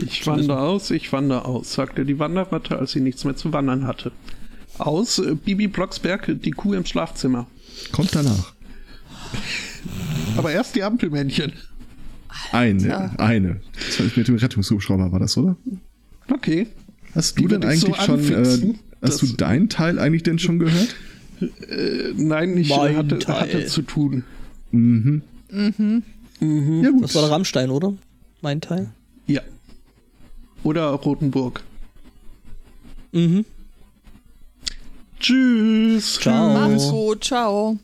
Ich 0.00 0.24
wandere 0.28 0.60
aus, 0.60 0.92
ich 0.92 1.12
wandere 1.12 1.44
aus, 1.44 1.72
sagte 1.72 2.04
die 2.04 2.20
Wanderratte, 2.20 2.78
als 2.78 2.92
sie 2.92 3.00
nichts 3.00 3.24
mehr 3.24 3.34
zu 3.34 3.52
wandern 3.52 3.84
hatte. 3.88 4.12
Aus 4.78 5.18
äh, 5.18 5.34
Bibi 5.34 5.66
Blocksberg, 5.66 6.36
die 6.40 6.52
Kuh 6.52 6.74
im 6.74 6.86
Schlafzimmer. 6.86 7.48
Kommt 7.90 8.14
danach. 8.14 8.52
Aber 10.36 10.52
erst 10.52 10.76
die 10.76 10.84
Ampelmännchen. 10.84 11.52
Eine, 12.52 12.86
Ja. 12.88 13.10
eine. 13.18 13.60
Das 13.86 13.98
war 14.00 14.06
mit 14.14 14.28
dem 14.28 14.36
Rettungshubschrauber 14.36 15.12
war 15.12 15.18
das, 15.18 15.36
oder? 15.36 15.56
Okay. 16.30 16.66
Hast 17.14 17.38
Die 17.38 17.42
du 17.42 17.48
denn 17.48 17.62
würde 17.62 17.74
ich 17.74 17.80
so 17.80 17.86
eigentlich 17.94 18.04
schon, 18.04 18.32
äh, 18.32 18.74
hast 19.02 19.22
du 19.22 19.26
deinen 19.36 19.68
Teil 19.68 19.98
eigentlich 19.98 20.22
denn 20.22 20.38
schon 20.38 20.58
gehört? 20.58 20.94
Äh, 21.40 22.12
nein, 22.16 22.56
ich 22.56 22.68
Mein 22.68 22.96
hatte, 22.96 23.18
hatte 23.28 23.66
zu 23.66 23.82
tun. 23.82 24.24
Mhm. 24.70 25.22
Ja 25.50 26.90
gut. 26.90 27.04
Das 27.04 27.14
war 27.14 27.22
der 27.22 27.30
Rammstein, 27.30 27.70
oder? 27.70 27.94
Mein 28.42 28.60
Teil. 28.60 28.90
Ja. 29.26 29.40
Oder 30.62 30.88
Rotenburg. 30.90 31.62
Mhm. 33.12 33.44
Tschüss. 35.20 36.18
Ciao. 36.20 36.52
Macht's 36.68 36.88
gut. 36.90 37.24
Ciao. 37.24 37.78